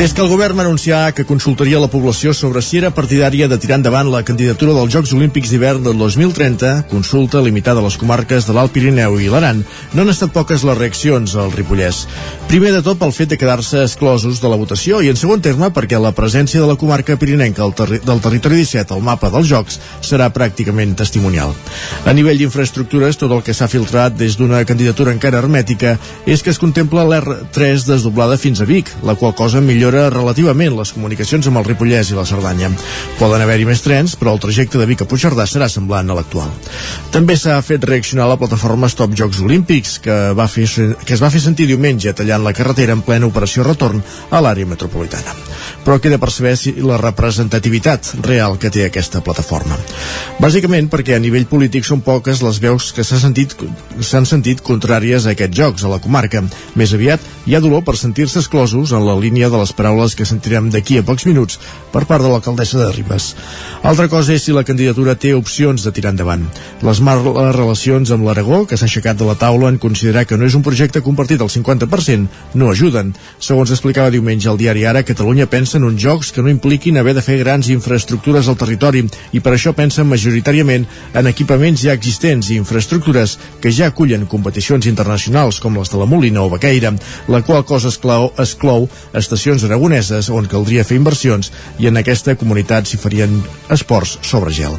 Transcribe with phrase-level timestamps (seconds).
[0.00, 3.58] Des que el govern va anunciar que consultaria la població sobre si era partidària de
[3.60, 8.46] tirar endavant la candidatura dels Jocs Olímpics d'hivern del 2030, consulta limitada a les comarques
[8.48, 9.60] de l'Alt Pirineu i l'Aran,
[9.92, 12.06] no han estat poques les reaccions al Ripollès.
[12.48, 15.68] Primer de tot pel fet de quedar-se exclosos de la votació i en segon terme
[15.68, 19.76] perquè la presència de la comarca pirinenca terri del territori 17 al mapa dels Jocs
[20.00, 21.52] serà pràcticament testimonial.
[22.08, 26.56] A nivell d'infraestructures, tot el que s'ha filtrat des d'una candidatura encara hermètica és que
[26.56, 31.46] es contempla l'R3 desdoblada fins a Vic, la qual cosa millora millora relativament les comunicacions
[31.50, 32.68] amb el Ripollès i la Cerdanya.
[33.18, 36.50] Poden haver-hi més trens, però el trajecte de Vic a Puigcerdà serà semblant a l'actual.
[37.10, 40.68] També s'ha fet reaccionar la plataforma Stop Jocs Olímpics, que, va fer,
[41.04, 44.68] que es va fer sentir diumenge tallant la carretera en plena operació retorn a l'àrea
[44.70, 45.34] metropolitana.
[45.84, 49.78] Però queda per saber si la representativitat real que té aquesta plataforma.
[50.40, 53.56] Bàsicament perquè a nivell polític són poques les veus que s'han sentit,
[53.98, 56.44] sentit contràries a aquests jocs a la comarca.
[56.78, 60.28] Més aviat hi ha dolor per sentir-se exclosos en la línia de les paraules que
[60.28, 61.56] sentirem d'aquí a pocs minuts
[61.90, 63.32] per part de l'alcaldessa de Ribes.
[63.82, 66.44] Altra cosa és si la candidatura té opcions de tirar endavant.
[66.84, 70.44] Les males relacions amb l'Aragó, que s'ha aixecat de la taula en considerar que no
[70.44, 72.28] és un projecte compartit al 50%,
[72.60, 73.14] no ajuden.
[73.40, 77.14] Segons explicava diumenge al diari Ara, Catalunya pensa en uns jocs que no impliquin haver
[77.16, 80.86] de fer grans infraestructures al territori i per això pensa majoritàriament
[81.16, 86.08] en equipaments ja existents i infraestructures que ja acullen competicions internacionals com les de la
[86.10, 86.92] Molina o Baqueira,
[87.28, 92.88] la qual cosa exclou, exclou estacions aragoneses on caldria fer inversions i en aquesta comunitat
[92.88, 93.38] s'hi farien
[93.70, 94.76] esports sobre gel.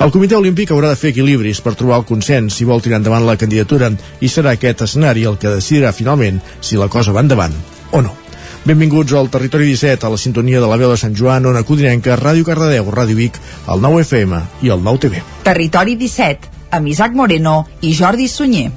[0.00, 3.26] El Comitè Olímpic haurà de fer equilibris per trobar el consens si vol tirar endavant
[3.26, 7.54] la candidatura i serà aquest escenari el que decidirà finalment si la cosa va endavant
[7.92, 8.16] o no.
[8.64, 12.14] Benvinguts al Territori 17, a la sintonia de la veu de Sant Joan, Ona Codinenca,
[12.20, 15.22] Ràdio Cardedeu, Ràdio Vic, el 9 FM i el 9 TV.
[15.42, 18.70] Territori 17, amb Isaac Moreno i Jordi Sunyer.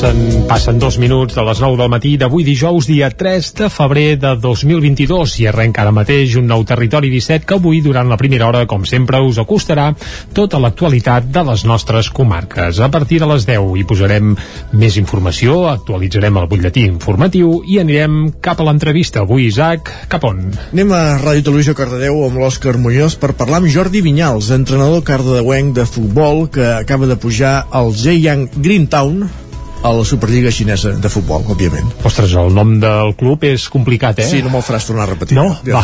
[0.00, 4.14] Passen, passen dos minuts de les 9 del matí d'avui dijous, dia 3 de febrer
[4.16, 8.46] de 2022 i arrenca ara mateix un nou Territori 17 que avui, durant la primera
[8.48, 9.90] hora, com sempre, us acostarà
[10.32, 12.80] tota l'actualitat de les nostres comarques.
[12.80, 14.30] A partir de les 10 hi posarem
[14.72, 19.26] més informació, actualitzarem el butlletí informatiu i anirem cap a l'entrevista.
[19.26, 20.40] Avui, Isaac, cap on?
[20.70, 25.76] Anem a Ràdio Televisió Cardedeu amb l'Òscar Muñoz per parlar amb Jordi Vinyals, entrenador cardedeuenc
[25.76, 29.49] de futbol que acaba de pujar al Zhejiang Greentown
[29.82, 31.88] a la Superliga xinesa de futbol, òbviament.
[32.04, 34.26] Ostres, el nom del club és complicat, eh?
[34.28, 35.38] Sí, no me'l faràs tornar a repetir.
[35.38, 35.46] No?
[35.64, 35.80] Va.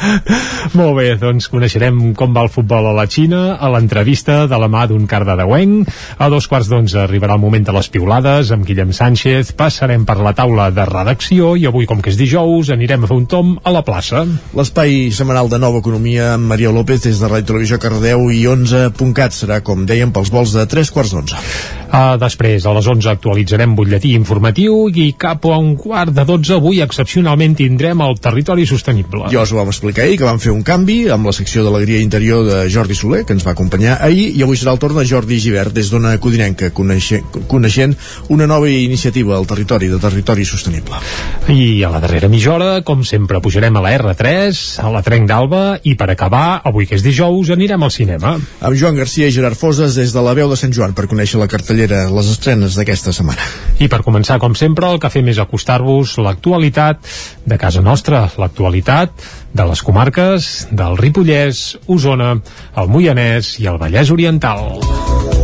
[0.78, 4.68] Molt bé, doncs coneixerem com va el futbol a la Xina, a l'entrevista de la
[4.70, 5.90] mà d'un cardedeuenc.
[6.18, 10.18] A dos quarts d'onze arribarà el moment de les piulades amb Guillem Sánchez, passarem per
[10.18, 13.54] la taula de redacció i avui, com que és dijous, anirem a fer un tom
[13.62, 14.24] a la plaça.
[14.58, 19.38] L'espai setmanal de Nova Economia amb Maria López des de Ràdio Televisió Cardeu i 11.cat
[19.38, 21.79] serà, com dèiem, pels vols de 3 quarts d'onze.
[21.90, 26.54] Uh, després, a les 11 actualitzarem butlletí informatiu i cap a un quart de 12
[26.60, 29.26] avui excepcionalment tindrem el territori sostenible.
[29.34, 31.98] Ja us ho vam explicar ahir, que vam fer un canvi amb la secció d'Alegria
[32.04, 35.06] Interior de Jordi Soler, que ens va acompanyar ahir, i avui serà el torn de
[35.10, 37.96] Jordi Givert, des d'una Codinenca, coneixent, coneixent
[38.30, 41.02] una nova iniciativa al territori, de territori sostenible.
[41.50, 45.26] I a la darrera mitja hora, com sempre, pujarem a la R3, a la Trenc
[45.26, 48.36] d'Alba, i per acabar, avui que és dijous, anirem al cinema.
[48.38, 51.42] Amb Joan Garcia i Gerard Foses des de la veu de Sant Joan per conèixer
[51.42, 53.44] la cartellera, les estrenes d'aquesta setmana.
[53.80, 57.00] I per començar, com sempre, el que fem és acostar-vos l'actualitat
[57.46, 59.12] de casa nostra, l'actualitat
[59.56, 62.34] de les comarques del Ripollès, Osona,
[62.76, 65.39] el Moianès i el Vallès Oriental.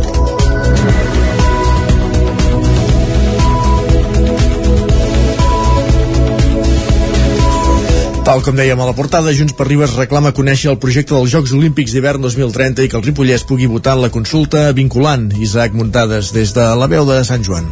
[8.27, 11.55] Tal com dèiem a la portada, Junts per Ribes reclama conèixer el projecte dels Jocs
[11.55, 15.29] Olímpics d'hivern 2030 i que el Ripollès pugui votar en la consulta vinculant.
[15.39, 17.71] Isaac Muntades, des de la veu de Sant Joan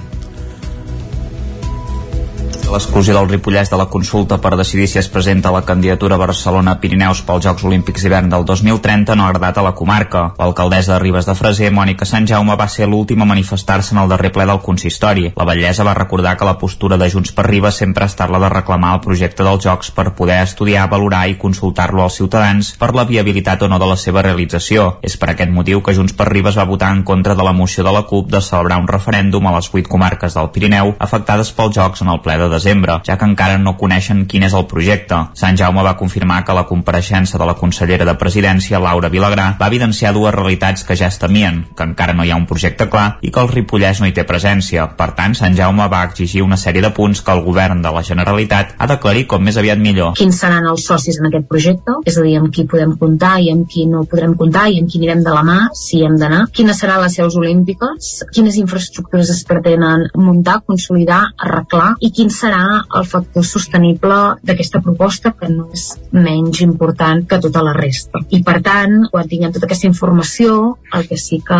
[2.72, 7.46] l'exclusió del Ripollès de la consulta per decidir si es presenta la candidatura Barcelona-Pirineus pels
[7.46, 10.34] Jocs Olímpics d'hivern del 2030 no ha agradat a la comarca.
[10.40, 14.10] L'alcaldessa de Ribes de Freser, Mònica Sant Jaume, va ser l'última a manifestar-se en el
[14.10, 15.32] darrer ple del consistori.
[15.38, 18.42] La batllessa va recordar que la postura de Junts per Ribes sempre ha estat la
[18.44, 22.94] de reclamar el projecte dels Jocs per poder estudiar, valorar i consultar-lo als ciutadans per
[22.96, 24.98] la viabilitat o no de la seva realització.
[25.02, 27.88] És per aquest motiu que Junts per Ribes va votar en contra de la moció
[27.88, 31.76] de la CUP de celebrar un referèndum a les vuit comarques del Pirineu afectades pels
[31.80, 34.66] Jocs en el ple de desembre desembre, ja que encara no coneixen quin és el
[34.66, 35.20] projecte.
[35.38, 39.70] Sant Jaume va confirmar que la compareixença de la consellera de Presidència, Laura Vilagrà, va
[39.70, 43.20] evidenciar dues realitats que ja es temien, que encara no hi ha un projecte clar
[43.22, 44.88] i que el Ripollès no hi té presència.
[44.98, 48.04] Per tant, Sant Jaume va exigir una sèrie de punts que el govern de la
[48.08, 50.16] Generalitat ha d'aclarir com més aviat millor.
[50.18, 52.00] Quins seran els socis en aquest projecte?
[52.10, 54.90] És a dir, amb qui podem comptar i amb qui no podrem comptar i amb
[54.90, 56.46] qui anirem de la mà, si hem d'anar?
[56.56, 58.12] Quines seran les seus olímpiques?
[58.34, 61.94] Quines infraestructures es pretenen muntar, consolidar, arreglar?
[62.02, 67.64] I quin serà el factor sostenible d'aquesta proposta que no és menys important que tota
[67.66, 68.22] la resta?
[68.30, 71.60] I per tant, quan tinguem tota aquesta informació, el que sí que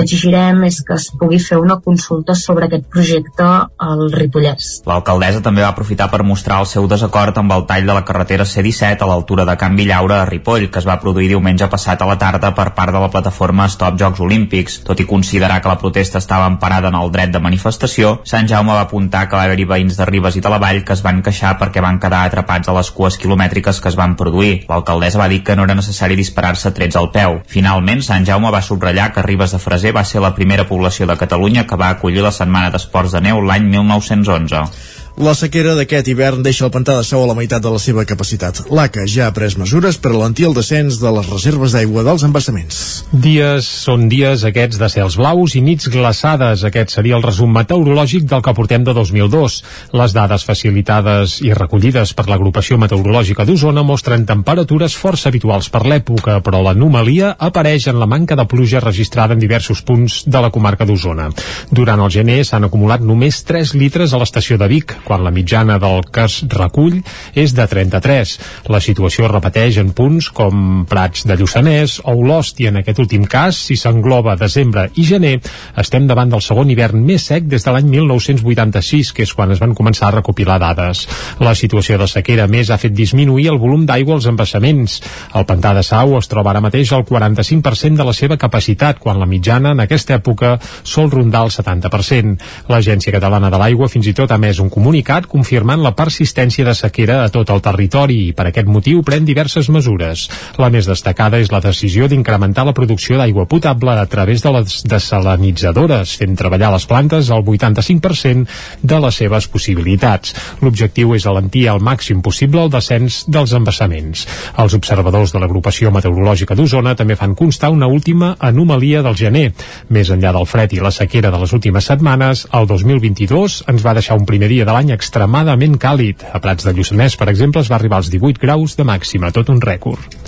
[0.00, 3.46] exigirem és que es pugui fer una consulta sobre aquest projecte
[3.88, 4.84] al Ripollès.
[4.86, 8.46] L'alcaldessa també va aprofitar per mostrar el seu desacord amb el tall de la carretera
[8.46, 12.08] C-17 a l'altura de Can Villaura a Ripoll, que es va produir diumenge passat a
[12.08, 14.80] la tarda per part de la plataforma Stop Jocs Olímpics.
[14.86, 18.74] Tot i considerar que la protesta estava emparada en el dret de manifestació, Sant Jaume
[18.74, 21.22] va apuntar que va haver-hi veïns de Ribes i de la Vall que es van
[21.24, 24.64] queixar perquè van quedar atrapats a les cues quilomètriques que es van produir.
[24.68, 27.40] L'alcaldessa va dir que no era necessari disparar-se trets al peu.
[27.50, 31.16] Finalment, Sant Jaume va subratllar que Ribes de Freser va ser la primera població de
[31.20, 34.66] Catalunya que va acollir la Setmana d'Esports de Neu l'any 1911.
[35.14, 38.02] La sequera d'aquest hivern deixa el pantà de Sau a la meitat de la seva
[38.02, 38.64] capacitat.
[38.74, 42.80] L'ACA ja ha pres mesures per alentir el descens de les reserves d'aigua dels embassaments.
[43.12, 46.64] Dies són dies aquests de cels blaus i nits glaçades.
[46.66, 49.60] Aquest seria el resum meteorològic del que portem de 2002.
[49.94, 56.40] Les dades facilitades i recollides per l'agrupació meteorològica d'Osona mostren temperatures força habituals per l'època,
[56.42, 60.90] però l'anomalia apareix en la manca de pluja registrada en diversos punts de la comarca
[60.90, 61.30] d'Osona.
[61.70, 65.78] Durant el gener s'han acumulat només 3 litres a l'estació de Vic, quan la mitjana
[65.78, 67.00] del que es recull
[67.36, 68.34] és de 33.
[68.72, 73.00] La situació es repeteix en punts com Prats de Lluçanès o Olost i en aquest
[73.02, 75.36] últim cas, si s'engloba desembre i gener,
[75.80, 79.60] estem davant del segon hivern més sec des de l'any 1986, que és quan es
[79.62, 81.04] van començar a recopilar dades.
[81.44, 85.00] La situació de sequera més ha fet disminuir el volum d'aigua als embassaments.
[85.34, 89.20] El pantà de Sau es troba ara mateix al 45% de la seva capacitat, quan
[89.20, 92.38] la mitjana en aquesta època sol rondar el 70%.
[92.72, 96.62] L'Agència Catalana de l'Aigua fins i tot ha més un comunicat comunicat confirmant la persistència
[96.62, 100.28] de sequera a tot el territori i per aquest motiu pren diverses mesures.
[100.62, 104.84] La més destacada és la decisió d'incrementar la producció d'aigua potable a través de les
[104.86, 108.46] desalinitzadores, fent treballar les plantes al 85%
[108.86, 110.36] de les seves possibilitats.
[110.62, 114.28] L'objectiu és alentir al màxim possible el descens dels embassaments.
[114.62, 119.48] Els observadors de l'agrupació meteorològica d'Osona també fan constar una última anomalia del gener.
[119.90, 123.98] Més enllà del fred i la sequera de les últimes setmanes, el 2022 ens va
[123.98, 126.26] deixar un primer dia de l'any extremadament càlid.
[126.32, 129.48] A Prats de Lluçanès, per exemple, es va arribar als 18 graus de màxima, tot
[129.48, 130.18] un rècord.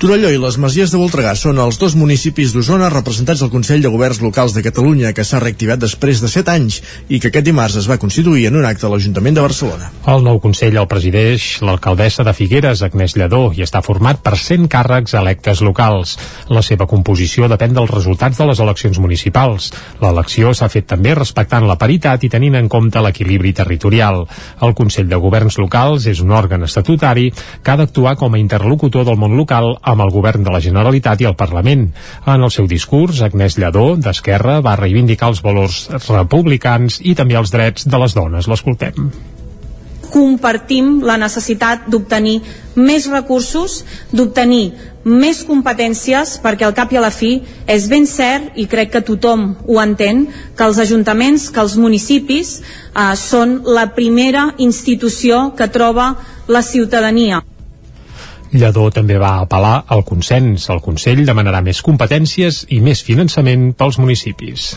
[0.00, 3.90] Torelló i les Masies de Voltregà són els dos municipis d'Osona representats al Consell de
[3.92, 6.78] Governs Locals de Catalunya que s'ha reactivat després de 7 anys
[7.12, 9.90] i que aquest dimarts es va constituir en un acte a l'Ajuntament de Barcelona.
[10.08, 14.70] El nou Consell el presideix l'alcaldessa de Figueres, Agnès Lledó, i està format per 100
[14.72, 16.16] càrrecs electes locals.
[16.48, 19.68] La seva composició depèn dels resultats de les eleccions municipals.
[20.00, 23.99] L'elecció s'ha fet també respectant la paritat i tenint en compte l'equilibri territorial.
[24.00, 29.04] El Consell de Governs Locals és un òrgan estatutari que ha d'actuar com a interlocutor
[29.08, 31.90] del món local amb el govern de la Generalitat i el Parlament.
[32.26, 37.52] En el seu discurs, Agnès Lledó, d'Esquerra, va reivindicar els valors republicans i també els
[37.52, 38.48] drets de les dones.
[38.50, 39.39] L'escoltem
[40.12, 42.40] compartim la necessitat d'obtenir
[42.76, 43.80] més recursos,
[44.12, 44.72] d'obtenir
[45.04, 49.04] més competències perquè al cap i a la fi és ben cert i crec que
[49.06, 50.26] tothom ho entén
[50.56, 56.12] que els ajuntaments, que els municipis eh, són la primera institució que troba
[56.48, 57.40] la ciutadania.
[58.52, 60.66] Lledó també va apel·lar al consens.
[60.74, 64.72] El Consell demanarà més competències i més finançament pels municipis.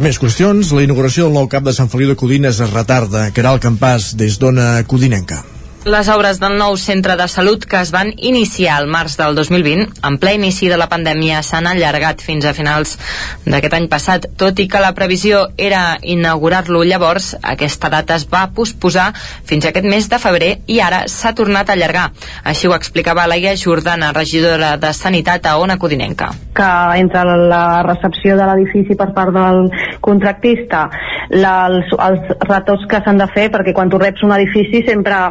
[0.00, 0.70] Més qüestions.
[0.72, 3.26] La inauguració del nou cap de Sant Feliu de Codines es retarda.
[3.36, 5.42] Caral Campàs, des d'Ona Codinenca.
[5.88, 9.86] Les obres del nou centre de salut que es van iniciar al març del 2020,
[10.04, 12.98] en ple inici de la pandèmia, s'han allargat fins a finals
[13.46, 14.26] d'aquest any passat.
[14.36, 19.70] Tot i que la previsió era inaugurar-lo llavors, aquesta data es va posposar fins a
[19.72, 22.10] aquest mes de febrer i ara s'ha tornat a allargar.
[22.44, 26.28] Així ho explicava Laia Jordana, regidora de Sanitat a Ona Codinenca.
[26.60, 26.68] Que
[27.00, 29.72] entre la recepció de l'edifici per part del
[30.04, 30.90] contractista,
[31.30, 35.24] la, els, els retos que s'han de fer, perquè quan tu reps un edifici sempre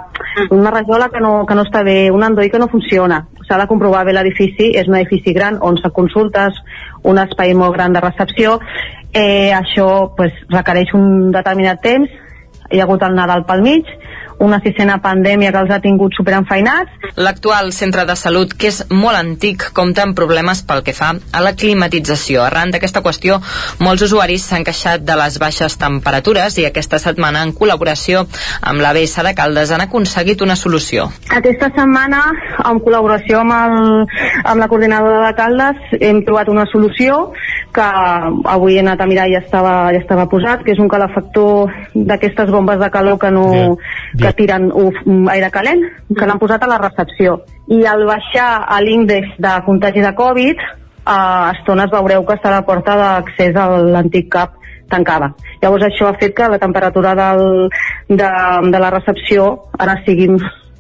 [0.50, 3.24] una rajola que no, que no està bé, un endoi que no funciona.
[3.48, 6.58] S'ha de comprovar bé l'edifici, és un edifici gran on se consultes,
[7.04, 8.60] un espai molt gran de recepció,
[9.14, 12.10] eh, això pues, requereix un determinat temps,
[12.70, 13.90] hi ha hagut el Nadal pel mig,
[14.40, 17.12] una sisena pandèmia que els ha tingut superenfeinats.
[17.20, 21.44] L'actual centre de salut, que és molt antic, compta amb problemes pel que fa a
[21.44, 22.44] la climatització.
[22.46, 23.40] Arran d'aquesta qüestió,
[23.84, 28.26] molts usuaris s'han queixat de les baixes temperatures i aquesta setmana, en col·laboració
[28.62, 31.10] amb la BS de Caldes, han aconseguit una solució.
[31.36, 32.24] Aquesta setmana,
[32.64, 37.20] en col·laboració amb, el, amb la coordinadora de Caldes, hem trobat una solució
[37.76, 37.86] que
[38.50, 41.70] avui he anat a mirar i ja estava, ja estava posat, que és un calefactor
[41.94, 44.29] d'aquestes bombes de calor que no Bien.
[44.30, 44.94] Que tiren uf,
[45.34, 45.80] aire calent,
[46.14, 47.40] que l'han posat a la recepció.
[47.74, 50.62] I al baixar a l'índex de contagi de Covid,
[51.10, 51.18] a
[51.56, 54.54] estones veureu que està la porta d'accés a l'antic CAP
[54.94, 55.32] tancada.
[55.64, 57.72] Llavors això ha fet que la temperatura del,
[58.10, 58.30] de,
[58.70, 59.50] de la recepció
[59.82, 60.30] ara sigui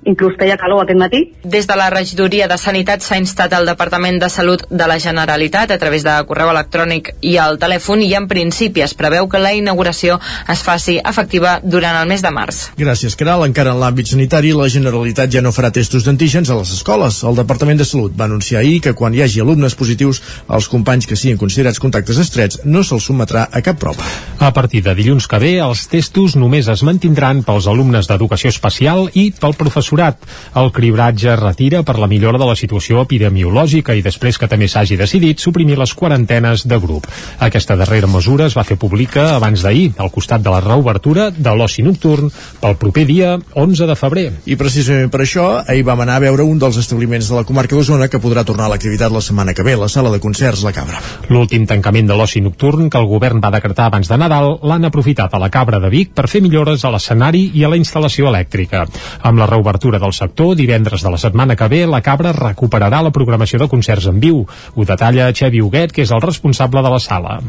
[0.05, 1.21] inclús feia calor aquest matí.
[1.43, 5.71] Des de la regidoria de Sanitat s'ha instat al Departament de Salut de la Generalitat
[5.71, 9.53] a través de correu electrònic i al telèfon i en principi es preveu que la
[9.53, 12.69] inauguració es faci efectiva durant el mes de març.
[12.77, 13.45] Gràcies, Caral.
[13.49, 17.21] Encara en l'àmbit sanitari, la Generalitat ja no farà testos d'antígens a les escoles.
[17.23, 21.07] El Departament de Salut va anunciar ahir que quan hi hagi alumnes positius, els companys
[21.07, 24.05] que siguin considerats contactes estrets no se'ls sotmetrà a cap prova.
[24.39, 29.09] A partir de dilluns que ve, els testos només es mantindran pels alumnes d'educació especial
[29.13, 29.55] i pel
[29.89, 30.17] professorat.
[30.55, 34.97] El cribratge retira per la millora de la situació epidemiològica i després que també s'hagi
[34.97, 37.07] decidit suprimir les quarantenes de grup.
[37.39, 41.55] Aquesta darrera mesura es va fer pública abans d'ahir, al costat de la reobertura de
[41.55, 42.29] l'oci nocturn
[42.61, 44.27] pel proper dia 11 de febrer.
[44.45, 47.75] I precisament per això, ahir vam anar a veure un dels establiments de la comarca
[47.75, 50.73] d'Osona que podrà tornar a l'activitat la setmana que ve, la sala de concerts La
[50.73, 51.01] Cabra.
[51.29, 55.33] L'últim tancament de l'oci nocturn que el govern va decretar abans de Nadal l'han aprofitat
[55.33, 58.85] a la Cabra de Vic per fer millores a l'escenari i a la instal·lació elèctrica.
[59.23, 63.11] Amb la reobertura del sector, divendres de la setmana que ve, la Cabra recuperarà la
[63.15, 64.43] programació de concerts en viu.
[64.75, 67.39] Ho detalla Xevi Huguet, que és el responsable de la sala.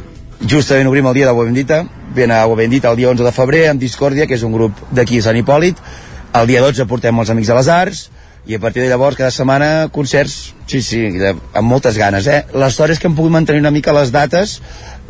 [0.46, 1.82] Justament obrim el dia d'Agua Bendita,
[2.14, 5.18] ben a Bendita el dia 11 de febrer amb Discòrdia, que és un grup d'aquí
[5.18, 5.76] a Sant Hipòlit.
[6.32, 8.06] El dia 12 portem els Amics de les Arts,
[8.46, 12.46] i a partir de llavors cada setmana concerts, sí, sí, de, amb moltes ganes, eh?
[12.70, 14.60] Sort és que hem pogut mantenir una mica les dates,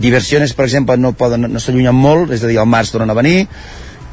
[0.00, 3.16] Diversiones, per exemple, no, poden, no s'allunyen molt, és a dir, al març tornen a
[3.18, 3.44] venir,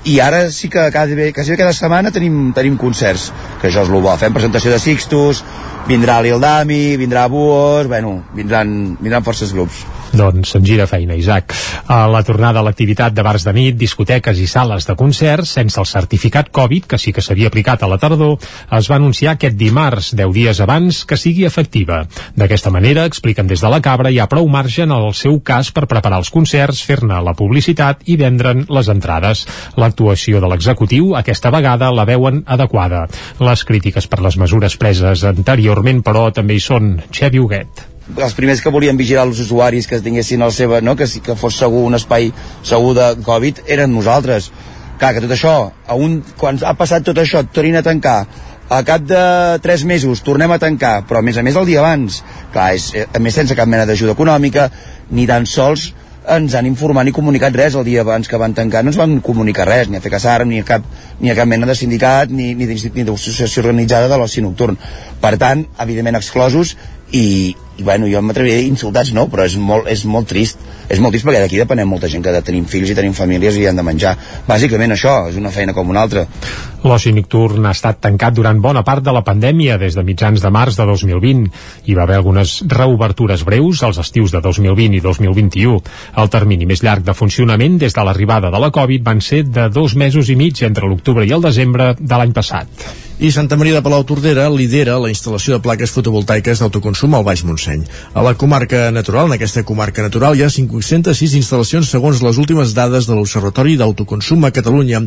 [0.08, 4.00] i ara sí que cada, quasi cada setmana tenim, tenim concerts, que això és el
[4.02, 4.16] bo.
[4.18, 5.44] Fem presentació de Sixtus,
[5.88, 9.86] vindrà l'Ildami, vindrà Buos, bueno, vindran, vindran forces grups.
[10.18, 11.54] Doncs se'n gira feina, Isaac.
[11.92, 15.80] A la tornada a l'activitat de bars de nit, discoteques i sales de concerts, sense
[15.80, 18.38] el certificat Covid, que sí que s'havia aplicat a la tardor,
[18.78, 22.06] es va anunciar aquest dimarts, 10 dies abans, que sigui efectiva.
[22.36, 25.72] D'aquesta manera, expliquen des de la Cabra, hi ha prou marge en el seu cas
[25.76, 29.46] per preparar els concerts, fer-ne la publicitat i vendre'n les entrades.
[29.98, 33.08] L'actuació de l'executiu, aquesta vegada, la veuen adequada.
[33.42, 37.00] Les crítiques per les mesures preses anteriorment, però, també hi són.
[37.10, 40.94] Xevi Huguet els primers que volien vigilar els usuaris que tinguessin el seva, no?
[40.96, 42.30] que, que fos segur un espai
[42.64, 44.48] segur de Covid eren nosaltres
[45.02, 48.22] clar, que tot això, a un, quan ha passat tot això, tornin a tancar
[48.72, 49.20] a cap de
[49.66, 52.22] 3 mesos tornem a tancar però a més a més el dia abans
[52.54, 54.70] clar, és, a més sense cap mena d'ajuda econòmica
[55.12, 55.90] ni tan sols
[56.36, 59.20] ens han informat ni comunicat res el dia abans que van tancar, no ens van
[59.24, 60.84] comunicar res, ni a FECASARM, ni a cap,
[61.22, 64.80] ni a cap mena de sindicat, ni, ni d'associació organitzada de l'oci nocturn.
[65.22, 66.76] Per tant, evidentment exclosos,
[67.12, 71.02] i, i bueno, jo m'atreviria a insultats no, però és molt, és molt trist és
[71.04, 73.78] molt trist perquè d'aquí depenem molta gent que tenim fills i tenim famílies i han
[73.78, 74.16] de menjar
[74.48, 76.26] bàsicament això, és una feina com una altra
[76.88, 80.52] L'oci nocturn ha estat tancat durant bona part de la pandèmia des de mitjans de
[80.54, 81.48] març de 2020.
[81.90, 85.82] Hi va haver algunes reobertures breus als estius de 2020 i 2021.
[86.22, 89.68] El termini més llarg de funcionament des de l'arribada de la Covid van ser de
[89.74, 92.88] dos mesos i mig entre l'octubre i el desembre de l'any passat.
[93.20, 97.42] I Santa Maria de Palau Tordera lidera la instal·lació de plaques fotovoltaiques d'autoconsum al Baix
[97.42, 97.82] Montseny.
[98.14, 102.76] A la comarca natural, en aquesta comarca natural, hi ha 506 instal·lacions segons les últimes
[102.78, 105.00] dades de l'Observatori d'Autoconsum a Catalunya.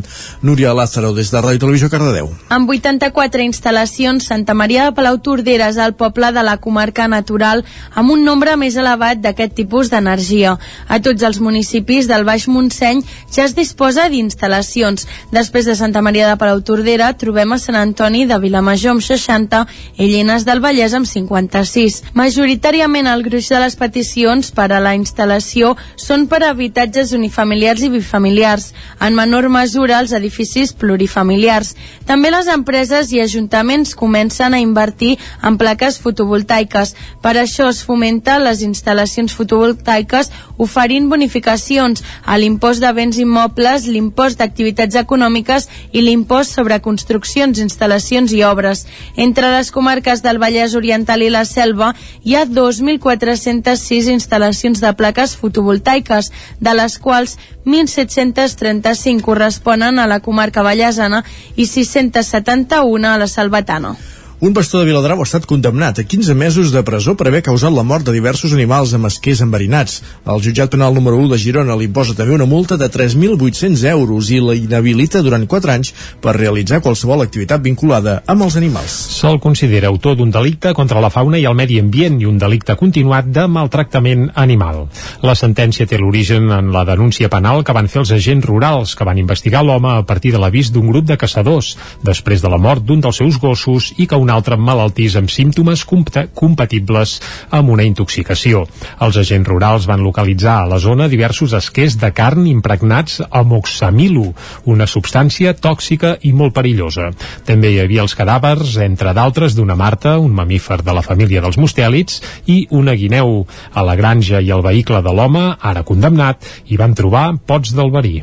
[0.43, 2.27] Núria Lázaro, des de Ràdio Televisió Cardedeu.
[2.51, 7.63] Amb 84 instal·lacions, Santa Maria de Palau Tordera és el poble de la comarca natural
[7.95, 10.57] amb un nombre més elevat d'aquest tipus d'energia.
[10.89, 15.07] A tots els municipis del Baix Montseny ja es disposa d'instal·lacions.
[15.31, 19.67] Després de Santa Maria de Palau Tordera trobem a Sant Antoni de Vilamajor amb 60
[20.01, 21.99] i Llenes del Vallès amb 56.
[22.17, 27.83] Majoritàriament el gruix de les peticions per a la instal·lació són per a habitatges unifamiliars
[27.85, 31.75] i bifamiliars, en menor mesura els edificis plurifamiliars.
[32.09, 36.95] També les empreses i ajuntaments comencen a invertir en plaques fotovoltaiques.
[37.21, 44.41] Per això es fomenta les instal·lacions fotovoltaiques oferint bonificacions a l'impost de béns immobles, l'impost
[44.41, 48.85] d'activitats econòmiques i l'impost sobre construccions, instal·lacions instal·lacions i obres.
[49.17, 51.93] Entre les comarques del Vallès Oriental i la Selva
[52.23, 60.63] hi ha 2.406 instal·lacions de plaques fotovoltaiques, de les quals 1.735 corresponen a la comarca
[60.63, 61.23] vallesana
[61.55, 63.95] i 671 a la Salvatana.
[64.41, 67.69] Un pastor de Viladrau ha estat condemnat a 15 mesos de presó per haver causat
[67.75, 69.99] la mort de diversos animals amb esquers enverinats.
[70.25, 74.31] El jutjat penal número 1 de Girona li imposa també una multa de 3.800 euros
[74.33, 75.91] i la inhabilita durant 4 anys
[76.23, 78.95] per realitzar qualsevol activitat vinculada amb els animals.
[79.19, 82.73] Se'l considera autor d'un delicte contra la fauna i el medi ambient i un delicte
[82.81, 84.87] continuat de maltractament animal.
[85.21, 89.05] La sentència té l'origen en la denúncia penal que van fer els agents rurals que
[89.05, 92.81] van investigar l'home a partir de l'avís d'un grup de caçadors després de la mort
[92.81, 97.17] d'un dels seus gossos i que un altre malaltís amb símptomes compatibles
[97.51, 98.63] amb una intoxicació.
[99.03, 104.31] Els agents rurals van localitzar a la zona diversos esquers de carn impregnats amb oxamilo,
[104.65, 107.11] una substància tòxica i molt perillosa.
[107.45, 111.59] També hi havia els cadàvers, entre d'altres, d'una marta, un mamífer de la família dels
[111.61, 113.41] mustèlids, i una guineu.
[113.73, 117.91] A la granja i el vehicle de l'home, ara condemnat, hi van trobar pots del
[117.93, 118.21] verí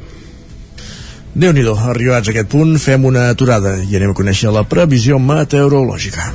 [1.38, 5.18] déu nhi arribats a aquest punt, fem una aturada i anem a conèixer la previsió
[5.22, 6.32] meteorològica.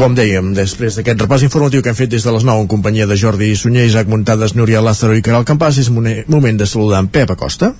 [0.00, 3.06] Com dèiem, després d'aquest repàs informatiu que hem fet des de les 9 en companyia
[3.08, 7.08] de Jordi Sunyer, Isaac Muntades, Núria Lázaro i Caral Campàs, és moment de saludar en
[7.12, 7.74] Pep Acosta.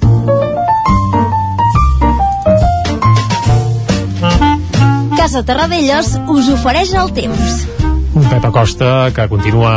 [5.17, 7.80] Casa Terradellos us ofereix el temps.
[8.11, 9.71] Un Pep Acosta que continua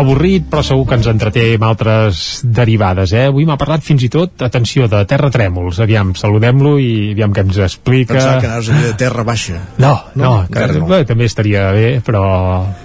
[0.00, 3.26] avorrit, però segur que ens entreté amb altres derivades, eh?
[3.28, 5.82] Avui m'ha parlat fins i tot, atenció, de terratrèmols.
[5.84, 8.16] Aviam, saludem-lo i aviam què ens explica.
[8.16, 9.60] Pensava que anaves de terra baixa.
[9.76, 10.88] No, no, no que, no.
[10.88, 12.24] Bé, també estaria bé, però,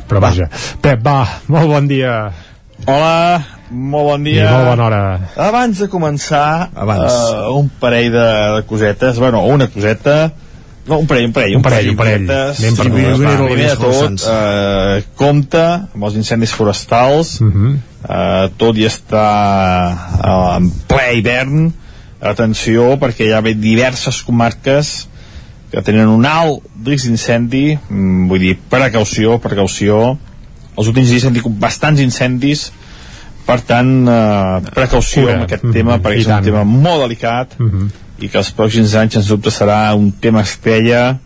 [0.10, 0.34] però va.
[0.34, 0.50] vaja.
[0.84, 2.20] Pep, va, molt bon dia.
[2.84, 3.40] Hola,
[3.72, 4.44] molt bon dia.
[4.44, 5.02] I molt bona hora.
[5.48, 7.08] Abans de començar, Abans.
[7.08, 8.28] Uh, un parell de,
[8.58, 10.26] de cosetes, bueno, una coseta,
[10.88, 11.56] no, un parell, un parell.
[11.58, 12.30] Un parell, un parell.
[12.30, 13.36] Anem per dues, va.
[13.44, 17.68] Primer de tot, eh, compte amb els incendis forestals, uh mhm.
[17.68, 17.76] -huh.
[18.10, 19.94] eh, tot i estar
[20.24, 21.70] eh, en ple hivern,
[22.20, 25.08] atenció, perquè hi ha diverses comarques
[25.72, 30.18] que tenen un alt risc d'incendi, mm, vull dir, precaució, precaució.
[30.76, 32.72] Els últims dies hem tingut bastants incendis,
[33.46, 35.34] per tant, eh, precaució Cura.
[35.34, 36.40] amb aquest tema, perquè I és tant.
[36.40, 40.12] un tema molt delicat, mm -hmm i que els pròxims anys sens dubte serà un
[40.12, 41.18] tema estrella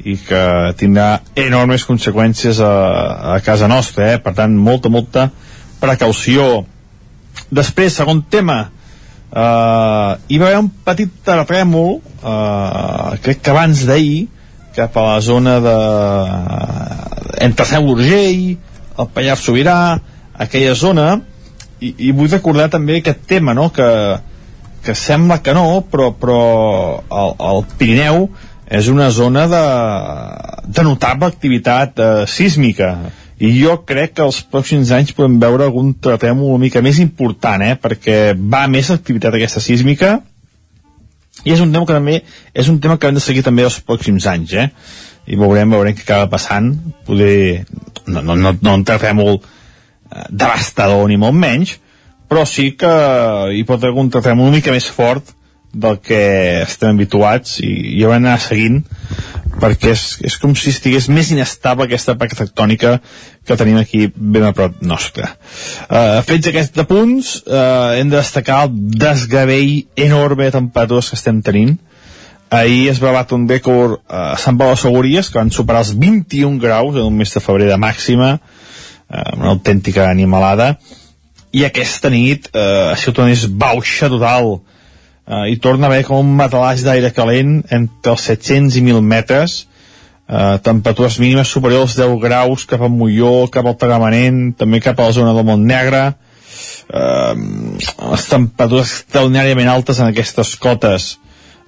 [0.00, 0.42] i que
[0.80, 2.72] tindrà enormes conseqüències a,
[3.36, 4.20] a casa nostra, eh?
[4.22, 5.26] per tant, molta, molta
[5.80, 6.64] precaució.
[7.52, 8.62] Després, segon tema,
[9.28, 14.28] eh, hi va haver un petit terratrèmol, eh, crec que abans d'ahir,
[14.76, 15.76] cap a la zona de
[17.44, 18.56] entre Seu d'Urgell,
[19.00, 19.76] el Pallars Sobirà,
[20.40, 21.06] aquella zona,
[21.80, 23.86] i, i vull recordar també aquest tema, no?, que
[24.84, 26.40] que sembla que no, però, però
[27.10, 28.28] el, el Pirineu
[28.70, 29.64] és una zona de,
[30.70, 32.94] de notable activitat eh, sísmica
[33.40, 37.64] i jo crec que els pròxims anys podem veure algun terratrèmol una mica més important,
[37.64, 37.76] eh?
[37.80, 40.18] perquè va més activitat aquesta sísmica
[41.44, 42.18] i és un tema que també
[42.52, 44.68] és un tema que hem de seguir també els pròxims anys eh?
[45.26, 46.74] i veurem, veurem què acaba passant
[47.06, 47.64] poder,
[48.06, 51.78] no, no, no, no un terratrèmol eh, devastador ni molt menys
[52.30, 52.90] però sí que
[53.56, 55.34] hi pot haver un tractament una mica més fort
[55.72, 56.20] del que
[56.62, 58.80] estem habituats i, ho hem d'anar seguint
[59.60, 62.96] perquè és, és com si estigués més inestable aquesta placa tectònica
[63.46, 65.26] que tenim aquí ben a prop nostre.
[65.88, 71.42] Uh, fets aquests punts, uh, hem de destacar el desgavell enorme de temperatures que estem
[71.42, 71.74] tenint.
[72.50, 75.92] Ahir es va batre un rècord a Sant Pau de Segúries, que van superar els
[75.98, 80.76] 21 graus en un mes de febrer de màxima, uh, una autèntica animalada,
[81.52, 84.60] i aquesta nit eh, si ho és bauxa total.
[85.26, 89.02] Eh, i torna a haver com un matalàs d'aire calent entre els 700 i 1.000
[89.02, 89.66] metres.
[90.30, 94.98] Eh, temperatures mínimes superiors als 10 graus cap a Molló, cap al Tagamanent també cap
[95.00, 96.04] a la zona del Montnegre
[96.92, 97.34] eh,
[98.10, 101.16] les temperatures extraordinàriament altes en aquestes cotes.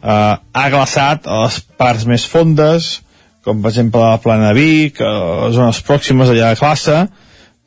[0.02, 2.98] Eh, ha glaçat a les parts més fondes
[3.42, 6.98] com per exemple la Plana de Vic, a les zones pròximes allà de classe,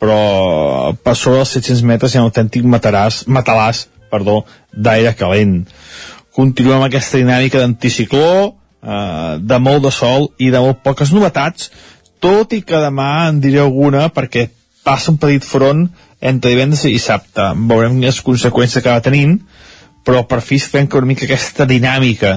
[0.02, 5.64] però per sobre dels 700 metres hi ha un autèntic mataràs, matalàs perdó, d'aire calent.
[6.36, 8.54] Continuem amb aquesta dinàmica d'anticicló,
[8.84, 11.72] eh, de molt de sol i de molt poques novetats,
[12.20, 14.50] tot i que demà en diré alguna perquè
[14.86, 15.88] passa un petit front
[16.22, 17.52] entre divendres i dissabte.
[17.70, 19.40] Veurem quines conseqüències acaba tenint,
[20.06, 22.36] però per fi es trenca una mica aquesta dinàmica,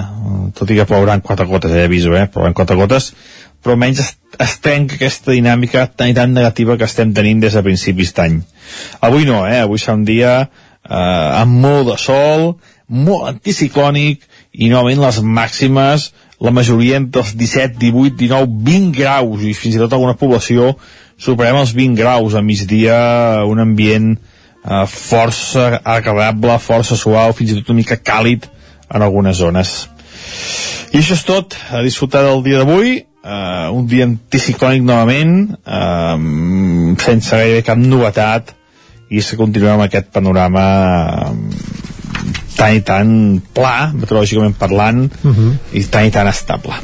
[0.57, 2.25] tot i que plouran quatre gotes, ja aviso, eh?
[2.33, 3.13] plouran quatre gotes,
[3.63, 7.57] però almenys es, es trenca aquesta dinàmica tan i tan negativa que estem tenint des
[7.57, 8.39] de principis d'any.
[9.05, 9.59] Avui no, eh?
[9.63, 12.53] Avui serà un dia eh, amb molt de sol,
[12.89, 19.43] molt anticiclònic i novament les màximes la majoria entre els 17, 18, 19, 20 graus
[19.43, 20.71] i fins i tot alguna població
[21.19, 22.99] superem els 20 graus a migdia
[23.47, 28.47] un ambient eh, força agradable, força suau fins i tot una mica càlid
[28.89, 29.75] en algunes zones
[30.93, 36.15] i això és tot, a disfrutar del dia d'avui eh, un dia anticiclònic novament eh,
[37.03, 38.55] sense gairebé cap novetat
[39.09, 40.65] i se continuem amb aquest panorama
[42.59, 43.09] tan i tan
[43.55, 45.51] pla, meteorològicament parlant, uh -huh.
[45.73, 46.75] i tan i tan estable.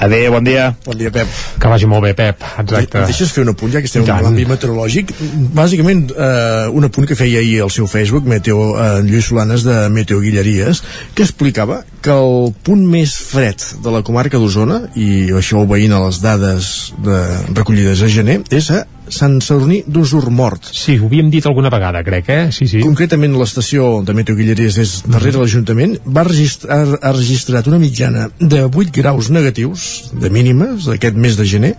[0.00, 0.74] Adéu, bon dia.
[0.86, 1.28] Bon dia, Pep.
[1.60, 2.40] Que vagi molt bé, Pep.
[2.62, 3.02] Exacte.
[3.02, 5.12] Em deixes fer un apunt, ja que estem en l'àmbit meteorològic?
[5.52, 9.90] Bàsicament, eh, un apunt que feia ahir al seu Facebook, Meteo, eh, Lluís Solanes, de
[9.92, 10.80] Meteo Guilleries,
[11.14, 16.00] que explicava que el punt més fred de la comarca d'Osona, i això veient a
[16.06, 17.20] les dades de
[17.52, 20.70] recollides a gener, és a Sadurní d'Usur Mort.
[20.72, 22.46] Sí, ho havíem dit alguna vegada, crec, eh?
[22.54, 22.82] Sí, sí.
[22.84, 25.42] Concretament, l'estació de Meteo Guilleries és darrere mm.
[25.42, 31.36] l'Ajuntament, va registrar, ha registrat una mitjana de 8 graus negatius, de mínimes, d'aquest mes
[31.38, 31.74] de gener,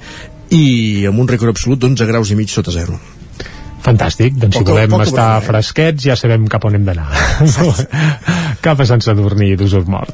[0.51, 2.99] i amb un rècord absolut d'11 graus i mig sota zero.
[3.81, 5.45] Fantàstic, doncs si Poca- volem poca estar eh?
[5.47, 7.07] fresquets ja sabem cap on hem d'anar.
[8.65, 10.11] cap a Sant Sadurní d'Usur Mort.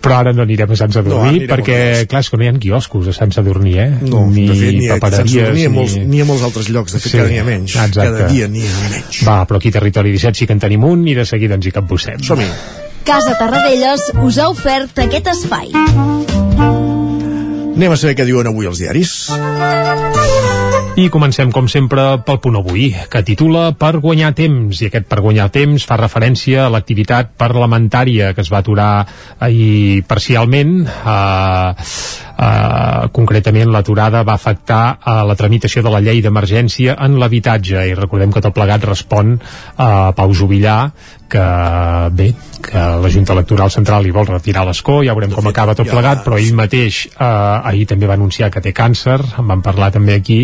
[0.00, 2.46] Però ara no anirem a Sant No, Sadurní anirem perquè, a clar, és que no
[2.46, 3.88] hi ha quioscos a Sant Sadurní, eh?
[4.06, 6.04] No, ni de fet, n'hi ha, Sant papereries, Sadurní, ni, a molts, ni...
[6.14, 7.74] ni a molts altres llocs, de fet, Sí, cada dia menys.
[7.74, 8.04] exacte.
[8.06, 9.22] Cada dia n'hi ha menys.
[9.26, 11.66] Va, però aquí a Territori 17 sí que en tenim un i de seguida ens
[11.66, 12.22] hi capbussem.
[12.22, 12.46] Som-hi.
[13.04, 15.72] Casa Tarradellas us ha ofert aquest espai.
[17.80, 19.14] Anem a saber què diuen avui els diaris.
[21.00, 25.22] I comencem, com sempre, pel punt avui, que titula Per guanyar temps, i aquest per
[25.24, 29.06] guanyar temps fa referència a l'activitat parlamentària que es va aturar
[29.40, 30.74] ahir parcialment.
[30.84, 31.72] Uh,
[32.40, 37.96] uh, concretament, l'aturada va afectar a la tramitació de la llei d'emergència en l'habitatge, i
[37.98, 39.36] recordem que tot plegat respon
[39.76, 40.78] a Pau Jubillà,
[41.30, 41.42] que
[42.10, 42.32] bé,
[42.64, 45.94] que la Junta Electoral Central li vol retirar l'escó, ja veurem com acaba tot ja-
[45.94, 49.92] plegat, però ell mateix eh, ahir també va anunciar que té càncer, en van parlar
[49.94, 50.40] també aquí,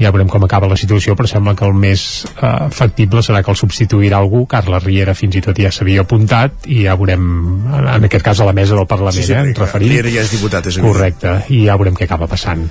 [0.00, 3.52] ja veurem com acaba la situació, però sembla que el més eh, factible serà que
[3.52, 7.24] el substituirà algú, Carla Riera fins i tot ja s'havia apuntat, i ja veurem,
[7.70, 9.92] en en aquest cas a la mesa del Parlament, Sí, sí, eh, perquè referint.
[9.92, 10.78] Riera ja és diputat, és.
[10.82, 12.64] Correcte, i ja veurem què acaba passant.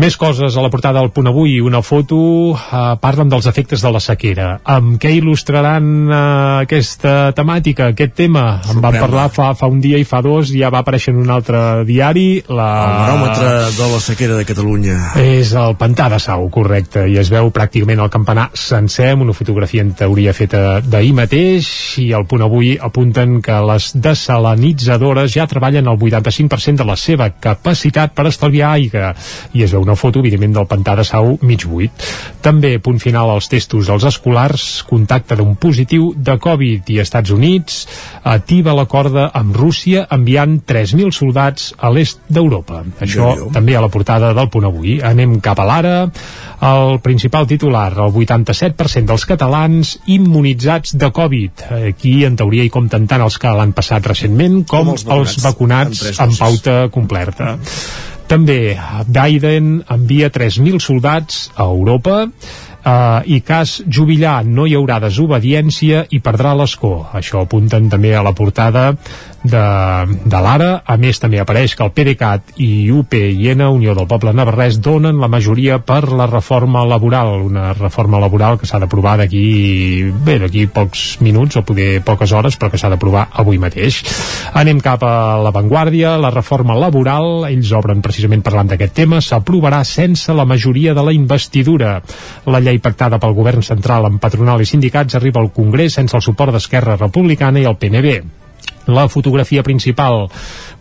[0.00, 2.18] Més coses a la portada del punt avui, una foto,
[2.56, 4.60] eh, parlen dels efectes de la sequera.
[4.64, 8.60] Amb què il·lustraran eh, aquesta temàtica, aquest tema?
[8.64, 9.00] En van Sorprèn-me.
[9.00, 12.42] parlar fa, fa un dia i fa dos, ja va aparèixer en un altre diari.
[12.48, 12.70] La...
[12.80, 14.98] El baròmetre de la sequera de Catalunya.
[15.20, 19.34] És el pantà de Sau, correcte, i es veu pràcticament el campanar sencer, amb una
[19.36, 21.68] fotografia en teoria feta d'ahir mateix,
[22.02, 27.30] i al punt avui apunten que les desalinitzadores ja treballen el 85% de la seva
[27.30, 29.14] capacitat per estalviar aigua,
[29.54, 32.06] i es veu una foto, evidentment, del pantà de Sau mig buit.
[32.42, 37.84] També, punt final als testos als escolars, contacte d'un positiu de Covid i Estats Units
[38.24, 42.84] ativa la corda amb Rússia enviant 3.000 soldats a l'est d'Europa.
[43.00, 44.98] Això també a la portada del punt avui.
[45.02, 45.96] Anem cap a l'ara.
[46.60, 51.64] El principal titular, el 87% dels catalans immunitzats de Covid.
[51.88, 55.38] Aquí, en teoria, hi compten tant els que l'han passat recentment com, Com els els
[55.40, 55.60] vacunats
[56.04, 57.54] vacunats amb pauta completa.
[58.30, 58.76] També,
[59.10, 62.26] Biden envia 3.000 soldats a Europa
[62.80, 67.10] Uh, i cas Jubillà no hi haurà desobediència i perdrà l'escó.
[67.12, 68.94] Això apunten també a la portada
[69.42, 69.62] de,
[70.24, 70.70] de l'Ara.
[70.84, 75.30] A més, també apareix que el PDeCAT i UPyN, Unió del Poble Navarrès, donen la
[75.32, 81.20] majoria per la reforma laboral, una reforma laboral que s'ha d'aprovar d'aquí bé, d'aquí pocs
[81.24, 84.02] minuts o poder poques hores, però que s'ha d'aprovar avui mateix.
[84.60, 90.34] Anem cap a l'avantguàrdia, la reforma laboral, ells obren precisament parlant d'aquest tema, s'aprovarà sense
[90.36, 91.98] la majoria de la investidura.
[92.50, 96.24] La llei pactada pel govern central amb patronal i sindicats arriba al Congrés sense el
[96.24, 98.40] suport d'Esquerra Republicana i el PNB
[98.90, 100.28] la fotografia principal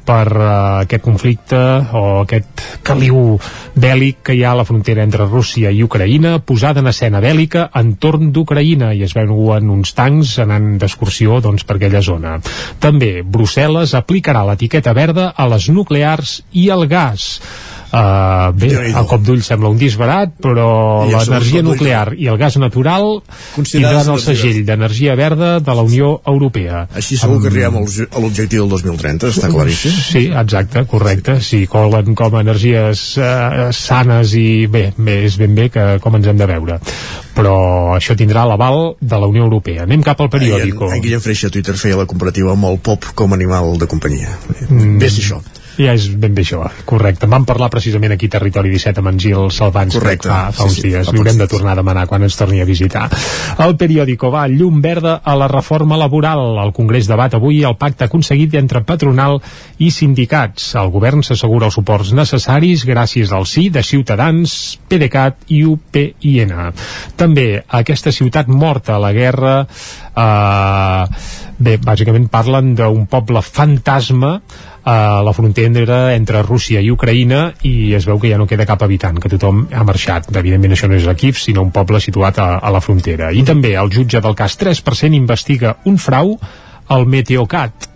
[0.09, 1.59] per uh, aquest conflicte
[1.93, 3.37] o aquest caliu
[3.77, 7.67] bèl·lic que hi ha a la frontera entre Rússia i Ucraïna, posada en escena bèl·lica
[7.77, 12.39] entorn d'Ucraïna i es veuen uns tancs anant d'excursió doncs, per aquella zona.
[12.81, 17.35] També Brussel·les aplicarà l'etiqueta verda a les nuclears i al gas.
[17.89, 23.15] Uh, bé, al cop d'ull sembla un disbarat, però l'energia nuclear i el gas natural
[23.57, 26.83] tindran el segell d'energia verda de la Unió Europea.
[26.93, 29.95] Així segur que arribem a l'objectiu del 2030, està claríssim.
[30.05, 31.39] Sí, exacte, correcte.
[31.41, 36.19] Si colen com a energies eh, sanes i bé, bé, és ben bé que com
[36.19, 36.77] ens hem de veure.
[37.39, 39.85] però això tindrà l'aval de la Unió Europea.
[39.85, 40.89] Anem cap al periòdico.
[40.89, 43.87] En, en Guillem Freixa a Twitter feia la comparativa amb el pop com animal de
[43.87, 44.35] companyia.
[44.67, 44.97] Mm.
[44.99, 45.39] Ves això.
[45.79, 47.27] Ja és ben bé això, correcte.
[47.31, 50.27] Vam parlar precisament aquí Territori 17 amb en Gil Salvans correcte.
[50.27, 51.11] fa, fa uns Sí, sí, dies.
[51.13, 53.05] Li haurem de tornar a demanar quan ens torni a visitar.
[53.63, 56.59] El periòdico va, llum verda a la reforma laboral.
[56.65, 59.39] El Congrés debat avui el pacte aconseguit entre patronal
[59.79, 60.73] i sindicats.
[60.75, 66.51] El govern s'assegura els suports necessaris gràcies al sí de Ciutadans, PDeCAT i UPIN.
[67.15, 67.47] També
[67.79, 71.05] aquesta ciutat morta a la guerra eh,
[71.59, 74.39] bé, bàsicament parlen d'un poble fantasma
[74.83, 78.81] a la frontera entre Rússia i Ucraïna i es veu que ja no queda cap
[78.83, 80.31] habitant, que tothom ha marxat.
[80.35, 83.31] Evidentment això no és Kiev, sinó un poble situat a, a la frontera.
[83.31, 86.37] I també el jutge del cas 3% investiga un frau
[86.89, 87.89] al Meteocat.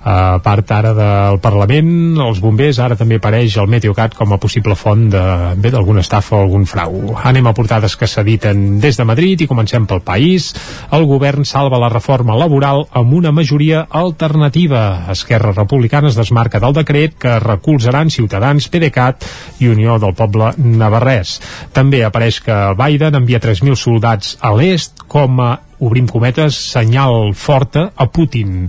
[0.00, 4.72] A part ara del Parlament, els bombers, ara també apareix el Meteocat com a possible
[4.78, 5.22] font de,
[5.60, 6.96] bé, d'alguna estafa o algun frau.
[7.20, 10.54] Anem a portades que s'editen des de Madrid i comencem pel país.
[10.96, 15.06] El govern salva la reforma laboral amb una majoria alternativa.
[15.12, 19.28] Esquerra Republicana es desmarca del decret que recolzaran Ciutadans, PDeCAT
[19.60, 21.38] i Unió del Poble Navarrès.
[21.76, 27.90] També apareix que Biden envia 3.000 soldats a l'est com a obrim cometes, senyal forta
[27.96, 28.68] a Putin.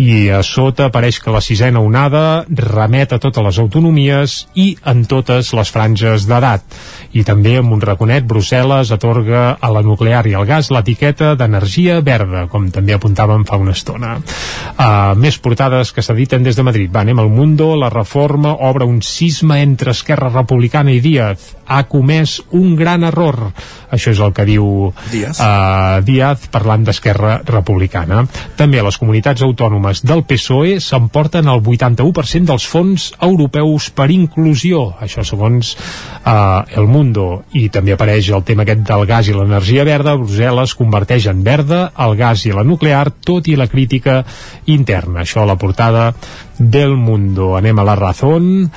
[0.00, 5.04] I a sota apareix que la sisena onada remet a totes les autonomies i en
[5.04, 6.64] totes les franges d'edat.
[7.12, 11.98] I també amb un raconet, Brussel·les atorga a la nuclear i al gas l'etiqueta d'energia
[12.00, 14.14] verda, com també apuntàvem fa una estona.
[14.72, 16.88] Uh, més portades que s'editen des de Madrid.
[16.92, 21.52] Va, anem al Mundo, la reforma obre un cisma entre Esquerra Republicana i Díaz.
[21.68, 23.52] Ha comès un gran error.
[23.92, 25.40] Això és el que diu Díaz.
[25.40, 28.24] uh, Díaz parlant d'Esquerra Republicana.
[28.56, 34.80] També les comunitats autònomes del PSOE s'emporten el 81% dels fons europeus per inclusió.
[35.04, 37.44] Això segons uh, El Mundo.
[37.52, 40.16] I també apareix el tema aquest del gas i l'energia verda.
[40.16, 44.22] Brussel·les converteix en verda el gas i la nuclear, tot i la crítica
[44.72, 45.26] interna.
[45.26, 46.12] Això a la portada
[46.58, 47.56] del Mundo.
[47.56, 48.70] Anem a la Razón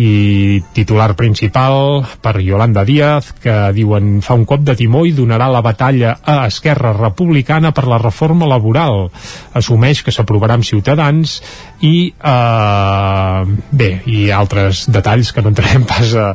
[0.00, 5.50] i titular principal per Yolanda Díaz que diuen fa un cop de timó i donarà
[5.52, 9.08] la batalla a Esquerra Republicana per la reforma laboral.
[9.54, 11.40] Assumeix que s'aprovarà amb Ciutadans
[11.84, 16.28] i eh, bé, i altres detalls que no entrarem pas a,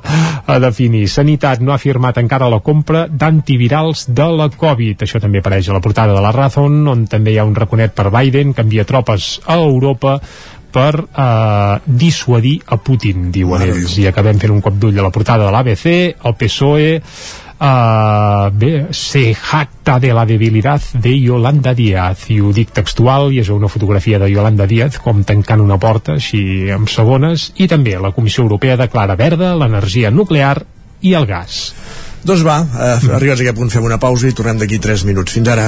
[0.46, 1.06] a definir.
[1.12, 5.06] Sanitat no ha firmat encara la compra d'antivirals de la Covid.
[5.06, 7.96] Això també apareix a la portada de la Razón, on també hi ha un raconet
[7.96, 10.20] per Biden que envia tropes a Europa
[10.76, 13.96] per eh, dissuadir a Putin, diuen Mare ells.
[14.02, 15.90] I acabem fent un cop d'ull a la portada de l'ABC,
[16.28, 16.94] el PSOE
[17.56, 23.40] Uh, bé, se jacta de la debilidad de Yolanda Díaz i ho dic textual i
[23.40, 27.96] és una fotografia de Yolanda Díaz com tancant una porta així en segones i també
[27.96, 30.58] la Comissió Europea declara verda l'energia nuclear
[31.00, 31.62] i el gas
[32.26, 35.36] Doncs va, eh, arribats a aquest punt fem una pausa i tornem d'aquí 3 minuts.
[35.38, 35.68] Fins ara.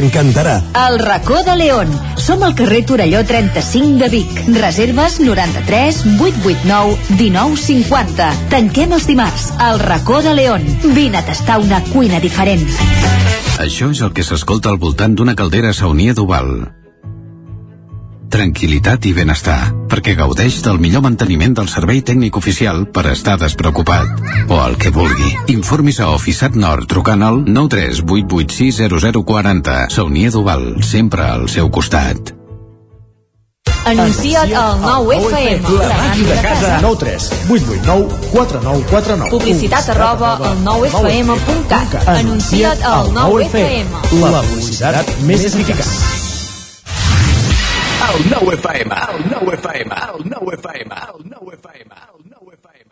[0.01, 0.55] T'encantarà.
[0.87, 1.91] El racó de León.
[2.17, 4.39] Som al carrer Torelló 35 de Vic.
[4.55, 8.31] Reserves 93 889 1950.
[8.49, 9.51] Tanquem els dimarts.
[9.61, 10.65] El racó de León.
[10.97, 12.65] Vine a tastar una cuina diferent.
[13.61, 16.80] Això és el que s'escolta al voltant d'una caldera saunia d'Oval.
[18.31, 24.07] Tranquil·litat i benestar, perquè gaudeix del millor manteniment del servei tècnic oficial per estar despreocupat.
[24.49, 25.31] O el que vulgui.
[25.53, 29.89] Informis a Oficiat Nord trucant al 938860040.
[29.91, 32.41] Saunier Duval, sempre al seu costat.
[33.85, 35.79] Anuncia't al 9FM.
[35.79, 36.79] La màquina de casa.
[36.81, 39.29] 9 3 8 8 9 4 9 4 9.
[39.31, 42.07] Publicitat arroba al 9FM.cat.
[42.07, 43.85] Anuncia't al 9FM.
[44.21, 46.20] La publicitat més eficaç.
[48.11, 52.91] El 9FM, el 9FM, el 9FM, el 9FM, el 9FM.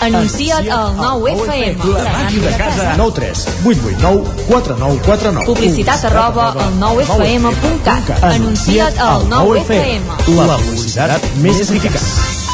[0.00, 1.84] Anuncia't al 9FM.
[1.94, 2.94] La màquina de casa.
[2.96, 5.46] 9 3 8 8 4 9 4 9.
[5.46, 8.22] Publicitat arroba al 9FM.cat.
[8.22, 10.02] Anuncia't al 9FM.
[10.46, 12.47] La publicitat més eficaç.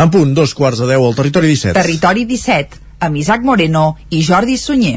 [0.00, 1.74] En punt, dos quarts de deu al territori 17.
[1.76, 4.96] Territori 17, amb Isaac Moreno i Jordi Sunyer.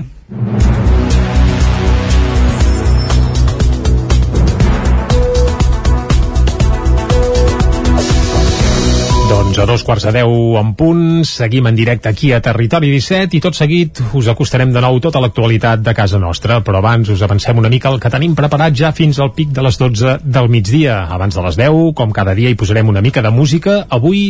[9.28, 13.36] Doncs a dos quarts de deu en punt, seguim en directe aquí a Territori 17
[13.36, 17.26] i tot seguit us acostarem de nou tota l'actualitat de casa nostra, però abans us
[17.28, 20.48] avancem una mica el que tenim preparat ja fins al pic de les 12 del
[20.48, 21.02] migdia.
[21.12, 24.30] Abans de les 10, com cada dia, hi posarem una mica de música, avui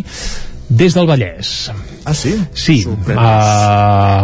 [0.70, 1.72] des del Vallès.
[2.06, 2.34] Ah, sí?
[2.54, 3.16] Sí, uh,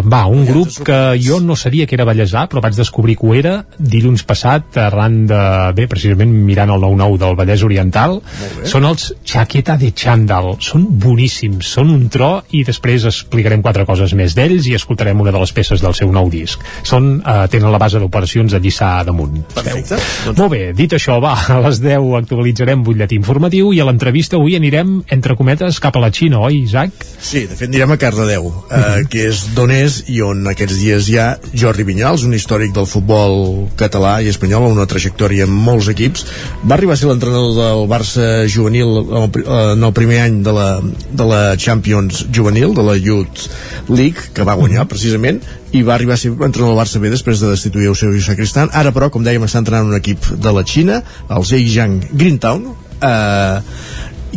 [0.04, 3.36] va, un grup que jo no sabia que era ballesà, però vaig descobrir que ho
[3.38, 5.40] era dilluns passat, arran de,
[5.78, 8.20] bé, precisament mirant el 9-9 del Vallès Oriental.
[8.68, 10.58] Són els Chaqueta de Chandal.
[10.64, 15.32] Són boníssims, són un tro i després explicarem quatre coses més d'ells i escoltarem una
[15.36, 16.60] de les peces del seu nou disc.
[16.84, 19.40] Són, uh, tenen la base d'operacions a Lliçà damunt.
[19.56, 20.02] Perfecte.
[20.28, 20.36] Doncs...
[20.36, 24.60] Molt bé, dit això, va, a les 10 actualitzarem butlletí informatiu i a l'entrevista avui
[24.60, 27.08] anirem, entre cometes, cap a la Xina, oi, Isaac?
[27.24, 31.10] Sí, de fet anirem a Cardedeu, eh, que és d'on és i on aquests dies
[31.10, 35.90] hi ha Jordi Vinyals, un històric del futbol català i espanyol, una trajectòria en molts
[35.94, 36.26] equips.
[36.66, 39.30] Va arribar a ser l'entrenador del Barça juvenil en el,
[39.78, 43.46] en el primer any de la, de la Champions juvenil, de la Youth
[43.90, 47.44] League, que va guanyar precisament, i va arribar a ser entrenador del Barça B després
[47.44, 48.74] de destituir Eusebio Sacristan.
[48.74, 53.62] Ara, però, com dèiem, està entrenant un equip de la Xina, el Zhejiang Greentown, eh,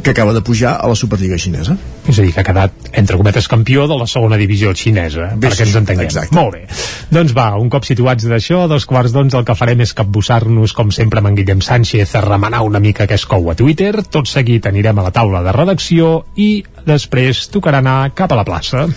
[0.03, 1.77] que acaba de pujar a la Superliga xinesa.
[2.09, 5.49] És a dir, que ha quedat, entre cometes, campió de la segona divisió xinesa, Bé,
[5.49, 6.07] perquè ens entenguem.
[6.07, 6.35] exacte.
[6.35, 6.63] Molt bé.
[7.11, 10.91] Doncs va, un cop situats d'això, dos quarts d'onze el que farem és capbussar-nos, com
[10.91, 14.03] sempre, amb en Guillem Sánchez, a remenar una mica què es cou a Twitter.
[14.03, 18.45] Tot seguit anirem a la taula de redacció i després tocarà anar cap a la
[18.45, 18.89] plaça.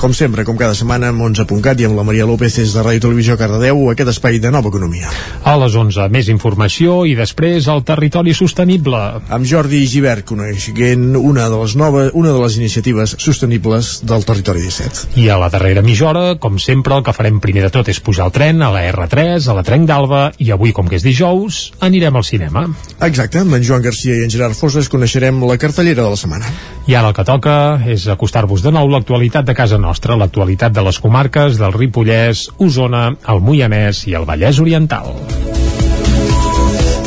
[0.00, 3.02] Com sempre, com cada setmana, amb 11.cat i amb la Maria López des de Ràdio
[3.04, 5.10] Televisió Cardedeu, aquest espai de nova economia.
[5.44, 8.96] A les 11, més informació i després el territori sostenible.
[9.28, 14.64] Amb Jordi Givert, coneixent una de les noves, una de les iniciatives sostenibles del territori
[14.64, 15.20] 17.
[15.20, 18.00] I a la darrera mitja hora, com sempre, el que farem primer de tot és
[18.00, 21.04] pujar el tren a la R3, a la Trenc d'Alba, i avui, com que és
[21.04, 22.64] dijous, anirem al cinema.
[23.04, 26.56] Exacte, amb en Joan Garcia i en Gerard Fosses coneixerem la cartellera de la setmana.
[26.88, 30.82] I ara el que toca és acostar-vos de nou l'actualitat de casa nostra, l'actualitat de
[30.86, 35.14] les comarques del Ripollès, Osona, el Moianès i el Vallès Oriental.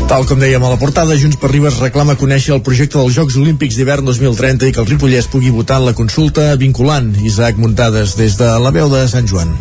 [0.08, 3.38] Tal com dèiem a la portada, Junts per Ribes reclama conèixer el projecte dels Jocs
[3.40, 7.14] Olímpics d'hivern 2030 i que el Ripollès pugui votar en la consulta vinculant.
[7.24, 9.56] Isaac Muntades des de la veu de Sant Joan.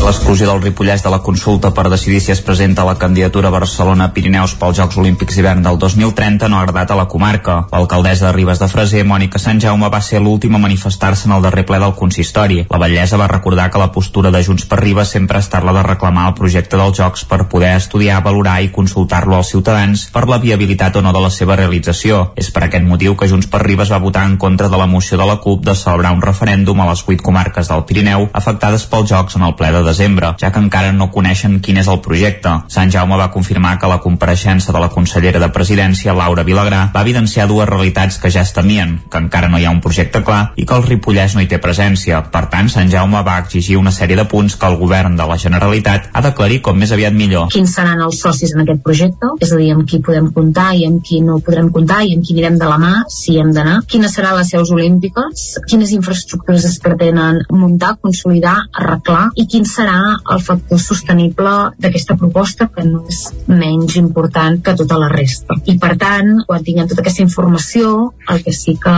[0.00, 4.78] L'exclusió del Ripollès de la consulta per decidir si es presenta la candidatura Barcelona-Pirineus pels
[4.78, 7.66] Jocs Olímpics d'hivern del 2030 no ha agradat a la comarca.
[7.70, 11.44] L'alcaldessa de Ribes de Freser, Mònica Sant Jaume, va ser l'última a manifestar-se en el
[11.44, 12.62] darrer ple del consistori.
[12.70, 15.76] La batllessa va recordar que la postura de Junts per Ribes sempre ha estat la
[15.76, 20.24] de reclamar el projecte dels Jocs per poder estudiar, valorar i consultar-lo als ciutadans per
[20.32, 22.32] la viabilitat o no de la seva realització.
[22.40, 25.20] És per aquest motiu que Junts per Ribes va votar en contra de la moció
[25.20, 29.12] de la CUP de celebrar un referèndum a les vuit comarques del Pirineu afectades pels
[29.12, 32.54] Jocs en el ple de desembre, ja que encara no coneixen quin és el projecte.
[32.72, 37.04] Sant Jaume va confirmar que la compareixença de la consellera de Presidència, Laura Vilagrà, va
[37.04, 40.40] evidenciar dues realitats que ja es temien, que encara no hi ha un projecte clar
[40.56, 42.22] i que el Ripollès no hi té presència.
[42.32, 45.38] Per tant, Sant Jaume va exigir una sèrie de punts que el govern de la
[45.40, 47.48] Generalitat ha d'aclarir com més aviat millor.
[47.54, 49.32] Quins seran els socis en aquest projecte?
[49.42, 52.26] És a dir, amb qui podem comptar i amb qui no podrem comptar i amb
[52.26, 53.80] qui anirem de la mà, si hem d'anar.
[53.90, 55.46] Quines seran les seus olímpiques?
[55.70, 59.28] Quines infraestructures es pretenen muntar, consolidar, arreglar?
[59.40, 64.98] I quins serà el factor sostenible d'aquesta proposta, que no és menys important que tota
[65.00, 65.56] la resta.
[65.64, 68.96] I per tant, quan tinguem tota aquesta informació, el que sí que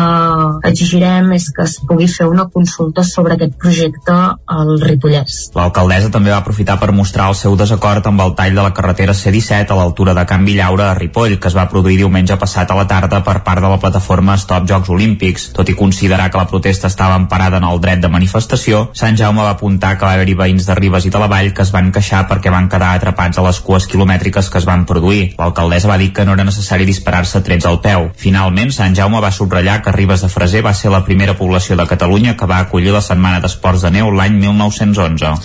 [0.69, 4.17] exigirem és que es pugui fer una consulta sobre aquest projecte
[4.57, 5.53] al Ripollès.
[5.55, 9.15] L'alcaldessa també va aprofitar per mostrar el seu desacord amb el tall de la carretera
[9.15, 12.79] C-17 a l'altura de Can Villaura a Ripoll, que es va produir diumenge passat a
[12.79, 15.51] la tarda per part de la plataforma Stop Jocs Olímpics.
[15.55, 19.45] Tot i considerar que la protesta estava emparada en el dret de manifestació, Sant Jaume
[19.45, 21.91] va apuntar que va haver-hi veïns de Ribes i de la Vall que es van
[21.95, 25.35] queixar perquè van quedar atrapats a les cues quilomètriques que es van produir.
[25.39, 28.11] L'alcaldessa va dir que no era necessari disparar-se trets al peu.
[28.17, 31.87] Finalment, Sant Jaume va subratllar que Ribes de Freser va ser la primera població de
[31.87, 35.37] Catalunya que va acollir la Setmana d'Esports de Neu l'any 1911.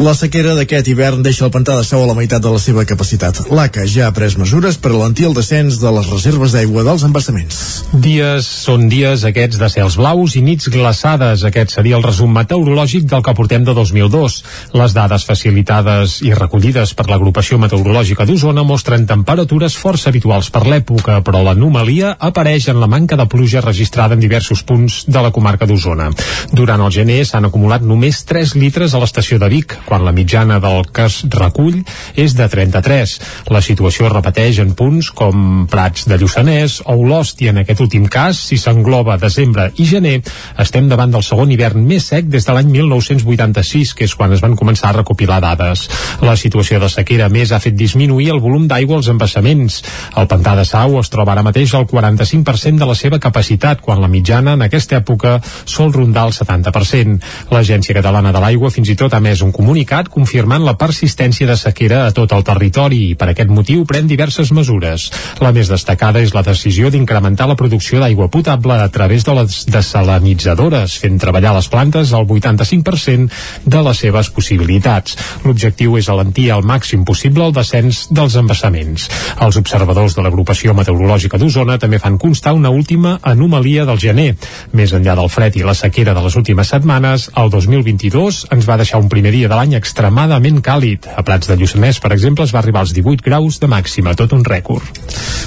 [0.00, 2.82] La sequera d'aquest hivern deixa el pantà de Sau a la meitat de la seva
[2.88, 3.42] capacitat.
[3.52, 7.58] L'ACA ja ha pres mesures per alentir el descens de les reserves d'aigua dels embassaments.
[7.92, 11.44] Dies són dies aquests de cels blaus i nits glaçades.
[11.44, 14.38] Aquest seria el resum meteorològic del que portem de 2002.
[14.80, 21.20] Les dades facilitades i recollides per l'agrupació meteorològica d'Osona mostren temperatures força habituals per l'època,
[21.20, 25.68] però l'anomalia apareix en la manca de pluja registrada en diversos punts de la comarca
[25.68, 26.08] d'Osona.
[26.50, 30.58] Durant el gener s'han acumulat només 3 litres a l'estació de Vic, quan la mitjana
[30.62, 31.80] del que es recull
[32.16, 33.14] és de 33.
[33.52, 37.80] La situació es repeteix en punts com Prats de Lluçanès o Olost i en aquest
[37.84, 40.18] últim cas, si s'engloba desembre i gener,
[40.62, 44.42] estem davant del segon hivern més sec des de l'any 1986, que és quan es
[44.44, 45.88] van començar a recopilar dades.
[46.22, 49.80] La situació de sequera més ha fet disminuir el volum d'aigua als embassaments.
[50.16, 54.00] El pantà de Sau es troba ara mateix al 45% de la seva capacitat, quan
[54.02, 57.18] la mitjana en aquesta època sol rondar el 70%.
[57.52, 61.54] L'Agència Catalana de l'Aigua fins i tot ha més un comunicat confirmant la persistència de
[61.56, 65.06] sequera a tot el territori i per aquest motiu pren diverses mesures.
[65.40, 69.62] La més destacada és la decisió d'incrementar la producció d'aigua potable a través de les
[69.72, 73.30] desalinitzadores, fent treballar les plantes al 85%
[73.64, 75.16] de les seves possibilitats.
[75.46, 79.08] L'objectiu és alentir al màxim possible el descens dels embassaments.
[79.40, 84.34] Els observadors de l'agrupació meteorològica d'Osona també fan constar una última anomalia del gener.
[84.76, 88.76] Més enllà del fred i la sequera de les últimes setmanes, el 2022 ens va
[88.76, 91.06] deixar un primer dia de l'any extremadament càlid.
[91.14, 94.34] A Prats de Lluçanès, per exemple, es va arribar als 18 graus de màxima, tot
[94.34, 94.82] un rècord.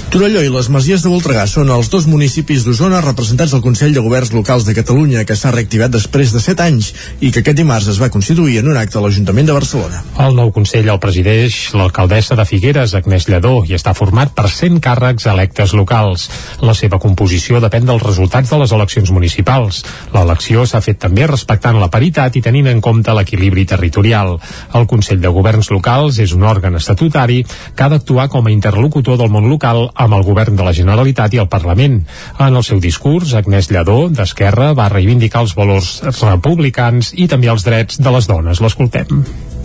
[0.08, 4.00] Torelló i les Masies de Voltregà són els dos municipis d'Osona representats al Consell de
[4.00, 7.90] Governs Locals de Catalunya que s'ha reactivat després de 7 anys i que aquest dimarts
[7.92, 10.00] es va constituir en un acte a l'Ajuntament de Barcelona.
[10.24, 14.80] El nou Consell el presideix l'alcaldessa de Figueres, Agnès Lledó, i està format per 100
[14.80, 16.30] càrrecs electes locals.
[16.64, 19.82] La seva composició depèn dels resultats de les eleccions municipals.
[20.14, 24.05] L'elecció s'ha fet també respectant la paritat i tenint en compte l'equilibri territorial.
[24.14, 29.18] El Consell de Governs Locals és un òrgan estatutari que ha d'actuar com a interlocutor
[29.18, 32.02] del món local amb el govern de la Generalitat i el Parlament.
[32.38, 37.66] En el seu discurs, Agnès Lledó, d'Esquerra, va reivindicar els valors republicans i també els
[37.66, 38.62] drets de les dones.
[38.62, 39.55] L'escoltem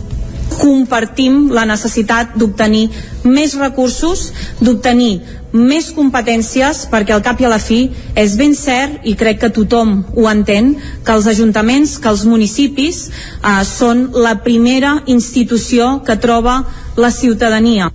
[0.59, 2.87] compartim la necessitat d'obtenir
[3.23, 4.31] més recursos,
[4.61, 5.21] d'obtenir
[5.51, 7.81] més competències perquè al cap i a la fi
[8.15, 10.75] és ben cert i crec que tothom ho entén
[11.05, 16.61] que els ajuntaments, que els municipis eh, són la primera institució que troba
[16.95, 17.91] la ciutadania.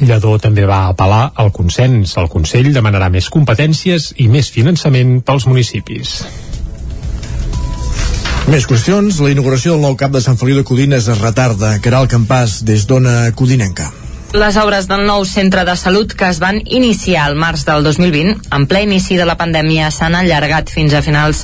[0.00, 2.16] Lledó també va apel·lar al consens.
[2.16, 6.22] El Consell demanarà més competències i més finançament pels municipis.
[8.48, 9.20] Més qüestions.
[9.20, 11.76] La inauguració del nou cap de Sant Feliu de Codines es retarda.
[11.84, 13.90] Caral Campàs, des d'Ona Codinenca.
[14.30, 18.36] Les obres del nou centre de salut que es van iniciar al març del 2020,
[18.54, 21.40] en ple inici de la pandèmia, s'han allargat fins a finals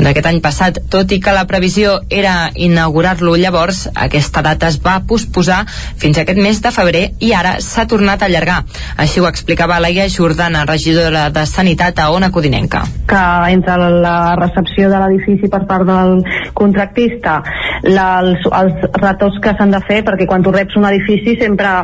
[0.00, 0.80] d'aquest any passat.
[0.90, 6.24] Tot i que la previsió era inaugurar-lo llavors, aquesta data es va posposar fins a
[6.24, 8.64] aquest mes de febrer i ara s'ha tornat a allargar.
[8.98, 12.82] Així ho explicava Laia Jordana, regidora de Sanitat a Ona Codinenca.
[13.06, 13.22] Que
[13.54, 16.18] entre la recepció de l'edifici per part del
[16.58, 17.38] contractista,
[17.86, 21.78] la, els, els retos que s'han de fer, perquè quan tu reps un edifici sempre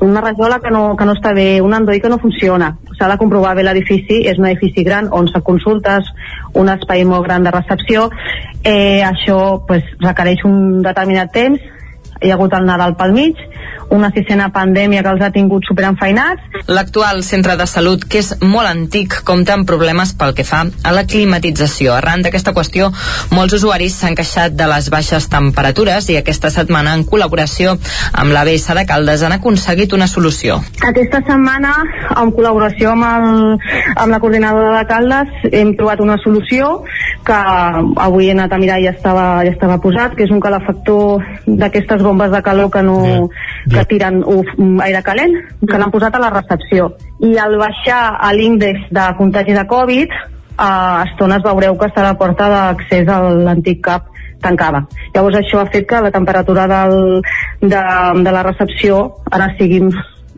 [0.00, 2.72] una rajola que no, que no està bé, un endoi que no funciona.
[2.98, 6.08] S'ha de comprovar bé l'edifici, és un edifici gran on se consultes,
[6.54, 8.10] un espai molt gran de recepció,
[8.64, 11.60] eh, això pues, requereix un determinat temps,
[12.20, 13.38] hi ha hagut el Nadal pel mig,
[13.90, 16.62] una sisena pandèmia que els ha tingut superenfeinats.
[16.70, 20.92] L'actual centre de salut, que és molt antic, compta amb problemes pel que fa a
[20.94, 21.96] la climatització.
[21.96, 22.90] Arran d'aquesta qüestió,
[23.34, 27.74] molts usuaris s'han queixat de les baixes temperatures i aquesta setmana, en col·laboració
[28.12, 30.60] amb la BS de Caldes, han aconseguit una solució.
[30.86, 31.74] Aquesta setmana,
[32.14, 36.70] en col·laboració amb, el, amb la coordinadora de Caldes, hem trobat una solució
[37.26, 37.36] que
[38.06, 41.24] avui he anat a mirar i ja estava, ja estava posat, que és un calefactor
[41.46, 42.98] d'aquestes bombes de calor que no,
[43.70, 44.50] que tiren uf,
[44.84, 46.90] aire calent, que l'han posat a la recepció.
[47.22, 48.02] I al baixar
[48.36, 50.20] l'índex de contagi de Covid,
[50.60, 50.70] a
[51.08, 54.10] estones veureu que està a la porta d'accés a l'antic CAP
[54.44, 54.84] tancada.
[55.14, 57.20] Llavors això ha fet que la temperatura del,
[57.60, 57.82] de,
[58.24, 59.82] de la recepció ara sigui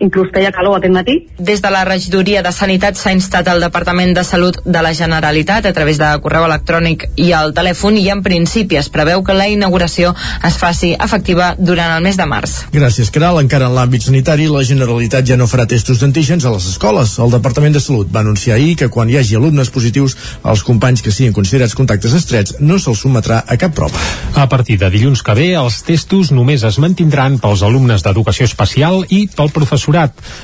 [0.02, 1.14] inclús feia calor aquest matí.
[1.38, 5.66] Des de la regidoria de Sanitat s'ha instat al Departament de Salut de la Generalitat
[5.66, 9.48] a través de correu electrònic i al telèfon i en principi es preveu que la
[9.48, 10.12] inauguració
[10.44, 12.56] es faci efectiva durant el mes de març.
[12.74, 13.40] Gràcies, Caral.
[13.42, 17.14] Encara en l'àmbit sanitari, la Generalitat ja no farà testos d'antígens a les escoles.
[17.22, 21.02] El Departament de Salut va anunciar ahir que quan hi hagi alumnes positius, els companys
[21.02, 24.02] que siguin considerats contactes estrets no se'ls sometrà a cap prova.
[24.34, 29.04] A partir de dilluns que ve, els testos només es mantindran pels alumnes d'educació especial
[29.08, 29.91] i pel professorat.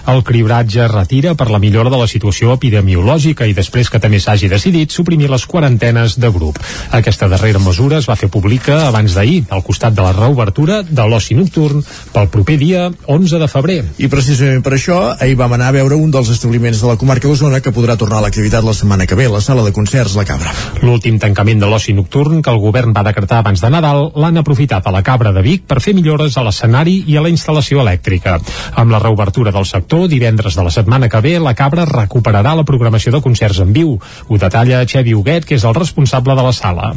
[0.09, 4.21] El cribratge es retira per la millora de la situació epidemiològica i després que també
[4.21, 6.59] s'hagi decidit suprimir les quarantenes de grup.
[6.93, 11.07] Aquesta darrera mesura es va fer pública abans d'ahir, al costat de la reobertura de
[11.09, 13.79] l'oci nocturn pel proper dia 11 de febrer.
[13.99, 17.29] I precisament per això, ahir vam anar a veure un dels establiments de la comarca
[17.29, 20.27] d'Osona que podrà tornar a l'activitat la setmana que ve, la sala de concerts La
[20.29, 20.53] Cabra.
[20.83, 24.87] L'últim tancament de l'oci nocturn que el govern va decretar abans de Nadal l'han aprofitat
[24.87, 28.39] a la Cabra de Vic per fer millores a l'escenari i a la instal·lació elèctrica.
[28.75, 32.65] Amb la reobertura del sector, divendres de la setmana que ve, la Cabra recuperarà la
[32.65, 33.99] programació de concerts en viu.
[34.29, 36.95] Ho detalla Xevi Huguet, que és el responsable de la sala.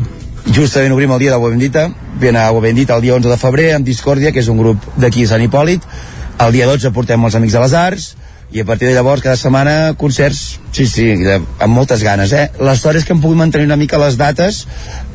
[0.56, 3.74] Justament obrim el dia d'Agua Bendita, ben a Agua Bendita el dia 11 de febrer
[3.76, 5.82] amb Discòrdia, que és un grup d'aquí Sant Hipòlit.
[6.40, 8.16] El dia 12 portem els Amics de les Arts,
[8.52, 12.50] i a partir de llavors cada setmana concerts sí, sí, amb moltes ganes eh?
[12.60, 14.66] l'història és que hem pogut mantenir una mica les dates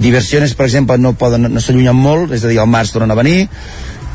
[0.00, 3.18] diversions per exemple no, poden, no s'allunyen molt, és a dir, al març tornen a
[3.18, 3.44] venir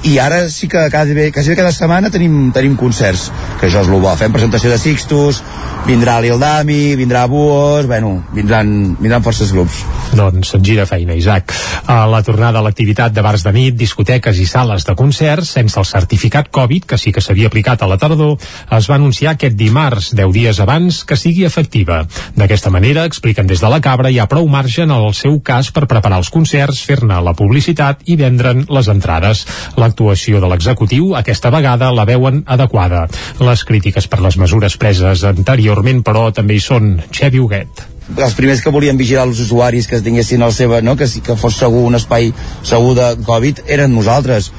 [0.03, 3.29] i ara sí que bé, quasi cada setmana tenim, tenim concerts,
[3.59, 4.09] que això és el bo.
[4.17, 5.41] Fem presentació de Sixtus,
[5.85, 9.83] vindrà l'Ildami, vindrà Buos, bueno, vindran, vindran forces grups.
[10.17, 11.53] Doncs gira feina, Isaac.
[11.85, 15.79] A la tornada a l'activitat de bars de nit, discoteques i sales de concerts, sense
[15.79, 18.37] el certificat Covid, que sí que s'havia aplicat a la tardor,
[18.71, 22.01] es va anunciar aquest dimarts, 10 dies abans, que sigui efectiva.
[22.35, 25.71] D'aquesta manera, expliquen des de la Cabra, hi ha prou marge en el seu cas
[25.71, 29.45] per preparar els concerts, fer-ne la publicitat i vendre'n les entrades.
[29.91, 33.01] L'actuació de l'executiu, aquesta vegada, la veuen adequada.
[33.43, 36.93] Les crítiques per les mesures preses anteriorment, però, també hi són.
[37.11, 40.97] Xevi Huguet els primers que volien vigilar els usuaris que tinguessin el seva, no?
[40.99, 42.33] que, que fos segur un espai
[42.67, 44.49] segur de Covid eren nosaltres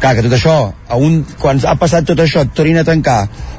[0.00, 0.54] clar, que tot això,
[0.88, 3.18] a un, quan ha passat tot això, tornin a tancar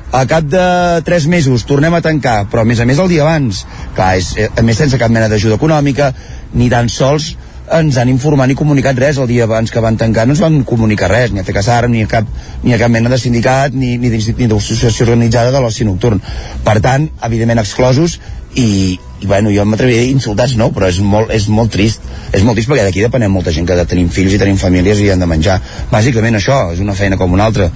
[0.10, 0.66] a cap de
[1.06, 3.62] 3 mesos tornem a tancar però a més a més el dia abans
[3.94, 6.10] clar, és, a més sense cap mena d'ajuda econòmica
[6.58, 7.36] ni tan sols
[7.72, 10.61] ens han informat ni comunicat res el dia abans que van tancar, no ens van
[10.68, 12.28] comunicar res, ni a FECASAR, ni a cap,
[12.64, 16.22] ni a cap mena de sindicat, ni, ni d'associació organitzada de l'oci nocturn.
[16.64, 18.20] Per tant, evidentment exclosos,
[18.55, 22.03] i, bueno, jo m'atreviria a dir insultats no, però és molt, és molt trist.
[22.34, 25.09] És molt trist perquè d'aquí depenem molta gent que tenim fills i tenim famílies i
[25.13, 25.59] han de menjar.
[25.91, 27.69] Bàsicament això, és una feina com una altra.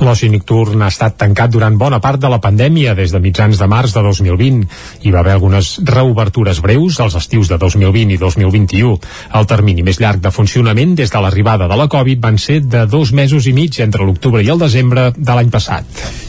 [0.00, 3.68] L'oci nocturn ha estat tancat durant bona part de la pandèmia des de mitjans de
[3.70, 4.66] març de 2020
[5.02, 8.96] hi va haver algunes reobertures breus als estius de 2020 i 2021
[9.40, 12.84] el termini més llarg de funcionament des de l'arribada de la Covid van ser de
[12.86, 15.84] dos mesos i mig entre l'octubre i el desembre de l'any passat.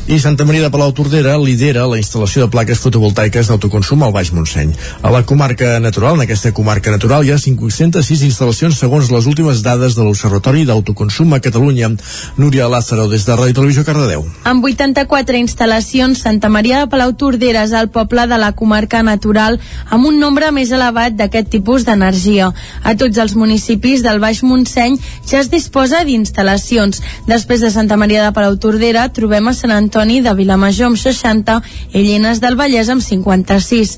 [0.08, 4.32] I Santa Maria de Palau Tordera lidera la instal·lació de plaques fotovoltaiques d'autoconsum al Baix
[4.32, 4.57] Montseny.
[4.58, 9.62] A la comarca natural, en aquesta comarca natural, hi ha 506 instal·lacions segons les últimes
[9.62, 11.92] dades de l'Observatori d'Autoconsum a Catalunya.
[12.38, 14.26] Núria Lázaro, des de Ràdio Televisió Cardedeu.
[14.50, 19.60] Amb 84 instal·lacions, Santa Maria de Palau Tordera és el poble de la comarca natural
[19.90, 22.50] amb un nombre més elevat d'aquest tipus d'energia.
[22.84, 24.98] A tots els municipis del Baix Montseny
[25.30, 27.02] ja es disposa d'instal·lacions.
[27.28, 31.62] Després de Santa Maria de Palau Tordera trobem a Sant Antoni de Vilamajor amb 60
[31.94, 33.98] i Llenes del Vallès amb 56.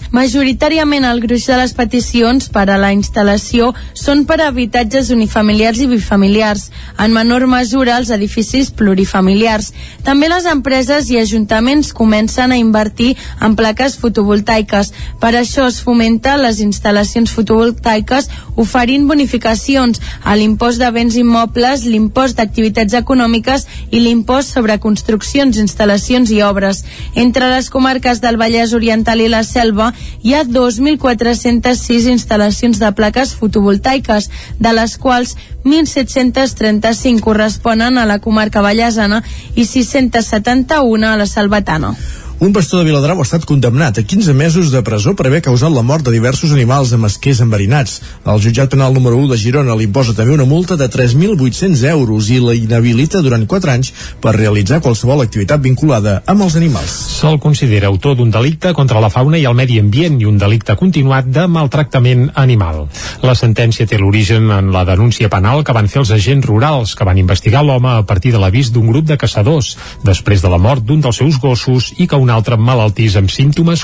[0.49, 5.77] Majoritàriament el gruix de les peticions per a la instal·lació són per a habitatges unifamiliars
[5.83, 6.63] i bifamiliars,
[6.97, 9.69] en menor mesura els edificis plurifamiliars.
[10.01, 13.11] També les empreses i ajuntaments comencen a invertir
[13.45, 14.89] en plaques fotovoltaiques.
[15.21, 22.37] Per això es fomenta les instal·lacions fotovoltaiques oferint bonificacions a l'impost de béns immobles, l'impost
[22.37, 26.83] d'activitats econòmiques i l'impost sobre construccions, instal·lacions i obres.
[27.15, 29.91] Entre les comarques del Vallès Oriental i la Selva
[30.21, 34.29] hi ha 2.406 instal·lacions de plaques fotovoltaiques,
[34.59, 39.23] de les quals 1.735 corresponen a la comarca vallesana
[39.55, 41.95] i 671 a la Salvatana.
[42.39, 45.73] Un pastor de Viladrau ha estat condemnat a 15 mesos de presó per haver causat
[45.75, 47.97] la mort de diversos animals amb esquers enverinats.
[48.23, 52.29] El jutjat penal número 1 de Girona li imposa també una multa de 3.800 euros
[52.31, 53.89] i la inhabilita durant 4 anys
[54.23, 56.93] per realitzar qualsevol activitat vinculada amb els animals.
[57.17, 60.77] Se'l considera autor d'un delicte contra la fauna i el medi ambient i un delicte
[60.79, 62.85] continuat de maltractament animal.
[63.19, 67.03] La sentència té l'origen en la denúncia penal que van fer els agents rurals que
[67.03, 69.75] van investigar l'home a partir de l'avís d'un grup de caçadors
[70.07, 73.31] després de la mort d'un dels seus gossos i que un un altre malaltís amb
[73.33, 73.81] símptomes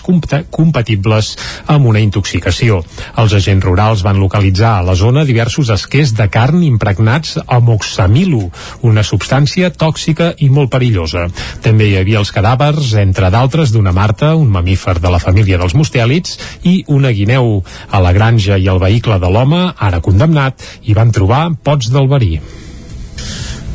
[0.54, 1.32] compatibles
[1.72, 2.82] amb una intoxicació.
[3.18, 8.43] Els agents rurals van localitzar a la zona diversos esquers de carn impregnats amb oxamilo,
[8.86, 11.26] una substància tòxica i molt perillosa.
[11.66, 15.74] També hi havia els cadàvers, entre d'altres, d'una marta, un mamífer de la família dels
[15.74, 17.64] mustèlids, i una guineu.
[17.89, 22.12] A la granja i al vehicle de l'home, ara condemnat, hi van trobar pots del
[22.12, 22.36] verí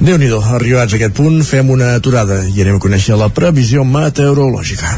[0.00, 3.84] déu nhi arribats a aquest punt, fem una aturada i anem a conèixer la previsió
[3.84, 4.96] meteorològica.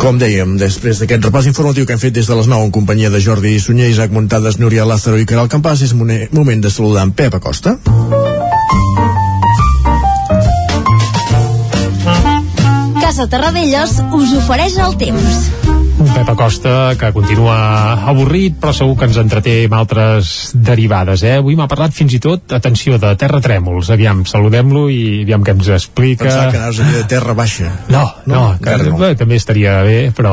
[0.00, 3.10] Com dèiem, després d'aquest repàs informatiu que hem fet des de les 9 en companyia
[3.12, 7.12] de Jordi Sunyer, Isaac Montades, Núria Lázaro i Caral Campàs, és moment de saludar en
[7.12, 7.76] Pep Acosta.
[13.02, 15.69] Casa Terradellos us ofereix el temps.
[16.00, 17.56] Un Pep Acosta que continua
[18.08, 21.34] avorrit, però segur que ens entreté amb altres derivades, eh?
[21.42, 23.90] Avui m'ha parlat fins i tot, atenció, de terratrèmols.
[23.92, 26.24] Aviam, saludem-lo i aviam què ens explica.
[26.24, 27.68] Pensava que anaves a de terra baixa.
[27.92, 30.32] No, no, no que, bé, també estaria bé, però,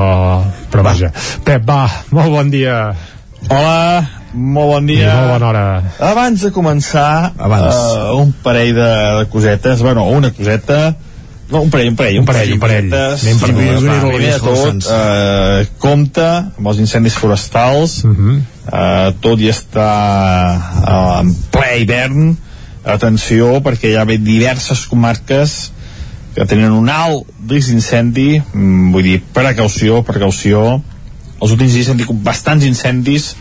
[0.72, 0.94] però va.
[0.94, 1.12] vaja.
[1.44, 1.82] Pep, va,
[2.16, 2.78] molt bon dia.
[3.50, 5.12] Hola, molt bon dia.
[5.12, 5.66] I molt bona hora.
[6.14, 7.76] Abans de començar, Abans.
[7.76, 8.88] Uh, un parell de,
[9.20, 10.96] de cosetes, bueno, una coseta,
[11.50, 12.90] no, un parell, un parell, un parell, un parell.
[12.92, 14.00] Anem per dues, va.
[14.04, 18.36] Primer de tot, eh, compte amb els incendis forestals, uh -huh.
[18.68, 19.88] eh, tot i està
[20.84, 22.38] eh, en ple hivern,
[22.84, 25.72] atenció, perquè hi ha diverses comarques
[26.36, 30.82] que tenen un alt risc d'incendi, mm, vull dir, precaució, precaució,
[31.42, 33.36] els últims dies hem tingut bastants incendis,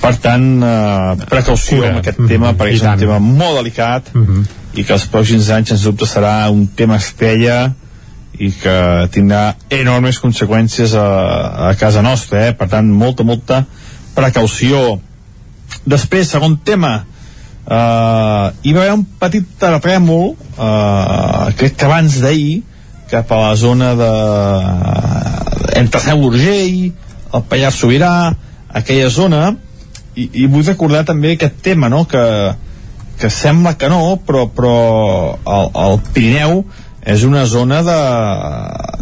[0.00, 1.88] per tant, eh, precaució Cura.
[1.88, 2.58] amb aquest tema, mm -hmm.
[2.58, 6.06] perquè és un tema molt delicat, mm -hmm i que els pròxims anys sens dubte
[6.06, 7.58] serà un tema estrella
[8.38, 8.78] i que
[9.10, 11.06] tindrà enormes conseqüències a,
[11.68, 12.54] a casa nostra, eh?
[12.54, 13.64] per tant, molta, molta
[14.14, 15.00] precaució.
[15.88, 16.92] Després, segon tema,
[17.66, 22.60] eh, hi va haver un petit terratrèmol, eh, crec que abans d'ahir,
[23.10, 24.12] cap a la zona de
[25.80, 26.92] entre Seu Urgell,
[27.34, 28.12] el Pallars Sobirà,
[28.68, 29.42] aquella zona,
[30.14, 32.22] i, i vull recordar també aquest tema, no?, que
[33.18, 34.74] que sembla que no, però, però
[35.42, 36.62] el, el Pirineu
[37.08, 37.98] és una zona de,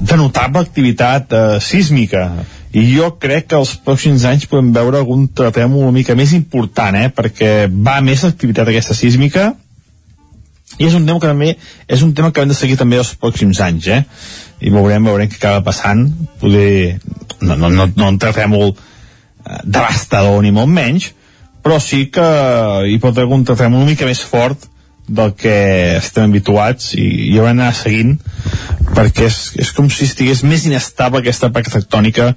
[0.09, 2.29] de notable activitat eh, sísmica
[2.77, 6.97] i jo crec que els pròxims anys podem veure algun terratrèmol una mica més important,
[6.99, 7.09] eh?
[7.15, 9.53] perquè va més activitat aquesta sísmica
[10.77, 11.55] i és un tema que també
[11.89, 14.03] és un tema que hem de seguir també els pròxims anys eh?
[14.61, 16.07] i veurem, veurem què acaba passant
[16.41, 16.99] poder,
[17.41, 21.13] no, no, no, no un terratrèmol eh, devastador ni molt menys
[21.67, 22.25] però sí que
[22.87, 24.69] hi pot haver un tractament una mica més fort
[25.07, 25.55] del que
[25.97, 28.13] estem habituats i, i haurem d'anar seguint
[28.95, 32.29] perquè és, és com si estigués més inestable aquesta placa tectònica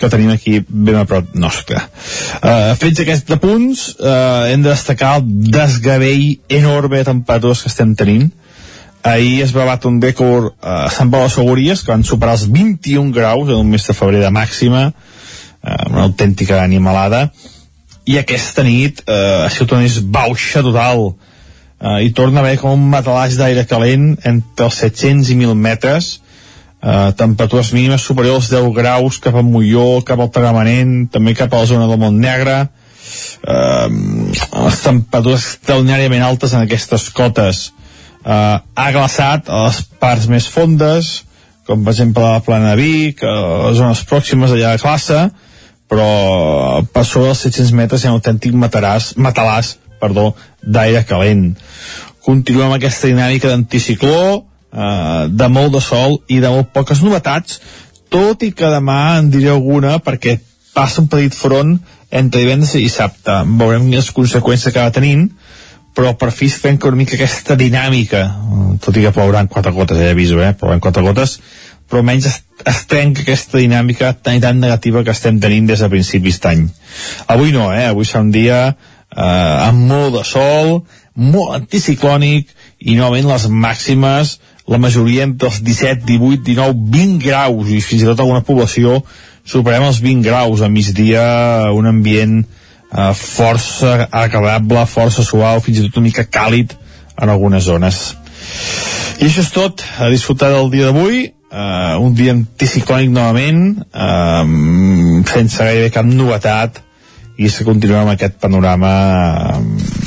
[0.00, 1.80] que tenim aquí ben a prop nostre.
[2.42, 6.26] Uh, fets aquests punts, uh, hem de destacar el desgavell
[6.60, 8.28] enorme de temperatures que estem tenint.
[9.04, 12.46] Ahir es va batre un rècord a Sant Pau de Segúries, que van superar els
[12.52, 17.28] 21 graus en un mes de febrer de màxima, uh, una autèntica animalada,
[18.04, 19.88] i aquesta nit eh, ha sigut una
[20.18, 21.14] bauxa total.
[21.80, 25.54] Eh, i torna a haver com un matalàs d'aire calent entre els 700 i 1.000
[25.56, 26.12] metres.
[26.84, 31.52] Eh, temperatures mínimes superiors als 10 graus cap a Molló, cap al Tagamanent també cap
[31.52, 32.64] a la zona del Montnegre
[33.42, 37.70] eh, les temperatures extraordinàriament altes en aquestes cotes.
[38.24, 41.14] Eh, ha glaçat a les parts més fondes
[41.64, 45.20] com per exemple la plana de Vic, a les zones pròximes allà de classe,
[45.90, 51.52] però per sobre dels 700 metres hi ha un autèntic mataràs, matalàs perdó, d'aire calent.
[52.24, 57.60] Continuem amb aquesta dinàmica d'anticicló, eh, de molt de sol i de molt poques novetats,
[58.12, 60.38] tot i que demà en diré alguna perquè
[60.74, 61.76] passa un petit front
[62.10, 63.42] entre divendres i dissabte.
[63.58, 65.28] Veurem quines conseqüències acaba tenint,
[65.94, 68.24] però per fi es trenca una mica aquesta dinàmica,
[68.82, 70.52] tot i que plouran quatre gotes, ja aviso, eh?
[70.58, 71.38] plouran quatre gotes,
[71.88, 75.84] però almenys es, es trenca aquesta dinàmica tan i tan negativa que estem tenint des
[75.84, 76.66] de principis d'any.
[77.34, 77.86] Avui no, eh?
[77.90, 80.80] Avui serà un dia eh, amb molt de sol,
[81.14, 82.50] molt anticiclònic,
[82.84, 88.02] i novament les màximes, la majoria entre els 17, 18, 19, 20 graus, i fins
[88.04, 89.02] i tot alguna població
[89.44, 91.24] superem els 20 graus a migdia,
[91.76, 96.74] un ambient eh, força agradable, força suau, fins i tot una mica càlid
[97.20, 98.02] en algunes zones.
[99.20, 104.42] I això és tot, a disfrutar del dia d'avui, uh, un dia anticiclònic novament uh,
[105.30, 106.82] sense gairebé cap novetat
[107.38, 108.94] i se continua amb aquest panorama
[109.54, 110.02] uh,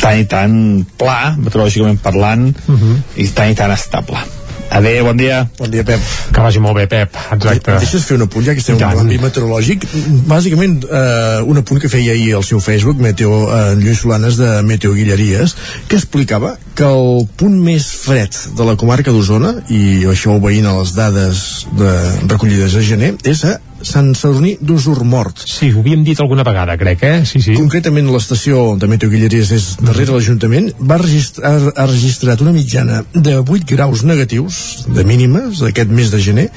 [0.00, 0.52] tan i tan
[0.96, 2.82] pla, meteorològicament parlant uh mhm.
[2.82, 2.96] -huh.
[3.16, 4.39] i tan i tan estable
[4.70, 5.50] Adéu, bon dia.
[5.58, 6.00] Bon dia, Pep.
[6.30, 7.16] Que vagi molt bé, Pep.
[7.34, 7.72] Exacte.
[7.74, 9.86] Em deixes fer un apunt, ja que estem en l'àmbit meteorològic?
[10.30, 14.62] Bàsicament, eh, un apunt que feia ahir al seu Facebook, Meteo, eh, Lluís Solanes, de
[14.62, 15.56] Meteo Guilleries,
[15.88, 20.78] que explicava que el punt més fred de la comarca d'Osona, i això veient a
[20.78, 21.90] les dades de
[22.28, 25.40] recollides a gener, és a Sant Sadurní d'Usurmort.
[25.46, 27.22] Sí, ho havíem dit alguna vegada, crec, eh?
[27.28, 27.54] Sí, sí.
[27.58, 33.38] Concretament, l'estació de Meteo Guilleries és darrere l'Ajuntament, va registrar, ha registrat una mitjana de
[33.40, 36.48] 8 graus negatius, de mínimes, aquest mes de gener,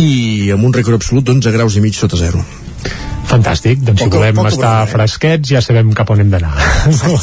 [0.00, 2.40] i amb un rècord absolut d'11 graus i mig sota zero.
[3.32, 4.88] Fantàstic, doncs si Poca- volem poca estar eh?
[4.92, 6.52] fresquets ja sabem cap on hem d'anar.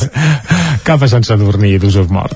[0.88, 2.34] cap a Sant Sadurní d'Usurmort.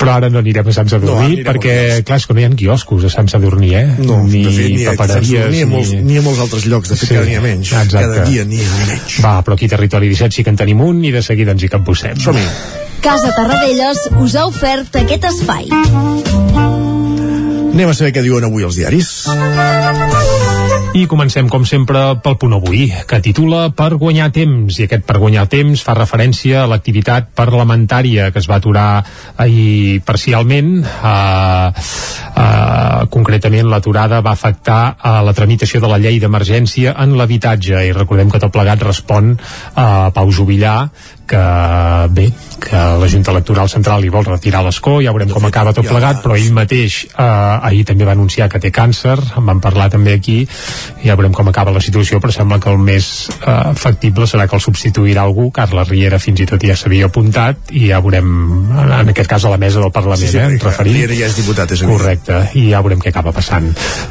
[0.00, 1.74] Però ara no anirem a Sant No, Sadurní anirem perquè,
[2.08, 3.84] clar, és que no hi ha quioscos a Sant Sadurní, eh?
[4.00, 6.64] No, ni de fet, ni a, papereries, Sadurní, ni, a molts, ni a molts altres
[6.72, 7.72] llocs, de fet, Sí, cada dia menys.
[7.72, 8.06] exacte.
[8.08, 9.18] Cada dia n'hi ha menys.
[9.24, 11.62] Va, però aquí a Territori 17 sí que en tenim un i de seguida ens
[11.62, 12.16] hi capbussem.
[12.18, 12.46] Som-hi.
[13.02, 15.68] Casa Tarradellas us ha ofert aquest espai.
[17.72, 19.12] Anem a saber què diuen avui els diaris.
[20.92, 25.16] I comencem, com sempre, pel punt avui, que titula Per guanyar temps, i aquest per
[25.22, 29.00] guanyar temps fa referència a l'activitat parlamentària que es va aturar
[29.40, 30.82] ahir parcialment.
[30.84, 37.86] Uh, uh, concretament, l'aturada va afectar a la tramitació de la llei d'emergència en l'habitatge,
[37.88, 39.32] i recordem que tot plegat respon
[39.72, 40.90] a Pau Jubillar,
[41.32, 45.72] que bé, que la Junta Electoral Central li vol retirar l'escó, ja veurem com acaba
[45.72, 49.62] tot plegat, però ell mateix eh, ahir també va anunciar que té càncer, en vam
[49.64, 50.42] parlar també aquí,
[51.02, 54.58] ja veurem com acaba la situació, però sembla que el més eh, factible serà que
[54.58, 58.28] el substituirà algú, Carla Riera fins i tot ja s'havia apuntat, i ja veurem,
[58.76, 60.98] en en aquest cas a la mesa del Parlament, Sí, sí, eh, referit.
[60.98, 61.82] Riera ja és diputat, és.
[61.88, 63.70] Correcte, i ja veurem què acaba passant.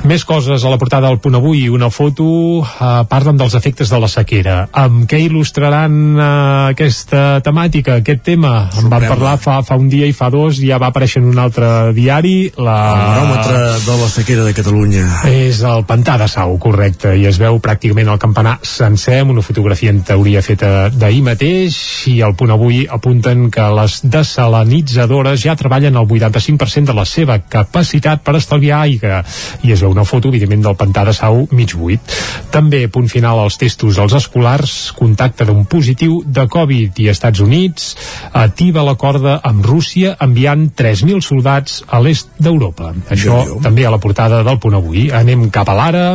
[0.10, 2.26] Més coses a la portada del punt avui, una foto,
[2.66, 4.58] eh, parlen dels efectes de la sequera.
[4.74, 6.76] Amb què il·lustraran eh,
[7.12, 8.70] aquesta temàtica, aquest tema?
[8.80, 11.40] En van parlar fa, fa un dia i fa dos, ja va aparèixer en un
[11.44, 12.52] altre diari.
[12.56, 12.76] La...
[12.96, 15.04] El baròmetre de la sequera de Catalunya.
[15.28, 19.44] És el pantà de Sau, correcte, i es veu pràcticament el campanar sencer, amb una
[19.44, 21.76] fotografia en teoria feta d'ahir mateix,
[22.12, 27.42] i al punt avui apunten que les desalinitzadores ja treballen el 85% de la seva
[27.44, 29.20] capacitat per estalviar aigua,
[29.68, 32.16] i es veu una foto, evidentment, del pantà de Sau mig buit.
[32.56, 37.96] També, punt final als testos als escolars, contacte d'un positiu de Covid i Estats Units
[38.34, 42.92] ativa la corda amb Rússia enviant 3.000 soldats a l'est d'Europa.
[43.14, 45.08] Això també a la portada del punt avui.
[45.12, 46.06] Anem cap a l'ara.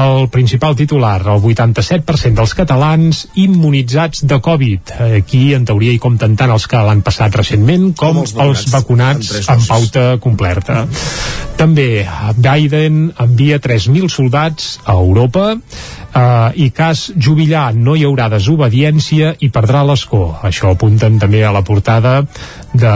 [0.00, 4.94] El principal titular, el 87% dels catalans immunitzats de Covid.
[5.20, 8.66] Aquí, en teoria, hi compten tant els que l'han passat recentment com, Com els els
[8.72, 10.84] vacunats amb pauta completa.
[11.60, 12.06] També,
[12.40, 15.58] Biden envia 3.000 soldats a Europa
[16.14, 20.36] eh, i cas Jubillar no hi haurà desobediència i perdrà l'escó.
[20.46, 22.20] Això apunten també a la portada
[22.72, 22.92] de,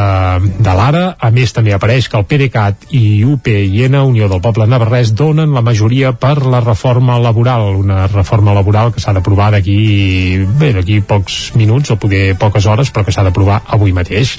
[0.58, 1.04] de l'Ara.
[1.18, 5.64] A més, també apareix que el PDeCAT i UPyN, Unió del Poble Navarrès, donen la
[5.64, 11.54] majoria per la reforma laboral, una reforma laboral que s'ha d'aprovar d'aquí bé, d'aquí pocs
[11.58, 14.36] minuts o poder poques hores, però que s'ha d'aprovar avui mateix.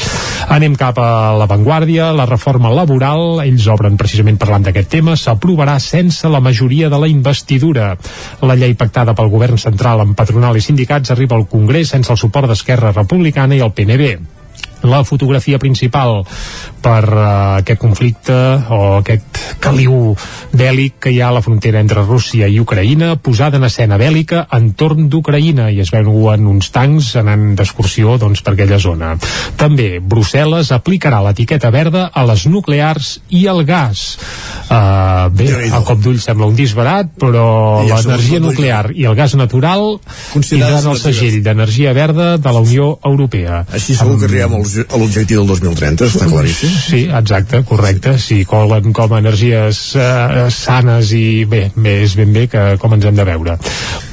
[0.56, 1.10] Anem cap a
[1.40, 7.00] l'avantguàrdia, la reforma laboral, ells obren precisament parlant d'aquest tema, s'aprovarà sense la majoria de
[7.02, 7.94] la investidura.
[8.46, 12.20] La llei pactada pel govern central amb patronal i sindicats arriba al Congrés sense el
[12.20, 14.45] suport d'Esquerra Republicana i el PNB
[14.84, 16.24] la fotografia principal
[16.86, 17.24] per uh,
[17.62, 18.36] aquest conflicte
[18.70, 20.16] o aquest caliu
[20.56, 24.46] bèl·lic que hi ha a la frontera entre Rússia i Ucraïna, posada en escena bèl·lica
[24.56, 29.16] entorn d'Ucraïna i es veuen uns tancs anant d'excursió doncs, per aquella zona.
[29.58, 34.06] També Brussel·les aplicarà l'etiqueta verda a les nuclears i al gas.
[34.70, 37.48] Uh, bé, al cop d'ull sembla un disbarat, però
[37.88, 40.00] ja l'energia nuclear i el gas natural
[40.36, 43.64] tindran el segell d'energia verda de la Unió Europea.
[43.74, 46.72] Així segur que arribem al- a l'objectiu del 2030, està claríssim.
[46.76, 48.16] Sí, exacte, correcte.
[48.22, 52.96] Si colen com a energies eh, sanes i bé, bé, és ben bé que com
[52.98, 53.58] ens hem de veure.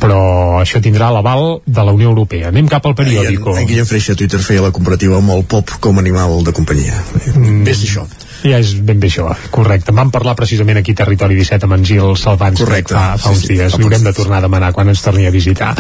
[0.03, 0.23] Però
[0.61, 2.51] això tindrà l'aval de la Unió Europea.
[2.53, 3.57] Anem cap al periòdico.
[3.59, 6.99] En Guillem Freixa Twitter feia la comparativa amb el pop com animal de companyia.
[7.35, 7.63] Mm.
[7.69, 8.07] Ves això.
[8.43, 9.93] Ja és ben bé això, correcte.
[9.95, 12.95] Vam parlar precisament aquí Territori 17 amb en Gil Salvans Correcte.
[12.95, 13.71] fa, fa Sí, uns sí, dies.
[13.73, 15.75] fa Li haurem de tornar a demanar quan ens torni a visitar.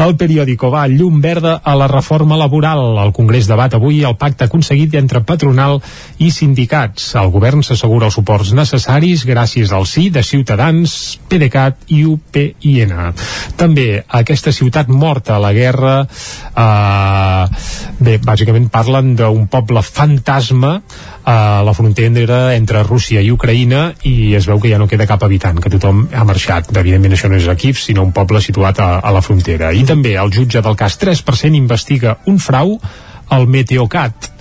[0.00, 2.96] El periòdico va llum verda a la reforma laboral.
[3.04, 5.82] El Congrés debat avui el pacte aconseguit entre patronal
[6.18, 7.10] i sindicats.
[7.20, 12.94] El govern s'assegura els suports necessaris gràcies al sí de Ciutadans, PDeCAT i UPyN.
[13.56, 16.06] També aquesta ciutat morta a la guerra
[16.56, 17.44] eh,
[18.00, 20.80] bé, bàsicament parlen d'un poble fantasma
[21.26, 25.24] a la frontera entre Rússia i Ucraïna i es veu que ja no queda cap
[25.26, 26.70] habitant, que tothom ha marxat.
[26.70, 29.72] Evidentment això no és Kiev, sinó un poble situat a, a la frontera.
[29.74, 32.76] I també el jutge del cas 3% investiga un frau
[33.34, 34.35] el Meteocat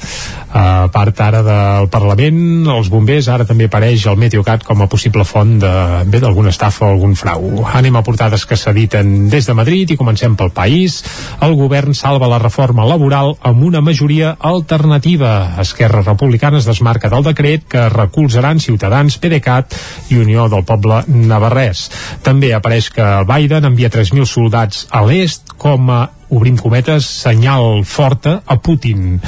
[0.56, 5.26] a part ara del Parlament, els bombers, ara també apareix el Meteocat com a possible
[5.28, 5.72] font de,
[6.10, 7.66] bé, d'alguna estafa o algun frau.
[7.76, 11.02] Anem a portades que s'editen des de Madrid i comencem pel país.
[11.46, 15.56] El govern salva la reforma laboral amb una majoria alternativa.
[15.62, 19.76] Esquerra Republicana es desmarca del decret que recolzaran Ciutadans, PDeCAT
[20.12, 21.90] i Unió del Poble Navarrès.
[22.24, 26.04] També apareix que Biden envia 3.000 soldats a l'est com a
[26.36, 29.20] obrim cometes, senyal forta a Putin.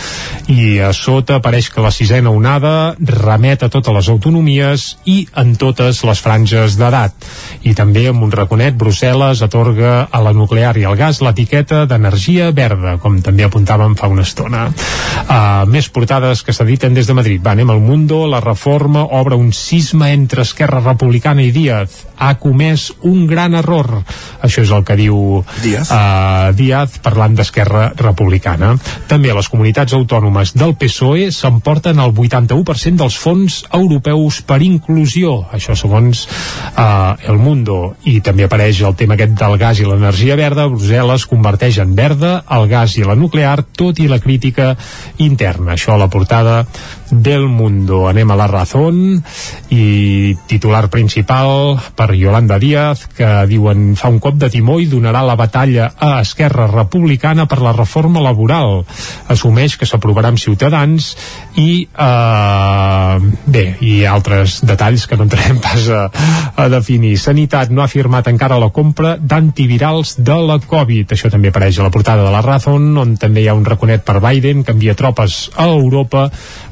[0.51, 5.55] I a sota apareix que la sisena onada remet a totes les autonomies i en
[5.59, 7.13] totes les franges d'edat.
[7.68, 12.51] I també amb un raconet, Brussel·les atorga a la nuclear i al gas l'etiqueta d'energia
[12.55, 14.68] verda, com també apuntàvem fa una estona.
[15.28, 17.41] Uh, més portades que s'editen des de Madrid.
[17.43, 22.03] Va, anem al Mundo, la reforma obre un cisma entre Esquerra Republicana i Díaz.
[22.18, 24.01] Ha comès un gran error.
[24.43, 25.91] Això és el que diu Díaz.
[25.91, 28.74] Uh, Díaz parlant d'Esquerra Republicana.
[29.07, 35.33] També les comunitats autònomes del PSOE s'emporten el 81% dels fons europeus per inclusió.
[35.53, 37.95] Això segons uh, El Mundo.
[38.07, 40.67] I també apareix el tema aquest del gas i l'energia verda.
[40.71, 44.75] Brussel·les converteix en verda el gas i la nuclear, tot i la crítica
[45.17, 45.73] interna.
[45.75, 46.63] Això a la portada
[47.11, 48.07] del Mundo.
[48.07, 49.23] Anem a la Razón
[49.73, 55.23] i titular principal per Yolanda Díaz que diuen fa un cop de timó i donarà
[55.25, 58.83] la batalla a Esquerra Republicana per la reforma laboral.
[59.27, 61.13] Assumeix que s'aprovarà amb Ciutadans
[61.57, 66.03] i eh, bé, i altres detalls que no entrarem pas a,
[66.55, 67.15] a definir.
[67.21, 71.13] Sanitat no ha firmat encara la compra d'antivirals de la Covid.
[71.13, 74.05] Això també apareix a la portada de la Razón, on també hi ha un raconet
[74.07, 76.27] per Biden que envia tropes a Europa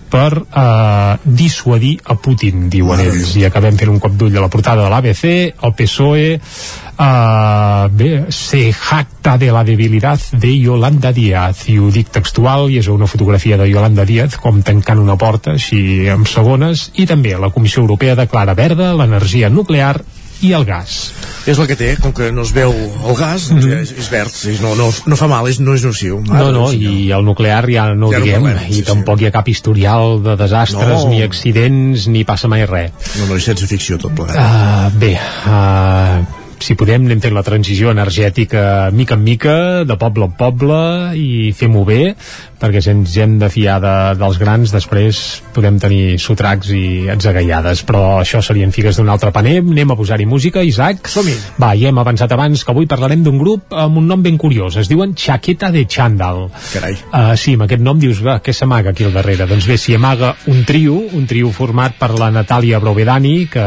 [0.09, 3.35] per eh, dissuadir a Putin, diuen ells.
[3.39, 5.25] I acabem fent un cop d'ull a la portada de l'ABC,
[5.65, 11.65] el PSOE eh, bé, se jacta de la debilitat de Yolanda Díaz.
[11.69, 15.55] I ho dic textual i és una fotografia de Yolanda Díaz com tancant una porta
[15.55, 16.89] així en segones.
[16.95, 19.97] I també la Comissió Europea declara verda l'energia nuclear
[20.45, 20.99] i el gas.
[21.45, 23.81] És el que té, com que no es veu el gas, mm -hmm.
[23.81, 26.21] és, és verd, és, no, no, no fa mal, és, no és nociu.
[26.25, 29.21] No, no, i el nuclear ja no Ja ho no diguem, parlem, i sí, tampoc
[29.21, 31.09] hi ha cap historial de desastres, No.
[31.09, 32.91] ni accidents, ni passa mai res.
[33.19, 34.35] No, no, és sense ficció tot plegat.
[34.35, 40.29] Uh, bé, uh, si podem anem fent la transició energètica mica en mica, de poble
[40.29, 40.79] en poble
[41.19, 42.15] i fem-ho bé,
[42.59, 45.21] perquè si ens hem de fiar de, dels grans després
[45.55, 50.25] podem tenir sotracs i atzagaiades però això serien figues d'un altre paner anem a posar-hi
[50.25, 51.35] música, Isaac som -hi.
[51.61, 54.77] va, i hem avançat abans que avui parlarem d'un grup amb un nom ben curiós,
[54.77, 56.95] es diuen Chaqueta de Chandal Carai.
[57.11, 59.47] Uh, sí, amb aquest nom dius, va, què s'amaga aquí al darrere?
[59.49, 63.65] Doncs bé, s'hi amaga un trio, un trio format per la Natàlia Brovedani, que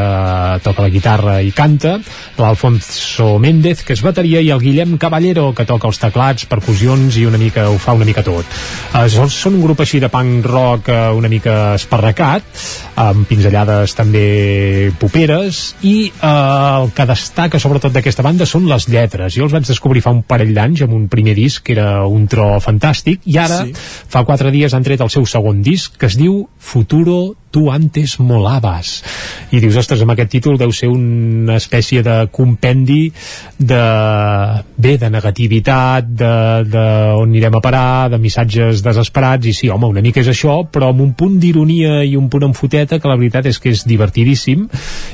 [0.65, 1.99] toca la guitarra i canta,
[2.89, 7.25] l'Alfonso Méndez, que és bateria, i el Guillem Caballero, que toca els teclats, percussions i
[7.29, 8.45] una mica ho fa una mica tot.
[8.93, 12.43] Uh, són, un grup així de punk rock uh, una mica esparracat,
[12.99, 19.33] amb pinzellades també poperes, i uh, el que destaca sobretot d'aquesta banda són les lletres.
[19.37, 22.27] Jo els vaig descobrir fa un parell d'anys amb un primer disc que era un
[22.27, 23.73] tro fantàstic, i ara Sí.
[23.75, 28.19] fa quatre dies han tret el seu segon disc que es diu Futuro tu antes
[28.21, 28.99] molaves
[29.49, 33.09] i dius, ostres, amb aquest títol deu ser una espècie de compendi
[33.57, 33.81] de,
[34.77, 36.33] bé, de negativitat de,
[36.69, 36.85] de
[37.17, 40.91] on anirem a parar de missatges desesperats i sí, home, una mica és això, però
[40.93, 42.45] amb un punt d'ironia i un punt
[42.89, 44.67] enfoteta que la veritat és que és divertidíssim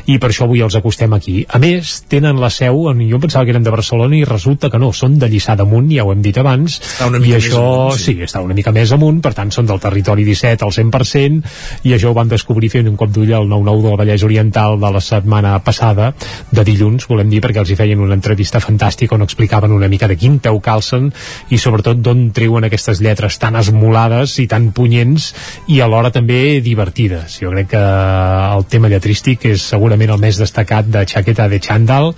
[0.07, 1.45] i per això avui els acostem aquí.
[1.49, 4.91] A més, tenen la seu, jo pensava que eren de Barcelona i resulta que no,
[4.93, 8.13] són de Lliçà d'Amunt, ja ho hem dit abans, Està una i això, amunt, sí.
[8.13, 11.95] sí, està una mica més amunt, per tant són del territori 17 al 100%, i
[11.95, 15.01] això ho vam descobrir fent un cop d'ull al 9-9 del Vallès Oriental de la
[15.03, 16.13] setmana passada,
[16.51, 20.07] de dilluns, volem dir, perquè els hi feien una entrevista fantàstica on explicaven una mica
[20.07, 21.11] de quin peu calcen
[21.49, 25.31] i sobretot d'on treuen aquestes lletres tan esmolades i tan punyents
[25.71, 27.39] i alhora també divertides.
[27.41, 27.79] Jo crec que
[28.57, 32.13] el tema lletrístic és segurament el més destacat de Chaqueta de Chandal,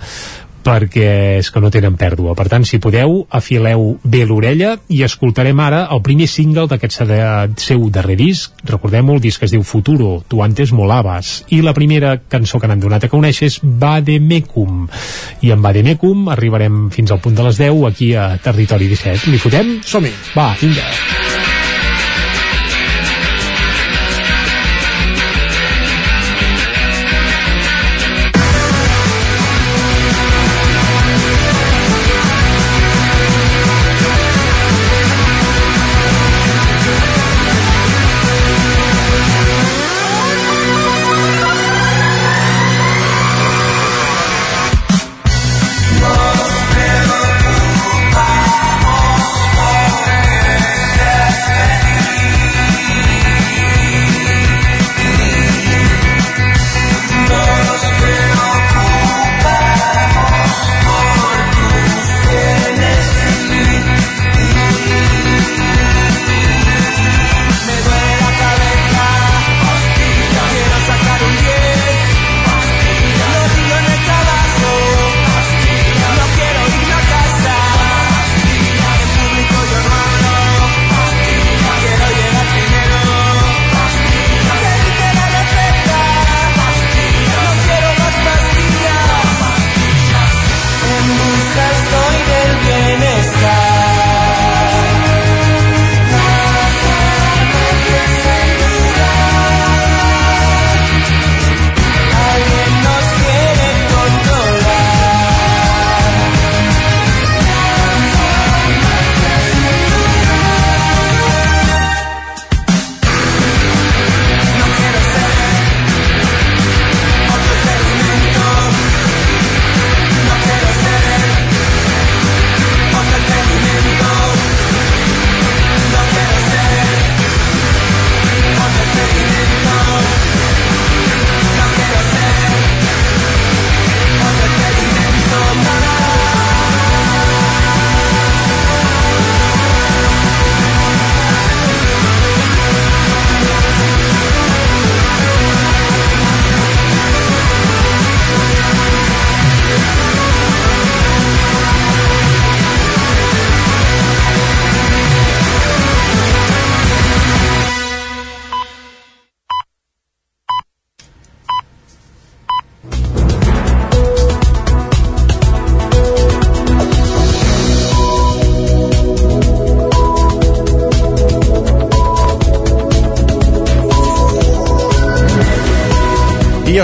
[0.68, 2.34] perquè és que no tenen pèrdua.
[2.36, 7.48] Per tant, si podeu, afileu bé l'orella i escoltarem ara el primer single d'aquest se-
[7.62, 8.52] seu darrer disc.
[8.68, 11.44] Recordem-ho, el disc es diu Futuro, tu antes molabas.
[11.48, 14.88] I la primera cançó que n'han donat a conèixer és Vademecum.
[15.40, 19.30] I amb Vademecum arribarem fins al punt de les 10 aquí a Territori 17.
[19.30, 19.78] Li fotem?
[19.84, 20.12] Som-hi.
[20.36, 20.84] Va, vinga.
[20.84, 21.47] Nos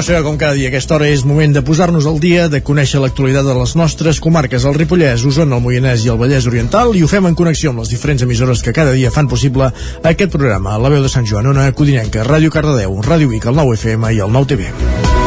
[0.04, 3.46] sabeu, com cada dia, aquesta hora és moment de posar-nos al dia, de conèixer l'actualitat
[3.46, 7.08] de les nostres comarques, el Ripollès, Osona, el Moianès i el Vallès Oriental, i ho
[7.08, 9.70] fem en connexió amb les diferents emissores que cada dia fan possible
[10.04, 10.76] aquest programa.
[10.76, 14.20] La veu de Sant Joan, Ona Codinenca, Ràdio Cardedeu, Ràdio Vic, el 9 FM i
[14.20, 15.23] el 9 TV.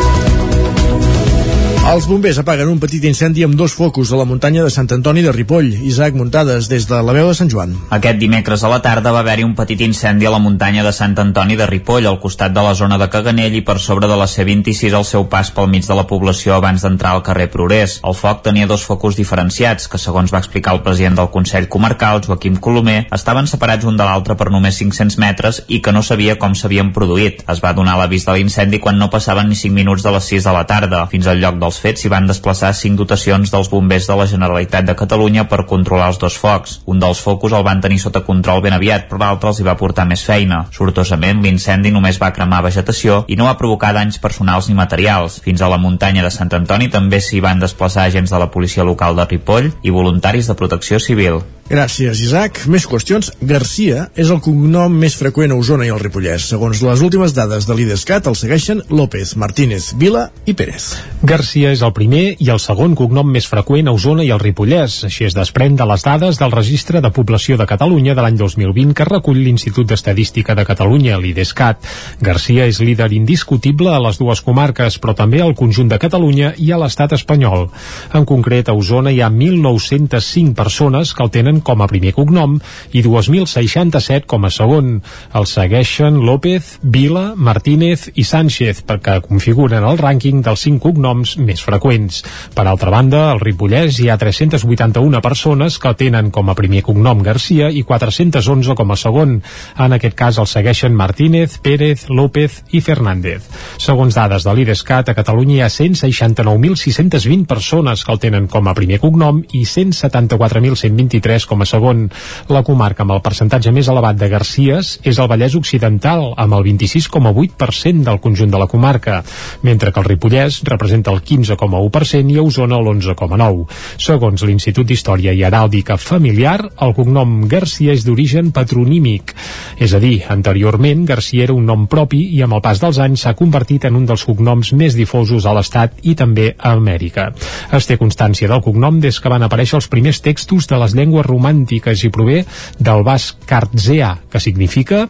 [1.88, 5.22] Els bombers apaguen un petit incendi amb dos focus a la muntanya de Sant Antoni
[5.24, 5.70] de Ripoll.
[5.88, 7.78] Isaac Muntades, des de la veu de Sant Joan.
[7.96, 11.16] Aquest dimecres a la tarda va haver-hi un petit incendi a la muntanya de Sant
[11.24, 14.28] Antoni de Ripoll, al costat de la zona de Caganell i per sobre de la
[14.28, 18.02] C26 al seu pas pel mig de la població abans d'entrar al carrer Progrés.
[18.04, 22.20] El foc tenia dos focus diferenciats, que segons va explicar el president del Consell Comarcal,
[22.28, 26.36] Joaquim Colomer, estaven separats un de l'altre per només 500 metres i que no sabia
[26.36, 27.48] com s'havien produït.
[27.48, 30.52] Es va donar l'avís de l'incendi quan no passaven ni 5 minuts de les 6
[30.52, 31.08] de la tarda.
[31.08, 34.26] Fins al lloc dels dels fets s'hi van desplaçar cinc dotacions dels bombers de la
[34.26, 36.80] Generalitat de Catalunya per controlar els dos focs.
[36.90, 39.78] Un dels focus el van tenir sota control ben aviat, però l'altre els hi va
[39.78, 40.66] portar més feina.
[40.74, 45.38] Sortosament, l'incendi només va cremar vegetació i no va provocar danys personals ni materials.
[45.44, 48.88] Fins a la muntanya de Sant Antoni també s'hi van desplaçar agents de la policia
[48.88, 51.44] local de Ripoll i voluntaris de protecció civil.
[51.68, 52.62] Gràcies, Isaac.
[52.72, 53.28] Més qüestions.
[53.44, 56.46] Garcia és el cognom més freqüent a Osona i al Ripollès.
[56.48, 60.86] Segons les últimes dades de l'IDESCAT, el segueixen López, Martínez, Vila i Pérez.
[61.28, 64.96] Garcia és el primer i el segon cognom més freqüent a Osona i al Ripollès.
[65.10, 68.96] Així es desprèn de les dades del Registre de Població de Catalunya de l'any 2020
[68.96, 71.84] que recull l'Institut d'Estadística de Catalunya, l'IDESCAT.
[72.24, 76.72] Garcia és líder indiscutible a les dues comarques, però també al conjunt de Catalunya i
[76.72, 77.68] a l'estat espanyol.
[78.16, 82.58] En concret, a Osona hi ha 1.905 persones que el tenen com a primer cognom
[82.92, 84.98] i 2.067 com a segon.
[85.38, 91.64] El segueixen López, Vila, Martínez i Sánchez, perquè configuren el rànquing dels cinc cognoms més
[91.64, 92.24] freqüents.
[92.56, 97.24] Per altra banda, al Ripollès hi ha 381 persones que tenen com a primer cognom
[97.26, 99.40] Garcia i 411 com a segon.
[99.78, 103.48] En aquest cas el segueixen Martínez, Pérez, López i Fernández.
[103.82, 108.76] Segons dades de l'IDESCAT, a Catalunya hi ha 169.620 persones que el tenen com a
[108.78, 112.08] primer cognom i 174.123 com a segon.
[112.54, 116.66] La comarca amb el percentatge més elevat de Garcies és el Vallès Occidental, amb el
[116.68, 119.22] 26,8% del conjunt de la comarca,
[119.64, 123.66] mentre que el Ripollès representa el 15,1% i a Osona l'11,9%.
[123.98, 129.34] Segons l'Institut d'Història i Heràldica Familiar, el cognom Garcia és d'origen patronímic,
[129.80, 133.26] és a dir, anteriorment Garcia era un nom propi i amb el pas dels anys
[133.26, 137.30] s'ha convertit en un dels cognoms més difosos a l'Estat i també a Amèrica.
[137.74, 141.26] Es té constància del cognom des que van aparèixer els primers textos de les llengües
[141.38, 142.44] romàntiques i prové
[142.80, 145.06] del basc cartzea, que significa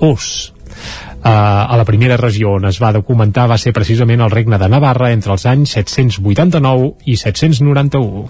[0.00, 0.52] os.
[1.20, 4.68] Uh, a la primera regió on es va documentar va ser precisament el regne de
[4.72, 8.22] Navarra entre els anys 789 i 791.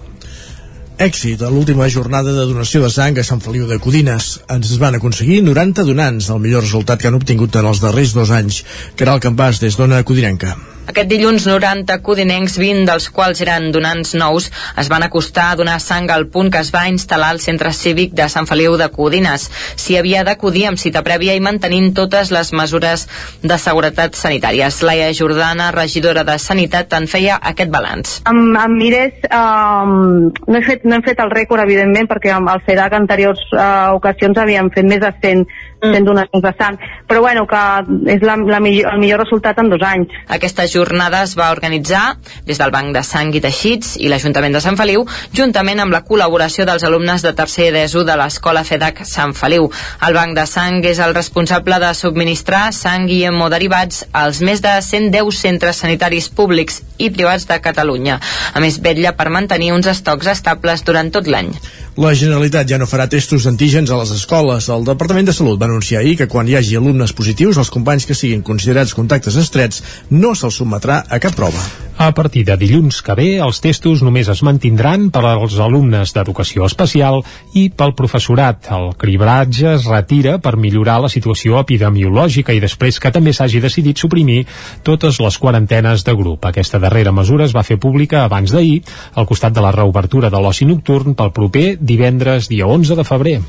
[1.01, 4.35] Èxit a l'última jornada de donació de sang a Sant Feliu de Codines.
[4.53, 8.35] Ens van aconseguir 90 donants, el millor resultat que han obtingut en els darrers dos
[8.35, 8.61] anys.
[8.99, 10.53] Caral Campàs, des d'Ona Codinenca.
[10.91, 14.49] Aquest dilluns 90 codinencs, 20 dels quals eren donants nous,
[14.81, 18.11] es van acostar a donar sang al punt que es va instal·lar al centre cívic
[18.17, 19.45] de Sant Feliu de Codines.
[19.79, 23.05] S'hi havia d'acudir amb cita prèvia i mantenint totes les mesures
[23.39, 24.81] de seguretat sanitàries.
[24.83, 28.17] Laia Jordana, regidora de Sanitat, en feia aquest balanç.
[28.27, 32.51] Amb, amb Mires um, no, he fet, no hem fet el rècord, evidentment, perquè amb
[32.51, 35.47] el CEDAC anteriors uh, ocasions havíem fet més de 100,
[35.87, 36.77] 100 donacions de sang,
[37.07, 37.63] però bueno, que
[38.11, 40.11] és la, la millor, el millor resultat en dos anys.
[40.27, 42.17] Aquesta jornada es va organitzar
[42.47, 45.05] des del Banc de Sang i Teixits i l'Ajuntament de Sant Feliu,
[45.37, 49.69] juntament amb la col·laboració dels alumnes de tercer d'ESO de l'Escola FEDAC Sant Feliu.
[50.07, 54.73] El Banc de Sang és el responsable de subministrar sang i hemoderivats als més de
[54.81, 58.17] 110 centres sanitaris públics i privats de Catalunya.
[58.53, 61.53] A més, vetlla per mantenir uns estocs estables durant tot l'any.
[61.99, 64.69] La Generalitat ja no farà testos d'antígens a les escoles.
[64.71, 68.07] El Departament de Salut va anunciar ahir que quan hi hagi alumnes positius, els companys
[68.07, 71.90] que siguin considerats contactes estrets no se'ls sotmetrà a cap prova.
[72.01, 76.65] A partir de dilluns que ve, els testos només es mantindran per als alumnes d'educació
[76.65, 77.19] especial
[77.53, 78.71] i pel professorat.
[78.73, 84.01] El cribratge es retira per millorar la situació epidemiològica i després que també s'hagi decidit
[84.01, 84.47] suprimir
[84.81, 86.49] totes les quarantenes de grup.
[86.49, 88.81] Aquesta darrera mesura es va fer pública abans d'ahir,
[89.13, 93.41] al costat de la reobertura de l'oci nocturn pel proper divendres dia 11 de febrer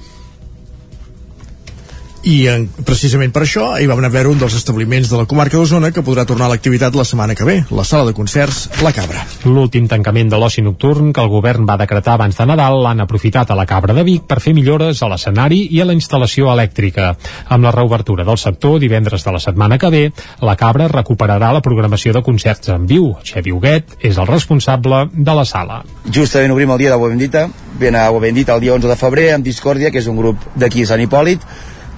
[2.23, 5.91] i en, precisament per això hi va haver un dels establiments de la comarca d'Osona
[5.95, 9.25] que podrà tornar a l'activitat la setmana que ve, la sala de concerts La Cabra.
[9.45, 13.51] L'últim tancament de l'oci nocturn que el govern va decretar abans de Nadal l'han aprofitat
[13.51, 17.13] a la Cabra de Vic per fer millores a l'escenari i a la instal·lació elèctrica.
[17.49, 20.05] Amb la reobertura del sector divendres de la setmana que ve,
[20.41, 23.13] la Cabra recuperarà la programació de concerts en viu.
[23.27, 25.83] Xevi Huguet és el responsable de la sala.
[26.07, 27.49] Justament obrim el dia d'Agua Bendita,
[27.81, 30.51] ben a Agua Bendita el dia 11 de febrer amb Discòrdia, que és un grup
[30.55, 31.43] d'aquí a Sant Hipòlit,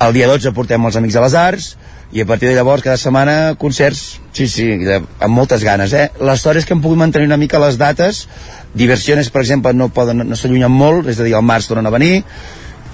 [0.01, 1.68] el dia 12 portem els Amics de les Arts
[2.14, 6.09] i a partir de llavors cada setmana concerts sí, sí, amb moltes ganes eh?
[6.20, 8.26] les històries que hem pogut mantenir una mica les dates
[8.74, 11.95] diversions per exemple no, poden, no s'allunyen molt és a dir, al març tornen a
[11.95, 12.20] venir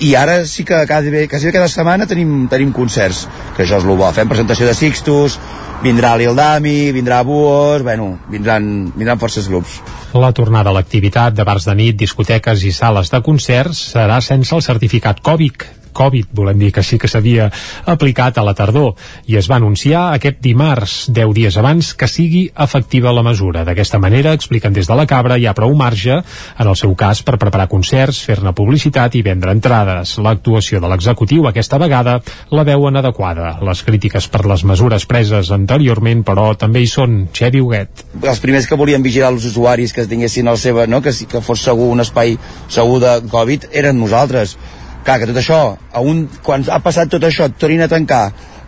[0.00, 3.26] i ara sí que quasi, quasi cada setmana tenim, tenim concerts,
[3.56, 4.08] que això és el bo.
[4.16, 5.36] Fem presentació de Sixtus,
[5.84, 8.64] vindrà l'Ildami, vindrà Buos, bueno, vindran,
[8.96, 9.76] vindran forces grups.
[10.16, 14.56] La tornada a l'activitat de bars de nit, discoteques i sales de concerts serà sense
[14.56, 17.50] el certificat Covid, Covid, volem dir que sí que s'havia
[17.86, 18.94] aplicat a la tardor,
[19.26, 23.64] i es va anunciar aquest dimarts, 10 dies abans, que sigui efectiva la mesura.
[23.66, 27.22] D'aquesta manera, expliquen des de la Cabra, hi ha prou marge, en el seu cas,
[27.26, 30.16] per preparar concerts, fer-ne publicitat i vendre entrades.
[30.22, 32.18] L'actuació de l'executiu aquesta vegada
[32.50, 33.56] la veuen adequada.
[33.66, 37.20] Les crítiques per les mesures preses anteriorment, però, també hi són.
[37.36, 38.04] Xevi Huguet.
[38.22, 41.00] Els primers que volien vigilar els usuaris que tinguessin el seva, no?
[41.04, 42.36] que, que fos segur un espai
[42.68, 44.56] segur de Covid, eren nosaltres
[45.04, 45.60] clar, que tot això,
[45.92, 48.24] a un, quan ha passat tot això, tornin a tancar,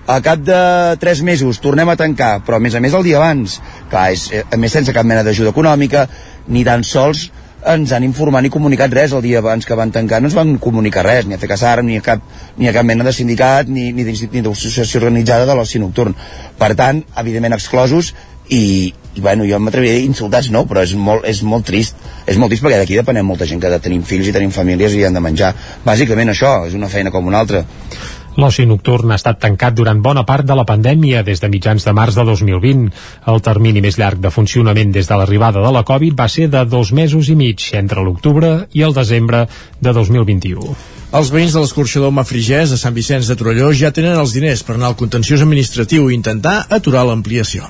[0.07, 0.63] a cap de
[0.99, 3.61] 3 mesos tornem a tancar, però a més a més el dia abans,
[3.91, 6.09] clar, és, a més sense cap mena d'ajuda econòmica,
[6.49, 7.29] ni tan sols
[7.63, 10.57] ens han informat ni comunicat res el dia abans que van tancar, no ens van
[10.59, 12.25] comunicar res, ni a FECASAR, ni a cap,
[12.59, 16.17] ni a cap mena de sindicat, ni, ni d'associació organitzada de l'oci nocturn.
[16.59, 18.13] Per tant, evidentment exclosos,
[18.51, 21.99] i, i bueno, jo m'atreviria a dir insultats no, però és molt, és molt trist
[22.27, 25.05] és molt trist perquè d'aquí depenem molta gent que tenim fills i tenim famílies i
[25.05, 25.53] han de menjar
[25.85, 27.65] bàsicament això, és una feina com una altra
[28.41, 31.93] L'oci nocturn ha estat tancat durant bona part de la pandèmia des de mitjans de
[31.93, 32.89] març de 2020.
[33.29, 36.65] El termini més llarg de funcionament des de l'arribada de la Covid va ser de
[36.65, 39.45] dos mesos i mig, entre l'octubre i el desembre
[39.81, 41.02] de 2021.
[41.13, 44.79] Els veïns de l'escorxador Mafrigès a Sant Vicenç de Torelló ja tenen els diners per
[44.79, 47.67] anar al contenciós administratiu i intentar aturar l'ampliació.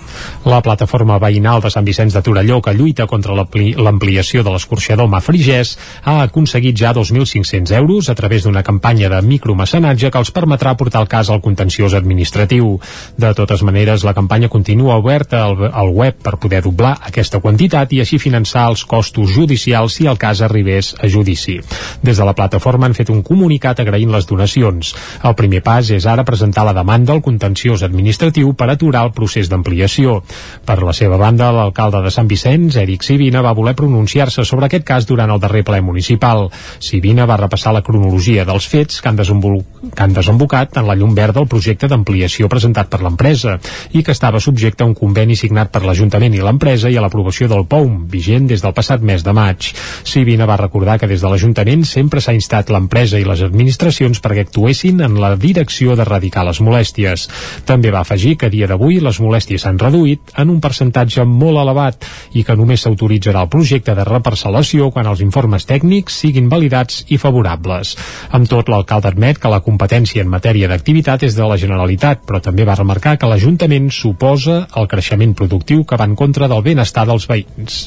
[0.47, 5.73] La plataforma veïnal de Sant Vicenç de Torelló que lluita contra l'ampliació de l'escorxador Mafrigès
[6.05, 11.03] ha aconseguit ja 2.500 euros a través d'una campanya de micromecenatge que els permetrà portar
[11.03, 12.79] el cas al contenciós administratiu.
[13.19, 18.05] De totes maneres, la campanya continua oberta al, web per poder doblar aquesta quantitat i
[18.07, 21.59] així finançar els costos judicials si el cas arribés a judici.
[22.07, 24.93] Des de la plataforma han fet un comunicat agraint les donacions.
[25.25, 29.51] El primer pas és ara presentar la demanda al contenciós administratiu per aturar el procés
[29.51, 30.21] d'ampliació.
[30.69, 34.87] Per la seva banda, l'alcalde de Sant Vicenç, Eric Sivina, va voler pronunciar-se sobre aquest
[34.89, 36.49] cas durant el darrer ple municipal.
[36.79, 41.15] Sivina va repassar la cronologia dels fets que han, que han desembocat en la llum
[41.17, 43.57] verda del projecte d'ampliació presentat per l'empresa
[43.97, 47.49] i que estava subjecte a un conveni signat per l'Ajuntament i l'empresa i a l'aprovació
[47.51, 49.73] del POUM, vigent des del passat mes de maig.
[50.05, 54.45] Sivina va recordar que des de l'Ajuntament sempre s'ha instat l'empresa i les administracions perquè
[54.45, 57.29] actuessin en la direcció d'erradicar les molèsties.
[57.69, 61.63] També va afegir que a dia d'avui les molèsties s'han reduït en un percentatge molt
[61.63, 62.07] elevat
[62.39, 67.19] i que només s'autoritzarà el projecte de reparcel·lació quan els informes tècnics siguin validats i
[67.23, 67.97] favorables.
[68.31, 72.43] Amb tot, l'alcalde admet que la competència en matèria d'activitat és de la Generalitat, però
[72.43, 77.07] també va remarcar que l'Ajuntament suposa el creixement productiu que va en contra del benestar
[77.09, 77.85] dels veïns.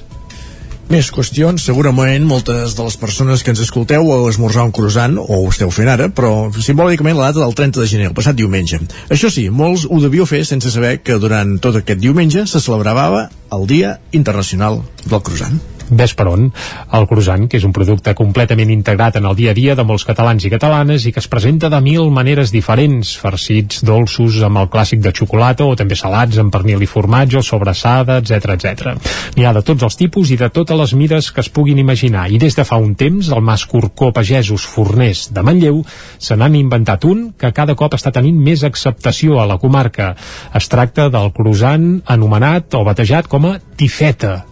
[0.86, 5.40] Més qüestions, segurament moltes de les persones que ens escolteu o esmorzar un croissant, o
[5.42, 8.84] ho esteu fent ara, però simbòlicament la data del 30 de gener, el passat diumenge.
[9.10, 13.32] Això sí, molts ho devíeu fer sense saber que durant tot aquest diumenge se celebrava
[13.56, 16.50] el Dia Internacional del Croissant ves per on.
[16.96, 20.06] El croissant, que és un producte completament integrat en el dia a dia de molts
[20.08, 24.70] catalans i catalanes i que es presenta de mil maneres diferents, farcits, dolços, amb el
[24.72, 28.96] clàssic de xocolata o també salats amb pernil i formatge o sobrassada, etc etc.
[29.36, 32.28] N'hi ha de tots els tipus i de totes les mides que es puguin imaginar
[32.32, 35.84] i des de fa un temps el Mas Corcó Pagesos Forners de Manlleu
[36.18, 40.14] se n'han inventat un que cada cop està tenint més acceptació a la comarca.
[40.56, 44.44] Es tracta del croissant anomenat o batejat com a tifeta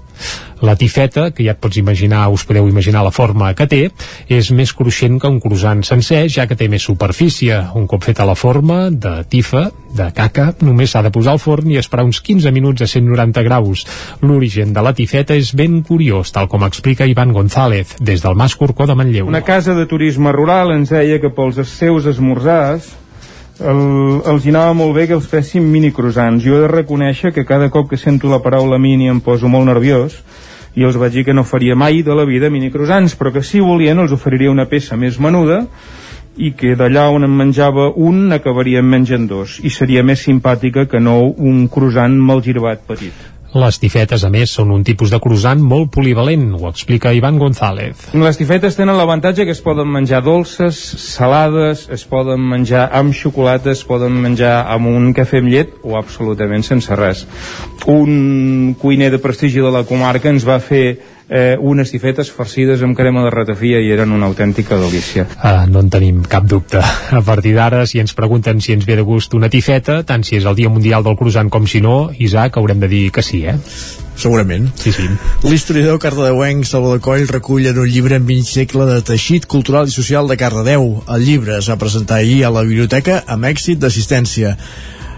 [0.64, 3.82] la tifeta, que ja et pots imaginar, us podeu imaginar la forma que té,
[4.32, 7.58] és més cruixent que un croissant sencer, ja que té més superfície.
[7.76, 11.68] Un cop feta la forma de tifa, de caca, només s'ha de posar al forn
[11.70, 13.84] i esperar uns 15 minuts a 190 graus.
[14.24, 18.56] L'origen de la tifeta és ben curiós, tal com explica Ivan González, des del Mas
[18.56, 19.28] Corcó de Manlleu.
[19.28, 22.94] Una casa de turisme rural ens deia que pels seus esmorzars
[23.60, 23.84] el,
[24.32, 26.42] els anava molt bé que els fessin mini croissants.
[26.44, 29.68] Jo he de reconèixer que cada cop que sento la paraula mini em poso molt
[29.70, 30.18] nerviós
[30.76, 33.44] i els vaig dir que no faria mai de la vida mini croissants, però que
[33.44, 35.64] si volien els oferiria una peça més menuda
[36.38, 41.00] i que d'allà on em menjava un n'acabaríem menjant dos i seria més simpàtica que
[41.00, 43.33] no un croissant mal girbat petit.
[43.54, 48.08] Les tifetes, a més, són un tipus de croissant molt polivalent, ho explica Ivan González.
[48.18, 53.70] Les tifetes tenen l'avantatge que es poden menjar dolces, salades, es poden menjar amb xocolata,
[53.78, 57.28] es poden menjar amb un cafè amb llet o absolutament sense res.
[57.86, 60.88] Un cuiner de prestigi de la comarca ens va fer
[61.30, 65.26] eh, unes i fetes farcides amb crema de ratafia i eren una autèntica delícia.
[65.38, 66.82] Uh, no en tenim cap dubte.
[66.84, 70.38] A partir d'ara, si ens pregunten si ens ve de gust una tifeta, tant si
[70.40, 73.46] és el Dia Mundial del Croissant com si no, Isaac, haurem de dir que sí,
[73.46, 73.58] eh?
[74.16, 74.68] Segurament.
[74.78, 75.08] Sí, sí.
[75.50, 79.96] L'historiador cardedeuenc Salvador Coll recull en un llibre en mig segle de teixit cultural i
[79.96, 80.86] social de Cardedeu.
[81.10, 84.54] El llibre es va presentar ahir a la biblioteca amb èxit d'assistència.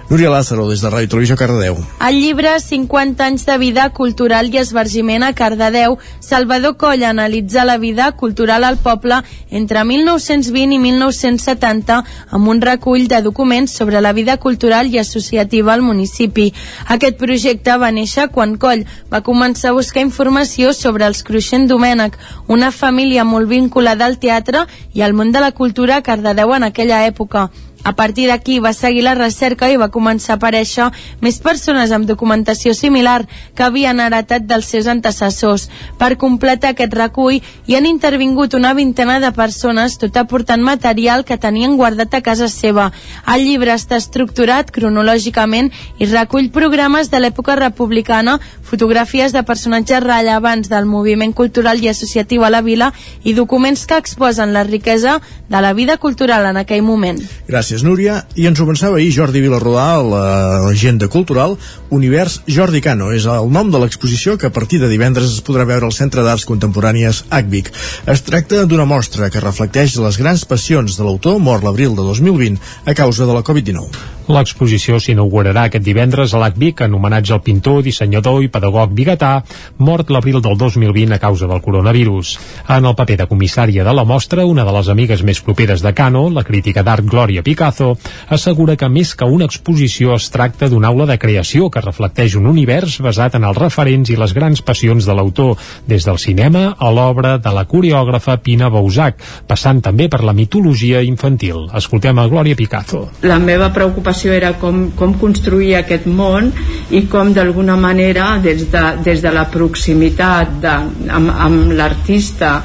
[0.07, 1.79] Núria Lázaro, des de Ràdio Televisió Cardedeu.
[2.07, 7.79] El llibre 50 anys de vida cultural i esvergiment a Cardedeu, Salvador Coll analitza la
[7.81, 11.97] vida cultural al poble entre 1920 i 1970
[12.29, 16.51] amb un recull de documents sobre la vida cultural i associativa al municipi.
[16.85, 22.13] Aquest projecte va néixer quan Coll va començar a buscar informació sobre els Cruixent Domènec,
[22.47, 26.69] una família molt vinculada al teatre i al món de la cultura a Cardedeu en
[26.69, 27.49] aquella època.
[27.85, 30.87] A partir d'aquí va seguir la recerca i va començar a aparèixer
[31.21, 35.67] més persones amb documentació similar que havien heretat dels seus antecessors.
[35.99, 41.37] Per completar aquest recull hi han intervingut una vintena de persones tot aportant material que
[41.37, 42.87] tenien guardat a casa seva.
[43.29, 50.73] El llibre està estructurat cronològicament i recull programes de l'època republicana, fotografies de personatges rellevants
[50.73, 52.91] del moviment cultural i associatiu a la vila
[53.23, 57.21] i documents que exposen la riquesa de la vida cultural en aquell moment.
[57.47, 58.21] Gràcies, Núria.
[58.39, 61.57] I ens ho pensava ahir Jordi Vilarrodà l'agenda cultural.
[61.89, 65.67] Univers Jordi Cano és el nom de l'exposició que a partir de divendres es podrà
[65.67, 67.71] veure al Centre d'Arts Contemporànies ACVIC.
[68.15, 72.61] Es tracta d'una mostra que reflecteix les grans passions de l'autor mort l'abril de 2020
[72.85, 74.15] a causa de la Covid-19.
[74.25, 79.43] L'exposició s'inaugurarà aquest divendres a l'ACVIC en homenatge al pintor, dissenyador i pedagog biguetà,
[79.77, 82.31] mort l'abril del 2020 a causa del coronavirus.
[82.73, 85.93] En el paper de comissària de la mostra, una de les amigues més properes de
[85.93, 87.97] Cano, la crítica d'art Glòria Picazo,
[88.29, 92.45] assegura que més que una exposició es tracta d'una aula de creació que reflecteix un
[92.45, 95.55] univers basat en els referents i les grans passions de l'autor,
[95.89, 99.17] des del cinema a l'obra de la coreògrafa Pina Bausac,
[99.49, 101.65] passant també per la mitologia infantil.
[101.73, 103.07] Escoltem a Glòria Picazo.
[103.25, 106.51] La meva preocupació era com, com construir aquest món
[106.91, 110.75] i com d'alguna manera des de, des de la proximitat de,
[111.09, 112.59] amb, amb l'artista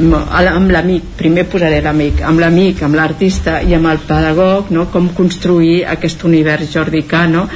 [0.00, 4.86] amb l'amic, primer posaré l'amic amb l'amic, amb l'artista i amb el pedagog, no?
[4.92, 7.46] com construir aquest univers jordicà, no?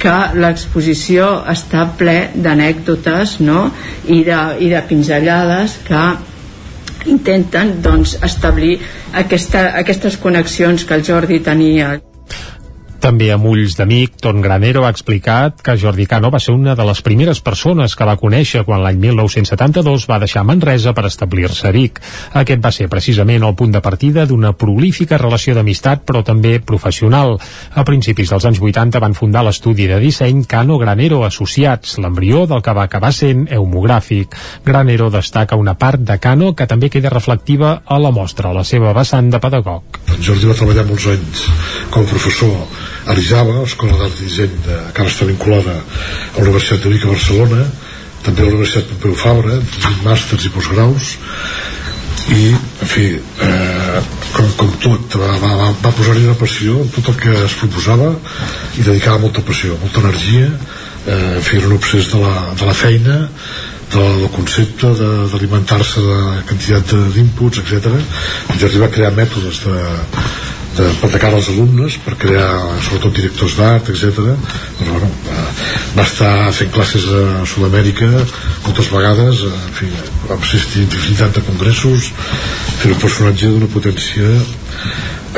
[0.00, 3.68] que l'exposició està ple d'anècdotes no?
[4.08, 6.04] I, de, i de pinzellades que
[7.10, 8.78] intenten doncs, establir
[9.16, 11.94] aquesta, aquestes connexions que el Jordi tenia
[13.00, 16.84] també amb ulls d'amic, Ton Granero ha explicat que Jordi Cano va ser una de
[16.84, 21.72] les primeres persones que va conèixer quan l'any 1972 va deixar Manresa per establir-se a
[21.72, 22.00] Vic.
[22.36, 27.38] Aquest va ser precisament el punt de partida d'una prolífica relació d'amistat, però també professional.
[27.72, 32.60] A principis dels anys 80 van fundar l'estudi de disseny Cano Granero Associats, l'embrió del
[32.60, 34.36] que va acabar sent eumogràfic.
[34.66, 38.92] Granero destaca una part de Cano que també queda reflectiva a la mostra, la seva
[38.92, 40.09] vessant de pedagog.
[40.20, 41.44] Jordi va treballar molts anys
[41.90, 42.56] com a professor
[43.06, 46.92] a l'ISABA, Escola d'Art i Disseny de, que ara està vinculada a la Universitat de
[46.94, 47.64] Vic a Barcelona
[48.24, 49.60] també a la Universitat Pompeu Fabra
[50.04, 51.14] màsters i postgraus
[52.30, 54.02] i, en fi eh,
[54.36, 58.12] com, com tot va, va, va posar-hi una passió en tot el que es proposava
[58.76, 60.50] i dedicava molta passió, molta energia
[61.06, 63.18] eh, era un obsés de la, de la feina
[63.94, 64.92] del concepte
[65.32, 67.90] d'alimentar-se de, de quantitat d'inputs, etc.
[68.54, 69.76] I Jordi va crear mètodes de,
[70.76, 72.48] de, per atacar als alumnes per crear
[72.86, 75.44] sobretot directors d'art etc doncs, bueno, va,
[75.98, 79.90] va estar fent classes a Sud-amèrica moltes vegades en fi,
[80.28, 82.10] va assistir a infinitat de congressos
[82.80, 84.34] fer un personatge d'una potència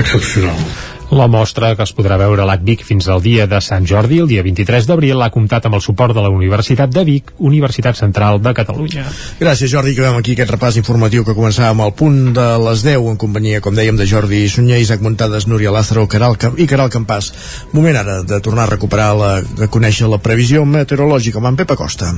[0.03, 4.19] excepcional la mostra, que es podrà veure a l'ACVIC fins al dia de Sant Jordi,
[4.23, 7.99] el dia 23 d'abril, ha comptat amb el suport de la Universitat de Vic, Universitat
[8.01, 9.05] Central de Catalunya.
[9.41, 13.21] Gràcies, Jordi, que aquí aquest repàs informatiu que començàvem al punt de les 10 en
[13.21, 17.33] companyia, com dèiem, de Jordi Sunyer, Isaac Montades, Núria Lázaro Caral, i Caral Campàs.
[17.73, 21.77] Moment ara de tornar a recuperar, la, de conèixer la previsió meteorològica amb en Pep
[21.77, 22.13] Acosta.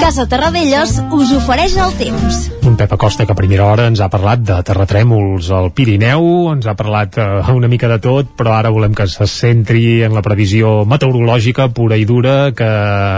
[0.00, 2.55] Casa Terradellos us ofereix el temps.
[2.76, 6.74] Pep Acosta que a primera hora ens ha parlat de terratrèmols al Pirineu, ens ha
[6.76, 10.84] parlat eh, una mica de tot, però ara volem que se centri en la previsió
[10.84, 12.68] meteorològica pura i dura, que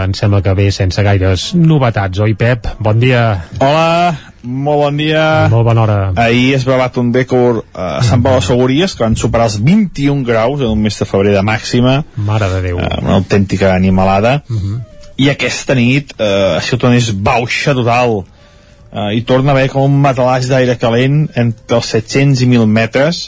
[0.05, 2.71] em sembla que ve sense gaires novetats, oi Pep?
[2.79, 3.25] Bon dia.
[3.59, 5.25] Hola, molt bon dia.
[5.51, 5.99] Molt bona hora.
[6.15, 9.59] Ahir es va batre un rècord a Sant Pau de Segúries que van superar els
[9.59, 11.99] 21 graus en un mes de febrer de màxima.
[12.15, 12.79] Mare de Déu.
[12.79, 14.41] Uh, una autèntica animalada.
[14.47, 14.81] Uh -huh.
[15.19, 18.23] I aquesta nit eh, ha sigut una nit bauxa total.
[18.23, 18.38] Uh,
[18.89, 23.27] i torna a haver com un matalàs d'aire calent entre els 700 i 1.000 metres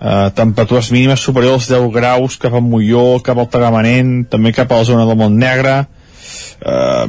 [0.00, 4.72] eh, temperatures mínimes superiors als 10 graus cap a Molló, cap al Tagamanent, també cap
[4.72, 5.76] a la zona del Montnegre,
[6.60, 7.06] eh,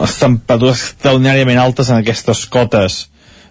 [0.00, 3.08] les temperatures extraordinàriament altes en aquestes cotes.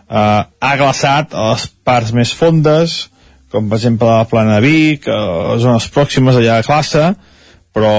[0.10, 3.10] Eh, ha glaçat a les parts més fondes,
[3.52, 7.14] com per exemple la plana de Vic, a les zones pròximes allà a classe,
[7.74, 7.94] però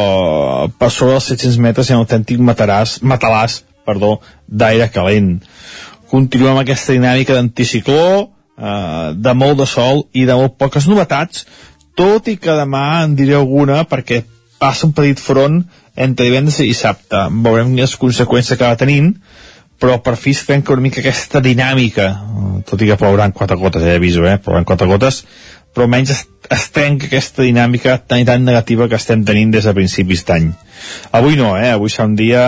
[0.78, 5.38] per sobre dels 700 metres hi ha un autèntic mataràs, matalàs perdó, d'aire calent.
[6.10, 11.46] Continuem aquesta dinàmica d'anticicló, eh, de molt de sol i de molt poques novetats,
[11.94, 14.24] tot i que demà en diré alguna perquè
[14.58, 15.62] passa un petit front
[15.94, 17.26] entre divendres i dissabte.
[17.44, 19.12] Veurem les conseqüències que va tenint,
[19.80, 22.08] però per fi es trenca una mica aquesta dinàmica,
[22.68, 25.24] tot i que plouran quatre gotes, eh, aviso, eh, plouran quatre gotes,
[25.74, 26.22] però almenys es,
[26.54, 30.52] es trenca aquesta dinàmica tan i tan negativa que estem tenint des de principis d'any.
[31.12, 32.44] Avui no, eh, avui serà un dia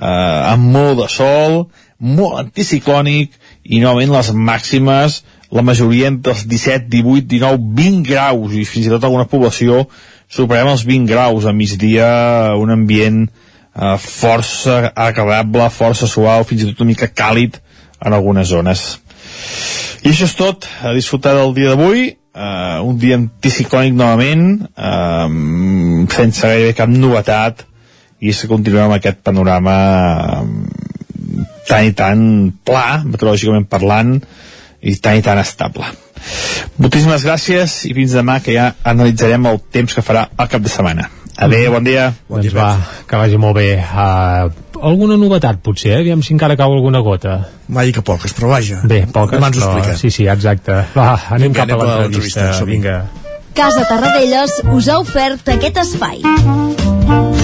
[0.00, 1.64] eh, amb molt de sol,
[1.98, 5.22] molt anticiclònic, i novament les màximes,
[5.54, 9.84] la majoria entre els 17, 18, 19, 20 graus, i fins i tot alguna població
[10.34, 12.08] superem els 20 graus a migdia,
[12.58, 17.60] un ambient eh, força agradable, força suau, fins i tot una mica càlid
[18.04, 18.84] en algunes zones.
[20.04, 25.28] I això és tot, a disfrutar del dia d'avui, eh, un dia anticiclònic novament, eh,
[26.16, 27.64] sense gairebé cap novetat,
[28.20, 29.76] i és que continuem amb aquest panorama
[31.68, 32.24] tan i tan
[32.64, 34.16] pla, meteorològicament parlant,
[34.84, 35.88] i tan i tan estable.
[36.80, 40.72] Moltíssimes gràcies i fins demà que ja analitzarem el temps que farà el cap de
[40.72, 41.08] setmana.
[41.34, 42.12] Adéu, bon dia.
[42.30, 43.70] Bon dia doncs va, que vagi molt bé.
[43.82, 44.52] Uh,
[44.86, 46.02] alguna novetat, potser, eh?
[46.04, 47.40] Aviam si encara cau alguna gota.
[47.66, 48.82] Dir que poques, però vaja.
[48.86, 49.96] Bé, poques, Demà ens ho explica.
[49.98, 50.84] Sí, sí, exacte.
[50.94, 52.50] Va, anem Vinga, cap a anem a l'entrevista.
[52.70, 52.98] Vinga.
[53.54, 57.43] Casa Tarradellas us ha ofert aquest espai.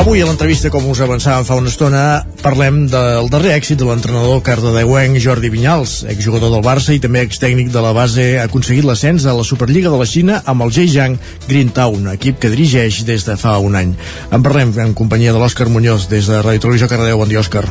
[0.00, 2.02] Avui a l'entrevista, com us avançàvem fa una estona,
[2.40, 7.68] parlem del darrer èxit de l'entrenador cardedeuenc Jordi Vinyals, exjugador del Barça i també extècnic
[7.68, 11.18] de la base, ha aconseguit l'ascens a la Superliga de la Xina amb el Zhejiang
[11.50, 13.92] Green Town, equip que dirigeix des de fa un any.
[14.32, 17.20] En parlem en companyia de l'Òscar Muñoz des de Ràdio Televisió Cardedeu.
[17.20, 17.66] Bon dia, Òscar.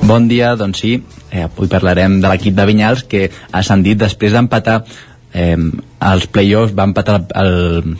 [0.00, 4.32] Bon dia, doncs sí, eh, avui parlarem de l'equip de Vinyals que ha ascendit després
[4.32, 4.80] d'empatar
[5.32, 5.56] eh,
[6.00, 7.52] els play-offs va empatar el,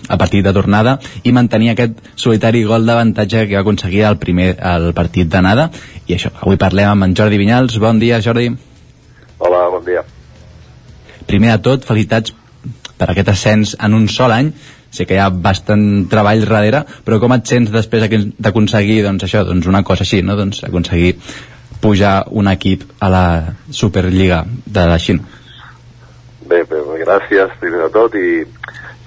[0.09, 4.55] el partit de tornada i mantenir aquest solitari gol d'avantatge que va aconseguir el primer
[4.57, 5.71] el partit d'anada.
[6.07, 7.79] I això, avui parlem amb en Jordi Vinyals.
[7.79, 8.51] Bon dia Jordi.
[9.39, 10.05] Hola, bon dia.
[11.27, 12.33] primer de tot, felicitats
[12.99, 14.51] per aquest ascens en un sol any.
[14.91, 19.45] Sé que hi ha bastant treball darrere però com et sents després d'aconseguir doncs això,
[19.47, 20.35] doncs una cosa així, no?
[20.35, 21.15] doncs aconseguir
[21.81, 23.27] pujar un equip a la
[23.71, 25.40] Superliga de la Xina
[26.51, 28.43] Bé, bé, gràcies primer de tot i,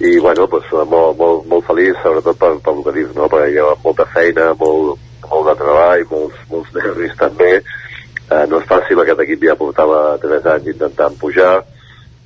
[0.00, 3.26] i bueno, pues, molt, molt, molt feliç sobretot per, per el que dius, no?
[3.28, 8.62] perquè hi ha molta feina, molt, molt de treball, molts, molts nervis també eh, no
[8.62, 11.58] és fàcil, aquest equip ja portava 3 anys intentant pujar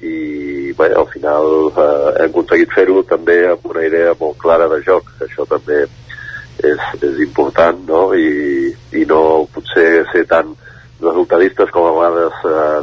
[0.07, 1.89] i bé, al final eh,
[2.23, 7.23] hem aconseguit fer-ho també amb una idea molt clara de joc, això també és, és
[7.27, 8.05] important no?
[8.15, 10.55] I, i no potser ser tan
[11.03, 12.78] resultadistes com a vegades eh,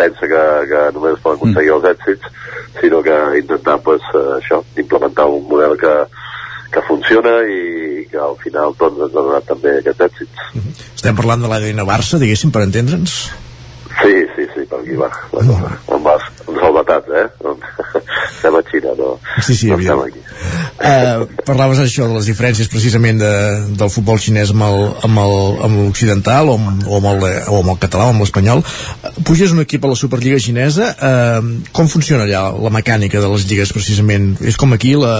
[0.00, 2.32] pensa que, que només es poden aconseguir els èxits,
[2.80, 4.06] sinó que intentar pues,
[4.38, 5.94] això, implementar un model que,
[6.72, 10.48] que funciona i que al final doncs, ens ha donat també aquests èxits.
[10.94, 13.20] Estem parlant de l'ADN Barça, diguéssim, per entendre'ns?
[14.00, 15.10] Sí, sí, sí, per aquí va.
[15.34, 15.70] la cosa.
[15.92, 17.26] Amb els, amb salvetats, eh?
[18.30, 19.10] Estem a Xina, no,
[19.44, 20.22] Sí, sí, no estem aquí.
[20.80, 23.32] Eh, parlaves això de les diferències precisament de,
[23.76, 25.18] del futbol xinès amb
[25.74, 28.62] l'occidental o, amb, o, amb el, o amb el català o amb l'espanyol
[29.30, 31.42] Puges un equip a la Superliga xinesa eh,
[31.76, 35.12] com funciona allà la mecànica de les lligues precisament és com aquí la,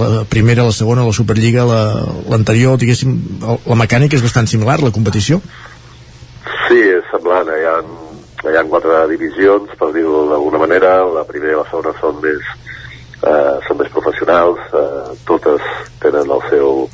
[0.00, 4.78] la primera, la segona la Superliga, la- l'anterior diguéssim, el- la mecànica és bastant similar
[4.80, 5.42] la competició
[6.70, 7.48] Sí, és semblant.
[7.50, 7.76] Hi ha,
[8.48, 10.92] hi ha quatre divisions, per dir-ho d'alguna manera.
[11.18, 12.46] La primera i la segona són més,
[13.26, 14.60] eh, són més professionals.
[14.70, 15.66] Eh, totes
[16.00, 16.84] tenen el seu,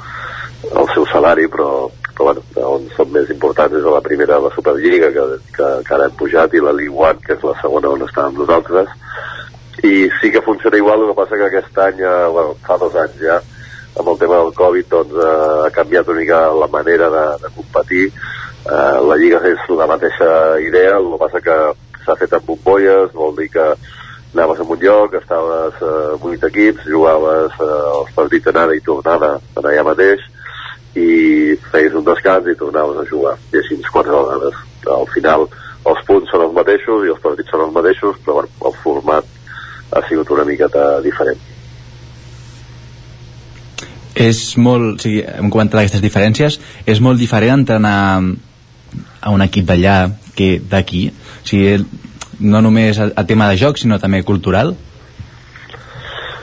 [0.73, 4.53] el seu salari, però, però bueno, on són més importants és a la primera, la
[4.55, 7.93] Superliga, que, que, que ara hem pujat, i la League One, que és la segona
[7.93, 8.89] on estàvem nosaltres.
[9.85, 12.95] i sí que funciona igual, el que passa que aquest any, eh, bueno, fa dos
[12.97, 13.37] anys ja,
[14.01, 17.51] amb el tema del Covid doncs, eh, ha canviat una mica la manera de, de
[17.55, 18.07] competir.
[18.09, 20.31] Eh, la Lliga és la mateixa
[20.65, 21.59] idea, el que passa que
[22.07, 23.67] s'ha fet amb bombolles, vol dir que
[24.35, 27.69] anaves a un lloc, estaves eh, vuit equips, jugaves eh,
[28.01, 30.25] els partits anada i tornada allà mateix,
[30.97, 34.63] i feies un descans i tornaves a jugar, i així quatre vegades.
[34.87, 35.47] Al final
[35.87, 39.29] els punts són els mateixos i els partits són els mateixos, però bueno, el format
[39.93, 41.43] ha sigut una miqueta diferent.
[44.17, 46.57] És molt, o sigui, hem comentat aquestes diferències,
[46.89, 47.99] és molt diferent entrenar
[49.21, 49.99] a un equip d'allà
[50.37, 51.77] que d'aquí, o sigui,
[52.41, 54.75] no només a, a tema de joc, sinó també cultural?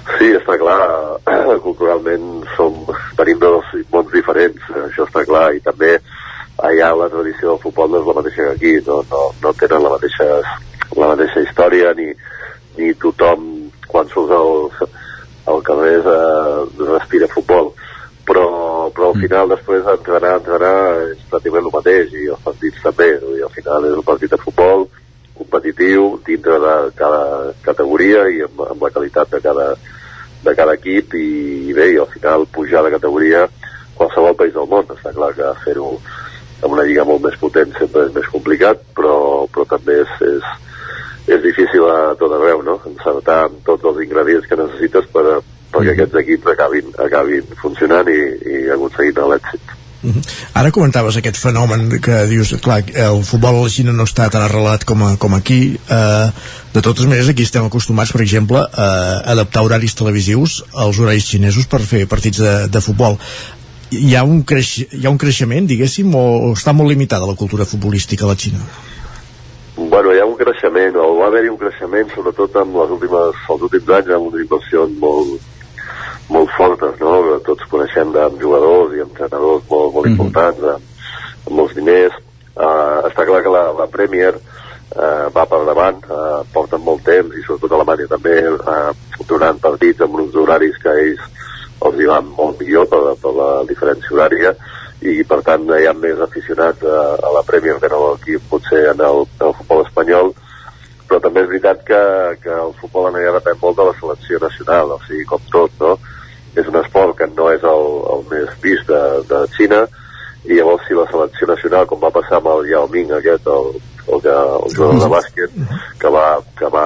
[0.03, 0.79] Sí, està clar,
[1.65, 2.75] culturalment som,
[3.17, 5.95] tenim dos mons diferents, això està clar, i també
[6.63, 9.85] allà la tradició del futbol no és la mateixa que aquí, no, no, no tenen
[9.85, 10.27] la mateixa,
[10.99, 12.09] la mateixa història ni,
[12.77, 13.47] ni tothom
[13.87, 14.91] quan surts al,
[15.53, 17.71] al carrer eh, respira futbol.
[18.23, 18.45] Però,
[18.95, 20.75] però al final després entrenar, entrenar
[21.09, 24.39] és pràcticament el mateix i els partits també, i al final és un partit de
[24.39, 24.85] futbol
[25.37, 29.67] competitiu dintre de cada categoria i amb, amb la qualitat de cada,
[30.43, 31.27] de cada equip i,
[31.69, 33.47] i bé, i al final pujar de categoria
[33.97, 35.93] qualsevol país del món, està clar que fer-ho
[36.63, 39.15] amb una lliga molt més potent sempre és més complicat, però,
[39.53, 40.51] però també és, és,
[41.35, 42.79] és difícil a tot arreu, no?
[42.87, 45.25] Encertar amb tots els ingredients que necessites per,
[45.73, 45.95] perquè mm.
[45.95, 48.19] aquests equips acabin, acabin funcionant i,
[48.55, 49.73] i aconseguint l'èxit.
[50.03, 50.21] Uh -huh.
[50.53, 54.41] Ara comentaves aquest fenomen que dius, clar, el futbol a la Xina no està tan
[54.41, 56.29] arrelat com, a, com aquí uh,
[56.73, 61.65] de totes maneres aquí estem acostumats per exemple a adaptar horaris televisius als horaris xinesos
[61.65, 63.17] per fer partits de, de futbol
[63.93, 67.37] hi ha, un creix, hi ha un creixement, diguéssim, o, o està molt limitada la
[67.37, 68.61] cultura futbolística a la Xina?
[69.77, 73.65] Bueno, hi ha un creixement, o va haver-hi un creixement, sobretot amb les últimes, els
[73.69, 75.52] últims anys, amb unes inversions molt,
[76.33, 77.39] molt fortes, no?
[77.45, 80.11] Tots coneixem de jugadors i entrenadors molt, molt mm -hmm.
[80.11, 80.83] importants, amb,
[81.47, 82.15] amb molts diners.
[82.53, 87.33] Uh, està clar que la, la Premier uh, va per davant, uh, porten molt temps,
[87.35, 88.91] i sobretot a Alemanya també, uh,
[89.27, 91.23] donant partits amb uns horaris que ells
[91.87, 94.53] els hi van molt millor per, per la diferència horària
[95.03, 98.85] i per tant hi ha més aficionats a, a la Premier que no aquí potser
[98.93, 100.31] en el, en el futbol espanyol
[101.07, 102.01] però també és veritat que,
[102.43, 105.75] que el futbol en allà depèn molt de la selecció nacional o sigui, com tot,
[105.81, 105.97] no?
[106.55, 107.85] És un esport que no és el,
[108.15, 109.83] el més vist de, de Xina
[110.43, 113.71] i llavors si la selecció nacional, com va passar amb el Yao Ming aquest, el,
[114.07, 115.55] el, que, el jugador de bàsquet
[116.01, 116.27] que va,
[116.59, 116.85] que va,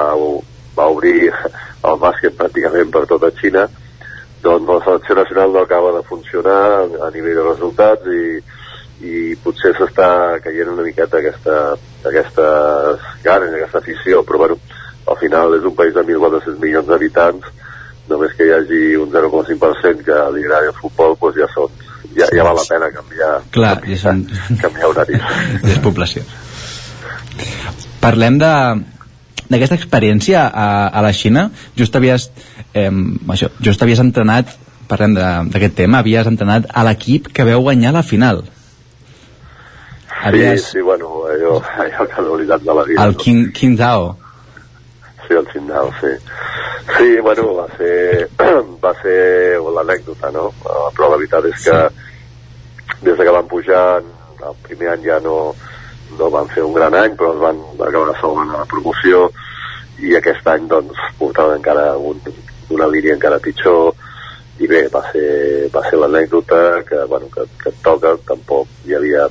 [0.77, 3.65] va obrir el bàsquet pràcticament per tota Xina
[4.43, 8.23] doncs la selecció nacional no acaba de funcionar a nivell de resultats i,
[9.03, 10.09] i potser s'està
[10.43, 11.57] caient una miqueta aquesta,
[12.05, 14.59] aquestes ganes, aquesta afició, però bueno,
[15.07, 17.49] al final és un país de 1.400 milions d'habitants,
[18.09, 21.79] només que hi hagi un 0,5% que li agradi el futbol, doncs ja són,
[22.17, 24.59] ja, ja val la pena canviar, Clar, canviar, ja són...
[24.61, 25.31] canviar horaris.
[25.67, 26.25] Despoblació.
[28.01, 28.51] Parlem de,
[29.47, 32.29] d'aquesta experiència a, a la Xina, just havies,
[32.73, 32.91] eh,
[33.35, 34.53] això, just havies entrenat,
[34.87, 38.45] parlem d'aquest tema, havies entrenat a l'equip que veu guanyar la final.
[40.17, 40.63] Havies...
[40.63, 43.03] Sí, sí, bueno, allò, allò casualitat de la vida.
[43.03, 44.15] El King, King Zhao.
[45.27, 46.07] Sí, el Qingdao, sí.
[46.97, 48.29] Sí, bueno, va ser,
[48.83, 49.17] va ser
[49.61, 50.49] l'anècdota, no?
[50.63, 52.99] Però la veritat és que sí.
[53.07, 53.87] des que van pujar,
[54.47, 55.37] el primer any ja no,
[56.19, 59.27] no van fer un gran any, però es van acabar segona a la promoció
[59.99, 62.19] i aquest any doncs portaven encara un,
[62.73, 63.95] una línia encara pitjor
[64.61, 68.95] i bé, va ser, va ser l'anècdota que, bueno, que, que et toca, tampoc hi
[68.97, 69.27] havia,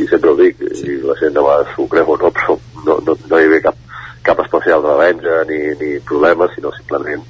[0.00, 0.86] i sempre ho dic, sí.
[0.88, 2.56] i la gent de vegades s'ho creu o no, però
[2.86, 3.82] no, no, no hi havia cap,
[4.26, 7.24] cap especial revenja ni, ni problema, sinó simplement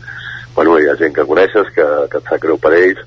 [0.55, 3.01] bueno, hi ha gent que coneixes, que, que et sap greu per ells,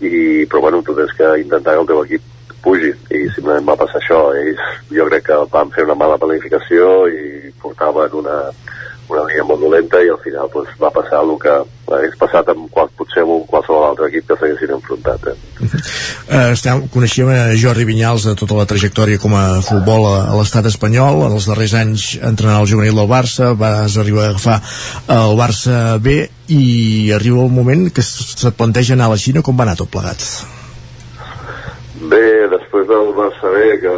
[0.00, 2.32] i, però bueno, tu tens que intentar que el teu equip
[2.62, 2.92] pugi.
[3.14, 4.20] I simplement va passar això.
[4.38, 4.62] Ells
[4.92, 8.36] jo crec que van fer una mala planificació i portaven una,
[9.12, 11.54] una línia molt dolenta i al final pues, va passar el que
[11.96, 15.36] hagués passat amb qual, potser amb qualsevol altre equip que s'haguessin enfrontat eh?
[16.26, 20.34] Uh, estem, coneixíem a Jordi Vinyals de tota la trajectòria com a futbol a, a
[20.38, 24.58] l'estat espanyol en els darrers anys entrenant el juvenil del Barça vas arribar a agafar
[25.20, 26.18] el Barça B
[26.52, 29.90] i arriba el moment que se't planteja anar a la Xina com va anar tot
[29.90, 30.22] plegat?
[32.10, 33.94] Bé, després del Barça B, que,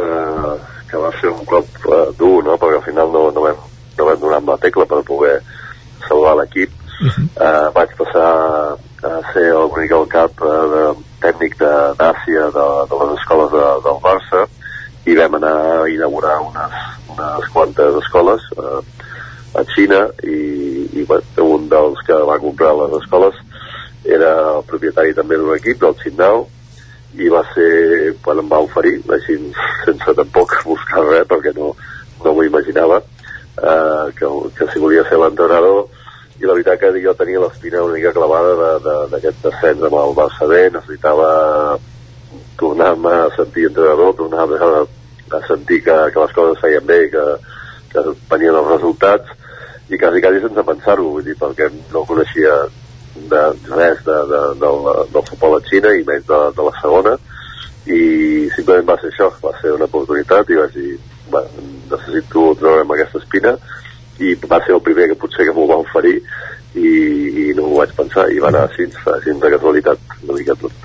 [0.89, 2.55] que va ser un cop uh, dur, no?
[2.57, 3.59] perquè al final no, no, vam,
[3.99, 5.35] no vam donar amb la tecla per poder
[6.07, 7.25] salvar l'equip, uh -huh.
[7.35, 8.29] uh, vaig passar
[9.03, 10.83] a ser el al cap uh, de,
[11.21, 14.47] tècnic d'Àsia de, de, de les escoles de, del Barça
[15.05, 16.73] i vam anar a inaugurar unes,
[17.09, 18.81] unes quantes escoles uh,
[19.59, 20.39] a Xina i,
[20.99, 23.35] i bueno, un dels que va comprar les escoles
[24.05, 26.47] era el propietari també d'un equip, del Xindao,
[27.17, 29.37] i va ser quan em va oferir, així
[29.85, 31.73] sense tampoc buscar res, perquè no,
[32.23, 33.01] no m'ho imaginava,
[33.59, 35.87] eh, que, que si volia ser l'entrenador,
[36.39, 38.53] i la veritat que jo tenia l'espina una mica clavada
[39.11, 41.31] d'aquest de, de descens amb el Barça B, necessitava
[42.59, 44.83] tornar-me a sentir entrenador, tornar-me a,
[45.35, 47.25] a sentir que, que les coses feien bé, que,
[47.91, 49.35] que venien els resultats,
[49.89, 52.55] i quasi, quasi sense pensar-ho, vull dir, perquè no coneixia
[53.15, 53.41] de
[53.75, 57.15] res de, de, del, del futbol a Xina i menys de, de la segona
[57.89, 58.01] i
[58.53, 60.97] simplement va ser això, va ser una oportunitat i vaig dir,
[61.33, 61.43] va,
[61.91, 63.55] necessito treure'm aquesta espina
[64.19, 66.17] i va ser el primer que potser que m'ho va oferir
[66.75, 66.89] i,
[67.43, 70.75] i no m'ho vaig pensar i va anar així, així de casualitat una mica tot.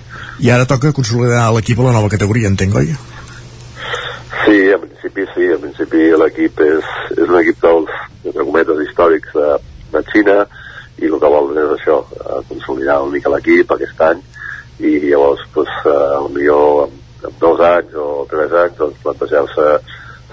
[0.40, 2.94] I ara toca consolidar l'equip a la nova categoria, entenc, oi?
[4.44, 7.92] Sí, en principi sí, en principi l'equip és, és un equip dels,
[8.24, 9.50] de cometes històrics de,
[9.94, 10.38] de Xina
[11.02, 14.22] i el que vol és això, eh, consolidar una mica l'equip aquest any
[14.80, 16.96] i llavors pues, eh, millor en,
[17.28, 19.68] en dos anys o tres anys doncs, plantejar-se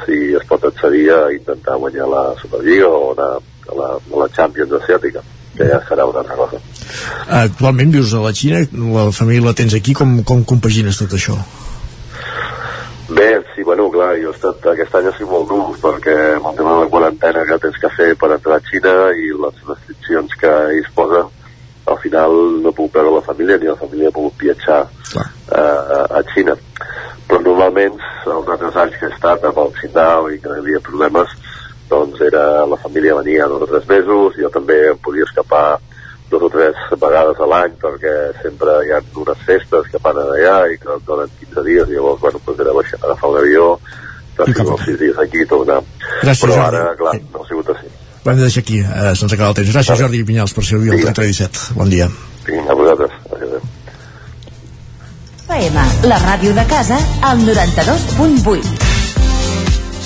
[0.06, 4.30] si es pot accedir a intentar guanyar la Superliga o anar a la, a la
[4.36, 5.24] Champions asiàtica
[5.58, 6.60] que ja serà una altra cosa.
[7.42, 11.36] Actualment vius a la Xina, la família la tens aquí, com, com compagines tot això?
[13.12, 16.48] Bé, sí, bueno, clar, jo he estat, aquest any ha sigut molt dur, perquè amb
[16.48, 19.66] el tema de la quarantena que tens que fer per entrar a Xina i les
[19.68, 21.28] restriccions que es posen,
[21.86, 22.34] al final
[22.64, 26.56] no puc veure la família ni la família ha pogut viatjar uh, a Xina.
[27.28, 27.96] Però normalment,
[28.26, 31.34] els altres anys que he estat amb el Xindao i que hi havia problemes,
[31.92, 35.80] doncs era, la família venia dos o tres mesos, jo també em podia escapar
[36.32, 40.62] dos o tres vegades a l'any perquè sempre hi ha unes festes que fan allà
[40.72, 43.66] i que donen 15 dies i llavors bueno, doncs era baixar, agafar un avió
[44.38, 45.82] estar uns 6 dies aquí i tornar.
[46.22, 47.92] Gràcies, però ara clar, no ha sigut així
[48.24, 49.74] Ho hem de deixar aquí, eh, se'ns acaba el temps.
[49.74, 51.74] Gràcies, Jordi Vinyals, per servir el 30 17.
[51.80, 52.10] Bon dia.
[52.46, 53.12] Vinga, a vosaltres.
[53.34, 53.62] Adéu.
[55.48, 58.91] FM, la ràdio de casa, al 92.8.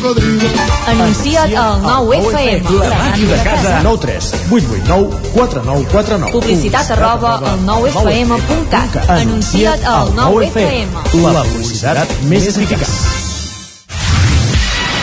[0.00, 0.48] cocodrilo.
[0.86, 2.70] Anuncia't al 9FM.
[2.80, 3.80] La màquina de casa.
[3.82, 6.32] 9 3 8 8 9 4 9 4 9.
[6.32, 9.10] Publicitat arroba al 9FM.cat.
[9.10, 10.88] Anuncia't al 9FM.
[11.32, 12.88] La publicitat més eficaç.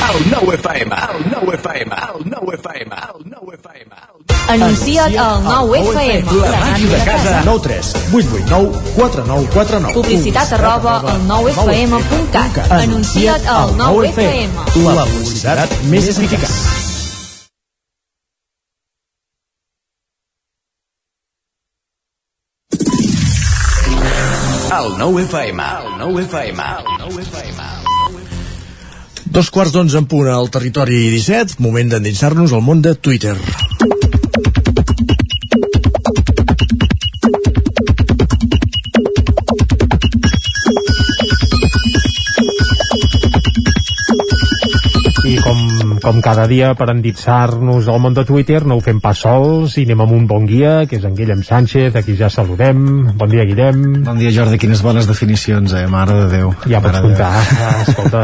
[0.05, 4.14] El 9FM, el 9FM, el 9FM, el 9FM.
[4.47, 6.31] Anuncia't al 9FM.
[6.41, 7.41] La màquina de casa.
[7.45, 9.93] 9 3 8 8 9 4 9 4 9.
[9.93, 12.71] Publicitat arroba al 9FM.cat.
[12.71, 14.49] Anuncia't al 9FM.
[14.85, 16.55] La publicitat més eficaç.
[24.75, 27.61] El 9FM, el 9FM, el 9FM.
[29.35, 33.35] Dos quarts d'onze en punt al territori 17, moment d'endinsar-nos al món de Twitter.
[46.05, 48.59] Com, cada dia per endinsar-nos al món de Twitter.
[48.69, 51.41] No ho fem pas sols i anem amb un bon guia que és en Guillem
[51.45, 52.83] Sánchez, aquí ja saludem.
[53.17, 53.81] Bon dia Guillem.
[54.05, 55.87] Bon dia Jordi, quines bones definicions, eh?
[55.89, 56.53] Mare de Déu.
[56.69, 58.23] Ja pots Mare comptar, ah, escolta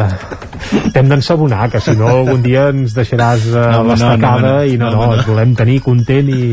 [0.93, 4.53] T'hem d'ensabonar, que si no algun dia ens deixaràs uh, No, home, no, l'estacada no,
[4.59, 5.23] no, i no, no, no, home, no.
[5.23, 6.43] et volem tenir content i,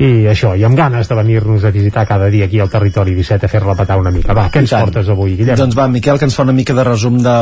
[0.00, 3.44] i això, i amb ganes de venir-nos a visitar cada dia aquí al territori 17
[3.44, 4.32] a fer-la petar una mica.
[4.32, 5.58] Va, què ens portes avui, Guillem?
[5.60, 7.34] Doncs va, Miquel, que ens fa una mica de resum de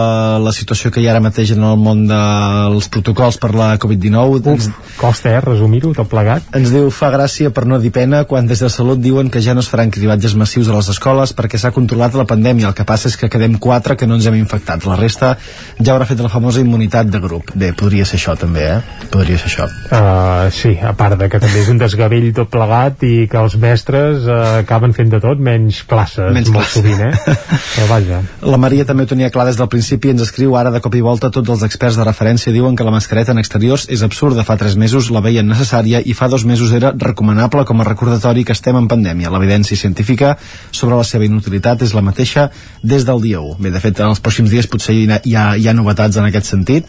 [0.42, 4.56] la situació que hi ha ara mateix en el món dels protocols per la Covid-19.
[4.56, 6.48] Uf, costa, eh, resumir-ho, tot plegat.
[6.58, 9.54] Ens diu, fa gràcia per no dir pena, quan des de Salut diuen que ja
[9.54, 12.72] no es faran cribatges massius a les escoles perquè s'ha controlat la pandèmia.
[12.72, 14.82] El que passa és que quedem quatre que no ens hem infectat.
[14.90, 15.36] La resta
[15.78, 17.54] ja haurà fet la famosa immunitat de grup.
[17.54, 19.06] Bé, podria ser això també, eh?
[19.14, 19.70] Podria ser això.
[19.94, 23.54] Uh, sí, a part de que també és un desgavell tot plegat i que els
[23.60, 26.82] mestres uh, acaben fent de tot menys classes Menys molt classes.
[26.82, 27.36] sovint, eh?
[27.76, 28.20] Però vaja.
[28.42, 30.94] La Maria també ho tenia clar des del principi i ens escriu ara de cop
[30.98, 34.44] i volta tots els experts de referència diuen que la mascareta en exteriors és absurda.
[34.48, 38.44] Fa tres mesos la veien necessària i fa dos mesos era recomanable com a recordatori
[38.44, 39.30] que estem en pandèmia.
[39.34, 40.36] L'evidència científica
[40.70, 42.48] sobre la seva inutilitat és la mateixa
[42.82, 43.58] des del dia 1.
[43.62, 46.16] Bé, de fet, en els pròxims dies potser hi ha, hi ha, hi ha novetats
[46.18, 46.88] en aquest sentit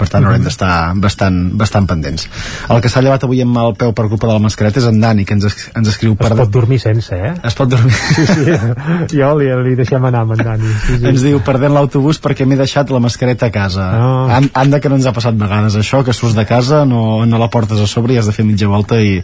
[0.00, 2.26] per tant haurem d'estar bastant, bastant pendents
[2.72, 5.00] el que s'ha llevat avui amb el peu per culpa de la mascareta és en
[5.02, 7.34] Dani que ens, es- ens escriu Es pot dormir sense, eh?
[7.44, 8.56] es pot dormir Sí, sí,
[9.20, 10.72] jo li, li deixem anar amb en Dani.
[10.86, 11.06] Sí, sí.
[11.12, 14.36] ens diu perdent l'autobús perquè m'he deixat la mascareta a casa Ah.
[14.36, 17.38] An anda que no ens ha passat vegades això que surts de casa, no, no
[17.40, 19.18] la portes a sobre i has de fer mitja volta i,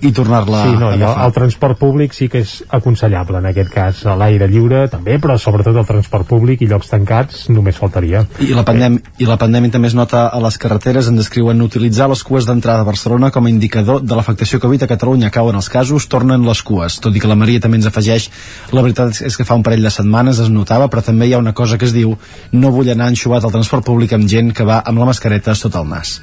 [0.00, 3.70] i tornar-la Sí, no, a agafar el transport públic sí que és aconsellable en aquest
[3.74, 8.24] cas, a l'aire lliure també, però sobretot el transport públic i llocs tancats només faltaria.
[8.40, 12.08] I la, pandèmia, I la pandèmia també es nota a les carreteres, ens descriuen utilitzar
[12.10, 15.32] les cues d'entrada a Barcelona com a indicador de l'afectació Covid a Catalunya.
[15.34, 16.98] Cauen els casos, tornen les cues.
[17.04, 18.30] Tot i que la Maria també ens afegeix,
[18.72, 21.42] la veritat és que fa un parell de setmanes es notava, però també hi ha
[21.42, 22.16] una cosa que es diu
[22.52, 25.84] no vull anar enxuvat al transport públic amb gent que va amb la mascareta sota
[25.84, 26.18] el nas.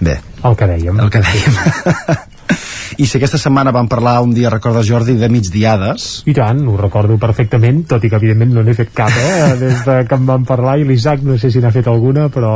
[0.00, 0.20] Bé.
[0.44, 1.00] El que dèiem.
[1.00, 2.24] El que dèiem.
[3.02, 6.76] I si aquesta setmana vam parlar un dia, recordes Jordi, de migdiades, I tant, ho
[6.78, 10.28] recordo perfectament, tot i que evidentment no n'he fet cap, eh, des de que em
[10.28, 12.52] van parlar, i l'Isaac no sé si n'ha fet alguna, però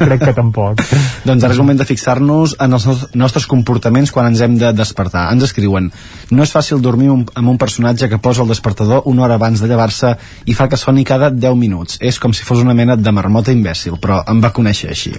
[0.00, 0.80] crec que tampoc.
[1.28, 4.72] Doncs ara és moment de fixar-nos en els nos- nostres comportaments quan ens hem de
[4.76, 5.26] despertar.
[5.34, 5.90] Ens escriuen,
[6.30, 9.60] no és fàcil dormir un, amb un personatge que posa el despertador una hora abans
[9.60, 10.14] de llevar-se
[10.46, 11.98] i fa que soni cada 10 minuts.
[12.00, 15.12] És com si fos una mena de marmota imbècil, però em va conèixer així.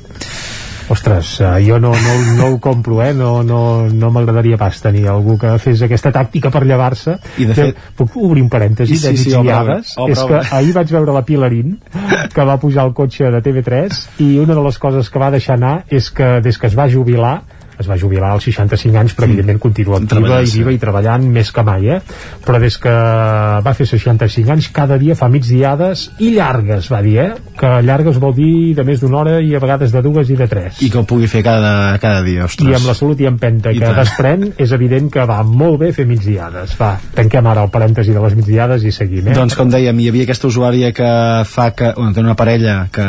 [0.90, 3.14] Ostres, eh, jo no, no, no ho compro, eh?
[3.14, 7.18] No, no, no m'agradaria pas tenir algú que fes aquesta tàctica per llevar-se.
[7.42, 9.56] I de fet- Puc obrir un parèntesi Sí, de sí, obre,
[9.98, 11.80] obre, és que ahir vaig veure la Pilarín,
[12.34, 15.56] que va pujar al cotxe de TV3, i una de les coses que va deixar
[15.58, 17.42] anar és que des que es va jubilar
[17.80, 21.52] es va jubilar als 65 anys, però evidentment continua activa i viva i treballant més
[21.52, 22.00] que mai, eh?
[22.46, 22.94] Però des que
[23.66, 27.30] va fer 65 anys, cada dia fa migdiades i llargues, va dir, eh?
[27.60, 30.48] Que llargues vol dir de més d'una hora i a vegades de dues i de
[30.52, 30.82] tres.
[30.86, 32.72] I que ho pugui fer cada, cada dia, ostres.
[32.72, 34.00] I amb la salut i empenta I que tant.
[34.02, 36.76] desprèn, és evident que va molt bé fer migdiades.
[36.80, 39.38] Va, tanquem ara el parèntesi de les migdiades i seguim, eh?
[39.38, 41.10] Doncs com dèiem, hi havia aquesta usuària que
[41.50, 43.06] fa que, bueno, té una parella que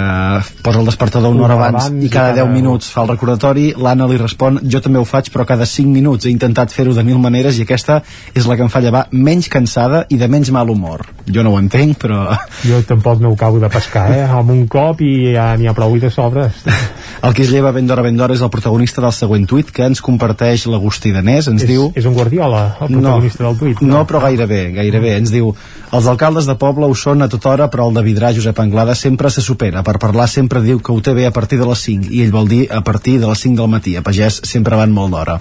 [0.63, 4.19] posa el despertador una hora abans, i cada 10 minuts fa el recordatori, l'Anna li
[4.21, 7.59] respon jo també ho faig però cada 5 minuts he intentat fer-ho de mil maneres
[7.59, 8.03] i aquesta
[8.35, 11.55] és la que em fa llevar menys cansada i de menys mal humor jo no
[11.55, 14.23] ho entenc però Jo tampoc no ho acabo de pescar, eh?
[14.39, 16.65] Amb un cop i ja n'hi ha prou i de sobres.
[17.27, 19.87] el que es lleva ben d'hora ben d'hora és el protagonista del següent tuit que
[19.87, 23.83] ens comparteix l'Agustí Danés ens és, diu és un Guardiola, el protagonista del tuit.
[23.87, 25.17] No, però gairebé, gairebé.
[25.21, 25.53] Ens diu,
[25.97, 28.97] els alcaldes de poble ho són a tota hora, però el de Vidrà, Josep Anglada,
[28.99, 29.85] sempre se supera.
[29.87, 32.35] Per parlar sempre diu que ho té bé a partir de les 5, i ell
[32.35, 33.97] vol dir a partir de les 5 del matí.
[33.97, 35.41] A pagès sempre van molt d'hora.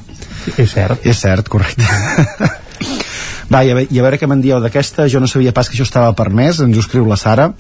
[0.57, 1.05] És cert.
[1.05, 1.85] És cert, correcte.
[3.51, 5.09] Va, i a, veure, i a veure què me'n dieu d'aquesta.
[5.11, 7.51] Jo no sabia pas que això estava permès, ens ho escriu la Sara.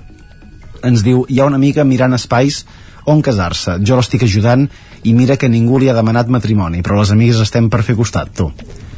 [0.85, 2.63] Ens diu, hi ha una amiga mirant espais
[3.05, 3.77] on casar-se.
[3.85, 4.65] Jo l'estic ajudant
[5.05, 8.33] i mira que ningú li ha demanat matrimoni, però les amigues estem per fer costat,
[8.33, 8.49] tu.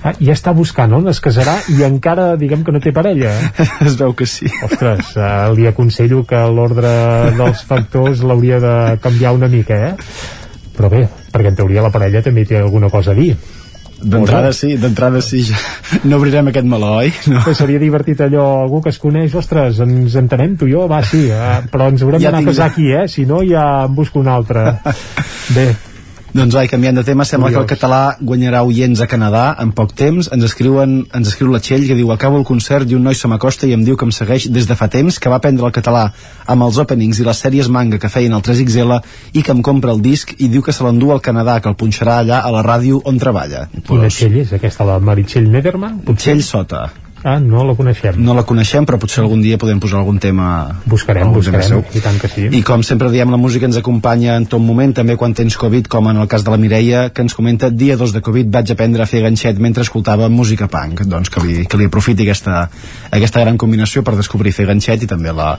[0.06, 3.34] Ah, ja està buscant on es casarà i encara diguem que no té parella.
[3.88, 4.48] es veu que sí.
[4.64, 6.92] Ostres, eh, li aconsello que l'ordre
[7.36, 10.37] dels factors l'hauria de canviar una mica, eh?
[10.78, 13.32] Però bé, perquè en teoria la parella també té alguna cosa a dir.
[13.98, 15.58] D'entrada sí, d'entrada sí, ja.
[16.06, 17.10] no obrirem aquest meló, oi?
[17.34, 17.42] No.
[17.42, 21.00] Que seria divertit allò, algú que es coneix, ostres, ens entenem tu i jo, va,
[21.02, 23.08] sí, eh, però ens haurem Ja d'anar a casar aquí, eh?
[23.10, 24.68] Si no, ja en busco un altre.
[25.56, 25.72] Bé,
[26.38, 27.66] Doncs vai, canviant de tema, sembla Curiós.
[27.66, 30.28] que el català guanyarà oients a Canadà en poc temps.
[30.32, 33.28] Ens escriuen, ens escriu la Txell que diu acabo el concert i un noi se
[33.28, 35.74] m'acosta i em diu que em segueix des de fa temps, que va aprendre el
[35.74, 36.12] català
[36.46, 39.02] amb els openings i les sèries manga que feien al 3XL
[39.34, 41.80] i que em compra el disc i diu que se l'endú al Canadà, que el
[41.80, 43.66] punxarà allà a la ràdio on treballa.
[43.88, 46.04] Quina Txell és aquesta, la Meritxell Nederman?
[46.14, 47.07] Txell Sota.
[47.28, 48.16] Ah, no la coneixem.
[48.24, 50.46] No la coneixem, però potser algun dia podem posar algun tema...
[50.88, 52.00] Buscarem, algun tema buscarem, seu.
[52.00, 52.46] i tant que sí.
[52.56, 55.90] I com sempre diem, la música ens acompanya en tot moment, també quan tens Covid,
[55.92, 58.72] com en el cas de la Mireia, que ens comenta dia 2 de Covid vaig
[58.72, 61.04] aprendre a fer ganxet mentre escoltava música punk.
[61.04, 62.70] Doncs que li, que li aprofiti aquesta,
[63.12, 65.50] aquesta gran combinació per descobrir fer ganxet i també la,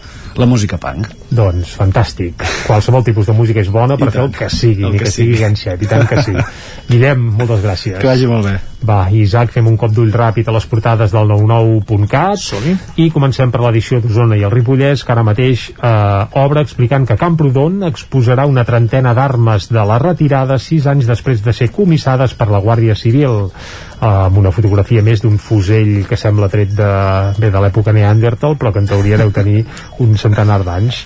[0.40, 1.12] la música punk.
[1.28, 2.48] Doncs fantàstic.
[2.66, 4.40] Qualsevol tipus de música és bona per I fer el tant.
[4.40, 5.44] que sigui, El que que, sigui sigui.
[5.44, 6.32] ganxet, i tant que sí.
[6.94, 8.00] Guillem, moltes gràcies.
[8.00, 8.56] Que vagi molt bé.
[8.86, 13.62] Va, Isaac, fem un cop d'ull ràpid a les portades del 99.cat i comencem per
[13.64, 18.64] l'edició d'Osona i el Ripollès, que ara mateix eh, obre explicant que Camprodon exposarà una
[18.68, 23.50] trentena d'armes de la retirada sis anys després de ser comissades per la Guàrdia Civil
[24.04, 26.88] amb una fotografia més d'un fusell que sembla tret de,
[27.38, 29.64] bé, de l'època Neandertal, però que en teoria deu tenir
[30.04, 31.00] un centenar d'anys.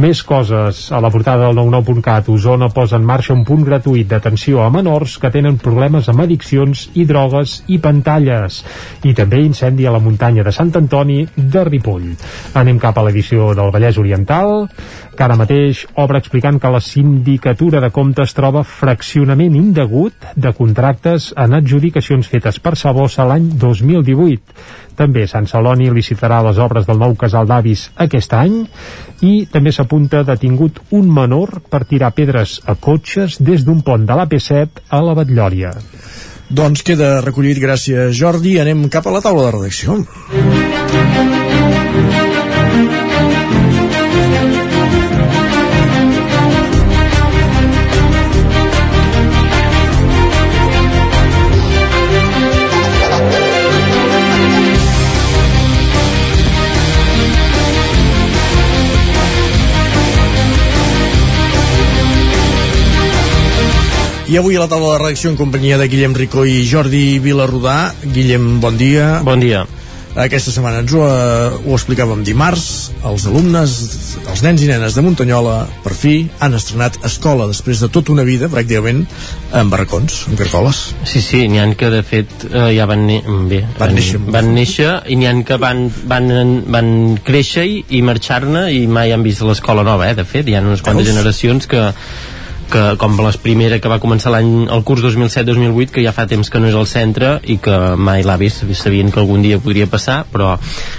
[0.00, 0.86] Més coses.
[0.92, 5.18] A la portada del 99.cat, Osona posa en marxa un punt gratuït d'atenció a menors
[5.20, 8.62] que tenen problemes amb addiccions i drogues i pantalles.
[9.04, 12.08] I també incendi a la muntanya de Sant Antoni de Ripoll.
[12.58, 14.68] Anem cap a l'edició del Vallès Oriental,
[15.18, 21.32] que ara mateix obre explicant que la Sindicatura de Comptes troba fraccionament indegut de contractes
[21.34, 24.54] en adjudicacions fetes per Sabossa l'any 2018.
[25.00, 28.60] També Sant Celoni licitarà les obres del nou casal d'avis aquest any
[29.26, 34.20] i també s'apunta detingut un menor per tirar pedres a cotxes des d'un pont de
[34.20, 35.74] l'AP7 a la Batllòria.
[36.48, 38.54] Doncs queda recollit, gràcies Jordi.
[38.62, 39.98] Anem cap a la taula de redacció.
[64.28, 67.94] I avui a la taula de redacció en companyia de Guillem Ricó i Jordi Vilarrodà.
[68.12, 69.22] Guillem, bon dia.
[69.24, 69.62] Bon dia.
[70.18, 72.90] Aquesta setmana ens ho, eh, ho explicàvem dimarts.
[73.08, 73.72] Els alumnes,
[74.28, 76.14] els nens i nenes de Muntanyola, per fi,
[76.44, 79.04] han estrenat escola després de tota una vida, pràcticament,
[79.54, 80.80] en barracons, en carcoles.
[81.08, 83.06] Sí, sí, n'hi han que de fet eh, ja van,
[83.48, 84.18] bé, Van néixer.
[84.26, 86.90] van néixer i n'hi han que van, van, van
[87.24, 90.64] créixer i, i marxar-ne i mai han vist l'escola nova, eh, de fet, hi ha
[90.66, 91.14] unes quantes Veus?
[91.14, 91.92] generacions que,
[92.70, 96.50] que com la primera que va començar l'any el curs 2007-2008 que ja fa temps
[96.50, 99.88] que no és al centre i que mai l'ha vist sabien que algun dia podria
[99.90, 100.56] passar però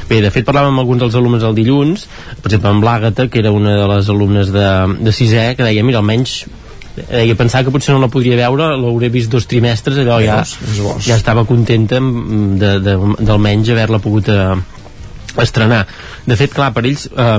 [0.09, 2.07] bé, de fet parlàvem amb alguns dels alumnes el dilluns
[2.39, 4.69] per exemple amb l'Àgata que era una de les alumnes de,
[4.99, 6.41] de sisè que deia mira almenys
[6.99, 10.41] deia pensar que potser no la podria veure l'hauré vist dos trimestres allò ja,
[11.05, 14.57] ja estava contenta d'almenys haver-la pogut eh,
[15.37, 15.85] estrenar.
[16.25, 17.37] De fet clar per ells eh,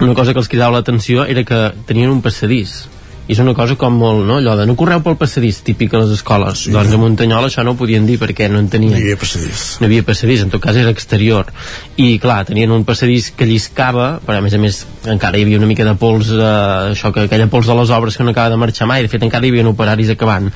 [0.00, 2.88] una cosa que els cridava l'atenció era que tenien un passadís
[3.26, 4.36] i és una cosa com molt, no?
[4.36, 6.72] allò de no correu pel passadís típic a les escoles, sí.
[6.74, 9.20] doncs a Muntanyola això no ho podien dir perquè no en tenien No hi havia
[9.20, 9.62] passadís.
[9.80, 11.48] no havia passadís, en tot cas era exterior
[11.96, 15.60] i clar, tenien un passadís que lliscava però a més a més encara hi havia
[15.62, 16.42] una mica de pols eh,
[16.90, 19.24] això que aquella pols de les obres que no acaba de marxar mai, de fet
[19.24, 20.52] encara hi havia operaris acabant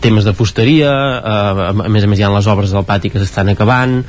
[0.00, 3.22] temes de fusteria eh, a més a més hi ha les obres del pati que
[3.22, 4.04] s'estan acabant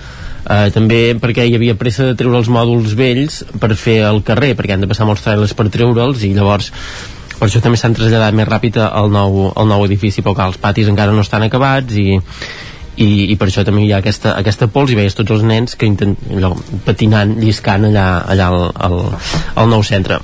[0.46, 4.52] Uh, també perquè hi havia pressa de treure els mòduls vells per fer el carrer,
[4.54, 6.70] perquè han de passar molts trailers per treure'ls i llavors
[7.40, 10.62] per això també s'han traslladat més ràpid al nou, al nou edifici, però clar, els
[10.62, 12.20] patis encara no estan acabats i,
[12.98, 14.94] i, i per això també hi ha aquesta, aquesta pols.
[14.94, 16.56] I veies tots els nens que intent, allò,
[16.88, 19.04] patinant, lliscant allà, allà al, al,
[19.56, 20.22] al nou centre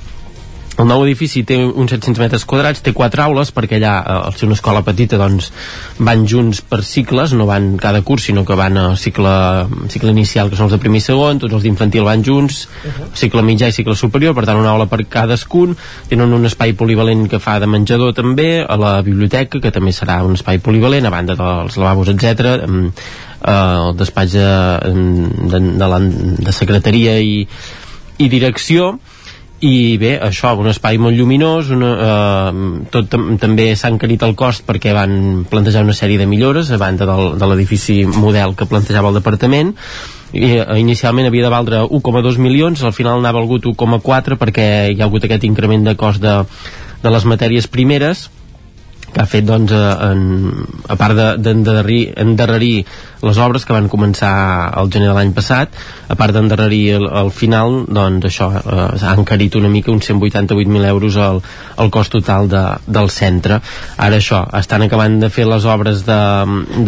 [0.78, 4.36] el nou edifici té uns 700 metres quadrats, té quatre aules, perquè allà, eh, al
[4.38, 5.50] ser una escola petita, doncs,
[5.98, 9.32] van junts per cicles, no van cada curs, sinó que van a cicle,
[9.92, 12.66] cicle inicial, que són els de primer i segon, tots els d'infantil van junts,
[13.18, 15.76] cicle mitjà i cicle superior, per tant, una aula per cadascun,
[16.08, 20.22] tenen un espai polivalent que fa de menjador també, a la biblioteca, que també serà
[20.24, 22.92] un espai polivalent, a banda dels lavabos, etc
[23.42, 24.42] el despatx de,
[25.50, 27.40] de, de, la, de secretaria i,
[28.22, 28.92] i direcció,
[29.62, 34.34] i bé, això, un espai molt lluminós una, eh, tot tam també s'ha encarit el
[34.34, 38.66] cost perquè van plantejar una sèrie de millores a banda del, de l'edifici model que
[38.66, 39.70] plantejava el departament.
[40.32, 45.00] I, eh, inicialment havia de valdre 1,2 milions al final n'ha valgut 1,4 perquè hi
[45.00, 46.40] ha hagut aquest increment de cost de,
[47.02, 48.30] de les matèries primeres
[49.12, 50.22] que ha fet doncs, en,
[50.88, 52.84] a part d'endarrerir de,
[53.22, 54.32] les obres que van començar
[54.74, 55.76] al gener de l'any passat
[56.10, 60.88] a part d'endarrerir el, el final doncs això, eh, ha encarit una mica uns 188.000
[60.88, 61.38] euros el,
[61.84, 63.60] el cost total de, del centre.
[63.96, 66.18] Ara això, estan acabant de fer les obres de,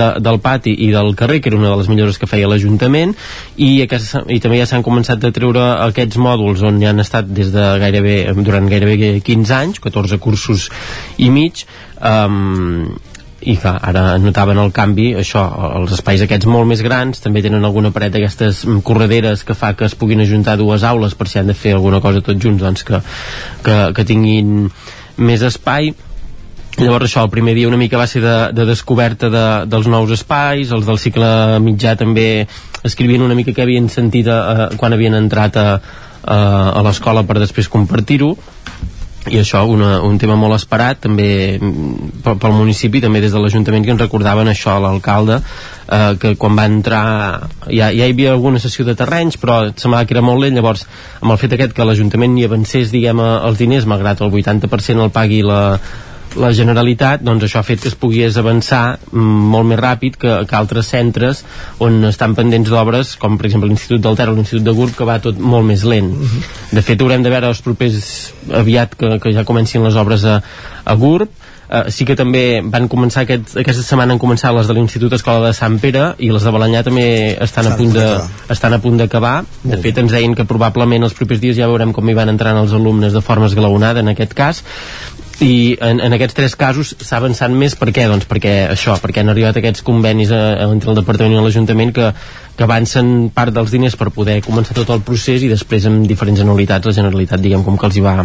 [0.01, 3.15] de, del pati i del carrer que era una de les millores que feia l'Ajuntament
[3.57, 7.53] i, i també ja s'han començat a treure aquests mòduls on ja han estat des
[7.55, 10.69] de gairebé, durant gairebé 15 anys 14 cursos
[11.23, 11.67] i mig
[12.05, 12.95] um,
[13.45, 15.43] i que ara notaven el canvi això,
[15.81, 19.85] els espais aquests molt més grans també tenen alguna paret d'aquestes correderes que fa que
[19.85, 22.87] es puguin ajuntar dues aules per si han de fer alguna cosa tots junts doncs
[22.89, 23.01] que,
[23.67, 24.71] que, que tinguin
[25.17, 25.93] més espai.
[26.79, 30.11] Llavors això, el primer dia una mica va ser de, de descoberta de, dels nous
[30.17, 31.29] espais els del cicle
[31.63, 32.47] mitjà també
[32.83, 35.69] escrivien una mica que havien sentit a, a, quan havien entrat a,
[36.25, 36.39] a,
[36.81, 38.33] a l'escola per després compartir-ho
[39.33, 43.41] i això, una, un tema molt esperat també mm, pel, pel municipi també des de
[43.41, 47.05] l'Ajuntament que ens recordaven això a l'alcalde eh, que quan va entrar
[47.69, 50.59] ja, ja hi havia alguna sessió de terrenys però semblava que era molt lent.
[50.59, 50.85] Llavors
[51.21, 55.15] amb el fet aquest que l'Ajuntament hi avancés diguem els diners malgrat el 80% el
[55.15, 55.63] pagui la,
[56.41, 60.35] la Generalitat, doncs això ha fet que es pogués avançar mm, molt més ràpid que,
[60.49, 61.45] que altres centres
[61.85, 65.09] on estan pendents d'obres, com per exemple l'Institut del Ter o l'Institut de Gurb, que
[65.09, 66.13] va tot molt més lent.
[66.13, 66.45] Uh -huh.
[66.73, 70.43] De fet, haurem de veure els propers aviat que, que ja comencin les obres a,
[70.85, 71.29] a Gurb,
[71.65, 75.47] Uh, sí que també van començar aquest, aquesta setmana han començat les de l'Institut Escola
[75.47, 77.07] de Sant Pere i les de Balanyà també
[77.41, 78.05] estan, a punt de,
[78.53, 79.39] estan a punt d'acabar.
[79.65, 82.61] De fet ens deien que probablement els propers dies ja veurem com hi van entrant
[82.61, 84.61] els alumnes de forma esglaonada en aquest cas
[85.43, 88.07] i en, en aquests tres casos s'ha avançat més per què?
[88.11, 91.95] Doncs perquè això, perquè han arribat aquests convenis a, a, entre el Departament i l'Ajuntament
[91.97, 92.13] que,
[92.55, 96.45] que avancen part dels diners per poder començar tot el procés i després amb diferents
[96.45, 98.21] anualitats la Generalitat diguem com que els hi va,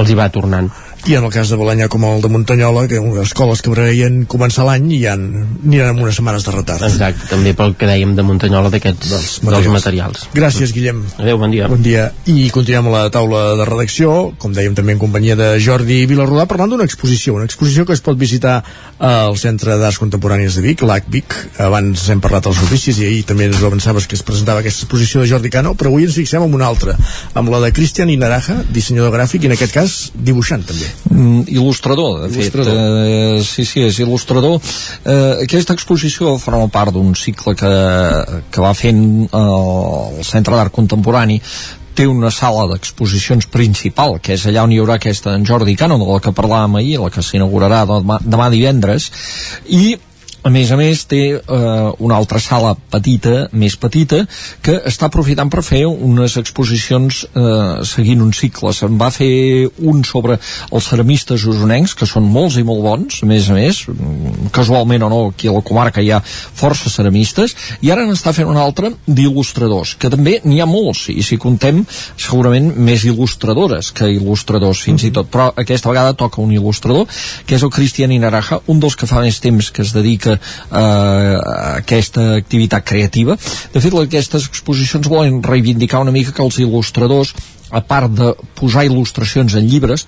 [0.00, 0.68] els hi va tornant
[1.08, 4.66] i en el cas de Balanyà com el de Muntanyola que escoles que preveien començar
[4.68, 6.84] l'any i ja aniran amb unes setmanes de retard.
[6.84, 10.26] Exacte, també pel que dèiem de Muntanyola d'aquests dels, dels materials.
[10.36, 11.00] gràcies Guillem.
[11.16, 11.70] Adeu, bon dia.
[11.72, 12.10] Bon dia.
[12.28, 16.44] I continuem a la taula de redacció com dèiem també en companyia de Jordi Vilarrodà
[16.50, 18.58] parlant d'una exposició, una exposició que es pot visitar
[19.00, 21.38] al Centre d'Arts Contemporànies de Vic l'ACVIC,
[21.70, 24.84] abans hem parlat als oficis i ahir també ens ho avançaves que es presentava aquesta
[24.84, 26.98] exposició de Jordi Cano, però avui ens fixem en una altra
[27.32, 32.30] amb la de Cristian Inaraja, dissenyador gràfic i en aquest cas dibuixant també il·lustrador, de
[32.32, 32.74] il·lustrador.
[32.74, 33.40] fet.
[33.40, 34.60] Eh, sí, sí, és il·lustrador.
[35.04, 37.74] Eh, aquesta exposició forma part d'un cicle que,
[38.50, 41.40] que va fent eh, el Centre d'Art Contemporani
[41.98, 45.98] té una sala d'exposicions principal, que és allà on hi haurà aquesta en Jordi Cano,
[45.98, 49.08] de la que parlàvem ahir, la que s'inaugurarà demà, demà divendres,
[49.66, 49.96] i
[50.48, 54.22] a més a més té eh, una altra sala petita, més petita
[54.64, 58.72] que està aprofitant per fer unes exposicions eh, seguint un cicle.
[58.72, 63.28] Se'n va fer un sobre els ceramistes usonencs, que són molts i molt bons a
[63.28, 63.82] més a més,
[64.54, 67.54] casualment o no aquí a la comarca hi ha força ceramistes.
[67.84, 71.84] I ara n'està fent un altre d'il·lustradors, que també n'hi ha molts i si contem
[72.16, 77.04] segurament més il·lustradores que il·lustradors fins i tot, però aquesta vegada toca un il·lustrador
[77.44, 81.36] que és el Cristian Inaraja, un dels que fa més temps que es dedica eh,
[81.82, 83.36] aquesta activitat creativa.
[83.72, 87.34] De fet, aquestes exposicions volen reivindicar una mica que els il·lustradors
[87.70, 90.06] a part de posar il·lustracions en llibres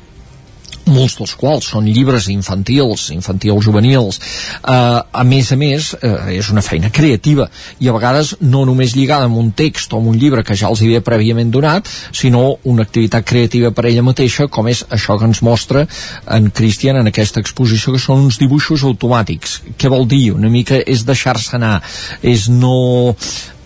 [0.87, 6.51] molts dels quals són llibres infantils, infantils juvenils, eh, a més a més eh, és
[6.53, 7.49] una feina creativa
[7.81, 10.71] i a vegades no només lligada amb un text o amb un llibre que ja
[10.71, 15.29] els havia prèviament donat, sinó una activitat creativa per ella mateixa, com és això que
[15.29, 15.87] ens mostra
[16.27, 19.61] en Christian en aquesta exposició, que són uns dibuixos automàtics.
[19.79, 20.31] Què vol dir?
[20.37, 21.79] Una mica és deixar-se anar,
[22.23, 23.15] és no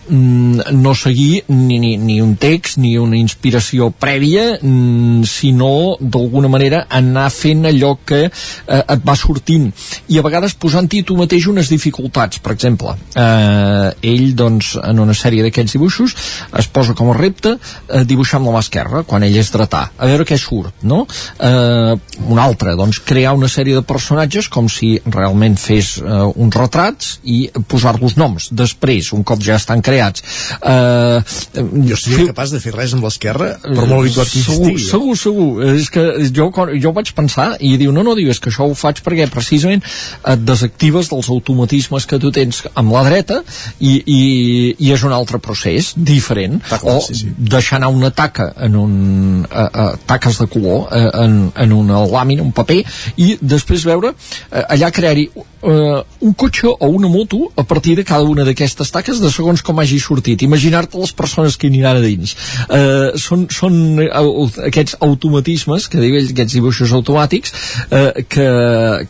[0.09, 6.85] no seguir ni, ni, ni un text ni una inspiració prèvia mm, sinó d'alguna manera
[6.93, 8.31] anar fent allò que eh,
[8.81, 9.71] et va sortint.
[10.13, 12.41] I a vegades posant-hi tu mateix unes dificultats.
[12.45, 16.17] Per exemple eh, ell doncs en una sèrie d'aquests dibuixos
[16.61, 19.87] es posa com a repte eh, dibuixar amb la mà esquerra quan ell és dretà.
[19.97, 21.05] A veure què surt no?
[21.39, 21.95] eh,
[22.29, 27.19] un altre doncs crear una sèrie de personatges com si realment fes eh, uns retrats
[27.25, 28.51] i posar-los noms.
[28.53, 30.25] Després un cop ja estan creats creats.
[30.61, 31.23] Uh,
[31.87, 34.87] jo seria capaç de fer res amb l'esquerra, per molt habituat que segur, estigui.
[34.89, 35.49] Segur, segur.
[35.75, 36.05] És que
[36.35, 36.51] jo,
[36.83, 39.85] jo vaig pensar i diu, no, no, diu, és que això ho faig perquè precisament
[39.85, 43.41] et desactives dels automatismes que tu tens amb la dreta
[43.79, 44.21] i, i,
[44.79, 46.61] i és un altre procés diferent.
[46.69, 47.33] Clar, o sí, sí.
[47.39, 48.95] deixar anar una taca en un,
[49.51, 52.83] a, a, taques de color a, en, en una làmina, un paper,
[53.21, 54.15] i després veure
[54.51, 55.29] allà crear-hi
[55.65, 59.63] uh, un cotxe o una moto a partir de cada una d'aquestes taques de segons
[59.63, 60.43] com hagi sortit.
[60.43, 62.35] Imaginar-te les persones que hi aniran a dins.
[62.69, 67.55] Eh, són, són uh, aquests automatismes que diu ell, aquests dibuixos automàtics
[67.91, 68.49] eh, que,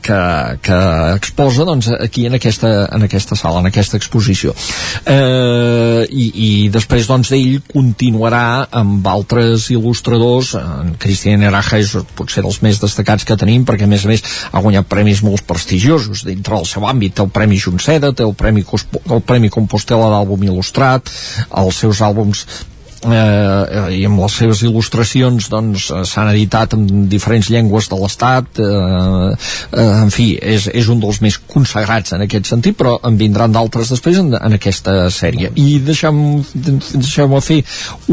[0.04, 0.20] que,
[0.64, 0.78] que
[1.14, 4.54] exposa doncs, aquí en aquesta, en aquesta sala, en aquesta exposició.
[5.06, 10.54] Eh, i, i després doncs ell continuarà amb altres il·lustradors.
[10.58, 14.24] En Cristian Eraja és potser dels més destacats que tenim perquè a més a més
[14.50, 16.24] ha guanyat premis molt prestigiosos.
[16.26, 20.42] Dintre del seu àmbit, té el Premi Junceda té el Premi, el Premi Compostela d'àlbum
[20.48, 20.63] il·lustrat
[21.60, 22.46] els seus àlbums
[23.04, 28.68] eh, i amb les seves il·lustracions doncs s'han editat en diferents llengües de l'Estat eh,
[28.68, 33.52] eh, en fi, és, és un dels més consagrats en aquest sentit però en vindran
[33.54, 37.60] d'altres després en, en aquesta sèrie i deixem-me deixem fer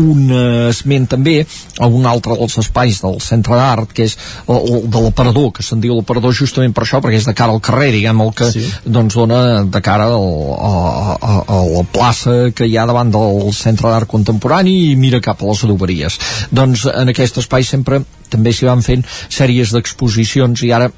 [0.01, 0.31] un
[0.69, 1.37] esment també
[1.79, 5.65] a un altre dels espais del centre d'art que és el, el de l'aparador que
[5.65, 8.49] se'n diu l'aparador justament per això perquè és de cara al carrer diguem el que
[8.53, 8.65] sí.
[8.85, 10.71] doncs dona de cara al, a,
[11.15, 15.41] a, a la plaça que hi ha davant del centre d'art contemporani i mira cap
[15.41, 16.17] a les adoberies.
[16.51, 18.01] Doncs en aquest espai sempre
[18.31, 20.91] també s'hi van fent sèries d'exposicions i ara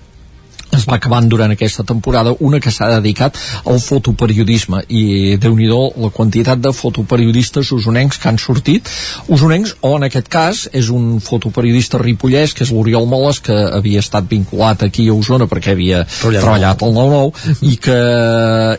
[0.78, 4.84] es va acabant durant aquesta temporada una que s'ha dedicat al fotoperiodisme.
[4.90, 8.90] I déu nhi la quantitat de fotoperiodistes usonencs que han sortit.
[9.28, 14.04] Usonencs o en aquest cas és un fotoperiodista ripollès que és l'Oriol Moles que havia
[14.04, 17.98] estat vinculat aquí a Osona perquè havia Treballat treballat al 9-9 i, que,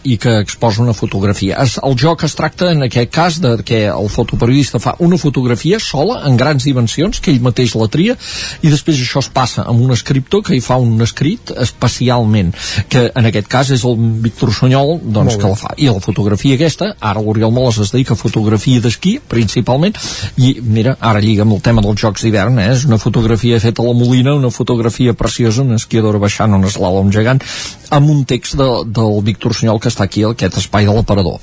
[0.05, 1.59] i que exposa una fotografia.
[1.62, 5.81] Es, el joc es tracta en aquest cas de que el fotoperiodista fa una fotografia
[5.81, 8.16] sola en grans dimensions que ell mateix la tria
[8.62, 12.52] i després això es passa amb un escriptor que hi fa un escrit es especialment
[12.89, 16.56] que en aquest cas és el Víctor Sunyol doncs, que la fa, i la fotografia
[16.59, 19.97] aquesta ara l'Oriol Moles es dedica a fotografia d'esquí principalment,
[20.36, 22.70] i mira ara lliga amb el tema dels jocs d'hivern eh?
[22.74, 27.12] és una fotografia feta a la Molina, una fotografia preciosa, una esquiadora baixant un eslalom
[27.12, 27.43] gegant,
[27.90, 31.40] amb un text de, del Víctor Sunyol que està aquí aquest espai de l'aparador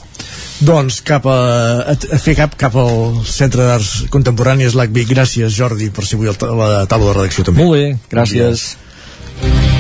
[0.62, 1.40] doncs cap a,
[1.90, 5.08] a, a fer cap cap al Centre d'Arts Contemporànies l'ACBI.
[5.10, 7.66] Gràcies, Jordi, per ser avui a la taula de redacció també.
[7.66, 8.70] Molt bé, gràcies.
[9.42, 9.71] Bon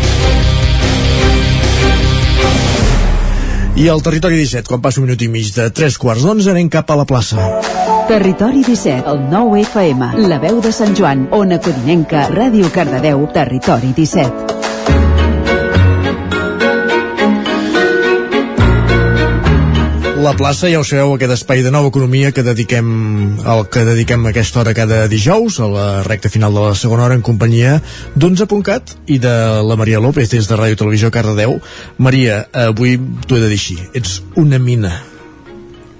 [3.81, 6.69] I al Territori 17, quan passa un minut i mig de 3 quarts d'onze, anem
[6.69, 7.47] cap a la plaça.
[8.11, 13.95] Territori 17, el 9 FM, la veu de Sant Joan, Ona Codinenca, Ràdio Cardedeu, Territori
[13.97, 14.50] 17.
[20.21, 22.89] La plaça, ja ho sabeu, aquest espai de nova economia que dediquem
[23.41, 27.15] el que dediquem aquesta hora cada dijous, a la recta final de la segona hora
[27.17, 27.79] en companyia
[28.13, 29.31] d'11.cat i de
[29.65, 31.57] la Maria López des de Ràdio Televisió Cardedeu.
[31.97, 34.91] Maria, avui t'ho he de dir així, ets una mina.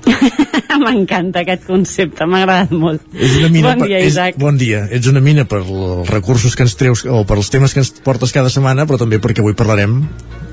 [0.85, 3.01] M'encanta aquest concepte, m'ha agradat molt.
[3.17, 4.37] És una mina bon dia, per, Isaac.
[4.37, 4.83] És, bon dia.
[4.99, 7.89] Ets una mina per els recursos que ens treus o per els temes que ens
[8.05, 10.03] portes cada setmana, però també perquè avui parlarem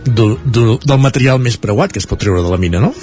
[0.08, 2.96] do, do, del material més preuat que es pot treure de la mina, no?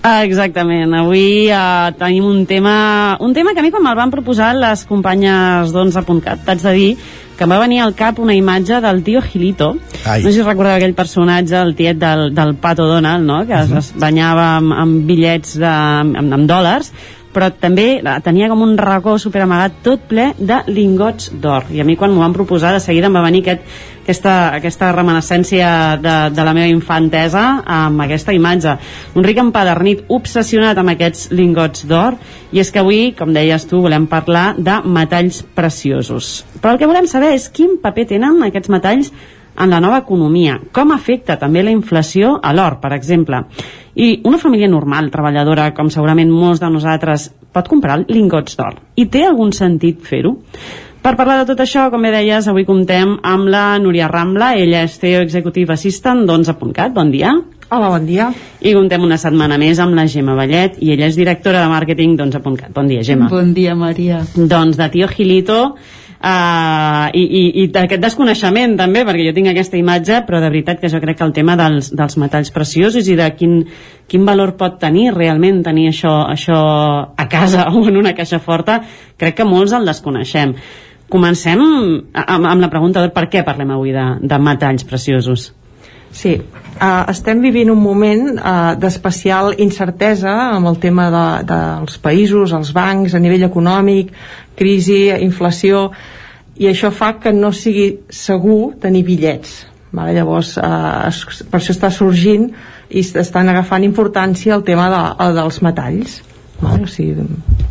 [0.00, 4.12] Ah, exactament, avui uh, tenim un tema, un tema que a mi quan me'l van
[4.14, 6.92] proposar les companyes d'11.cat, t'haig de dir
[7.38, 9.72] que em va venir al cap una imatge del tio Gilito,
[10.04, 10.22] Ai.
[10.22, 13.44] no sé si recordeu aquell personatge, el tiet del, del Pato Donald, no?
[13.46, 13.78] que uh -huh.
[13.78, 16.92] es, es banyava amb, amb bitllets de, amb, amb dòlars,
[17.38, 21.94] però també tenia com un racó superamagat tot ple de lingots d'or i a mi
[21.94, 23.62] quan m'ho van proposar de seguida em va venir aquest
[24.08, 25.68] aquesta, aquesta reminiscència
[26.00, 28.72] de, de la meva infantesa amb aquesta imatge.
[29.20, 32.16] Un ric empadernit obsessionat amb aquests lingots d'or
[32.56, 36.38] i és que avui, com deies tu, volem parlar de metalls preciosos.
[36.56, 39.12] Però el que volem saber és quin paper tenen aquests metalls
[39.58, 43.42] en la nova economia, com afecta també la inflació a l'or, per exemple.
[43.98, 48.78] I una família normal, treballadora, com segurament molts de nosaltres, pot comprar lingots d'or.
[48.94, 50.36] I té algun sentit fer-ho?
[51.02, 54.82] Per parlar de tot això, com bé deies, avui comptem amb la Núria Rambla, ella
[54.86, 57.32] és CEO Executive Assistant d'11.cat, bon dia.
[57.68, 58.30] Hola, bon dia.
[58.64, 62.16] I comptem una setmana més amb la Gemma Vallet, i ella és directora de màrqueting
[62.18, 62.72] d'11.cat.
[62.74, 63.30] Bon dia, Gemma.
[63.32, 64.22] Bon dia, Maria.
[64.34, 65.58] Doncs de Tio Gilito,
[66.20, 70.80] uh, i, i, i d'aquest desconeixement també, perquè jo tinc aquesta imatge, però de veritat
[70.82, 73.60] que jo crec que el tema dels, dels metalls preciosos i de quin,
[74.08, 76.58] quin valor pot tenir realment tenir això, això
[77.16, 78.80] a casa o en una caixa forta,
[79.18, 80.56] crec que molts el desconeixem.
[81.08, 85.52] Comencem amb, amb la pregunta de per què parlem avui de, de metalls preciosos.
[86.14, 92.54] Sí, uh, estem vivint un moment uh, d'especial incertesa amb el tema de, dels països,
[92.56, 94.14] els bancs, a nivell econòmic,
[94.58, 95.88] crisi, inflació,
[96.58, 99.60] i això fa que no sigui segur tenir bitllets.
[99.92, 100.14] Vale?
[100.16, 102.48] Llavors, uh, es, per això està sorgint
[102.88, 106.22] i estan agafant importància el tema de, el dels metalls.
[106.58, 106.88] Vale?
[106.88, 107.28] O sigui,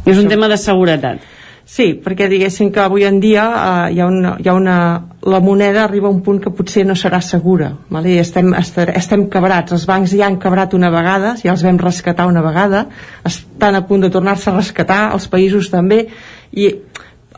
[0.08, 1.26] és un tema de seguretat
[1.68, 4.78] Sí, perquè diguéssim que avui en dia eh, hi, ha una, hi ha una...
[5.22, 8.14] la moneda arriba a un punt que potser no serà segura vale?
[8.14, 12.28] I estem, estem, quebrats els bancs ja han quebrat una vegada ja els vam rescatar
[12.30, 12.86] una vegada
[13.26, 16.06] estan a punt de tornar-se a rescatar els països també
[16.54, 16.70] i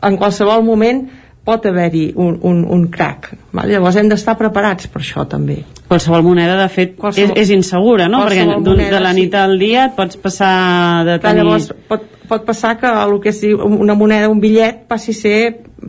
[0.02, 1.06] en qualsevol moment
[1.44, 3.72] pot haver-hi un, un, un crack vale?
[3.72, 8.10] llavors hem d'estar preparats per això també qualsevol moneda de fet qualsevol, és, és insegura
[8.12, 8.26] no?
[8.26, 9.40] perquè moneda, de la nit sí.
[9.40, 10.54] al dia et pots passar
[11.08, 11.40] de tenir...
[11.40, 15.40] llavors pot, pot passar que el que és una moneda, un bitllet passi a ser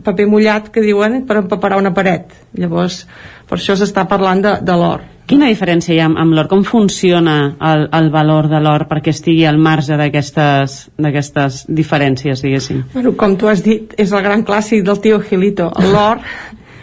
[0.02, 3.04] paper mullat que diuen per empaparar una paret llavors
[3.48, 6.48] per això s'està parlant de, de l'or Quina diferència hi ha amb, amb l'or?
[6.50, 12.82] Com funciona el, el valor de l'or perquè estigui al marge d'aquestes diferències, diguéssim?
[12.92, 15.70] Bueno, com tu has dit, és el gran clàssic del tio Gilito.
[15.94, 16.20] L'or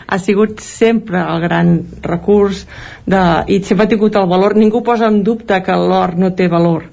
[0.10, 2.64] ha sigut sempre el gran recurs
[3.06, 3.22] de,
[3.52, 4.56] i sempre ha tingut el valor.
[4.58, 6.88] Ningú posa en dubte que l'or no té valor.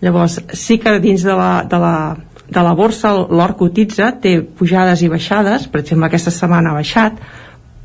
[0.00, 2.16] Llavors, sí que dins de la, de la,
[2.48, 7.20] de la borsa l'or cotitza, té pujades i baixades, per exemple aquesta setmana ha baixat,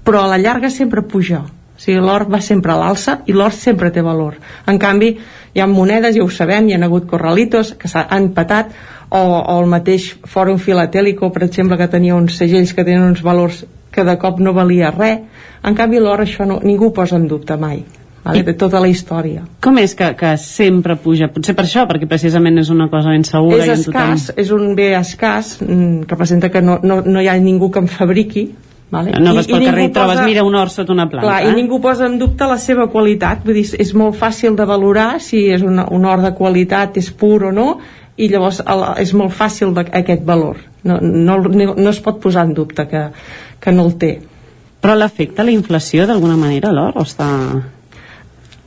[0.06, 1.44] però a la llarga sempre puja
[1.76, 4.38] o sigui, l'or va sempre a l'alça i l'or sempre té valor.
[4.72, 5.10] En canvi,
[5.54, 8.72] hi ha monedes, ja ho sabem, hi ha hagut corralitos que s'han patat,
[9.10, 13.22] o, o el mateix Fòrum Filatèlico, per exemple, que tenia uns segells que tenen uns
[13.26, 15.20] valors que de cop no valia res.
[15.68, 17.84] En canvi, l'or això no, ningú posa en dubte mai
[18.26, 19.46] vale, de tota la història.
[19.64, 21.30] Com és que, que sempre puja?
[21.34, 23.64] Potser per això, perquè precisament és una cosa insegura.
[23.64, 24.44] És escàs, tothom...
[24.44, 27.86] és un bé escàs, mm, que presenta que no, no, no hi ha ningú que
[27.86, 28.50] en fabriqui,
[28.96, 29.16] Vale?
[29.20, 31.26] No vas pel carrer i trobes, posa, mira, un or sota una planta.
[31.26, 31.50] Clar, eh?
[31.50, 35.16] i ningú posa en dubte la seva qualitat, vull dir, és molt fàcil de valorar
[35.26, 37.80] si és un, un or de qualitat, és pur o no,
[38.16, 40.62] i llavors el, és molt fàcil de, aquest valor.
[40.86, 43.08] No, no, no es pot posar en dubte que,
[43.60, 44.14] que no el té.
[44.86, 47.30] Però l'afecta la inflació d'alguna manera, l'or, o està...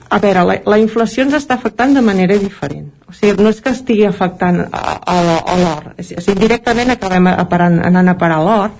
[0.09, 2.87] A veure, la, la inflació ens està afectant de manera diferent.
[3.09, 5.91] O sigui, no és que estigui afectant a, a, a l'or.
[5.99, 8.73] O sigui, directament acabem a parar, anant a parar l'or,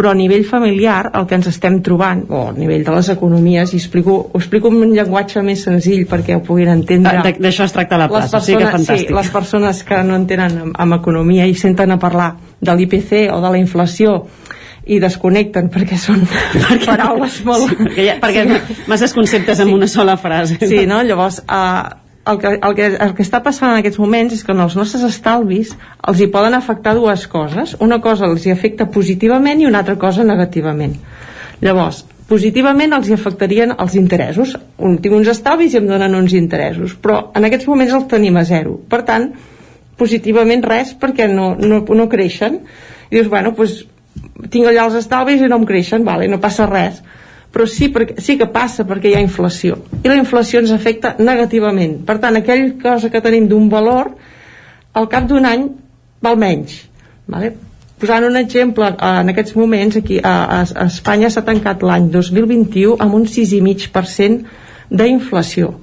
[0.00, 3.74] però a nivell familiar el que ens estem trobant, o a nivell de les economies,
[3.74, 7.18] i explico, ho explico en un llenguatge més senzill perquè ho puguin entendre.
[7.20, 9.10] Ah, d'això es tracta la plaça, persones, sí que fantàstic.
[9.10, 12.30] Sí, les persones que no entenen amb, amb economia i senten a parlar
[12.60, 14.22] de l'IPC o de la inflació
[14.90, 16.24] i desconnecten perquè són
[16.66, 17.70] perquè, paraules molt...
[17.70, 18.78] Sí, perquè, ha, perquè sí.
[18.90, 19.74] masses conceptes en sí.
[19.78, 20.58] una sola frase.
[20.66, 21.00] Sí, no?
[21.06, 24.52] Llavors, uh, el que, el, que, el que està passant en aquests moments és que
[24.54, 25.72] en els nostres estalvis
[26.10, 27.76] els hi poden afectar dues coses.
[27.80, 30.96] Una cosa els hi afecta positivament i una altra cosa negativament.
[31.64, 34.56] Llavors, positivament els hi afectarien els interessos.
[34.78, 38.38] Un, tinc uns estalvis i em donen uns interessos, però en aquests moments els tenim
[38.40, 38.76] a zero.
[38.90, 39.30] Per tant,
[40.00, 42.60] positivament res perquè no, no, no creixen.
[43.10, 43.80] I dius, bueno, doncs
[44.50, 47.02] tinc allà els estalvis i no em creixen, vale, no passa res.
[47.50, 49.80] Però sí, perquè, sí que passa perquè hi ha inflació.
[50.04, 51.98] I la inflació ens afecta negativament.
[52.06, 54.12] Per tant, aquell cosa que tenim d'un valor
[54.94, 55.66] al cap d'un any
[56.22, 56.78] val menys
[57.30, 57.52] vale?
[58.00, 63.16] posant un exemple en aquests moments aquí a, a Espanya s'ha tancat l'any 2021 amb
[63.18, 65.74] un 6,5% d'inflació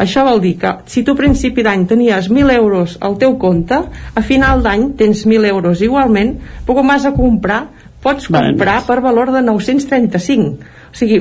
[0.00, 3.78] això vol dir que si tu a principi d'any tenies 1.000 euros al teu compte,
[4.14, 7.62] a final d'any tens 1.000 euros igualment, però com has de comprar,
[8.00, 11.20] pots comprar per valor de 935 o sigui,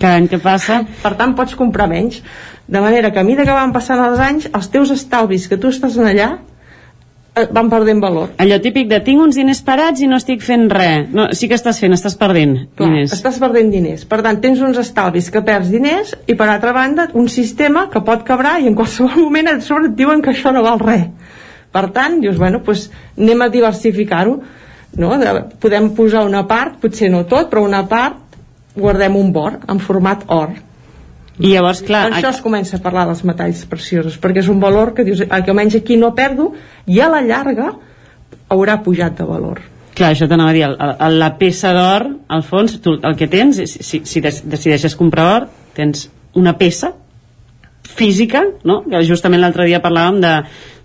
[0.00, 0.82] cada any que passa?
[1.02, 2.22] per tant pots comprar menys.
[2.64, 5.68] De manera que a mesura que van passant els anys els teus estalvis que tu
[5.68, 6.30] estàs en allà
[7.34, 8.30] van perdent valor.
[8.38, 11.56] Allò típic de tinc uns diners parats i no estic fent res no, sí que
[11.58, 13.14] estàs fent, estàs perdent Clar, diners.
[13.16, 14.04] estàs perdent diners.
[14.06, 18.04] Per tant tens uns estalvis que perds diners i per altra banda un sistema que
[18.06, 21.08] pot quebrar i en qualsevol moment et sobre et diuen que això no val res.
[21.74, 22.86] Per tant dius bueno doncs
[23.18, 24.38] anem a diversificar-ho
[25.02, 25.16] no?
[25.60, 28.38] podem posar una part potser no tot però una part
[28.76, 30.54] guardem un bor en format or
[31.38, 32.06] i llavors, clar...
[32.08, 35.24] Per això es comença a parlar dels metalls preciosos, perquè és un valor que dius,
[35.26, 36.52] que almenys aquí no perdo,
[36.86, 37.72] i a la llarga
[38.54, 39.62] haurà pujat de valor.
[39.94, 43.30] Clar, això t'anava a dir, el, el, la peça d'or, al fons, tu el que
[43.30, 46.08] tens, si, si decideixes comprar or, tens
[46.38, 46.92] una peça
[47.94, 48.82] física, no?
[48.86, 50.32] que justament l'altre dia parlàvem de,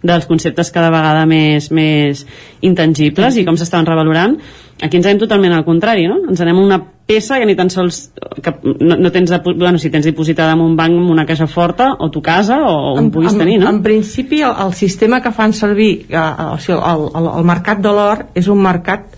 [0.04, 2.26] dels conceptes cada vegada més, més
[2.66, 4.38] intangibles i com s'estaven revalorant
[4.80, 6.22] aquí ens anem totalment al contrari no?
[6.30, 6.80] ens anem a una
[7.10, 8.12] peça que ni tan sols
[8.46, 11.48] que no, no tens, de, bueno, si tens dipositada en un banc en una caixa
[11.50, 13.72] forta o tu casa o on en, puguis en, tenir no?
[13.74, 17.82] en principi el, el sistema que fan servir eh, o sigui, el, el, el mercat
[17.82, 19.18] de l'or és un mercat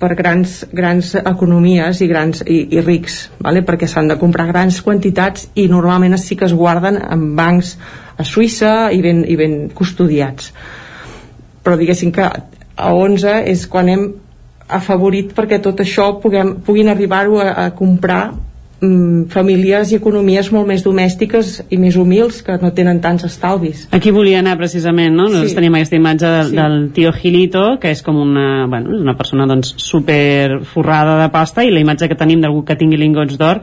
[0.00, 3.62] per grans, grans economies i, grans, i, i rics, vale?
[3.68, 7.74] perquè s'han de comprar grans quantitats i normalment sí que es guarden en bancs
[8.16, 10.54] a Suïssa i ben, i ben custodiats.
[11.60, 14.06] Però diguéssim que a 11 és quan hem
[14.76, 18.32] afavorit perquè tot això puguem, puguin arribar-ho a, a comprar
[18.80, 23.86] mm, famílies i economies molt més domèstiques i més humils que no tenen tants estalvis.
[23.92, 25.28] Aquí volia anar precisament, no?
[25.28, 25.58] Nosaltres Sí.
[25.58, 26.56] tenim aquesta imatge del, Sí.
[26.56, 31.64] del tio Gilito, que és com una, bueno, una persona doncs, super forrada de pasta
[31.64, 33.60] i la imatge que tenim d'algú que tingui lingots d'or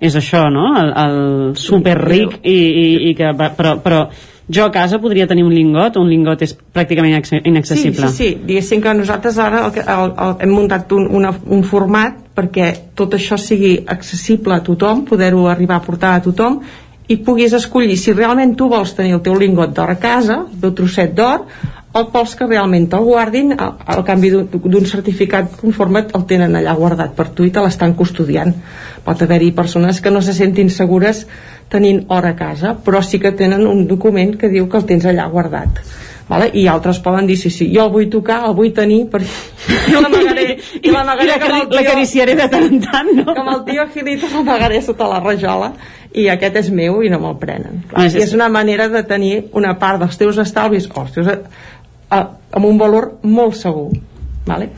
[0.00, 0.74] és això, no?
[0.76, 4.08] El, el super ric i, i, i que, però, però
[4.48, 8.08] jo a casa podria tenir un lingot, un lingot és pràcticament inac- inaccessible.
[8.08, 8.40] Sí, sí, sí.
[8.46, 13.14] Diguéssim que nosaltres ara el, el, el, hem muntat un, una, un format perquè tot
[13.16, 16.60] això sigui accessible a tothom, poder-ho arribar a portar a tothom
[17.08, 20.60] i puguis escollir si realment tu vols tenir el teu lingot d'or a casa, el
[20.60, 21.44] teu trosset d'or,
[21.96, 26.74] o vols que realment te'l guardin a- al canvi d'un certificat conforme el tenen allà
[26.76, 28.52] guardat per tu i te l'estan custodiant.
[29.06, 31.26] Pot haver-hi persones que no se sentin segures
[31.68, 35.06] tenint or a casa, però sí que tenen un document que diu que el tens
[35.06, 35.80] allà guardat.
[36.26, 36.48] Vale?
[36.58, 39.28] i altres poden dir sí, sí, jo el vull tocar, el vull tenir perquè
[39.92, 40.46] i l'amagaré
[40.82, 43.28] i l'amagaré com el cari- l'acariciaré de tant en tant, no?
[43.36, 45.68] com el tio Gilito l'amagaré sota la rajola
[46.18, 48.88] i aquest és meu i no me'l prenen Ah, Clar, sí, i és una manera
[48.90, 51.38] de tenir una part dels teus estalvis o els teus, a,
[52.10, 52.20] a,
[52.58, 53.92] amb un valor molt segur
[54.50, 54.72] vale?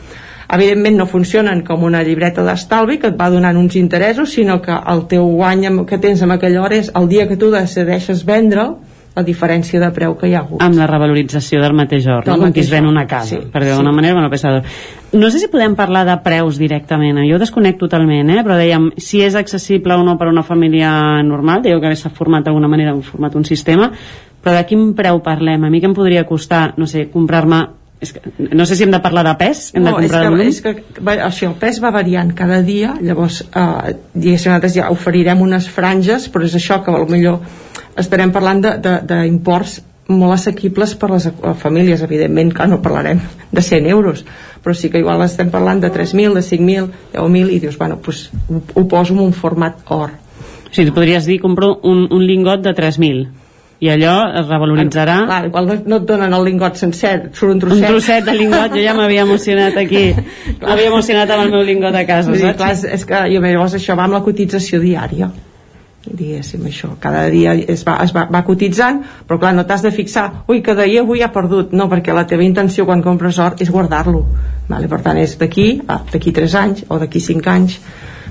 [0.48, 4.72] Evidentment no funcionen com una llibreta d'estalvi que et va donant uns interessos sinó que
[4.72, 8.76] el teu guany que tens en aquella hora és el dia que tu decideixes vendre'l
[9.18, 12.38] la diferència de preu que hi ha hagut amb la revalorització del mateix or, Del
[12.38, 12.46] no?
[12.46, 13.98] com qui es mateix ven una casa, sí, per dir-ho d'alguna sí.
[13.98, 14.76] manera, una peça d'or.
[15.18, 18.44] No sé si podem parlar de preus directament, jo desconec totalment, eh?
[18.46, 20.92] però dèiem, si és accessible o no per a una família
[21.26, 23.90] normal, dèieu que s'ha format d'alguna manera, format un sistema,
[24.44, 25.64] però de quin preu parlem?
[25.66, 27.64] A mi que em podria costar, no sé, comprar-me
[28.00, 30.20] és que, no sé si hem de parlar de pes, hem de no, és comprar
[30.20, 30.50] que, de volum.
[30.52, 34.90] és que va, això, el pes va variant cada dia llavors eh, diguéssim nosaltres ja
[34.94, 37.40] oferirem unes franges però és això que millor
[37.98, 41.26] estarem parlant d'imports molt assequibles per les
[41.60, 42.00] famílies.
[42.06, 43.20] Evidentment que no parlarem
[43.52, 44.24] de 100 euros
[44.62, 48.30] però sí que igual estem parlant de 3.000, de 5.000 10.000 i dius, bueno, pues,
[48.48, 50.10] ho, ho poso en un format or
[50.68, 53.37] O sigui, tu podries dir, compro un, un lingot de 3.000
[53.78, 55.16] i allò es revaloritzarà.
[55.28, 57.84] Clar, igual no, et donen el lingot sencer, surt un trosset.
[57.84, 60.08] un trosset de lingot, jo ja m'havia emocionat aquí.
[60.64, 63.78] M'havia emocionat amb el meu lingot a casa dir, clar, és, és que jo, llavors
[63.78, 65.30] això va amb la cotització diària.
[66.08, 69.92] Diguéssim això, cada dia es va, es va, va cotitzant, però clar, no t'has de
[69.92, 71.74] fixar ui, que d'ahir avui ha perdut.
[71.76, 74.24] No, perquè la teva intenció quan compres or és guardar-lo
[74.68, 74.88] vale?
[74.88, 77.80] per tant és d'aquí d'aquí 3 anys o d'aquí 5 anys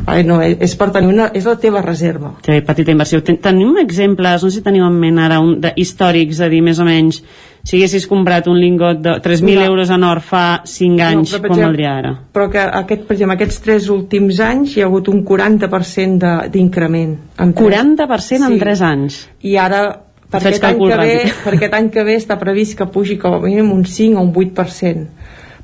[0.05, 0.23] vale?
[0.23, 3.21] no, és, és per tenir una, és la teva reserva Sí, petita inversió.
[3.23, 6.61] Ten tenim exemples, no sé si teniu en ment ara, un, de, històrics, de dir
[6.61, 7.23] més o menys,
[7.67, 9.65] si haguessis comprat un lingot de 3.000 No.
[9.65, 12.11] euros en or fa 5 anys, però, per com valdria ara?
[12.33, 16.49] però que aquest, per exemple, aquests tres últims anys hi ha hagut un 40% de-
[16.49, 18.59] d'increment en tres- 40% en Sí.
[18.59, 19.29] 3 anys.
[19.41, 21.43] i ara per aquest, any que ve, ràpid.
[21.43, 24.23] per aquest any que ve està previst que pugi com a mínim un 5 o
[24.23, 25.07] un 8%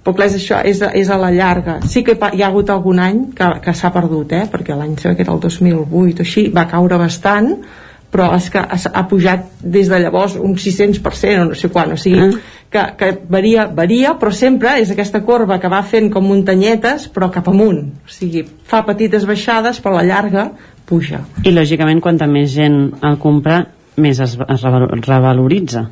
[0.04, 3.00] però clar, és això, és, és a la llarga sí que hi ha hagut algun
[3.00, 4.46] any que, que s'ha perdut, eh?
[4.52, 7.54] perquè l'any que era el 2008 o així, va caure bastant
[8.14, 11.94] però és que ha, ha pujat des de llavors un 600% o no sé quan,
[11.96, 12.30] o sigui Ah.
[12.70, 17.32] que, que varia, varia, però sempre és aquesta corba que va fent com muntanyetes però
[17.32, 20.46] cap amunt, o sigui fa petites baixades però a la llarga
[20.86, 23.64] puja I, lògicament, quanta més gent el compra,
[23.98, 25.88] més es, es reval- revaloritza.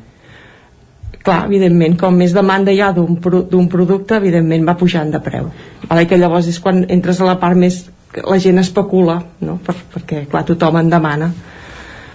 [1.24, 5.20] Clar, evidentment, com més demanda hi ha d'un pro d'un producte, evidentment va pujant de
[5.22, 5.50] preu.
[5.88, 6.06] Vale?
[6.08, 7.84] Que llavors és quan entres a la part més
[8.20, 9.58] la gent especula, no?
[9.64, 11.30] per, perquè clar, tothom en demana.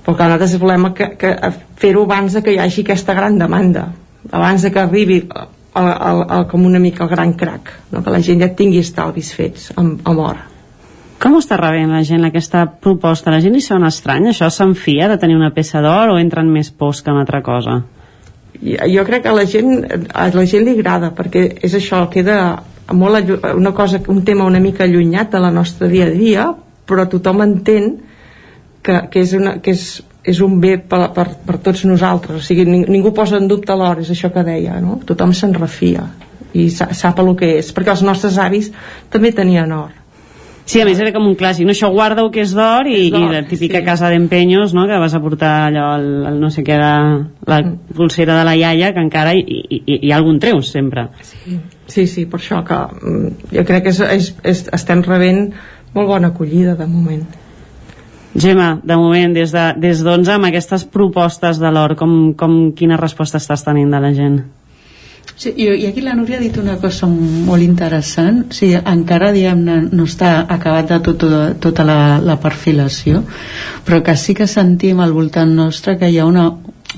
[0.06, 1.34] Però clar, nosaltres volem que, que
[1.82, 3.90] fer-ho abans de que hi hagi aquesta gran demanda,
[4.32, 5.24] abans de que arribi
[5.78, 8.04] el, el, el, com una mica el gran crac, no?
[8.04, 10.46] que la gent ja tingui estalvis fets amb, amb or.
[11.18, 13.32] Com està rebent la gent aquesta proposta?
[13.34, 14.30] La gent li sona estrany?
[14.30, 17.80] Això s'enfia de tenir una peça d'or o entren més pors que una altra cosa?
[18.62, 22.64] Jo crec que a la gent, a la gent li agrada perquè és això, queda
[22.94, 26.48] molt una cosa, un tema una mica allunyat de la nostra dia a dia
[26.88, 27.98] però tothom entén
[28.82, 29.84] que, que, és, una, que és,
[30.24, 33.76] és un bé per, per, per tots nosaltres o sigui, ning, ningú posa en dubte
[33.76, 35.02] l'hora és això que deia, no?
[35.06, 36.08] tothom se'n refia
[36.58, 38.72] i sa, sap el que és perquè els nostres avis
[39.14, 39.92] també tenien or
[40.68, 41.72] Sí, a més era com un clàssic, no?
[41.72, 43.86] Això guarda-ho que és d'or i, i la típica sí.
[43.86, 46.92] casa d'empenyos, no?, que vas a portar allò, el, el no sé què, de,
[47.48, 47.62] la
[47.96, 51.08] pulsera de la iaia, que encara hi, hi, hi, hi ha algun treus, sempre.
[51.88, 55.46] Sí, sí, per això que mm, jo crec que és, és, és, estem rebent
[55.96, 57.24] molt bona acollida de moment.
[58.36, 63.00] Gemma, de moment, des de, des d'11, amb aquestes propostes de l'or, com, com, quina
[63.00, 64.42] resposta estàs tenint de la gent?
[65.36, 69.34] Sí, i, i aquí la Núria ha dit una cosa molt interessant o sigui, encara
[69.36, 69.60] diguem
[69.92, 71.28] no està acabat de tot,
[71.62, 73.22] tota la, la perfilació
[73.86, 76.48] però que sí que sentim al voltant nostre que hi ha una,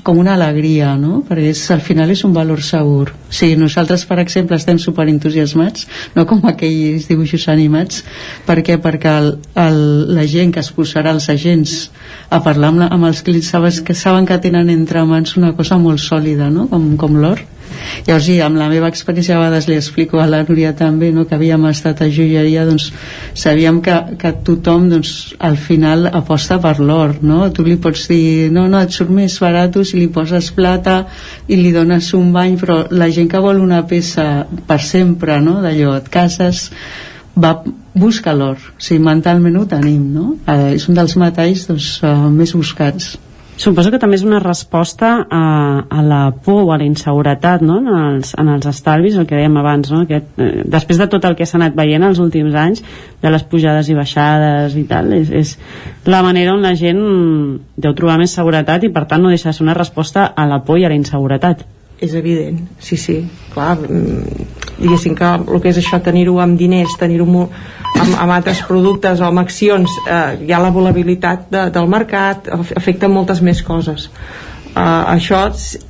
[0.02, 1.20] com una alegria, no?
[1.26, 3.10] perquè és, al final és un valor segur.
[3.10, 5.86] O sigui, nosaltres, per exemple, estem superentusiasmats,
[6.16, 8.04] no com aquells dibuixos animats.
[8.46, 8.78] Per què?
[8.82, 9.30] Perquè el,
[9.60, 9.80] el,
[10.16, 11.76] la gent que es posarà, els agents,
[12.30, 15.52] a parlar amb, la, amb els clients, sabes, que saben que tenen entre mans una
[15.58, 16.68] cosa molt sòlida, no?
[16.70, 17.44] com, com l'or
[18.06, 21.26] Llavors, sí, amb la meva experiència a vegades li explico a la Núria també, no,
[21.28, 22.90] que havíem estat a joieria, doncs
[23.38, 27.42] sabíem que, que tothom doncs, al final aposta per l'or, no?
[27.54, 31.04] Tu li pots dir, no, no, et surt més barat si li poses plata
[31.48, 35.60] i li dones un bany, però la gent que vol una peça per sempre, no?,
[35.62, 36.68] d'allò, et cases,
[37.40, 37.54] va
[37.94, 40.34] buscar l'or, o sigui, mentalment ho tenim, no?
[40.46, 43.16] Eh, és un dels metalls doncs, eh, més buscats.
[43.60, 45.40] Suposo que també és una resposta a,
[45.84, 47.76] a la por o a la inseguretat no?
[47.82, 50.06] en, els, en els estalvis, el que dèiem abans, no?
[50.08, 52.80] que, eh, després de tot el que s'ha anat veient els últims anys,
[53.20, 55.52] de les pujades i baixades i tal, és, és
[56.08, 57.02] la manera on la gent
[57.76, 60.62] deu trobar més seguretat i per tant no deixa de ser una resposta a la
[60.64, 61.66] por i a la inseguretat
[62.00, 63.18] és evident, sí, sí.
[63.52, 64.46] Clar, mm,
[64.80, 69.28] diguéssim que el que és això tenir-ho amb diners, tenir-ho amb, amb altres productes o
[69.28, 74.08] amb accions eh, hi ha la volabilitat de, del mercat afecta moltes més coses.
[74.70, 75.48] Uh, això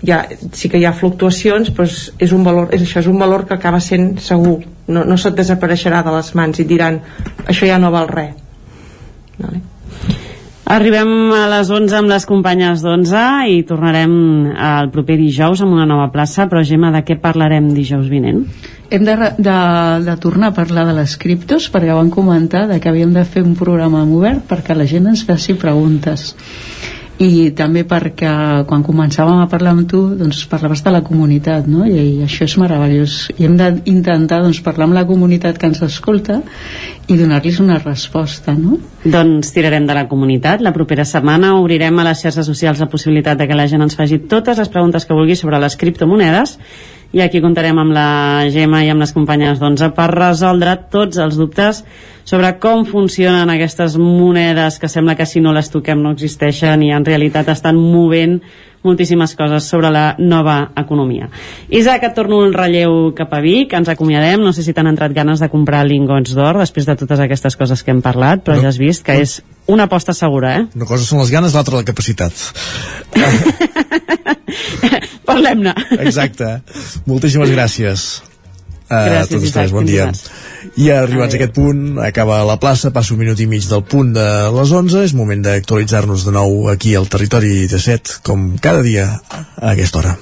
[0.09, 0.23] ja,
[0.57, 3.45] sí que hi ha fluctuacions però és, és un valor, és, això és un valor
[3.45, 4.63] que acaba sent segur.
[4.89, 6.97] No, no se't desapareixerà de les mans i diran
[7.45, 8.41] això ja no val res
[9.41, 9.61] vale.
[10.71, 14.13] Arribem a les 11 amb les companyes d'11 i tornarem
[14.55, 18.45] el proper dijous amb una nova plaça, però Gemma, de què parlarem dijous vinent?
[18.95, 19.57] Hem de, de,
[20.07, 23.43] de tornar a parlar de les criptos perquè van comentar de que havíem de fer
[23.43, 26.37] un programa obert perquè la gent ens faci preguntes
[27.21, 28.31] i també perquè
[28.69, 31.85] quan començàvem a parlar amb tu doncs parlaves de la comunitat no?
[31.85, 35.83] I, i això és meravellós i hem d'intentar doncs, parlar amb la comunitat que ens
[35.85, 36.39] escolta
[37.13, 38.79] i donar-los una resposta no?
[39.05, 43.37] Doncs tirarem de la comunitat la propera setmana obrirem a les xarxes socials la possibilitat
[43.37, 46.57] de que la gent ens faci totes les preguntes que vulgui sobre les criptomonedes
[47.13, 51.37] i aquí comptarem amb la Gemma i amb les companyes d'11 per resoldre tots els
[51.37, 51.85] dubtes
[52.25, 56.93] sobre com funcionen aquestes monedes que sembla que si no les toquem no existeixen i
[56.95, 58.41] en realitat estan movent
[58.83, 61.29] moltíssimes coses sobre la nova economia.
[61.69, 65.13] Isaac, et torno el relleu cap a Vic, ens acomiadem, no sé si t'han entrat
[65.17, 68.65] ganes de comprar lingots d'or després de totes aquestes coses que hem parlat, però no.
[68.65, 69.27] ja has vist que no.
[69.27, 69.41] és
[69.71, 70.65] una aposta segura, eh?
[70.75, 72.33] Una cosa són les ganes, l'altra la capacitat.
[75.29, 75.77] Parlem-ne.
[76.01, 76.57] Exacte.
[77.07, 78.30] Moltíssimes gràcies.
[78.91, 80.09] Gràcies, a tots Isaac, tres, bon dia.
[80.83, 84.11] I arribats a aquest punt, acaba la plaça, passa un minut i mig del punt
[84.17, 84.27] de
[84.57, 89.71] les 11, és moment d'actualitzar-nos de nou aquí al Territori 17, com cada dia a
[89.71, 90.17] aquesta hora.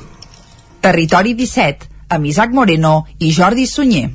[0.85, 4.11] Territori 17, amb Isaac Moreno i Jordi Sunyer.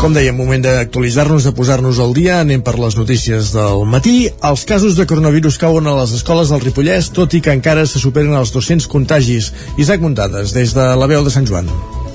[0.00, 2.38] Com dèiem, moment d'actualitzar-nos, de posar-nos al dia.
[2.40, 4.30] Anem per les notícies del matí.
[4.48, 8.00] Els casos de coronavirus cauen a les escoles del Ripollès, tot i que encara se
[8.00, 9.52] superen els 200 contagis.
[9.76, 11.68] Isaac Muntades, des de la veu de Sant Joan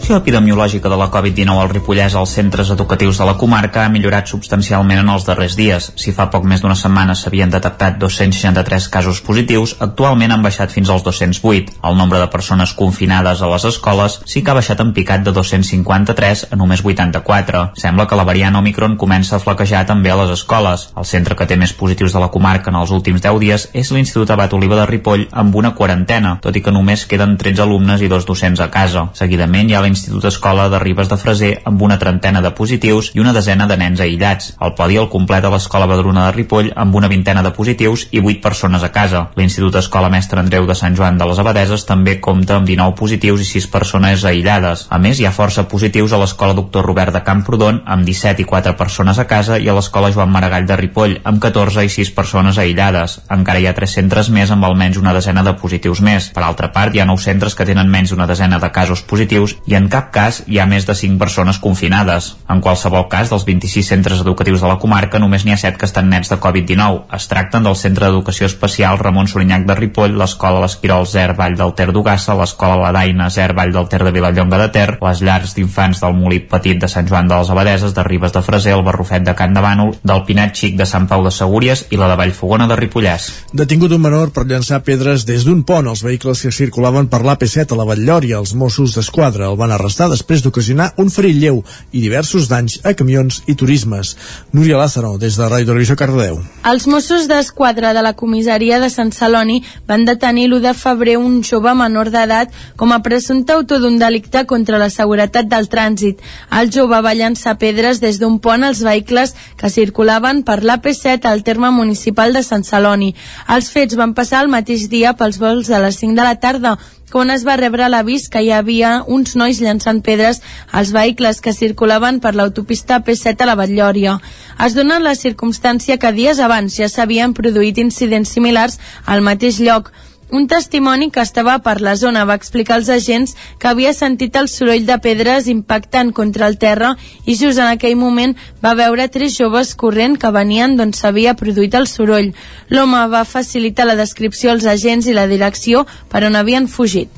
[0.06, 4.30] situació epidemiològica de la Covid-19 al Ripollès als centres educatius de la comarca ha millorat
[4.30, 5.88] substancialment en els darrers dies.
[5.98, 10.92] Si fa poc més d'una setmana s'havien detectat 263 casos positius, actualment han baixat fins
[10.94, 11.80] als 208.
[11.90, 15.34] El nombre de persones confinades a les escoles sí que ha baixat en picat de
[15.34, 17.64] 253 a només 84.
[17.74, 20.86] Sembla que la variant Omicron comença a flaquejar també a les escoles.
[20.94, 23.90] El centre que té més positius de la comarca en els últims 10 dies és
[23.90, 28.06] l'Institut Abat Oliva de Ripoll amb una quarantena, tot i que només queden 13 alumnes
[28.06, 29.10] i dos docents a casa.
[29.18, 33.22] Seguidament hi ha l'Institut Escola de Ribes de Freser amb una trentena de positius i
[33.24, 34.50] una desena de nens aïllats.
[34.60, 38.42] El podi el completa l'Escola Badruna de Ripoll amb una vintena de positius i 8
[38.44, 39.22] persones a casa.
[39.40, 43.46] L'Institut Escola Mestre Andreu de Sant Joan de les Abadeses també compta amb 19 positius
[43.46, 44.84] i 6 persones aïllades.
[44.92, 48.50] A més, hi ha força positius a l'Escola Doctor Robert de Camprodon amb 17 i
[48.52, 52.12] 4 persones a casa i a l'Escola Joan Maragall de Ripoll amb 14 i 6
[52.20, 53.22] persones aïllades.
[53.32, 56.30] Encara hi ha 3 centres més amb almenys una desena de positius més.
[56.36, 59.56] Per altra part, hi ha 9 centres que tenen menys d'una desena de casos positius
[59.72, 62.32] i en en cap cas hi ha més de 5 persones confinades.
[62.50, 65.86] En qualsevol cas, dels 26 centres educatius de la comarca, només n'hi ha 7 que
[65.86, 67.04] estan nets de Covid-19.
[67.14, 71.76] Es tracten del Centre d'Educació Especial Ramon Sorinyac de Ripoll, l'Escola l'Esquirol Zer Vall del
[71.78, 75.54] Ter d'Ugassa, l'Escola La Daina Zer Vall del Ter de Vilallonga de Ter, les llars
[75.54, 78.84] d'infants del Molí Petit de Sant Joan de les Abadeses, de Ribes de Freser, el
[78.88, 82.10] Barrufet de Can de Bànol, del Pinet Xic de Sant Pau de Segúries i la
[82.10, 83.30] de Vallfogona de Ripollès.
[83.54, 87.76] Detingut un menor per llançar pedres des d'un pont als vehicles que circulaven per l'AP7
[87.76, 88.42] a la Vallòria.
[88.42, 91.62] Els Mossos d'Esquadra el van arrestar després d'ocasionar un ferit lleu
[91.92, 94.16] i diversos danys a camions i turismes.
[94.54, 96.40] Núria Lázaro, des de Ràdio Televisió Cardedeu.
[96.66, 101.42] Els Mossos d'Esquadra de la comissaria de Sant Celoni van detenir l'1 de febrer un
[101.44, 106.24] jove menor d'edat com a presumpte autor d'un delicte contra la seguretat del trànsit.
[106.52, 111.44] El jove va llançar pedres des d'un pont als vehicles que circulaven per l'AP7 al
[111.44, 113.14] terme municipal de Sant Celoni.
[113.50, 116.78] Els fets van passar el mateix dia pels vols de les 5 de la tarda,
[117.12, 120.42] quan es va rebre l'avís que hi havia uns nois llançant pedres
[120.72, 124.18] als vehicles que circulaven per l'autopista P7 a la Batllòria.
[124.66, 129.92] Es dona la circumstància que dies abans ja s'havien produït incidents similars al mateix lloc,
[130.32, 134.50] un testimoni que estava per la zona va explicar als agents que havia sentit el
[134.50, 136.96] soroll de pedres impactant contra el terra
[137.26, 138.34] i just en aquell moment
[138.64, 142.34] va veure tres joves corrent que venien d'on s'havia produït el soroll.
[142.74, 147.10] L'home va facilitar la descripció als agents i la direcció per on havien fugit.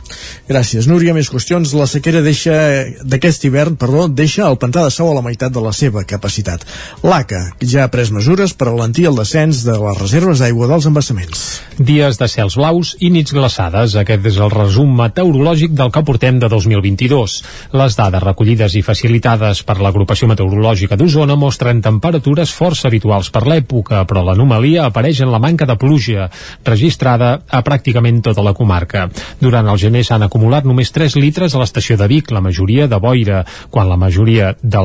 [0.47, 1.15] Gràcies, Núria.
[1.15, 1.73] Més qüestions.
[1.75, 2.53] La sequera deixa
[3.03, 6.63] d'aquest hivern, perdó, deixa el pantà de Sau a la meitat de la seva capacitat.
[7.03, 11.47] L'ACA ja ha pres mesures per alentir el descens de les reserves d'aigua dels embassaments.
[11.79, 13.95] Dies de cels blaus i nits glaçades.
[13.99, 17.37] Aquest és el resum meteorològic del que portem de 2022.
[17.77, 24.03] Les dades recollides i facilitades per l'agrupació meteorològica d'Osona mostren temperatures força habituals per l'època,
[24.09, 26.29] però l'anomalia apareix en la manca de pluja,
[26.65, 29.07] registrada a pràcticament tota la comarca.
[29.41, 32.99] Durant el gener s'han acumulat només 3 litres a l'estació de Vic, la majoria de
[33.03, 34.83] boira, quan la majoria de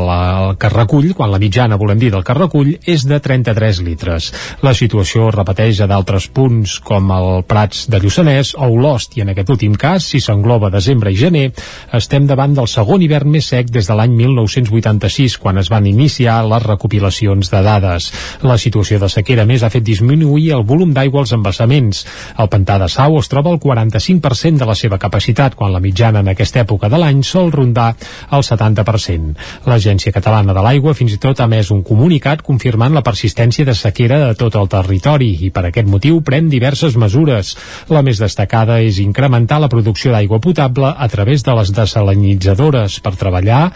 [0.58, 4.30] que recull, quan la mitjana, volem dir, del que recull, és de 33 litres.
[4.62, 9.30] La situació repeteix a d'altres punts, com el Prats de Lluçanès o Olost, i en
[9.30, 11.52] aquest últim cas, si s'engloba desembre i gener,
[11.94, 16.40] estem davant del segon hivern més sec des de l'any 1986, quan es van iniciar
[16.50, 18.10] les recopilacions de dades.
[18.42, 22.02] La situació de sequera més ha fet disminuir el volum d'aigua als embassaments.
[22.42, 26.24] El pantà de Sau es troba al 45% de la seva capacitat, quan la mitjana
[26.24, 27.92] en aquesta època de l'any sol rondar
[28.32, 29.36] el 70%.
[29.70, 33.76] L'Agència Catalana de l'Aigua fins i tot ha emès un comunicat confirmant la persistència de
[33.78, 37.54] sequera de tot el territori i per aquest motiu pren diverses mesures.
[37.92, 43.10] La més destacada és incrementar la producció d'aigua potable a través de les desalinitzadores per
[43.20, 43.66] treballar,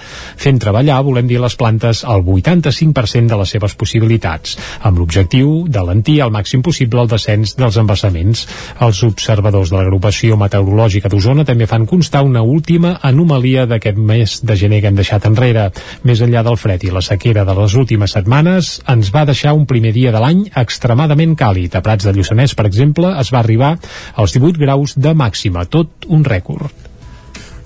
[0.41, 6.15] fent treballar, volem dir, les plantes al 85% de les seves possibilitats, amb l'objectiu d'alentir
[6.25, 8.47] al màxim possible el descens dels embassaments.
[8.87, 14.57] Els observadors de l'agrupació meteorològica d'Osona també fan constar una última anomalia d'aquest mes de
[14.57, 15.67] gener que hem deixat enrere.
[16.09, 19.69] Més enllà del fred i la sequera de les últimes setmanes, ens va deixar un
[19.69, 21.77] primer dia de l'any extremadament càlid.
[21.77, 23.77] A Prats de Lluçanès, per exemple, es va arribar
[24.15, 26.86] als 18 graus de màxima, tot un rècord.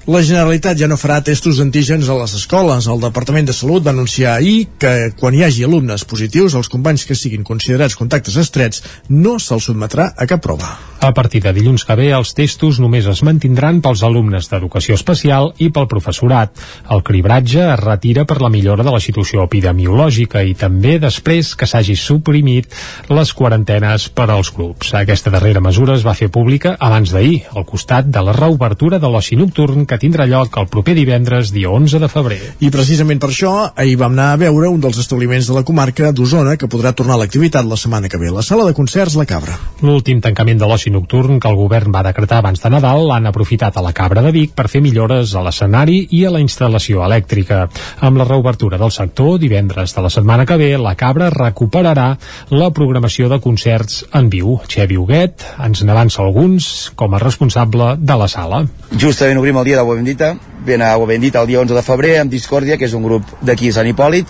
[0.08, 2.86] La Generalitat ja no farà testos d'antígens a les escoles.
[2.88, 7.04] El Departament de Salut va anunciar ahir que quan hi hagi alumnes positius, els companys
[7.04, 10.78] que siguin considerats contactes estrets no se'ls sotmetrà a cap prova.
[11.00, 15.52] A partir de dilluns que ve, els testos només es mantindran pels alumnes d'educació especial
[15.60, 16.56] i pel professorat.
[16.92, 21.68] El cribratge es retira per la millora de la situació epidemiològica i també després que
[21.68, 22.72] s'hagi suprimit
[23.08, 24.92] les quarantenes per als grups.
[24.96, 29.08] Aquesta darrera mesura es va fer pública abans d'ahir, al costat de la reobertura de
[29.08, 32.38] l'oci nocturn que tindrà lloc el proper divendres, dia 11 de febrer.
[32.62, 36.12] I precisament per això, ahir vam anar a veure un dels establiments de la comarca
[36.14, 39.26] d'Osona que podrà tornar a l'activitat la setmana que ve, la sala de concerts La
[39.26, 39.56] Cabra.
[39.82, 43.76] L'últim tancament de l'oci nocturn que el govern va decretar abans de Nadal l'han aprofitat
[43.76, 47.64] a la Cabra de Vic per fer millores a l'escenari i a la instal·lació elèctrica.
[48.06, 52.12] Amb la reobertura del sector, divendres de la setmana que ve, la Cabra recuperarà
[52.54, 54.60] la programació de concerts en viu.
[54.70, 58.62] Xevi Huguet ens n'avança alguns com a responsable de la sala.
[58.94, 60.34] Justament obrim el dia d'Agua Bendita,
[60.66, 63.26] ben a Agua Bendita el dia 11 de febrer amb Discòrdia, que és un grup
[63.40, 64.28] d'aquí a Sant Hipòlit,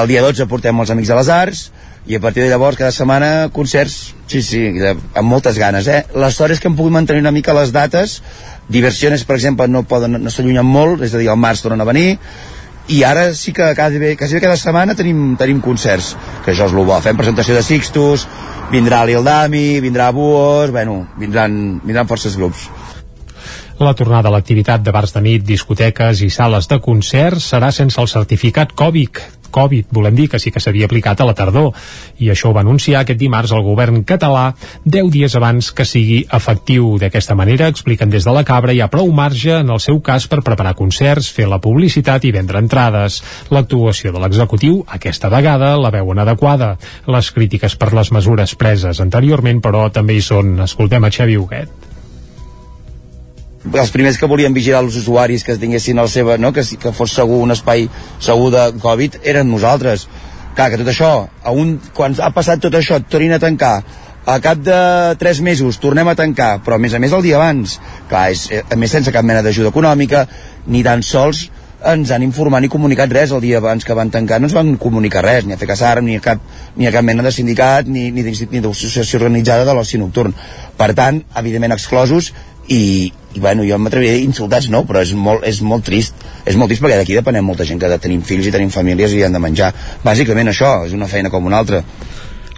[0.00, 1.64] el dia 12 portem els Amics de les Arts,
[2.10, 6.04] i a partir de llavors cada setmana concerts, sí, sí, amb moltes ganes, eh?
[6.16, 8.20] La història és que hem pogut mantenir una mica les dates,
[8.68, 11.88] diversions, per exemple, no, poden, no s'allunyen molt, és a dir, al març tornen a
[11.88, 12.16] venir,
[12.90, 16.86] i ara sí que quasi, quasi cada setmana tenim, tenim concerts, que això és el
[16.86, 16.96] bo.
[17.04, 18.26] Fem presentació de Sixtus,
[18.72, 22.66] vindrà l'Ildami, vindrà Buos, bueno, vindran, vindran forces grups.
[23.80, 27.96] La tornada a l'activitat de bars de nit, discoteques i sales de concerts serà sense
[28.02, 31.72] el certificat Covid, Covid, volem dir que sí que s'havia aplicat a la tardor
[32.22, 34.52] i això ho va anunciar aquest dimarts el govern català
[34.84, 36.92] 10 dies abans que sigui efectiu.
[37.02, 40.28] D'aquesta manera, expliquen des de la Cabra, hi ha prou marge en el seu cas
[40.30, 43.20] per preparar concerts, fer la publicitat i vendre entrades.
[43.50, 46.76] L'actuació de l'executiu, aquesta vegada, la veuen adequada.
[47.10, 50.58] Les crítiques per les mesures preses anteriorment, però, també hi són.
[50.68, 51.89] Escoltem a Xavi Huguet
[53.68, 56.52] els primers que volien vigilar els usuaris que tinguessin el seva, no?
[56.52, 57.88] que, que fos segur un espai
[58.18, 60.06] segur de Covid eren nosaltres
[60.56, 63.82] clar que tot això a un, quan ha passat tot això et tornin a tancar
[64.26, 64.80] a cap de
[65.20, 67.78] 3 mesos tornem a tancar, però a més a més el dia abans,
[68.08, 70.26] clar, és, eh, a més sense cap mena d'ajuda econòmica,
[70.66, 71.48] ni tan sols
[71.80, 74.74] ens han informat ni comunicat res el dia abans que van tancar, no ens van
[74.76, 76.42] comunicar res, ni a FECASAR, ni a cap,
[76.76, 78.22] ni a cap mena de sindicat, ni, ni
[78.60, 80.34] d'associació organitzada de l'oci nocturn.
[80.76, 82.34] Per tant, evidentment exclosos,
[82.68, 86.24] i, i bueno, jo m'atreviria a dir insultats no, però és molt, és molt trist
[86.44, 89.22] és molt trist perquè d'aquí depenem molta gent que tenim fills i tenim famílies i
[89.26, 89.70] han de menjar
[90.04, 91.84] bàsicament això, és una feina com una altra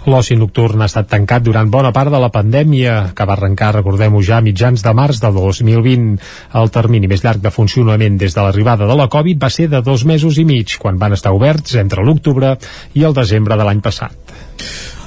[0.03, 4.19] L'oci nocturn ha estat tancat durant bona part de la pandèmia, que va arrencar, recordem-ho
[4.27, 6.17] ja, mitjans de març de 2020.
[6.59, 9.79] El termini més llarg de funcionament des de l'arribada de la Covid va ser de
[9.79, 12.57] dos mesos i mig, quan van estar oberts entre l'octubre
[12.99, 14.35] i el desembre de l'any passat.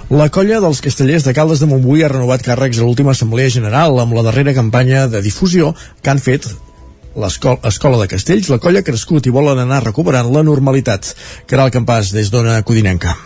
[0.07, 3.99] La colla dels castellers de Caldes de Montbui ha renovat càrrecs a l'última Assemblea General
[3.99, 6.47] amb la darrera campanya de difusió que han fet
[7.19, 11.17] l'Escola de Castells, la colla ha crescut i volen anar recuperant la normalitat.
[11.51, 13.17] Caral Campàs, des d'Ona Codinenca.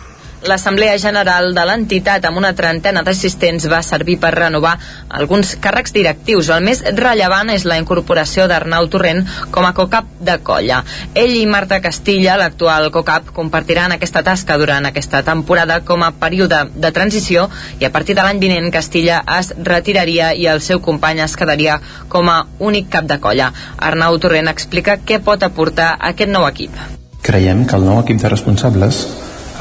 [0.41, 4.71] L'Assemblea General de l'entitat amb una trentena d'assistents va servir per renovar
[5.19, 6.49] alguns càrrecs directius.
[6.49, 9.21] El més rellevant és la incorporació d'Arnau Torrent
[9.53, 10.81] com a cocap de colla.
[11.13, 16.63] Ell i Marta Castilla, l'actual cocap, compartiran aquesta tasca durant aquesta temporada com a període
[16.73, 17.45] de transició
[17.77, 21.77] i a partir de l'any vinent Castilla es retiraria i el seu company es quedaria
[22.09, 23.53] com a únic cap de colla.
[23.77, 26.73] Arnau Torrent explica què pot aportar aquest nou equip.
[27.21, 29.05] Creiem que el nou equip de responsables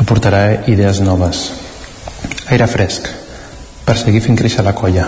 [0.00, 1.50] aportarà idees noves,
[2.48, 3.08] aire fresc,
[3.84, 5.06] per seguir fent créixer la colla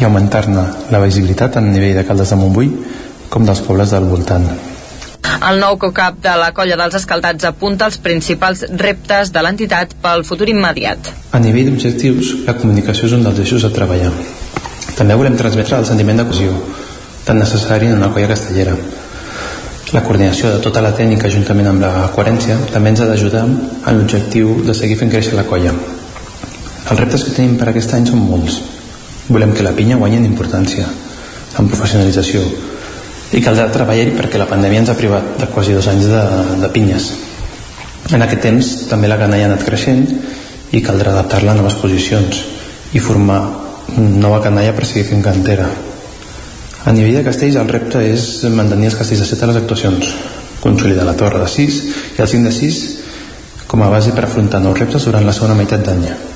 [0.00, 2.70] i augmentar-ne la visibilitat a nivell de Caldes de Montbui
[3.30, 4.46] com dels pobles del voltant.
[5.42, 10.24] El nou cocap de la colla dels escaldats apunta els principals reptes de l'entitat pel
[10.26, 11.10] futur immediat.
[11.34, 14.12] A nivell d'objectius, la comunicació és un dels eixos a treballar.
[14.98, 16.58] També volem transmetre el sentiment de cohesió,
[17.26, 18.76] tan necessari en una colla castellera,
[19.92, 23.98] la coordinació de tota la tècnica juntament amb la coherència també ens ha d'ajudar en
[23.98, 25.74] l'objectiu de seguir fent créixer la colla.
[26.88, 28.56] Els reptes que tenim per aquest any són molts.
[29.28, 30.86] Volem que la pinya guanyi en importància,
[31.60, 32.40] en professionalització,
[33.36, 36.24] i caldrà treballar-hi perquè la pandèmia ens ha privat de quasi dos anys de,
[36.64, 37.12] de pinyes.
[38.16, 40.08] En aquest temps també la canalla ha anat creixent
[40.72, 42.42] i caldrà adaptar-la a noves posicions
[42.96, 43.42] i formar
[43.96, 45.68] nova canalla per seguir fent cantera.
[46.84, 50.10] A nivell de castells el repte és mantenir els castells de 7 a les actuacions,
[50.64, 51.80] consolidar la torre de 6
[52.18, 52.82] i el 5 de 6
[53.70, 56.31] com a base per afrontar nous reptes durant la segona meitat d'any.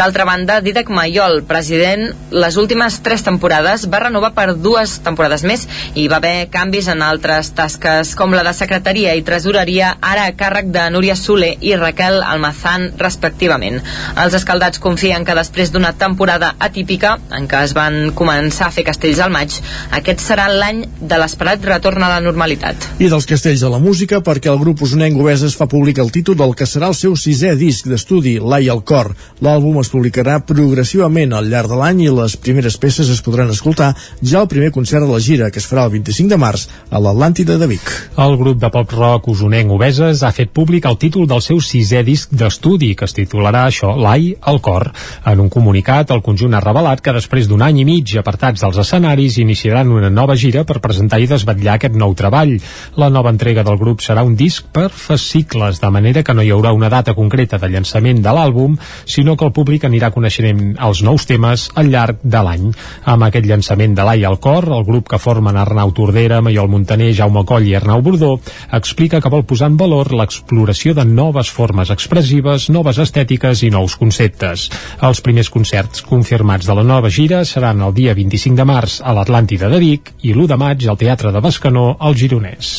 [0.00, 5.66] D'altra banda, Didac Mayol, president, les últimes tres temporades va renovar per dues temporades més
[5.92, 10.32] i va haver canvis en altres tasques com la de secretaria i tresoreria ara a
[10.32, 13.76] càrrec de Núria Sule i Raquel Almazán respectivament.
[14.24, 18.86] Els escaldats confien que després d'una temporada atípica en què es van començar a fer
[18.88, 19.58] castells al maig,
[20.00, 22.88] aquest serà l'any de l'esperat retorn a la normalitat.
[23.04, 26.40] I dels castells de la música perquè el grup usonenc Obeses fa públic el títol
[26.40, 29.12] del que serà el seu sisè disc d'estudi, L'Ai al cor.
[29.44, 33.90] L'àlbum es publicarà progressivament al llarg de l'any i les primeres peces es podran escoltar
[34.22, 37.00] ja al primer concert de la gira, que es farà el 25 de març a
[37.02, 37.90] l'Atlàntida de Vic.
[38.20, 42.32] El grup de pop-rock usonenc Obeses ha fet públic el títol del seu sisè disc
[42.32, 44.90] d'estudi, que es titularà això, L'Ai al cor.
[45.26, 48.80] En un comunicat, el conjunt ha revelat que després d'un any i mig apartats dels
[48.84, 52.56] escenaris iniciaran una nova gira per presentar i desvetllar aquest nou treball.
[53.00, 56.50] La nova entrega del grup serà un disc per fascicles, de manera que no hi
[56.54, 61.02] haurà una data concreta de llançament de l'àlbum, sinó que el públic anirà coneixent els
[61.06, 62.64] nous temes al llarg de l'any.
[63.06, 67.12] Amb aquest llançament de l'Ai al cor, el grup que formen Arnau Tordera, Maiol Montaner,
[67.14, 68.32] Jaume Coll i Arnau Bordó
[68.72, 73.94] explica que vol posar en valor l'exploració de noves formes expressives, noves estètiques i nous
[74.00, 74.66] conceptes.
[75.06, 79.14] Els primers concerts confirmats de la nova gira seran el dia 25 de març a
[79.14, 82.72] l'Atlàntida de Vic i l'1 de maig al Teatre de Bescanó al Gironès.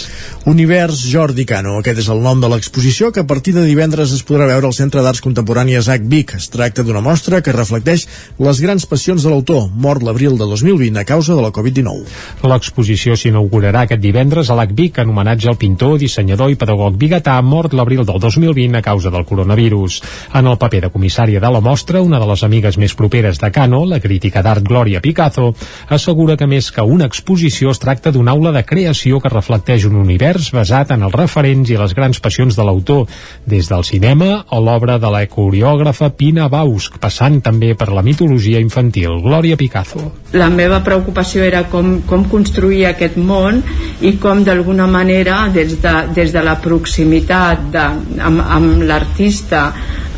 [0.50, 4.24] Univers Jordi Cano, aquest és el nom de l'exposició que a partir de divendres es
[4.26, 6.08] podrà veure al Centre d'Arts Contemporànies H.
[6.12, 6.34] Vic.
[6.40, 8.08] Es tracta d'una mostra que reflecteix
[8.40, 12.48] les grans passions de l'autor, mort l'abril de 2020 a causa de la Covid-19.
[12.50, 17.74] L'exposició s'inaugurarà aquest divendres a l'ACVIC en homenatge al pintor, dissenyador i pedagog biguetà mort
[17.78, 20.02] l'abril del 2020 a causa del coronavirus.
[20.34, 23.52] En el paper de comissària de la mostra, una de les amigues més properes de
[23.52, 25.52] Cano, la crítica d'art Glòria Picazo,
[25.90, 30.00] assegura que més que una exposició es tracta d'una aula de creació que reflecteix un
[30.02, 33.08] univers basat en els referents i les grans passions de l'autor,
[33.46, 38.60] des del cinema a l'obra de la coreògrafa Pina Bausch, passant també per la mitologia
[38.64, 39.20] infantil.
[39.24, 40.04] Glòria Picazo.
[40.40, 43.60] La meva preocupació era com, com construir aquest món
[44.02, 47.90] i com d'alguna manera des de, des de la proximitat de,
[48.30, 49.68] amb, amb l'artista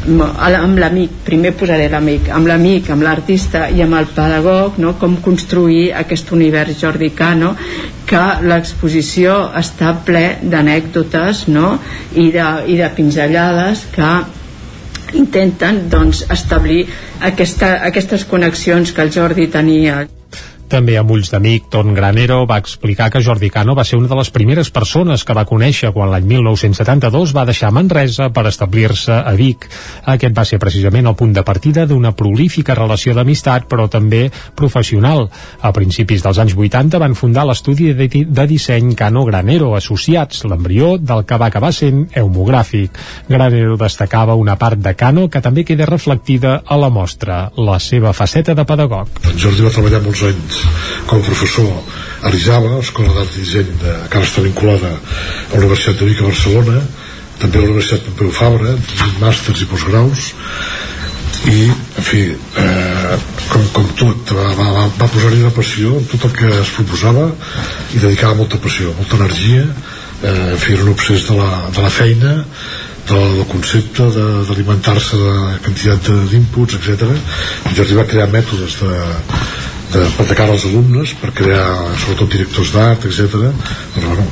[0.03, 4.97] amb l'amic, primer posaré l'amic amb l'amic, amb l'artista i amb el pedagog, no?
[4.99, 7.53] com construir aquest univers jordicano
[8.05, 11.77] que l'exposició està ple d'anècdotes no?
[12.19, 14.11] I, de, i de pinzellades que
[15.19, 16.87] intenten doncs, establir
[17.21, 20.03] aquesta, aquestes connexions que el Jordi tenia
[20.73, 24.17] també amb ulls d'amic, Ton Granero va explicar que Jordi Cano va ser una de
[24.17, 29.33] les primeres persones que va conèixer quan l'any 1972 va deixar Manresa per establir-se a
[29.37, 29.67] Vic.
[30.09, 34.23] Aquest va ser precisament el punt de partida d'una prolífica relació d'amistat, però també
[34.57, 35.27] professional.
[35.61, 38.09] A principis dels anys 80 van fundar l'estudi de,
[38.49, 42.97] disseny Cano Granero Associats, l'embrió del que va acabar sent eumogràfic.
[43.29, 48.13] Granero destacava una part de Cano que també queda reflectida a la mostra, la seva
[48.17, 49.21] faceta de pedagog.
[49.29, 50.62] En Jordi va treballar molts anys
[51.07, 51.69] com a professor
[52.23, 56.09] a l'ISABA, Escola d'Art i Disseny de, que ara està vinculada a la Universitat de
[56.09, 56.81] Vic a Barcelona
[57.41, 58.75] també a la Universitat Pompeu Fabra
[59.21, 60.29] màsters i postgraus
[61.51, 62.21] i, en fi
[62.61, 63.17] eh,
[63.49, 67.27] com, com tot va, va, va, posar-hi una passió en tot el que es proposava
[67.91, 71.83] i dedicava molta passió, molta energia eh, en fi, era un obsés de la, de
[71.83, 72.47] la feina de,
[73.09, 74.05] del concepte
[74.47, 77.09] d'alimentar-se de, de quantitat d'inputs, etc.
[77.75, 78.99] Jordi va crear mètodes de,
[79.93, 81.65] de, de cara als alumnes per crear
[82.03, 83.37] sobretot directors d'art etc
[83.95, 84.25] però bueno,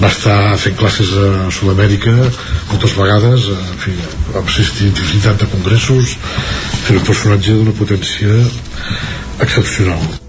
[0.00, 1.28] va estar fent classes a
[1.58, 2.14] Sud-amèrica
[2.70, 3.94] moltes vegades en fi,
[4.32, 6.16] va assistir a infinitat de congressos
[6.88, 8.42] fer un personatge d'una potència
[9.46, 10.21] excepcional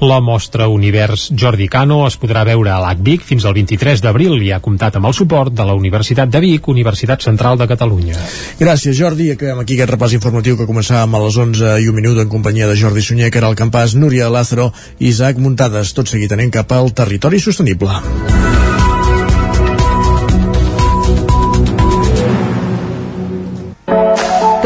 [0.00, 4.52] la mostra Univers Jordi Cano es podrà veure a l'ACVIC fins al 23 d'abril i
[4.52, 8.18] ha comptat amb el suport de la Universitat de Vic, Universitat Central de Catalunya.
[8.60, 9.30] Gràcies, Jordi.
[9.32, 12.68] Acabem aquí aquest repàs informatiu que començàvem a les 11 i un minut en companyia
[12.68, 15.94] de Jordi Sunyer, que era el campàs, Núria Lázaro i Isaac Muntades.
[15.96, 18.65] Tot seguit anem cap al territori sostenible.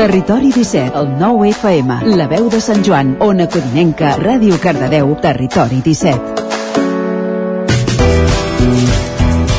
[0.01, 5.83] Territori 17, el 9 FM, la veu de Sant Joan, Ona Codinenca, Ràdio Cardedeu, Territori
[5.85, 6.41] 17.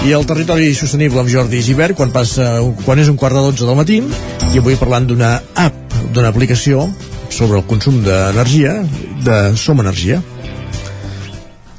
[0.09, 3.69] I el territori sostenible amb Jordi Givert quan, passa, quan és un quart de 12
[3.69, 5.30] del matí i avui parlant d'una
[5.61, 5.77] app,
[6.09, 6.89] d'una aplicació
[7.30, 8.80] sobre el consum d'energia
[9.22, 10.23] de Som Energia.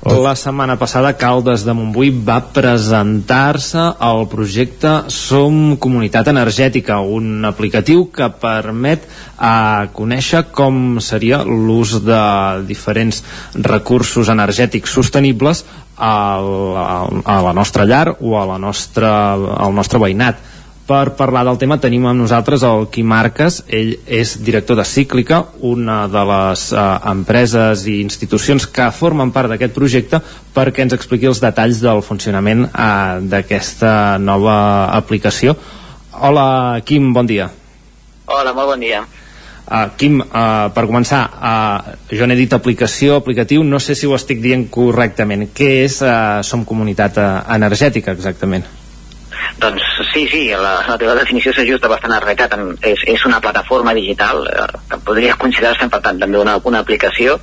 [0.03, 8.09] La setmana passada Caldes de Montbui va presentar-se al projecte Som Comunitat Energètica, un aplicatiu
[8.11, 12.19] que permet eh, conèixer com seria l'ús de
[12.67, 13.23] diferents
[13.55, 15.63] recursos energètics sostenibles
[15.95, 16.89] a la,
[17.23, 20.43] a la nostra llar o a la nostra, al nostre veïnat
[20.87, 25.39] per parlar del tema tenim amb nosaltres el Quim Marques, ell és director de Cíclica,
[25.61, 26.83] una de les eh,
[27.13, 30.21] empreses i institucions que formen part d'aquest projecte
[30.55, 34.57] perquè ens expliqui els detalls del funcionament eh, d'aquesta nova
[34.99, 35.57] aplicació.
[36.13, 37.49] Hola Quim, bon dia.
[38.27, 39.05] Hola, molt bon dia.
[39.63, 44.17] Uh, Quim, uh, per començar, uh, jo n'he dit aplicació, aplicatiu, no sé si ho
[44.19, 45.47] estic dient correctament.
[45.55, 48.67] Què és uh, Som Comunitat uh, Energètica, exactament?
[49.63, 52.57] Doncs sí, sí, la, la teva definició s'ajusta bastant a la realitat.
[52.89, 57.39] És, és una plataforma digital eh, que podria considerar-se, per tant, també una, una aplicació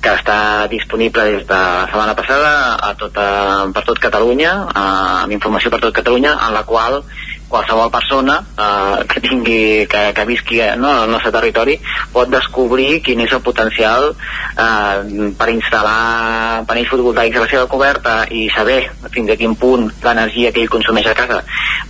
[0.00, 2.52] que està disponible des de la setmana passada
[2.90, 3.26] a tota,
[3.74, 4.86] per tot Catalunya, eh,
[5.26, 7.02] amb informació per tot Catalunya, en la qual
[7.50, 11.76] qualsevol persona eh, que tingui que, que visqui no, al nostre territori
[12.14, 18.14] pot descobrir quin és el potencial eh, per instal·lar panells fotovoltaics a la seva coberta
[18.30, 18.78] i saber
[19.10, 21.42] fins a quin punt l'energia que ell consumeix a casa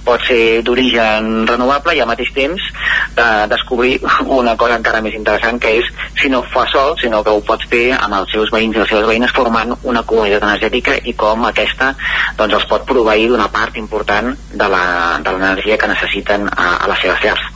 [0.05, 3.99] pot ser d'origen renovable i al mateix temps eh, descobrir
[4.41, 7.69] una cosa encara més interessant que és si no fa sol sinó que ho pots
[7.69, 11.45] fer amb els seus veïns i les seves veïnes formant una comunitat energètica i com
[11.45, 11.93] aquesta
[12.39, 17.03] doncs, els pot proveir d'una part important de l'energia l'energia que necessiten a, a les
[17.03, 17.49] seves llars.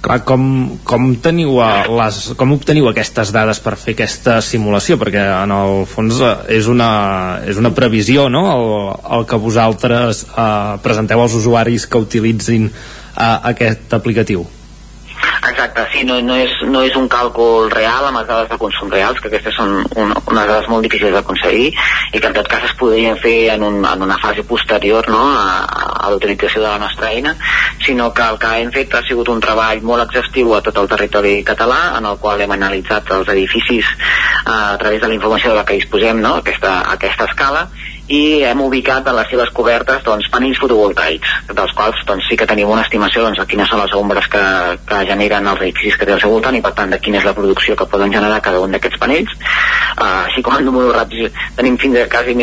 [0.00, 0.44] Clar, com,
[0.88, 4.96] com, teniu a les, com obteniu aquestes dades per fer aquesta simulació?
[5.00, 6.88] Perquè en el fons eh, és una,
[7.44, 8.64] és una previsió, no?, el,
[9.18, 14.46] el que vosaltres eh, presenteu als usuaris que utilitzin eh, aquest aplicatiu.
[15.50, 18.90] Exacte, sí, no, no, és, no és un càlcul real amb les dades de consum
[18.92, 22.66] reals, que aquestes són un, unes dades molt difícils d'aconseguir i que en tot cas
[22.68, 25.64] es podrien fer en, un, en una fase posterior no, a,
[26.06, 27.34] a l'utilització de la nostra eina,
[27.84, 30.90] sinó que el que hem fet ha sigut un treball molt exhaustiu a tot el
[30.92, 35.54] territori català, en el qual hem analitzat els edificis eh, a través de la informació
[35.54, 37.68] de la que disposem, no, aquesta, aquesta escala,
[38.10, 42.48] i hem ubicat a les seves cobertes doncs, panells fotovoltaics, dels quals doncs, sí que
[42.50, 44.42] tenim una estimació doncs, de quines són les ombres que,
[44.88, 47.28] que generen els edificis que té al seu voltant i per tant de quina és
[47.28, 49.36] la producció que poden generar cada un d'aquests panells.
[50.00, 52.34] uh, així com a número ràpid tenim fins a quasi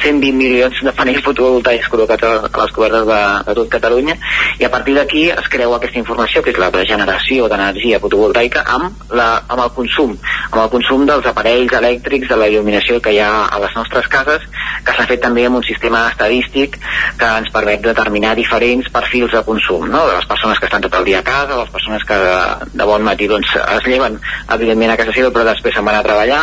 [0.00, 4.16] 120 milions de panells fotovoltaics col·locats a, les cobertes de, de tot Catalunya
[4.60, 9.04] i a partir d'aquí es creu aquesta informació que és la generació d'energia fotovoltaica amb,
[9.16, 10.16] la, amb el consum
[10.50, 14.08] amb el consum dels aparells elèctrics de la il·luminació que hi ha a les nostres
[14.12, 14.46] cases
[14.84, 16.78] que s'ha fet també amb un sistema estadístic
[17.20, 20.06] que ens permet determinar diferents perfils de consum no?
[20.08, 22.36] de les persones que estan tot el dia a casa les persones que de,
[22.74, 24.18] de bon matí doncs, es lleven
[24.56, 26.42] evidentment a casa seva però després se'n van a treballar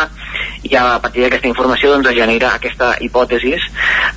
[0.68, 2.94] i a partir d'aquesta informació doncs, es genera aquesta
[3.48, 3.64] hipòtesis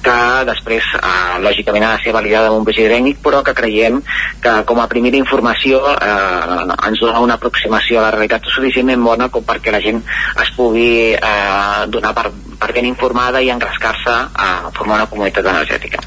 [0.02, 4.02] que després eh, lògicament ha de ser validada amb un tècnic però que creiem
[4.42, 9.30] que com a primera informació eh, ens dona una aproximació a la realitat suficientment bona
[9.30, 10.02] com perquè la gent
[10.42, 16.02] es pugui eh, donar per, per ben informada i engrescar-se a formar una comunitat energètica.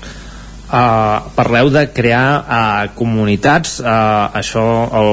[0.74, 3.76] Uh, parleu de crear uh, comunitats.
[3.78, 4.64] Uh, això,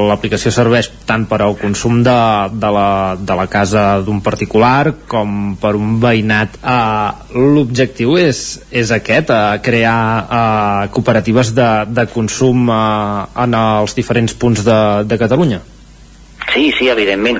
[0.09, 2.15] l'aplicació serveix tant per al consum de,
[2.49, 2.88] de, la,
[3.22, 6.57] de la casa d'un particular com per un veïnat.
[6.65, 8.41] Uh, l'objectiu és,
[8.73, 14.80] és aquest uh, crear uh, cooperatives de, de consum uh, en els diferents punts de,
[15.06, 15.61] de Catalunya
[16.54, 17.40] Sí, sí, evidentment.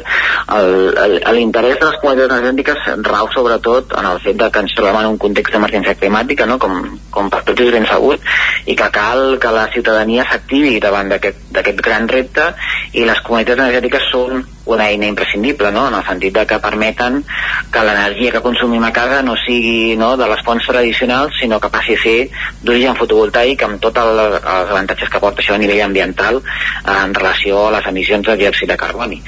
[1.36, 5.10] L'interès de les comunitats energètiques rau sobretot en el fet de que ens trobem en
[5.14, 6.58] un context d'emergència climàtica, no?
[6.62, 6.80] com,
[7.12, 8.24] com per tots és ben sabut,
[8.66, 12.52] i que cal que la ciutadania s'activi davant d'aquest gran repte
[12.94, 15.88] i les comunitats energètiques són una eina imprescindible, no?
[15.88, 17.24] en el sentit de que permeten
[17.72, 21.72] que l'energia que consumim a casa no sigui no, de les fonts tradicionals, sinó que
[21.74, 22.18] passi a ser
[22.62, 27.68] d'origen fotovoltaic amb tots els avantatges que porta això a nivell ambiental eh, en relació
[27.68, 29.22] a les emissions de diòxid de carboni.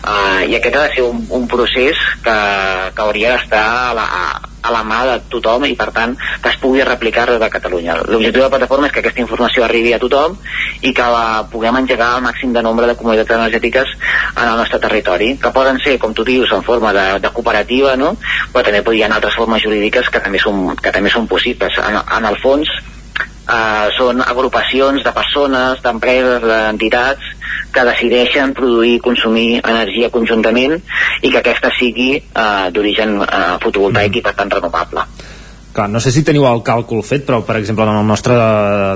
[0.00, 2.38] Uh, I aquest ha de ser un, un procés que,
[2.94, 6.58] que hauria d'estar a la, a la mà de tothom i per tant que es
[6.60, 7.96] pugui replicar de Catalunya.
[8.04, 10.36] L'objectiu de la plataforma és que aquesta informació arribi a tothom
[10.82, 13.96] i que la puguem engegar al màxim de nombre de comunitats energètiques
[14.36, 17.96] en el nostre territori, que poden ser, com tu dius, en forma de, de cooperativa,
[17.96, 18.14] no?
[18.52, 21.76] però també hi ha altres formes jurídiques que també són, que també són possibles.
[21.84, 22.70] En, en el fons,
[23.50, 27.36] eh, són agrupacions de persones, d'empreses, d'entitats
[27.74, 30.78] que decideixen produir i consumir energia conjuntament
[31.22, 34.18] i que aquesta sigui eh, d'origen eh, fotovoltaic mm.
[34.22, 35.06] i per tant renovable.
[35.80, 38.34] Clar, no sé si teniu el càlcul fet, però per exemple en el nostre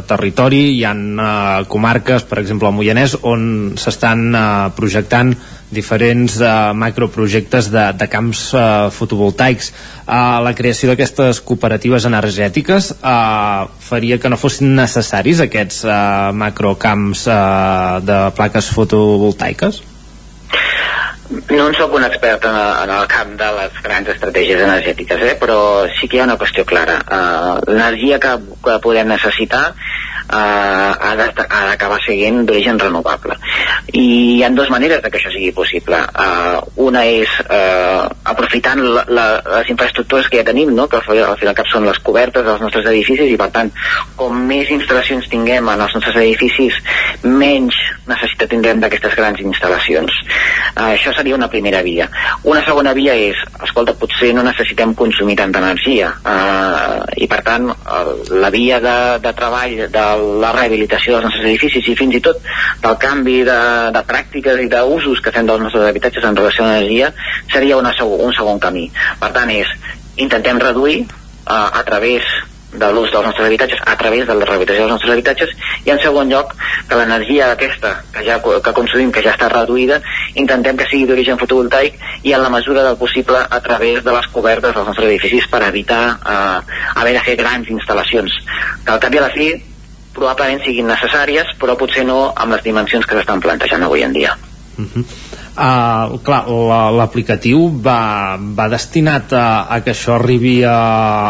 [0.05, 3.47] territori hi ha eh, comarques, per exemple al Moianès, on
[3.81, 4.43] s'estan eh,
[4.77, 5.31] projectant
[5.73, 9.71] diferents eh, macroprojectes de, de camps eh, fotovoltaics.
[10.05, 15.97] Eh, la creació d'aquestes cooperatives energètiques eh, faria que no fossin necessaris aquests eh,
[16.45, 17.41] macrocamps eh,
[18.13, 19.81] de plaques fotovoltaiques?
[21.31, 25.37] No en sóc un expert en, en el camp de les grans estratègies energètiques, eh?
[25.41, 25.59] però
[25.97, 26.99] sí que hi ha una qüestió clara.
[27.09, 28.35] Uh, L'energia que,
[28.67, 29.71] que podem necessitar
[30.29, 33.37] uh, ha d'acabar sent d'origen renovable.
[33.93, 35.99] I hi ha dues maneres de que això sigui possible.
[36.15, 39.27] Uh, una és uh, aprofitant la, la,
[39.59, 40.89] les infraestructures que ja tenim, no?
[40.89, 43.71] que al final al cap són les cobertes dels nostres edificis i per tant,
[44.17, 46.79] com més instal·lacions tinguem en els nostres edificis,
[47.25, 47.79] menys
[48.09, 50.21] necessitat tindrem d'aquestes grans instal·lacions.
[50.75, 52.09] Uh, això seria una primera via.
[52.45, 57.71] Una segona via és, escolta, potser no necessitem consumir tanta energia uh, i per tant
[57.71, 62.23] uh, la via de, de treball de la rehabilitació dels nostres edificis i fins i
[62.25, 62.41] tot
[62.85, 63.59] del canvi de,
[63.95, 67.13] de pràctiques i d'usos que fem dels nostres habitatges en relació a l'energia
[67.53, 68.89] seria una, un segon camí.
[69.21, 69.71] Per tant, és
[70.17, 72.27] intentem reduir uh, a través
[72.75, 75.53] de l'ús dels nostres habitatges a través de la rehabilitació dels nostres habitatges
[75.87, 76.55] i en segon lloc
[76.89, 80.01] que l'energia aquesta que ja que consumim, que ja està reduïda
[80.35, 84.27] intentem que sigui d'origen fotovoltaic i en la mesura del possible a través de les
[84.35, 88.41] cobertes dels nostres edificis per evitar eh, haver de fer grans instal·lacions
[88.85, 89.53] que al cap i a la fi
[90.17, 94.37] probablement siguin necessàries però potser no amb les dimensions que s'estan plantejant avui en dia
[94.79, 94.85] uh.
[94.85, 95.05] -huh.
[95.55, 96.51] Uh, clar,
[96.91, 100.75] l'aplicatiu va, va destinat a, a que això arribi a,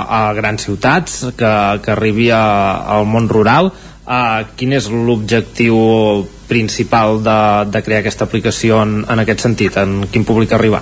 [0.08, 1.50] a grans ciutats, que,
[1.84, 2.40] que arribi a,
[2.96, 3.68] al món rural.
[4.06, 5.76] Uh, quin és l'objectiu
[6.48, 7.36] principal de,
[7.68, 9.76] de crear aquesta aplicació en, en aquest sentit?
[9.76, 10.80] En quin públic arribar?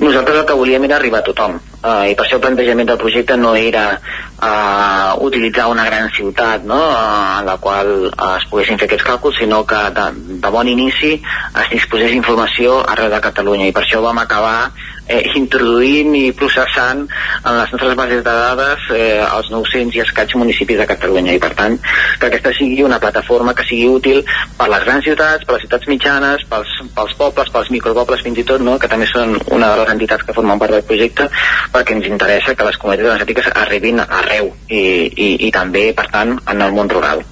[0.00, 3.00] Nosaltres el que volíem era arribar a tothom uh, i per això el plantejament del
[3.00, 6.78] projecte no era uh, utilitzar una gran ciutat no?
[6.78, 10.08] uh, en la qual uh, es poguessin fer aquests càlculs sinó que de,
[10.44, 14.72] de bon inici es disposés informació arreu de Catalunya i per això vam acabar
[15.06, 20.34] eh, introduint i processant en les nostres bases de dades eh, els 900 i escaig
[20.38, 24.22] municipis de Catalunya i per tant que aquesta sigui una plataforma que sigui útil
[24.58, 28.46] per les grans ciutats, per les ciutats mitjanes, pels, pels pobles, pels micropobles fins i
[28.48, 28.78] tot, no?
[28.78, 31.28] que també són una de les entitats que formen part del projecte
[31.72, 36.36] perquè ens interessa que les comunitats energètiques arribin arreu i, i, i també, per tant,
[36.46, 37.24] en el món rural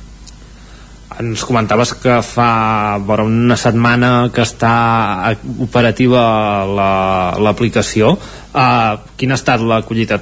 [1.21, 4.73] ens comentaves que fa vora una setmana que està
[5.61, 6.23] operativa
[7.37, 10.17] l'aplicació la, Uh, quina ha estat la collita?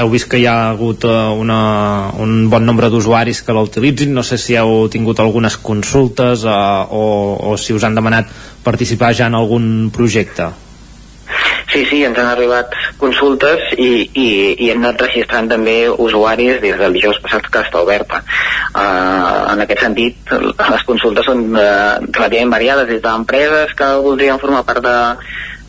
[0.00, 1.58] Heu vist que hi ha hagut uh, una,
[2.24, 4.14] un bon nombre d'usuaris que la utilitzin?
[4.16, 7.02] No sé si heu tingut algunes consultes uh, o,
[7.52, 8.32] o si us han demanat
[8.64, 10.48] participar ja en algun projecte.
[11.66, 16.78] Sí, sí, ens han arribat consultes i, i, i hem anat registrant també usuaris des
[16.78, 18.22] del dijous passat que està oberta.
[18.70, 24.62] Uh, en aquest sentit, les consultes són uh, relativament variades des d'empreses que voldrien formar
[24.68, 24.96] part de,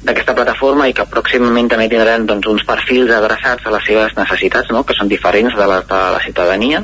[0.07, 4.71] d'aquesta plataforma i que pròximament també tindran doncs, uns perfils adreçats a les seves necessitats,
[4.73, 4.83] no?
[4.87, 6.83] que són diferents de la, de la ciutadania,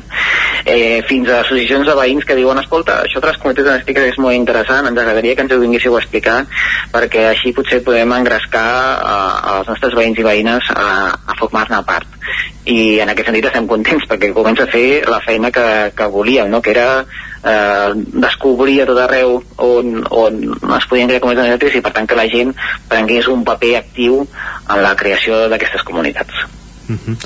[0.64, 4.20] eh, fins a associacions de veïns que diuen escolta, això de les comunitats domèstiques és
[4.22, 6.42] molt interessant, ens agradaria que ens ho vinguéssiu a explicar
[6.94, 11.82] perquè així potser podem engrescar a, a els nostres veïns i veïnes a, a formar-ne
[11.88, 12.13] part
[12.64, 16.48] i en aquest sentit estem contents perquè comença a fer la feina que, que volíem,
[16.50, 16.62] no?
[16.64, 20.40] que era eh, descobrir a tot arreu on, on
[20.78, 22.54] es podien crear comunitats energètiques i per tant que la gent
[22.88, 26.46] prengués un paper actiu en la creació d'aquestes comunitats.
[26.88, 27.16] Uh -huh.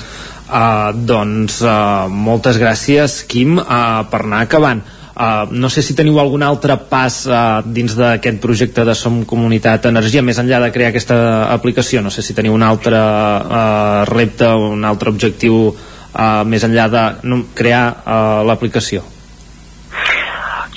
[0.47, 4.83] uh, doncs uh, moltes gràcies Quim uh, per anar acabant
[5.19, 9.89] Uh, no sé si teniu algun altre pas uh, dins d'aquest projecte de Som Comunitat
[9.91, 11.19] Energia, més enllà de crear aquesta
[11.51, 11.99] aplicació.
[11.99, 17.05] No sé si teniu un altre uh, repte, un altre objectiu uh, més enllà de
[17.51, 19.03] crear uh, l'aplicació.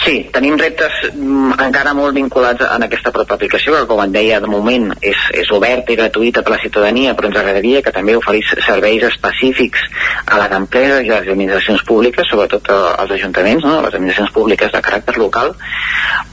[0.03, 4.41] Sí, tenim reptes mm, encara molt vinculats en aquesta pròpia aplicació, que com et deia,
[4.43, 7.95] de moment és, és oberta i gratuïta per a la ciutadania, però ens agradaria que
[7.95, 9.85] també oferís serveis específics
[10.27, 13.79] a les empreses i a les administracions públiques, sobretot als ajuntaments, no?
[13.85, 15.55] les administracions públiques de caràcter local,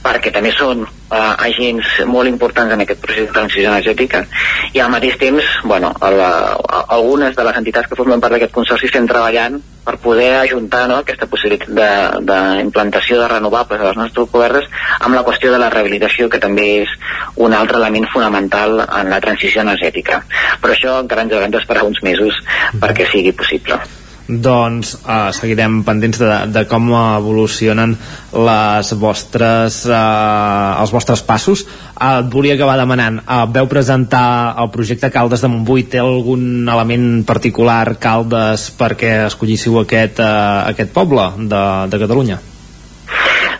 [0.02, 4.24] perquè també són eh, agents molt importants en aquest procés de transició energètica
[4.74, 6.30] i al mateix temps, bueno, la,
[6.88, 11.00] algunes de les entitats que formen part d'aquest consorci estem treballant per poder ajuntar no,
[11.02, 11.72] aquesta possibilitat
[12.30, 14.68] d'implantació de, de renovables a les nostres cobertes
[15.00, 16.94] amb la qüestió de la rehabilitació, que també és
[17.38, 20.22] un altre element fonamental en la transició energètica.
[20.62, 22.38] Però això encara ens haurem d'esperar uns mesos
[22.84, 23.80] perquè sigui possible
[24.30, 27.96] doncs uh, seguirem pendents de, de com evolucionen
[28.46, 31.66] les vostres, uh, els vostres passos.
[31.96, 36.70] Uh, et volia acabar demanant, uh, veu presentar el projecte Caldes de Montbui, té algun
[36.70, 42.40] element particular Caldes perquè escollíssiu aquest, uh, aquest poble de, de Catalunya?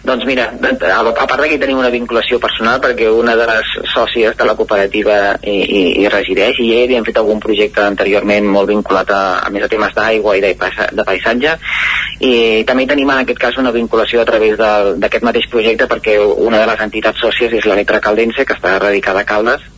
[0.10, 4.48] Doncs mira, a part d'aquí tenim una vinculació personal perquè una de les sòcies de
[4.48, 9.14] la cooperativa hi, hi, hi resideix i ell hem fet algun projecte anteriorment molt vinculat
[9.14, 10.56] a, a més a temes d'aigua i de,
[10.98, 11.54] de paisatge
[12.26, 12.34] i
[12.66, 16.72] també tenim en aquest cas una vinculació a través d'aquest mateix projecte perquè una de
[16.72, 19.70] les entitats sòcies és l'Electra Caldense que està radicada a Caldes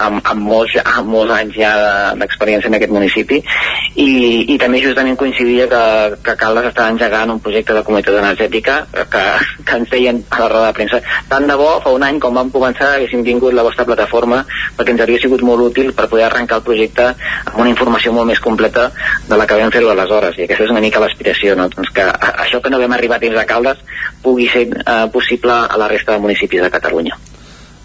[0.00, 1.72] amb, amb, molts, amb molts anys ja
[2.18, 4.10] d'experiència en aquest municipi i,
[4.54, 5.82] i també justament coincidia que,
[6.24, 9.24] que Caldes estava engegant un projecte de comunitat energètica que,
[9.66, 12.36] que ens deien a la roda de premsa tant de bo fa un any com
[12.40, 14.42] vam començar haguéssim tingut la vostra plataforma
[14.78, 18.30] perquè ens hauria sigut molt útil per poder arrencar el projecte amb una informació molt
[18.30, 18.90] més completa
[19.28, 21.68] de la que vam fer-ho aleshores i aquesta és una mica l'aspiració no?
[21.74, 23.84] doncs que això que no vam arribar a temps a Caldes
[24.22, 27.18] pugui ser eh, possible a la resta de municipis de Catalunya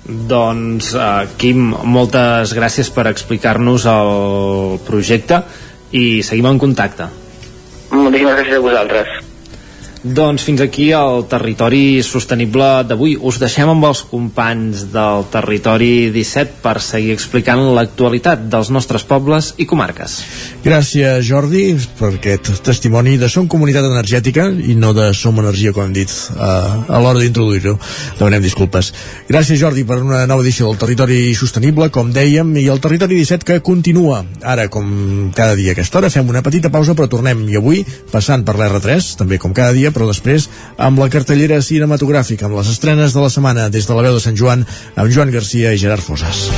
[0.06, 5.42] doncs, uh, Quim, moltes gràcies per explicar-nos el projecte
[5.98, 7.10] i seguim en contacte.
[7.92, 9.16] Moltíssimes gràcies a vosaltres.
[10.06, 13.16] Doncs fins aquí el territori sostenible d'avui.
[13.18, 19.56] Us deixem amb els companys del territori 17 per seguir explicant l'actualitat dels nostres pobles
[19.58, 20.20] i comarques.
[20.62, 21.64] Gràcies, Jordi,
[21.98, 26.14] per aquest testimoni de Som Comunitat Energètica i no de Som Energia, com hem dit
[26.38, 27.74] a l'hora d'introduir-ho.
[28.20, 28.92] Demanem disculpes.
[29.26, 33.50] Gràcies, Jordi, per una nova edició del Territori Sostenible, com dèiem, i el Territori 17
[33.50, 34.22] que continua.
[34.46, 37.48] Ara, com cada dia a aquesta hora, fem una petita pausa, però tornem.
[37.50, 37.82] I avui,
[38.14, 42.74] passant per l'R3, també com cada dia, però després amb la cartellera cinematogràfica, amb les
[42.76, 45.80] estrenes de la setmana des de la veu de Sant Joan, amb Joan Garcia i
[45.80, 46.50] Gerard Fosas.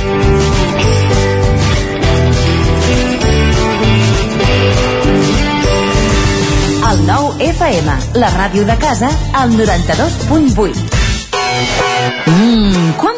[6.88, 10.98] El nou FM, la ràdio de casa, al 92.8.
[12.28, 13.17] Mmm, quan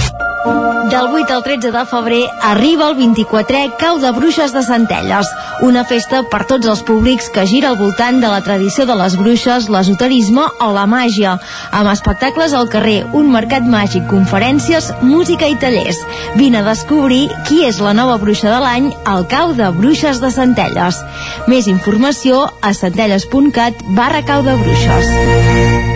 [0.43, 5.27] Del 8 al 13 de febrer arriba el 24è Cau de Bruixes de Centelles,
[5.61, 9.15] una festa per tots els públics que gira al voltant de la tradició de les
[9.19, 11.35] bruixes, l'esoterisme o la màgia,
[11.71, 16.01] amb espectacles al carrer, un mercat màgic, conferències, música i tallers.
[16.41, 20.33] Vine a descobrir qui és la nova bruixa de l'any al Cau de Bruixes de
[20.33, 20.99] Centelles.
[21.45, 25.90] Més informació a centelles.cat barra Cau de Bruixes.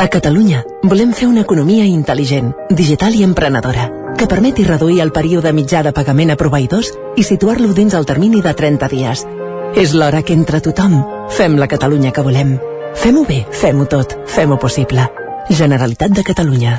[0.00, 5.52] A Catalunya volem fer una economia intel·ligent, digital i emprenedora, que permeti reduir el període
[5.52, 6.88] mitjà de pagament a proveïdors
[7.20, 9.26] i situar-lo dins el termini de 30 dies.
[9.76, 12.56] És l'hora que entre tothom fem la Catalunya que volem.
[12.96, 15.04] Fem-ho bé, fem-ho tot, fem-ho possible.
[15.50, 16.78] Generalitat de Catalunya.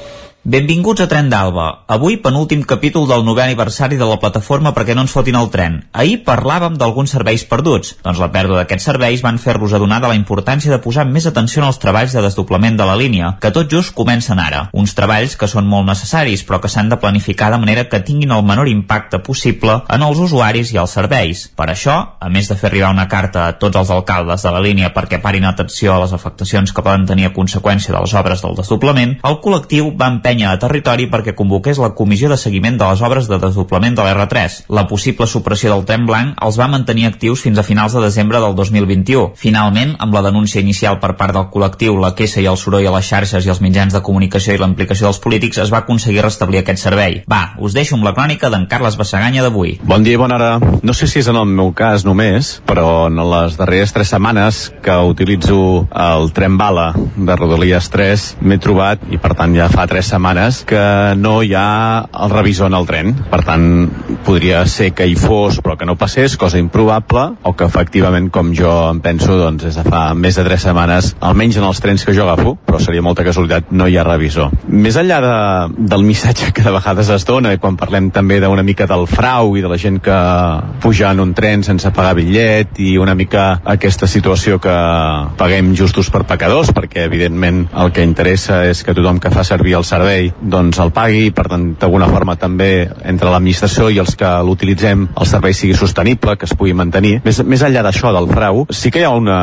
[0.43, 1.83] Benvinguts a Tren d'Alba.
[1.85, 5.75] Avui penúltim capítol del novè aniversari de la plataforma perquè no ens fotin el tren.
[5.93, 7.91] Ahir parlàvem d'alguns serveis perduts.
[8.01, 11.61] Doncs la pèrdua d'aquests serveis van fer-nos adonar de la importància de posar més atenció
[11.61, 14.63] en els treballs de desdoblament de la línia, que tot just comencen ara.
[14.73, 18.33] Uns treballs que són molt necessaris, però que s'han de planificar de manera que tinguin
[18.33, 21.45] el menor impacte possible en els usuaris i els serveis.
[21.53, 24.65] Per això, a més de fer arribar una carta a tots els alcaldes de la
[24.65, 28.41] línia perquè parin atenció a les afectacions que poden tenir a conseqüència de les obres
[28.41, 32.87] del desdoblament, el col·lectiu va empènyer a territori perquè convoqués la comissió de seguiment de
[32.87, 34.61] les obres de desdoblament de l'R3.
[34.71, 38.39] La possible supressió del tren blanc els va mantenir actius fins a finals de desembre
[38.39, 39.33] del 2021.
[39.35, 42.93] Finalment, amb la denúncia inicial per part del col·lectiu, la queixa i el soroll a
[42.95, 46.23] les xarxes i els mitjans de comunicació i la implicació dels polítics, es va aconseguir
[46.23, 47.21] restablir aquest servei.
[47.27, 49.79] Va, us deixo amb la crònica d'en Carles Bassaganya d'avui.
[49.83, 50.51] Bon dia i bona hora.
[50.81, 54.63] No sé si és en el meu cas només, però en les darreres tres setmanes
[54.81, 59.87] que utilitzo el tren bala de Rodalies 3 m'he trobat, i per tant ja fa
[59.91, 60.20] tres setmanes,
[60.65, 63.13] que no hi ha el revisor en el tren.
[63.31, 63.65] Per tant,
[64.25, 68.51] podria ser que hi fos però que no passés, cosa improbable, o que efectivament, com
[68.55, 72.05] jo em penso, doncs des de fa més de tres setmanes, almenys en els trens
[72.05, 74.51] que jo agafo, però seria molta casualitat, no hi ha revisor.
[74.67, 75.33] Més enllà de,
[75.91, 79.65] del missatge que de vegades es dona, quan parlem també d'una mica del frau i
[79.65, 80.19] de la gent que
[80.83, 84.77] puja en un tren sense pagar bitllet i una mica aquesta situació que
[85.37, 89.77] paguem justos per pecadors, perquè evidentment el que interessa és que tothom que fa servir
[89.79, 90.10] el servei
[90.41, 95.29] doncs el pagui per tant d'alguna forma també entre l'administració i els que l'utilitzem el
[95.29, 97.17] servei sigui sostenible, que es pugui mantenir.
[97.25, 99.39] Més, més enllà d'això del frau, sí que hi ha una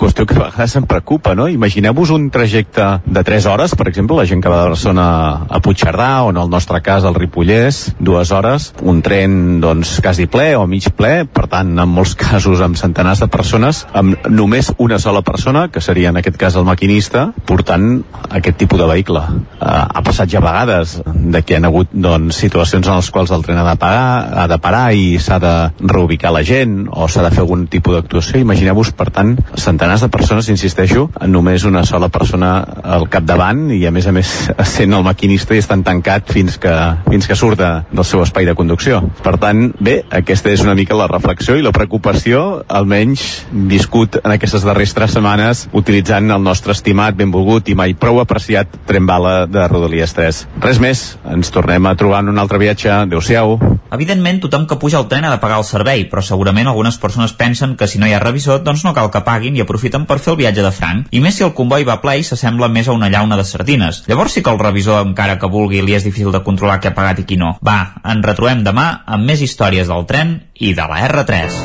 [0.00, 1.48] qüestió que a vegades em preocupa, no?
[1.50, 5.06] Imagineu-vos un trajecte de 3 hores, per exemple, la gent que va de Barcelona
[5.48, 10.26] a Puigcerdà o en el nostre cas al Ripollès, dues hores, un tren doncs quasi
[10.30, 14.72] ple o mig ple, per tant en molts casos amb centenars de persones, amb només
[14.78, 19.22] una sola persona, que seria en aquest cas el maquinista, portant aquest tipus de vehicle.
[19.60, 23.30] Uh, ha passat ja vegades de que hi ha hagut doncs, situacions en les quals
[23.34, 25.52] el tren ha de pagar ha de parar i s'ha de
[25.86, 28.40] reubicar la gent o s'ha de fer algun tipus d'actuació.
[28.42, 32.50] Imagineu-vos, per tant, centenars de persones, insisteixo, només una sola persona
[32.82, 34.30] al capdavant i a més a més
[34.74, 36.74] sent el maquinista i estan tancat fins que,
[37.06, 39.02] fins que surt de, del seu espai de conducció.
[39.22, 43.26] Per tant, bé, aquesta és una mica la reflexió i la preocupació, almenys
[43.70, 48.80] viscut en aquestes darreres tres setmanes utilitzant el nostre estimat, benvolgut i mai prou apreciat
[48.88, 50.38] tren bala de Rodalies 3.
[50.64, 52.88] Res més, ens tornem a trobar en un altre viatge.
[52.88, 53.58] Adéu-siau.
[53.92, 57.34] Evidentment, tothom que puja al tren ha de pagar el servei, però segurament algunes persones
[57.36, 60.16] pensen que si no hi ha revisor, doncs no cal que paguin i aprofiten per
[60.22, 61.10] fer el viatge de franc.
[61.12, 64.04] I més si el comboi va ple i s'assembla més a una llauna de sardines.
[64.08, 66.96] Llavors sí que el revisor, encara que vulgui, li és difícil de controlar què ha
[66.96, 67.56] pagat i qui no.
[67.60, 71.60] Va, ens retrobem demà amb més històries del tren i de la R3.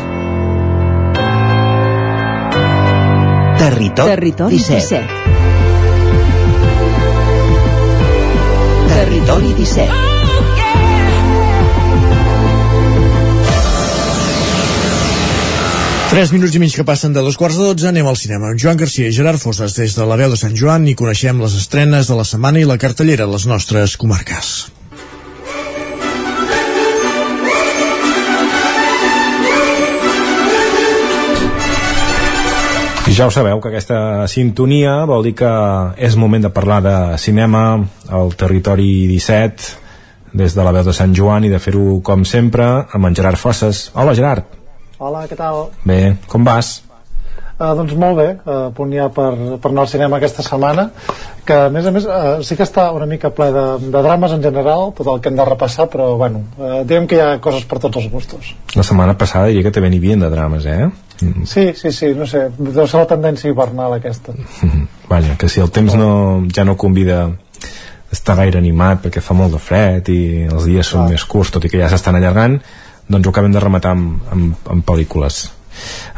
[3.65, 5.24] Territori, Territori 17.
[8.87, 9.89] Territori 17.
[16.09, 18.61] Tres minuts i mig que passen de dos quarts de dotze, anem al cinema amb
[18.61, 21.57] Joan Garcia i Gerard Fosses des de la veu de Sant Joan i coneixem les
[21.57, 24.74] estrenes de la setmana i la cartellera a les nostres comarques.
[33.15, 35.49] Ja ho sabeu, que aquesta sintonia vol dir que
[36.03, 37.61] és moment de parlar de cinema
[38.11, 42.65] al territori 17 des de la veu de Sant Joan i de fer-ho com sempre
[42.91, 43.85] amb en Gerard Fosses.
[43.95, 44.49] Hola Gerard.
[44.99, 45.69] Hola, què tal?
[45.87, 46.81] Bé, com vas?
[47.55, 49.29] Uh, doncs molt bé, uh, punt ja per,
[49.63, 50.89] per anar al cinema aquesta setmana
[51.47, 54.35] que a més a més uh, sí que està una mica ple de, de drames
[54.35, 57.29] en general tot el que hem de repassar però bueno, uh, diguem que hi ha
[57.39, 60.67] coses per tots els gustos La setmana passada diria que també n'hi havia de drames,
[60.67, 60.89] eh?
[61.47, 64.35] Sí, sí, sí, no sé deu ser la tendència hivernal aquesta
[65.11, 67.29] Vaja, que si el temps no, ja no convida
[68.11, 71.65] estar gaire animat perquè fa molt de fred i els dies són més curts tot
[71.65, 72.59] i que ja s'estan allargant
[73.07, 75.45] doncs ho acabem de rematar amb, amb, amb pel·lícules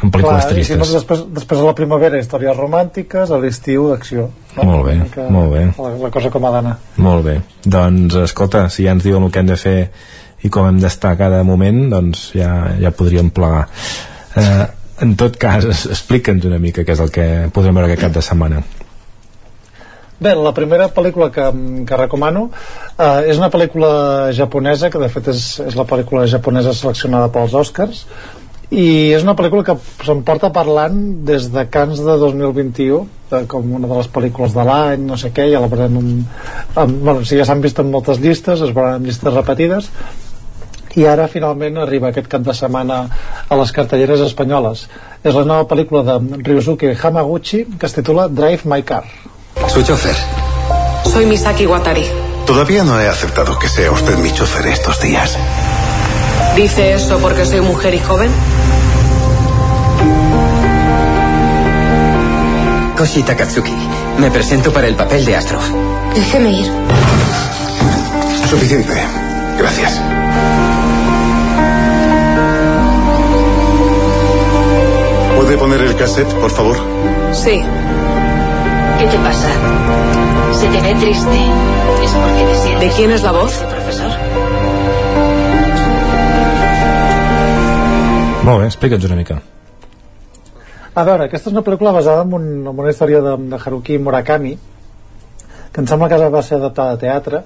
[0.02, 3.40] amb pel·lícules Clar, i si tristes no, després, després a la primavera històries romàntiques a
[3.42, 4.68] l'estiu d'acció no?
[4.68, 5.64] Molt bé, mica molt bé.
[5.78, 9.34] la, la cosa com ha d'anar Molt bé, doncs escolta, si ja ens diuen el
[9.34, 9.78] que hem de fer
[10.46, 13.64] i com hem d'estar cada moment, doncs ja, ja podríem plegar.
[14.38, 14.66] Eh,
[15.04, 18.24] en tot cas, explica'ns una mica què és el que podrem veure aquest cap de
[18.24, 18.62] setmana.
[20.18, 21.44] Bé, la primera pel·lícula que,
[21.86, 23.90] que recomano eh, és una pel·lícula
[24.34, 28.02] japonesa que de fet és, és la pel·lícula japonesa seleccionada pels Oscars
[28.74, 33.70] i és una pel·lícula que se'n porta parlant des de Cans de 2021 de, com
[33.78, 36.10] una de les pel·lícules de l'any no sé què, ja la veurem en,
[36.74, 39.92] en, bueno, si ja s'han vist en moltes llistes es veuran en llistes repetides
[40.96, 43.00] i ara finalment arriba aquest cap de setmana
[43.48, 44.88] a les cartelleres espanyoles
[45.22, 49.04] és la nova pel·lícula de Ryusuke Hamaguchi que es titula Drive My Car
[49.66, 50.14] Su chofer.
[51.04, 52.04] Soy Misaki Watari.
[52.46, 55.36] Todavía no he aceptado que sea usted mi chofer estos días.
[56.56, 58.30] ¿Dice eso porque soy mujer y joven?
[62.96, 63.74] Koshi Takatsuki.
[64.18, 65.58] Me presento para el papel de Astro.
[66.14, 66.66] Déjeme ir.
[68.48, 68.94] Suficiente.
[69.58, 70.07] Gracias.
[75.48, 76.76] ¿Puede poner el cassette, por favor?
[77.32, 77.58] Sí.
[78.98, 79.48] ¿Qué te pasa?
[80.52, 81.38] Se te ve triste.
[82.04, 82.80] ¿Es porque te sientes...
[82.80, 83.56] ¿De quién es la voz?
[83.56, 84.10] profesor?
[88.44, 89.38] Molt bé, explica'ns una mica.
[90.92, 93.96] A veure, aquesta és una pel·lícula basada en, un, en una història de, de Haruki
[93.96, 94.52] Murakami
[95.72, 97.40] que em sembla que va ser adaptada a teatre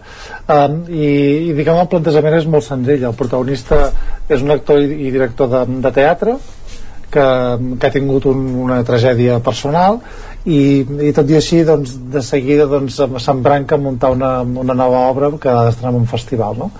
[0.49, 1.07] um, i,
[1.53, 3.81] i diguem el plantejament és molt senzill el protagonista
[4.27, 6.37] és un actor i, i director de, de teatre
[7.13, 7.27] que,
[7.79, 10.01] que ha tingut un, una tragèdia personal
[10.45, 10.63] i,
[11.09, 15.31] i tot i així doncs, de seguida doncs, s'embranca a muntar una, una nova obra
[15.39, 16.71] que ha d'estrenar en un festival no?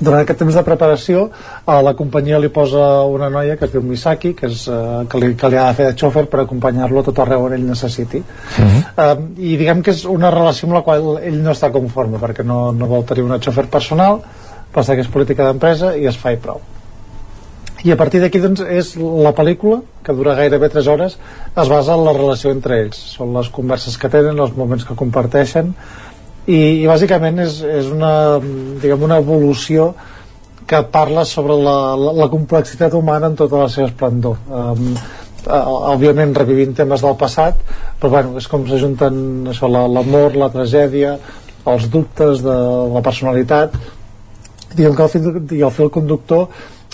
[0.00, 1.26] durant aquest temps de preparació
[1.68, 5.20] a la companyia li posa una noia que es diu Misaki que, és, eh, que,
[5.20, 8.22] li, que li ha de fer de xòfer per acompanyar-lo tot arreu on ell necessiti
[8.22, 8.82] uh -huh.
[9.04, 12.44] um, i diguem que és una relació amb la qual ell no està conforme perquè
[12.44, 14.20] no, no vol tenir una xòfer personal
[14.72, 16.60] però que és política d'empresa i es fa i prou
[17.84, 21.16] i a partir d'aquí doncs, és la pel·lícula que dura gairebé 3 hores
[21.56, 22.98] es basa en la relació entre ells.
[23.16, 25.72] Són les converses que tenen, els moments que comparteixen
[26.46, 28.12] i, i bàsicament és, és una,
[28.82, 29.94] diguem, una evolució
[30.70, 34.36] que parla sobre la, la, la complexitat humana en tota la seva esplendor.
[34.46, 34.92] Um,
[35.50, 37.56] òbviament revivint temes del passat
[38.00, 41.14] però bueno, és com s'ajunten això, la- l'amor, la, tragèdia
[41.70, 42.56] els dubtes de
[42.92, 43.72] la personalitat
[44.76, 45.30] diguem que el fil,
[45.64, 46.46] el fil conductor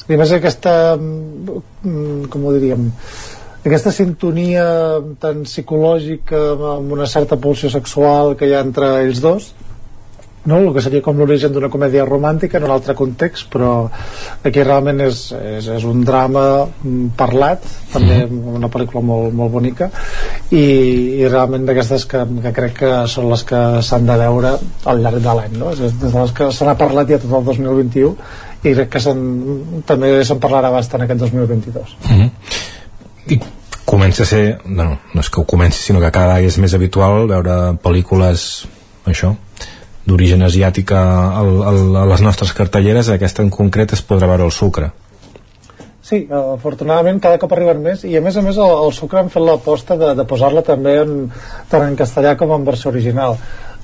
[0.09, 2.91] i a més aquesta mm, com ho diríem
[3.67, 4.67] aquesta sintonia
[5.23, 6.43] tan psicològica
[6.76, 9.51] amb una certa pulsió sexual que hi ha entre ells dos
[10.47, 10.58] no?
[10.58, 13.73] el que seria com l'origen d'una comèdia romàntica en un altre context però
[14.47, 19.91] aquí realment és, és, és un drama mm, parlat també una pel·lícula molt, molt bonica
[20.50, 20.65] i,
[21.20, 24.57] i realment d'aquestes que, que crec que són les que s'han de veure
[24.92, 25.75] al llarg de l'any no?
[25.75, 28.15] és de les que se n'ha parlat ja tot el 2021
[28.66, 29.02] i crec que
[29.86, 32.31] també se'n parlarà bastant aquest 2022 mm -hmm.
[33.26, 33.41] I
[33.84, 36.75] comença a ser no, no és que ho comenci sinó que cada vegada és més
[36.75, 38.66] habitual veure pel·lícules
[39.07, 39.34] això
[40.07, 41.02] d'origen asiàtic a,
[41.43, 44.93] a, a les nostres cartelleres aquesta en concret es podrà veure el sucre
[46.07, 49.31] Sí, afortunadament cada cop arriben més i a més a més el, el sucre han
[49.33, 51.17] fet l'aposta de, de posar-la també en,
[51.70, 53.35] tant en castellà com en versió original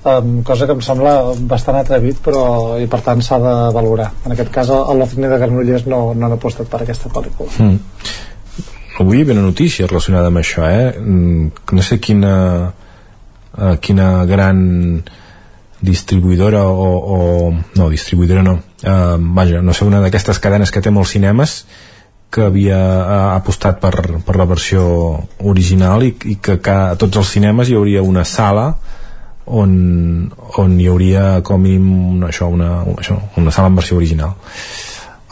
[0.07, 1.15] um, cosa que em sembla
[1.51, 2.45] bastant atrevit però
[2.79, 6.29] i per tant s'ha de valorar en aquest cas el l'Oficina de Granollers no, no
[6.29, 8.15] han apostat per aquesta pel·lícula mm.
[9.03, 10.93] avui hi havia una notícia relacionada amb això eh?
[11.01, 12.37] Mm, no sé quina
[12.71, 14.63] uh, quina gran
[15.83, 17.19] distribuïdora o, o
[17.53, 21.65] no, distribuïdora no uh, vaja, no sé, una d'aquestes cadenes que té molts cinemes
[22.33, 23.93] que havia uh, apostat per,
[24.25, 24.85] per la versió
[25.51, 28.71] original i, i que, que a tots els cinemes hi hauria una sala
[29.51, 29.75] on,
[30.63, 34.39] on hi hauria com a mínim una, això, una, això, una sala en versió original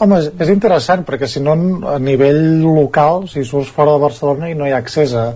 [0.01, 1.53] Home, és interessant perquè si no
[1.87, 5.27] a nivell local, si surts fora de Barcelona i no hi ha accés a,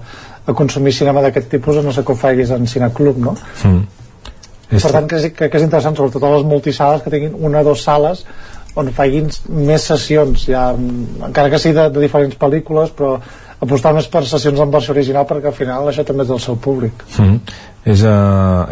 [0.41, 3.37] a consumir cinema d'aquest tipus, no sé que ho faiguis en cineclub, no?
[3.61, 4.01] Mm
[4.69, 7.67] per tant, que, que, que és interessant, sobretot a les multisales que tinguin una o
[7.69, 8.25] dues sales
[8.75, 9.29] on facin
[9.67, 13.15] més sessions, ja, encara que sigui de, de diferents pel·lícules, però
[13.63, 16.57] apostar més per sessions en versió original perquè al final això també és del seu
[16.59, 17.05] públic.
[17.15, 17.37] Mm.
[17.93, 18.17] És a,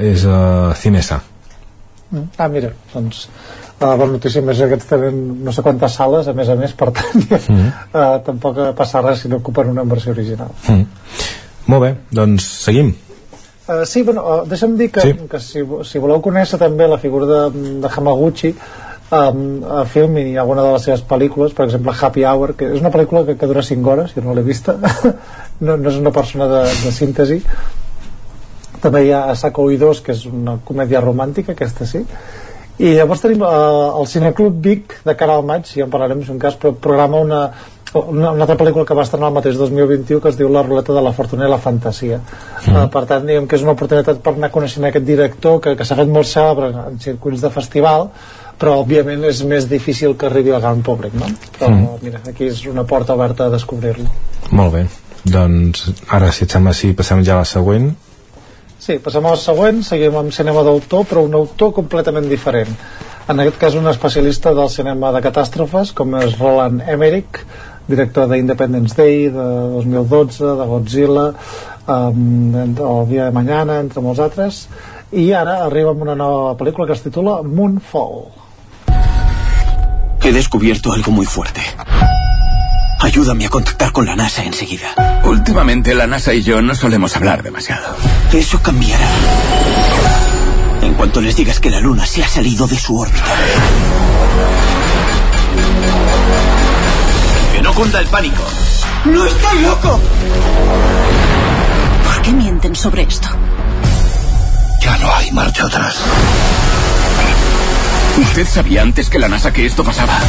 [0.03, 0.39] és a
[0.79, 1.21] Cinesa.
[2.11, 2.25] Mm.
[2.37, 3.27] Ah, mira, doncs
[3.83, 6.89] la bona notícia més aquests tenen no sé quantes sales a més a més per
[6.95, 7.71] tant mm.
[7.91, 10.85] uh, tampoc passa res si no ocupen una versió original mm.
[11.73, 11.91] molt bé,
[12.21, 12.93] doncs seguim
[13.63, 15.13] Uh, sí, bueno, uh, deixa'm dir que, sí.
[15.29, 20.25] que si, si voleu conèixer també la figura de, de Hamaguchi um, a film i
[20.35, 23.47] alguna de les seves pel·lícules, per exemple Happy Hour, que és una pel·lícula que, que
[23.47, 24.75] dura 5 hores, jo no l'he vista,
[25.65, 27.39] no, no és una persona de, de síntesi.
[28.83, 32.03] També hi ha Sako Idos, que és una comèdia romàntica, aquesta sí.
[32.83, 36.33] I llavors tenim uh, el Cineclub Vic de cara al maig, ja en parlarem, és
[36.33, 37.43] un cas, però programa una,
[37.93, 40.95] una, una altra pel·lícula que va estrenar el mateix 2021 que es diu La ruleta
[40.95, 42.73] de la fortuna i la fantasia mm.
[42.73, 45.87] uh, per tant diguem que és una oportunitat per anar coneixent aquest director que, que
[45.87, 48.09] s'ha fet molt cèlebre en circuits de festival
[48.59, 51.29] però òbviament és més difícil que arribi al gran públic no?
[51.57, 51.99] però mm.
[52.05, 54.09] mira, aquí és una porta oberta a descobrir-lo
[54.51, 54.87] molt bé,
[55.23, 57.93] doncs ara si et sembla si passem ja a la següent
[58.83, 62.73] Sí, passem a la següent, seguim amb cinema d'autor, però un autor completament diferent.
[63.31, 67.39] En aquest cas un especialista del cinema de catàstrofes, com és Roland Emmerich,
[67.87, 71.33] director de Independence Day de 2012, de Godzilla
[71.87, 74.67] um, El dia de mañana entre molts altres
[75.13, 78.23] i ara arriba amb una nova pel·lícula que es titula Moonfall
[80.23, 81.61] He descubierto algo muy fuerte
[83.03, 85.21] Ayúdame a contactar con la NASA enseguida.
[85.25, 87.97] Últimamente la NASA y yo no solemos hablar demasiado.
[88.31, 89.05] Eso cambiará.
[90.81, 93.25] En cuanto les digas que la Luna se ha salido de su órbita.
[97.73, 98.43] No cunda el pánico.
[99.05, 99.99] ¡No estoy loco!
[102.03, 103.27] ¿Por qué mienten sobre esto?
[104.81, 105.95] Ya no hay marcha atrás.
[108.17, 110.19] ¿Usted sabía antes que la NASA que esto pasaba?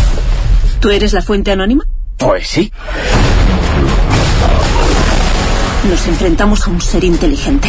[0.80, 1.84] ¿Tú eres la fuente anónima?
[2.16, 2.72] Pues sí.
[5.88, 7.68] Nos enfrentamos a un ser inteligente.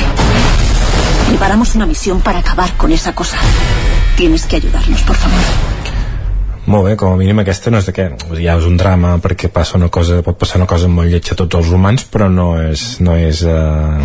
[1.28, 3.38] Preparamos una misión para acabar con esa cosa.
[4.16, 5.85] Tienes que ayudarnos, por favor.
[6.66, 8.06] Molt bé, com a mínim aquesta no és de què
[8.40, 11.40] ja és un drama perquè passa una cosa, pot passar una cosa molt lletja a
[11.44, 14.02] tots els humans però no és, no és uh,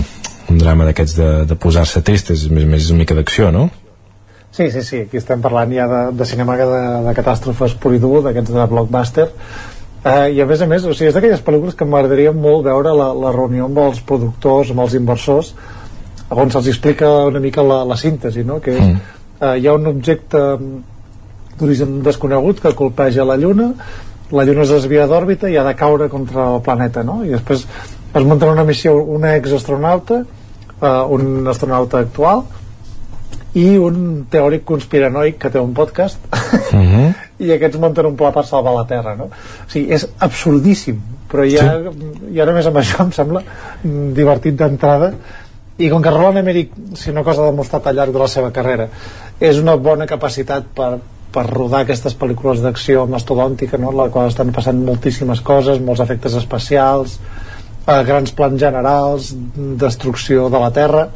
[0.52, 3.70] un drama d'aquests de, de posar-se trist és més, més una mica d'acció, no?
[4.52, 6.68] Sí, sí, sí, aquí estem parlant ja de, de cinema de,
[7.06, 10.92] de catàstrofes pur i dur, d'aquests de blockbuster uh, i a més a més, o
[10.92, 14.84] sigui, és d'aquelles pel·lícules que m'agradaria molt veure la, la reunió amb els productors, amb
[14.84, 15.54] els inversors
[16.30, 18.60] on se'ls explica una mica la, la síntesi, no?
[18.60, 19.20] que és, mm.
[19.40, 20.44] uh, hi ha un objecte
[21.60, 23.72] d'origen desconegut que colpeja la Lluna
[24.30, 27.20] la Lluna es desvia d'òrbita i ha de caure contra el planeta no?
[27.24, 32.44] i després es munta una missió una exastronauta uh, un astronauta actual
[33.58, 36.86] i un teòric conspiranoic que té un podcast uh mhm.
[36.94, 37.14] -huh.
[37.46, 39.24] i aquests munten un pla per salvar la Terra no?
[39.24, 42.34] o sigui, és absurdíssim però ja, sí.
[42.34, 43.42] i ara més amb això em sembla
[43.84, 45.12] mm, divertit d'entrada
[45.78, 48.50] i com que Roland Emmerich si una cosa ha demostrat al llarg de la seva
[48.50, 48.88] carrera
[49.40, 50.98] és una bona capacitat per,
[51.34, 53.92] per rodar aquestes pel·lícules d'acció mastodòntica, no?
[53.92, 57.18] en la qual estan passant moltíssimes coses, molts efectes especials,
[57.86, 59.32] eh, grans plans generals,
[59.80, 61.08] destrucció de la Terra,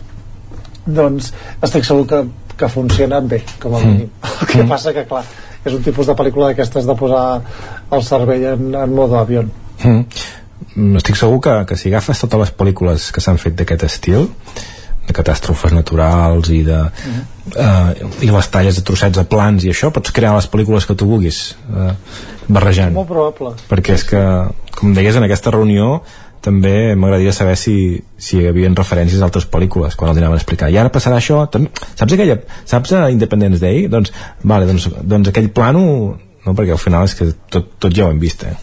[0.85, 1.33] doncs
[1.65, 2.21] estic segur que,
[2.59, 4.31] que funcionen bé com a mínim mm.
[4.41, 4.71] el que mm.
[4.71, 5.25] passa que clar
[5.65, 7.27] és un tipus de pel·lícula d'aquestes de posar
[7.91, 9.47] el cervell en, en modo avió
[9.81, 10.97] mm.
[11.01, 14.29] estic segur que, que si agafes totes les pel·lícules que s'han fet d'aquest estil
[15.05, 17.23] de catàstrofes naturals i de mm.
[17.55, 20.97] uh, i les talles de trossets a plans i això, pots crear les pel·lícules que
[20.99, 21.93] tu vulguis uh,
[22.49, 24.23] barrejant molt probable perquè és que,
[24.77, 25.99] com deies en aquesta reunió
[26.45, 27.77] també m'agradaria saber si,
[28.21, 31.21] si hi havia referències a altres pel·lícules quan els anaven a explicar i ara passarà
[31.21, 33.87] això saps aquella, saps a Independence Day?
[33.93, 34.13] doncs,
[34.45, 35.85] vale, doncs, doncs aquell plano
[36.45, 38.57] no, perquè al final és que tot, tot ja ho hem vist eh?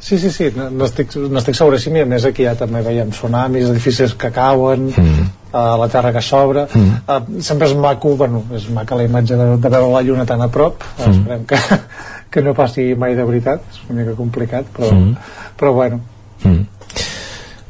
[0.00, 4.30] Sí, sí, sí, n'estic seguríssim i a més aquí ja també veiem tsunamis, edificis que
[4.32, 5.26] cauen mm.
[5.52, 7.02] uh, la terra que s'obre mm.
[7.04, 10.40] uh, sempre és maco, bueno, és maca la imatge de, de veure la lluna tan
[10.40, 11.12] a prop mm.
[11.12, 11.60] esperem que,
[12.32, 15.32] que no passi mai de veritat és una mica complicat però, mm.
[15.60, 16.00] però bueno
[16.46, 16.80] mm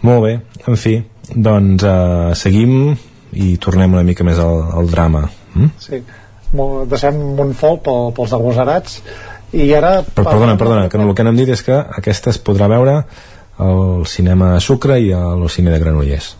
[0.01, 0.33] molt bé,
[0.65, 0.95] en fi,
[1.29, 2.95] doncs uh, seguim
[3.37, 5.27] i tornem una mica més al, al drama.
[5.53, 5.69] Mm?
[5.81, 6.01] Sí,
[6.91, 8.97] deixem Montfort pel, pels agosarats
[9.53, 10.01] i ara...
[10.07, 13.01] Però, perdona, perdona, que el que no hem dit és que aquesta es podrà veure
[13.61, 16.33] al cinema Sucre i a l'Ocine de Granollers.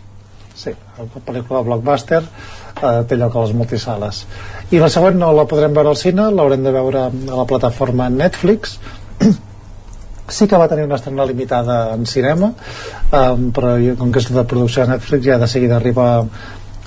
[0.57, 4.25] Sí, la pel·lícula Blockbuster eh, té lloc a les multisales.
[4.71, 8.09] I la següent no la podrem veure al cine, l'haurem de veure a la plataforma
[8.09, 8.77] Netflix
[10.31, 14.43] sí que va tenir una estrena limitada en cinema um, però com que és de
[14.47, 16.07] producció de Netflix ja de seguida arriba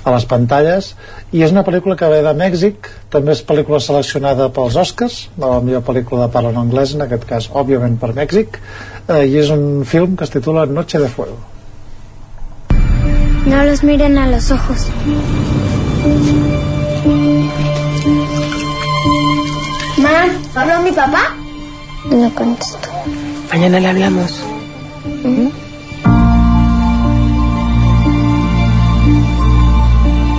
[0.05, 0.91] a les pantalles
[1.33, 5.49] i és una pel·lícula que ve de Mèxic també és pel·lícula seleccionada pels Oscars de
[5.49, 9.37] la millor pel·lícula de parla en anglès en aquest cas òbviament per Mèxic eh, i
[9.41, 11.37] és un film que es titula Noche de Fuego
[13.45, 14.87] No los miren a los ojos
[19.97, 20.15] Ma,
[20.55, 21.33] ¿habló mi papá?
[22.11, 22.89] No contesto
[23.51, 24.43] Mañana le hablamos.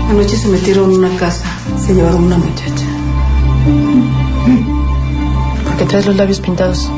[0.08, 1.46] Anoche se metieron en una casa,
[1.84, 2.86] se llevaron una muchacha.
[5.64, 6.90] ¿Por qué traes los labios pintados?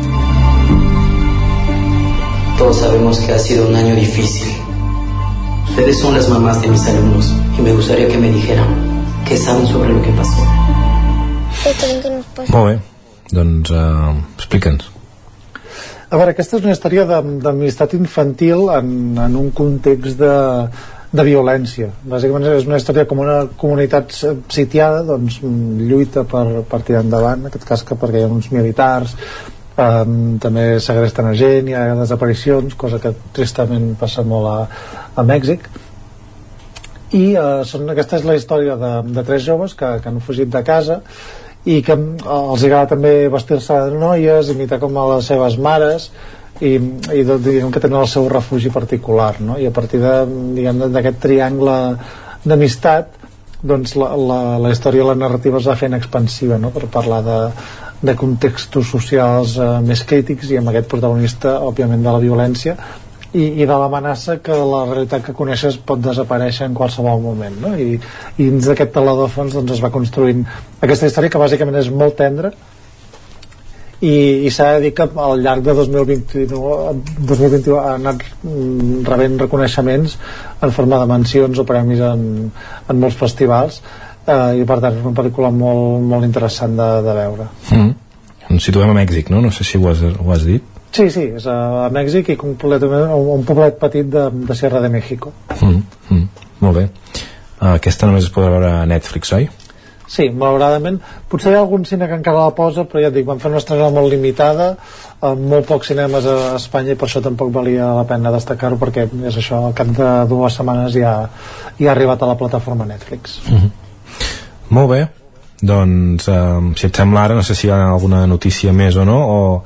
[2.58, 4.52] Todos sabemos que ha sido un año difícil.
[5.70, 8.66] Ustedes son las mamás de mis alumnos y me gustaría que me dijeran
[9.26, 10.42] qué saben sobre lo que pasó.
[12.48, 12.74] Molt bé,
[13.34, 14.86] doncs uh, explica'ns.
[16.08, 17.04] A veure, aquesta és una història
[17.44, 20.34] d'amistat infantil en, en un context de,
[21.08, 21.88] de violència.
[22.04, 24.12] Bàsicament és una història com una comunitat
[24.52, 28.50] sitiada doncs, lluita per, per tirar endavant, en aquest cas que perquè hi ha uns
[28.52, 29.14] militars,
[29.78, 30.04] eh,
[30.44, 34.58] també segresten a gent, hi ha desaparicions, cosa que tristament passa molt a,
[35.16, 35.68] a Mèxic.
[37.16, 40.52] I eh, són, aquesta és la història de, de tres joves que, que han fugit
[40.52, 41.00] de casa
[41.68, 46.10] i que els agrada també vestir-se de noies, imitar com a les seves mares
[46.60, 46.74] i,
[47.14, 49.58] i diguem que tenen el seu refugi particular no?
[49.58, 51.78] i a partir d'aquest triangle
[52.44, 53.18] d'amistat
[53.62, 56.70] doncs la, la, la història la narrativa es va fent expansiva no?
[56.74, 57.38] per parlar de,
[58.02, 62.76] de contextos socials eh, més crítics i amb aquest protagonista òbviament de la violència
[63.32, 67.74] i, i de l'amenaça que la realitat que coneixes pot desaparèixer en qualsevol moment no?
[67.76, 67.98] I,
[68.38, 70.46] i dins d'aquest talador de fons doncs, es va construint
[70.80, 72.54] aquesta història que bàsicament és molt tendra
[74.00, 76.58] i, i s'ha de dir que al llarg de 2021,
[77.26, 80.18] 2021 ha anat mm, rebent reconeixements
[80.62, 82.22] en forma de mencions o premis en,
[82.88, 87.16] en molts festivals eh, i per tant és una pel·lícula molt, molt interessant de, de
[87.22, 87.94] veure mm.
[88.48, 89.42] Ens situem a Mèxic, no?
[89.44, 93.10] No sé si ho has, ho has dit Sí, sí, és a, Mèxic i completament
[93.12, 95.34] un poblet petit de, de Sierra de México.
[95.60, 96.86] Mm, mm, molt bé.
[97.58, 99.50] Uh, aquesta només es podrà veure a Netflix, oi?
[100.08, 101.02] Sí, malauradament.
[101.28, 103.50] Potser hi ha algun cine que encara la posa, però ja et dic, van fer
[103.50, 104.70] una estrena molt limitada,
[105.28, 109.04] amb molt pocs cinemes a Espanya i per això tampoc valia la pena destacar-ho perquè
[109.28, 111.12] és això, al cap de dues setmanes ja,
[111.76, 113.38] ja ha arribat a la plataforma Netflix.
[113.50, 113.70] Mm -hmm.
[114.70, 115.08] Molt bé.
[115.60, 119.04] Doncs, uh, si et sembla ara, no sé si hi ha alguna notícia més o
[119.04, 119.64] no, o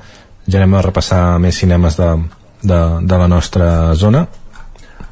[0.49, 2.19] ja anem a repassar més cinemes de,
[2.63, 4.27] de, de la nostra zona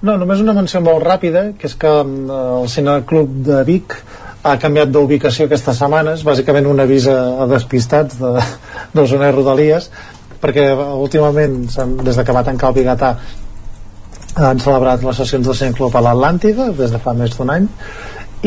[0.01, 2.31] no, només una menció molt ràpida que és que mm,
[2.63, 3.97] el Cineclub de Vic
[4.43, 8.33] ha canviat d'ubicació aquestes setmanes bàsicament un avís a, a despistats de,
[8.97, 9.91] de zona de Rodalies
[10.41, 11.63] perquè últimament
[12.05, 13.15] des de que va tancar el Bigatà
[14.41, 17.69] han celebrat les sessions del Cineclub a l'Atlàntida des de fa més d'un any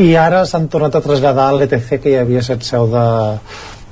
[0.02, 3.04] i ara s'han tornat a traslladar a l'ETC que hi havia set seu de,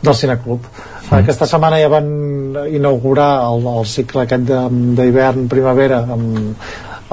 [0.03, 0.67] del Cineclub
[1.13, 1.19] Mm.
[1.21, 2.07] Aquesta setmana ja van
[2.73, 6.63] inaugurar el, el cicle aquest d'hivern-primavera amb,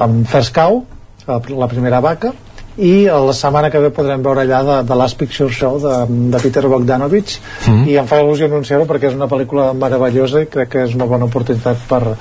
[0.00, 0.80] amb Ferscau,
[1.28, 2.32] la primera vaca,
[2.78, 5.96] i la setmana que ve podrem veure allà de, de Last Picture Show de,
[6.30, 7.38] de Peter Bogdanovich.
[7.66, 7.88] Mm.
[7.90, 11.08] i em fa il·lusió anunciar-ho perquè és una pel·lícula meravellosa i crec que és una
[11.10, 12.14] bona oportunitat per,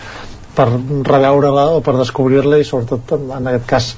[0.55, 0.67] per
[1.11, 3.93] reveure-la o per descobrir-la i sobretot en aquest cas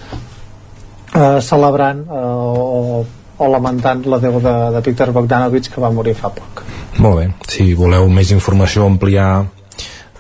[1.16, 3.06] eh, celebrant eh, o,
[3.38, 6.64] o lamentant la deu de, de Peter Bogdanovich que va morir fa poc.
[7.00, 9.46] Molt bé, si voleu més informació ampliar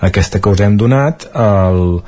[0.01, 2.01] aquesta que us hem donat el,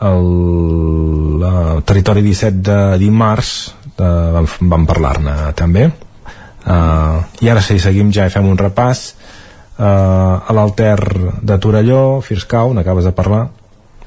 [0.00, 3.52] el, el Territori 17 de dimarts
[3.96, 5.90] eh, vam, vam parlar-ne també.
[6.60, 9.14] Uh, i ara sí, seguim ja i fem un repàs.
[9.80, 10.98] Uh, a l'Alter
[11.40, 13.46] de Torelló Firscau, n'acabes de parlar.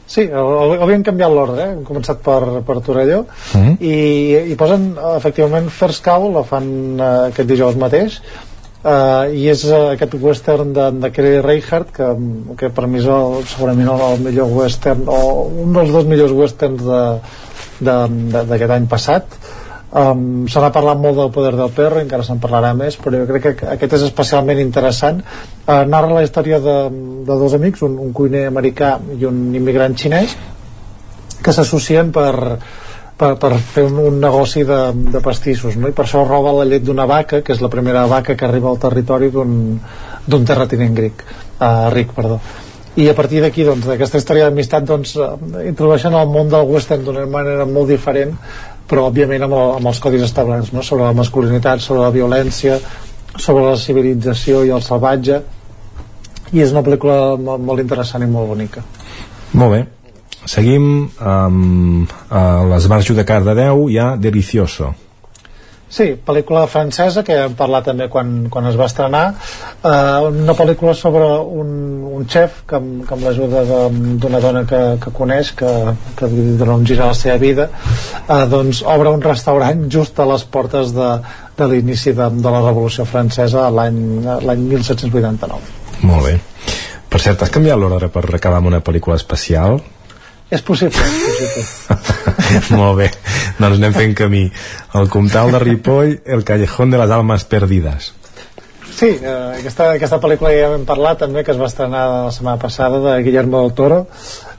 [0.06, 1.72] Sí, havíem canviat l'ordre, eh?
[1.74, 3.24] hem començat per, per Torelló.
[3.56, 3.76] Uh -huh.
[3.82, 6.68] i, i posen efectivament First Cow, la fan
[7.00, 8.22] uh, aquest dijous mateix
[8.84, 12.12] uh, i és uh, aquest western de, de Kerry Reichardt que,
[12.60, 15.20] que per mi és el, segurament el, el millor western o
[15.66, 16.88] un dels dos millors westerns
[17.84, 19.40] d'aquest any passat
[19.94, 23.28] Um, se n'ha parlat molt del poder del perro, encara se'n parlarà més, però jo
[23.30, 25.20] crec que aquest és especialment interessant.
[25.68, 26.78] Uh, narra la història de,
[27.28, 30.34] de dos amics, un, un cuiner americà i un immigrant xinès,
[31.46, 32.58] que s'associen per,
[33.18, 34.82] per, per fer un, un negoci de,
[35.14, 35.90] de pastissos, no?
[35.90, 38.72] i per això roba la llet d'una vaca, que és la primera vaca que arriba
[38.72, 41.26] al territori d'un terratinent grec,
[41.60, 42.40] uh, ric, perdó
[42.96, 45.16] i a partir d'aquí, doncs, d'aquesta història d'amistat doncs,
[45.66, 48.36] introdueixen el món del western d'una manera molt diferent
[48.90, 50.84] però òbviament amb, el, amb els codis establerts no?
[50.86, 52.78] sobre la masculinitat, sobre la violència
[53.34, 55.42] sobre la civilització i el salvatge
[56.54, 58.86] i és una pel·lícula molt, molt interessant i molt bonica
[59.58, 59.84] molt bé
[60.50, 64.94] seguim amb a l'Esbarjo de Cardedeu hi ha Delicioso.
[65.94, 69.36] Sí, pel·lícula francesa que hem parlat també quan, quan es va estrenar.
[69.86, 71.28] Eh, una pel·lícula sobre
[71.62, 71.70] un,
[72.18, 73.62] un xef que, que amb l'ajuda
[73.94, 75.70] d'una dona que, que coneix que,
[76.18, 80.26] que dona un gir a la seva vida eh, doncs obre un restaurant just a
[80.34, 81.12] les portes de,
[81.62, 84.02] de l'inici de, de la Revolució Francesa l'any
[84.66, 86.38] 1789 Molt bé.
[87.14, 89.78] Per cert, has canviat l'hora per acabar amb una pel·lícula especial?
[90.54, 92.78] És possible, és possible.
[92.80, 93.10] Molt bé,
[93.58, 94.44] doncs anem fent camí.
[95.00, 98.14] El Comtal de Ripoll, El Callejón de les Almas Perdides.
[98.94, 102.62] Sí, eh, aquesta, aquesta pel·lícula ja hem parlat també, que es va estrenar la setmana
[102.62, 104.04] passada de Guillermo del Toro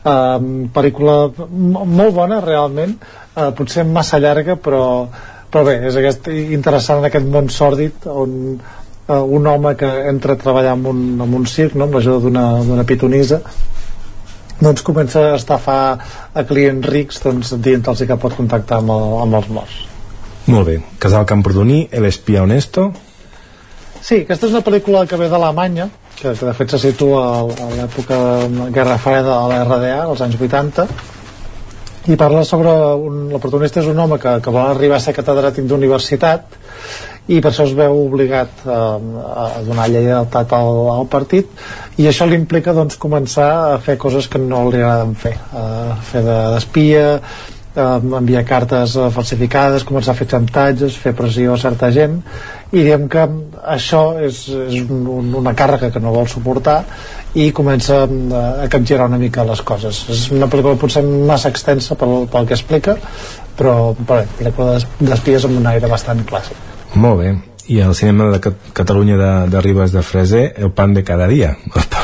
[0.04, 0.38] eh,
[0.74, 2.96] pel·lícula molt bona realment,
[3.34, 4.84] eh, potser massa llarga però,
[5.50, 10.34] però bé, és aquest, interessant en aquest món sòrdid on eh, un home que entra
[10.34, 11.88] a treballar en un, en un circ no?
[11.88, 12.34] amb l'ajuda
[12.66, 13.40] d'una pitonisa
[14.60, 15.80] doncs comença a estafar
[16.34, 19.80] a clients rics doncs, dient-los que pot contactar amb, el, amb els morts.
[20.46, 22.90] Molt bé, Casal Camprodoní, El espia honesto.
[24.04, 27.68] Sí, aquesta és una pel·lícula que ve d'Alemanya que, que de fet se situa a,
[27.78, 30.86] l'època de Guerra Freda a la RDA, als anys 80
[32.12, 32.68] i parla sobre
[33.00, 36.58] un, el protagonista és un home que, que vol arribar a ser catedràtic d'universitat
[37.26, 38.78] i per això es veu obligat a,
[39.44, 41.48] a donar lleialtat al, al partit
[41.96, 45.66] i això li implica doncs, començar a fer coses que no li agraden fer a
[46.04, 47.04] fer d'espia
[47.74, 47.86] de,
[48.18, 52.20] enviar cartes falsificades començar a fer xantatges, fer pressió a certa gent
[52.74, 53.24] i diem que
[53.72, 56.82] això és, és un, una càrrega que no vol suportar
[57.40, 60.04] i comença a capgirar una mica les coses.
[60.12, 62.98] És una pel·lícula potser massa extensa pel, pel que explica
[63.56, 67.34] però, però bé, pel·lícula d'espies amb un aire bastant clàssic molt bé.
[67.72, 68.40] I el cinema de
[68.76, 71.56] Catalunya de, de Ribes de Freser, el pan de cada dia.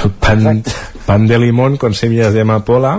[0.04, 0.62] El pan,
[1.06, 2.94] pan de limón con semillas de amapola.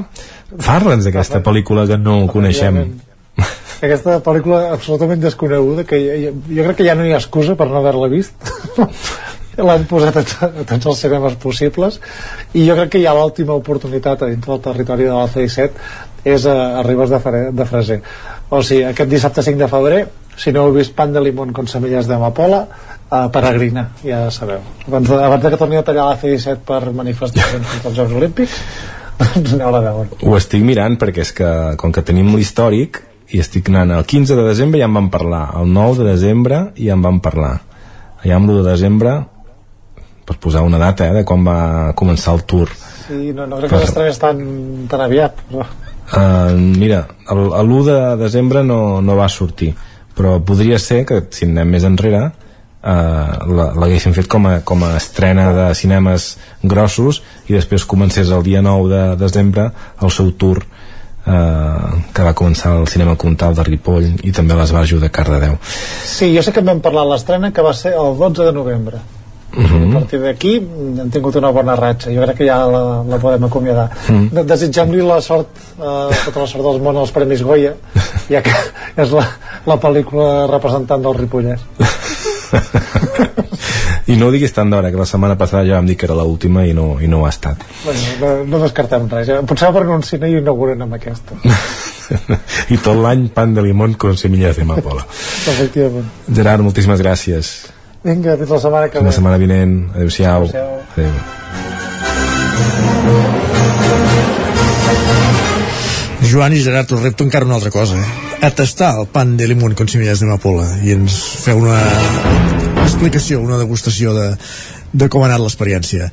[0.52, 2.84] Parla'ns d'aquesta pel·lícula que no coneixem.
[3.82, 7.72] Aquesta pel·lícula absolutament desconeguda, que jo, jo crec que ja no hi ha excusa per
[7.72, 8.36] no haver-la vist.
[9.60, 12.00] l'han posat a, a tots els cinemes possibles
[12.56, 16.32] i jo crec que hi ha l'última oportunitat a dintre del territori de la C-17
[16.32, 18.00] és a, a Ribes de, Fre de Freser
[18.50, 20.02] o sigui, aquest dissabte 5 de febrer
[20.38, 22.62] si no heu vist pan de limón con semilles d'amapola
[23.12, 24.64] uh, peregrina, ja sabeu.
[24.88, 28.18] Abans de, abans de que torni a tallar la C-17 per manifestacions contra els Jocs
[28.22, 28.60] Olímpics
[29.36, 30.22] doncs aneu a veure.
[30.26, 31.50] Ho estic mirant perquè és que
[31.82, 35.44] com que tenim l'històric i estic anant el 15 de desembre ja en vam parlar.
[35.60, 37.60] El 9 de desembre ja en vam parlar.
[38.22, 39.14] Allà amb l'1 de desembre
[40.28, 42.70] per posar una data eh, de quan va començar el tour.
[43.08, 43.80] Sí, no, no crec per...
[43.80, 44.44] que s'estrenés tan,
[44.92, 45.66] tan aviat però...
[45.66, 47.02] uh, mira
[47.34, 49.72] l'1 de desembre no, no va sortir
[50.22, 53.32] però podria ser que si anem més enrere eh,
[53.82, 58.62] l'haguessin fet com a, com a estrena de cinemes grossos i després comencés el dia
[58.62, 64.12] 9 de desembre el seu tour eh, que va començar el cinema Comtal de Ripoll
[64.22, 65.58] i també l'Esbarjo de Cardedeu.
[66.06, 69.02] Sí, jo sé que en vam parlar l'estrena que va ser el 12 de novembre
[69.52, 69.90] Uh -huh.
[69.90, 70.54] a partir d'aquí
[71.00, 74.30] hem tingut una bona ratxa jo crec que ja la, la podem acomiadar uh -huh.
[74.32, 75.48] De desitgem-li la sort
[75.78, 77.74] eh, tota la sort dels món als Premis Goya
[78.30, 78.52] ja que
[78.96, 79.28] és la,
[79.66, 81.60] la pel·lícula representant del Ripollès
[84.08, 86.16] i no ho diguis tant d'hora, que la setmana passada ja vam dir que era
[86.16, 89.42] l'última i, no, i no ho ha estat bueno, no, no descartem res, ja.
[89.42, 91.36] potser per un cine i inauguren amb aquesta
[92.74, 96.06] i tot l'any pan de limón con semillas de Efectivament.
[96.34, 97.72] Gerard, moltíssimes gràcies
[98.04, 99.16] Vinga, fins la setmana que Fins la ve.
[99.18, 100.48] setmana vinent Adéu-siau.
[100.50, 101.12] adeu.
[106.32, 108.46] Joan i Gerard, us repto encara una altra cosa, eh?
[108.46, 111.14] A tastar el pan de limón con semillas de amapola i ens
[111.44, 111.78] feu una
[112.86, 114.28] explicació, una degustació de,
[114.94, 116.08] de com ha anat l'experiència.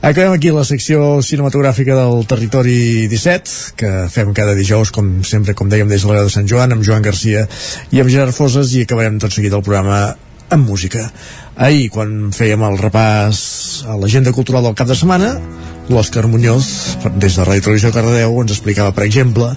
[0.00, 5.68] Acabem aquí la secció cinematogràfica del Territori 17, que fem cada dijous, com sempre, com
[5.72, 7.46] dèiem, des de l'hora de Sant Joan, amb Joan Garcia
[7.92, 10.14] i amb Gerard Foses, i acabarem tot seguit el programa
[10.54, 11.04] amb música.
[11.56, 13.38] Ahir, quan fèiem el repàs
[13.90, 15.34] a l'agenda cultural del cap de setmana,
[15.90, 19.50] l'Òscar Muñoz, des de Ràdio Televisió Cardedeu, ens explicava, per exemple,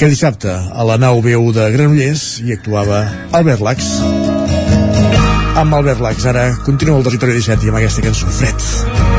[0.00, 3.94] que dissabte a la nau veu de Granollers hi actuava Albert Lax.
[5.62, 8.70] Amb Albert Lax, ara continua el territori 17 i amb aquesta cançó, Fred.
[8.72, 9.11] Canvia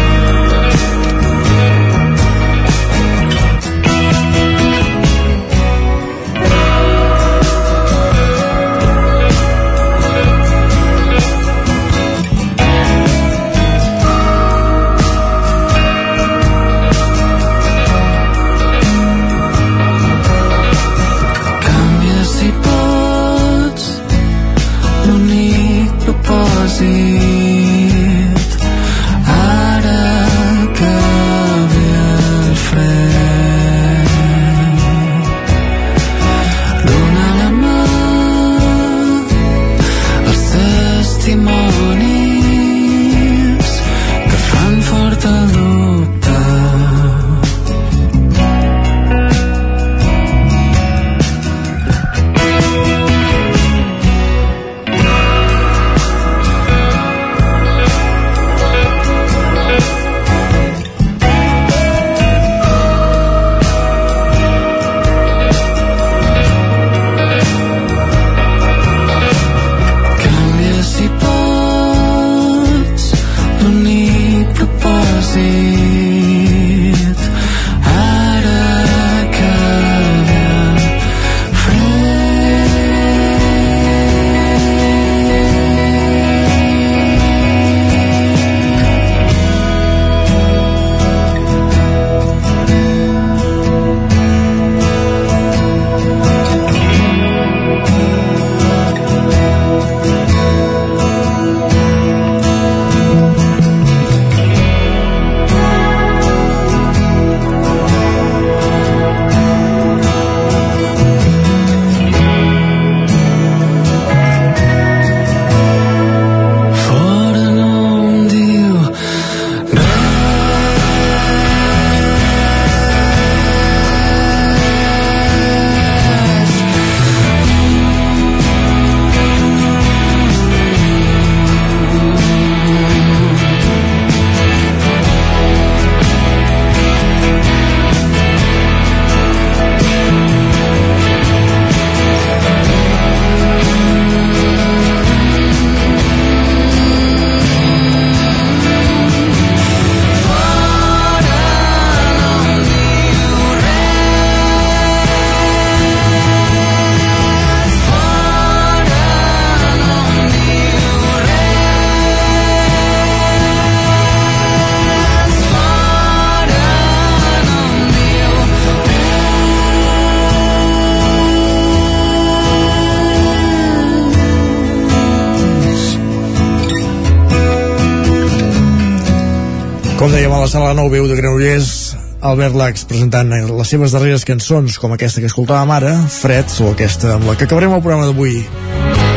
[180.53, 185.25] sala 9 veu de Granollers, Albert Lax presentant les seves darreres cançons, com aquesta que
[185.25, 188.35] escoltàvem ara, Fred, o aquesta amb la que acabarem el programa d'avui,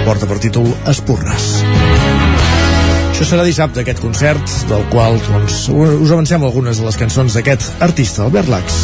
[0.07, 1.51] porta per títol Espurnes.
[3.11, 7.85] Això serà dissabte, aquest concert, del qual doncs, us avancem algunes de les cançons d'aquest
[7.85, 8.81] artista, Albert Lax.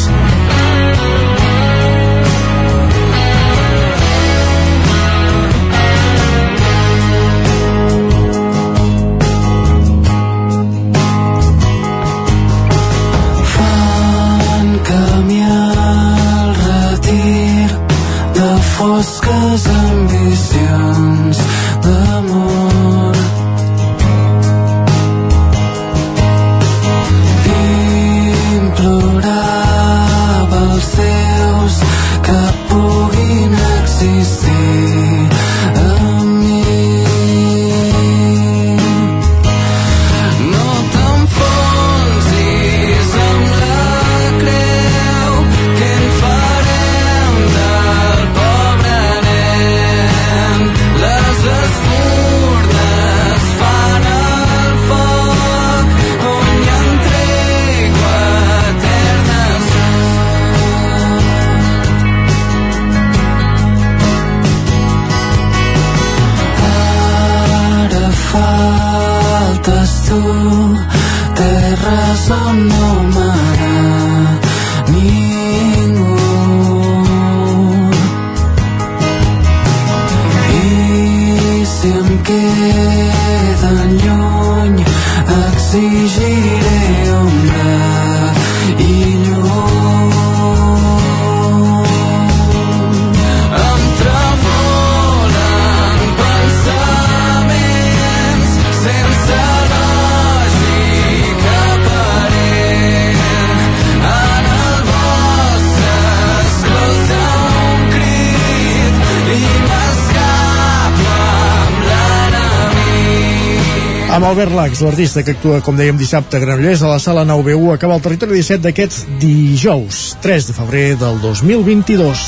[114.83, 118.39] L'artista que actua, com dèiem, dissabte a Granollers a la sala 9B1, acaba el territori
[118.39, 122.27] 17 d'aquest dijous, 3 de febrer del 2022.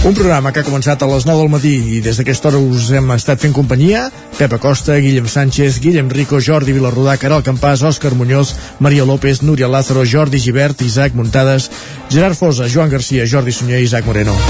[0.00, 2.88] Un programa que ha començat a les 9 del matí i des d'aquesta hora us
[2.96, 4.06] hem estat fent companyia.
[4.38, 9.68] Pepa Costa, Guillem Sánchez, Guillem Rico, Jordi Vilarrudà, Caral Campàs, Òscar Muñoz, Maria López, Núria
[9.68, 11.70] Lázaro, Jordi Givert, Isaac Muntades,
[12.08, 14.40] Gerard Fosa, Joan Garcia, Jordi Sunyer i Isaac Moreno.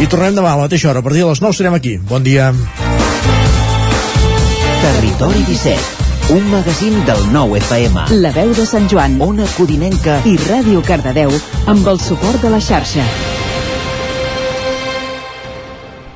[0.00, 1.00] I tornem demà a la mateixa hora.
[1.00, 1.96] A partir de les 9 serem aquí.
[2.08, 2.52] Bon dia.
[4.80, 8.06] Territori 17, un magazín del nou FM.
[8.22, 11.36] La veu de Sant Joan, Ona Codinenca i Ràdio Cardedeu
[11.68, 13.04] amb el suport de la xarxa.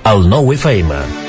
[0.04, 1.23] el nou FM.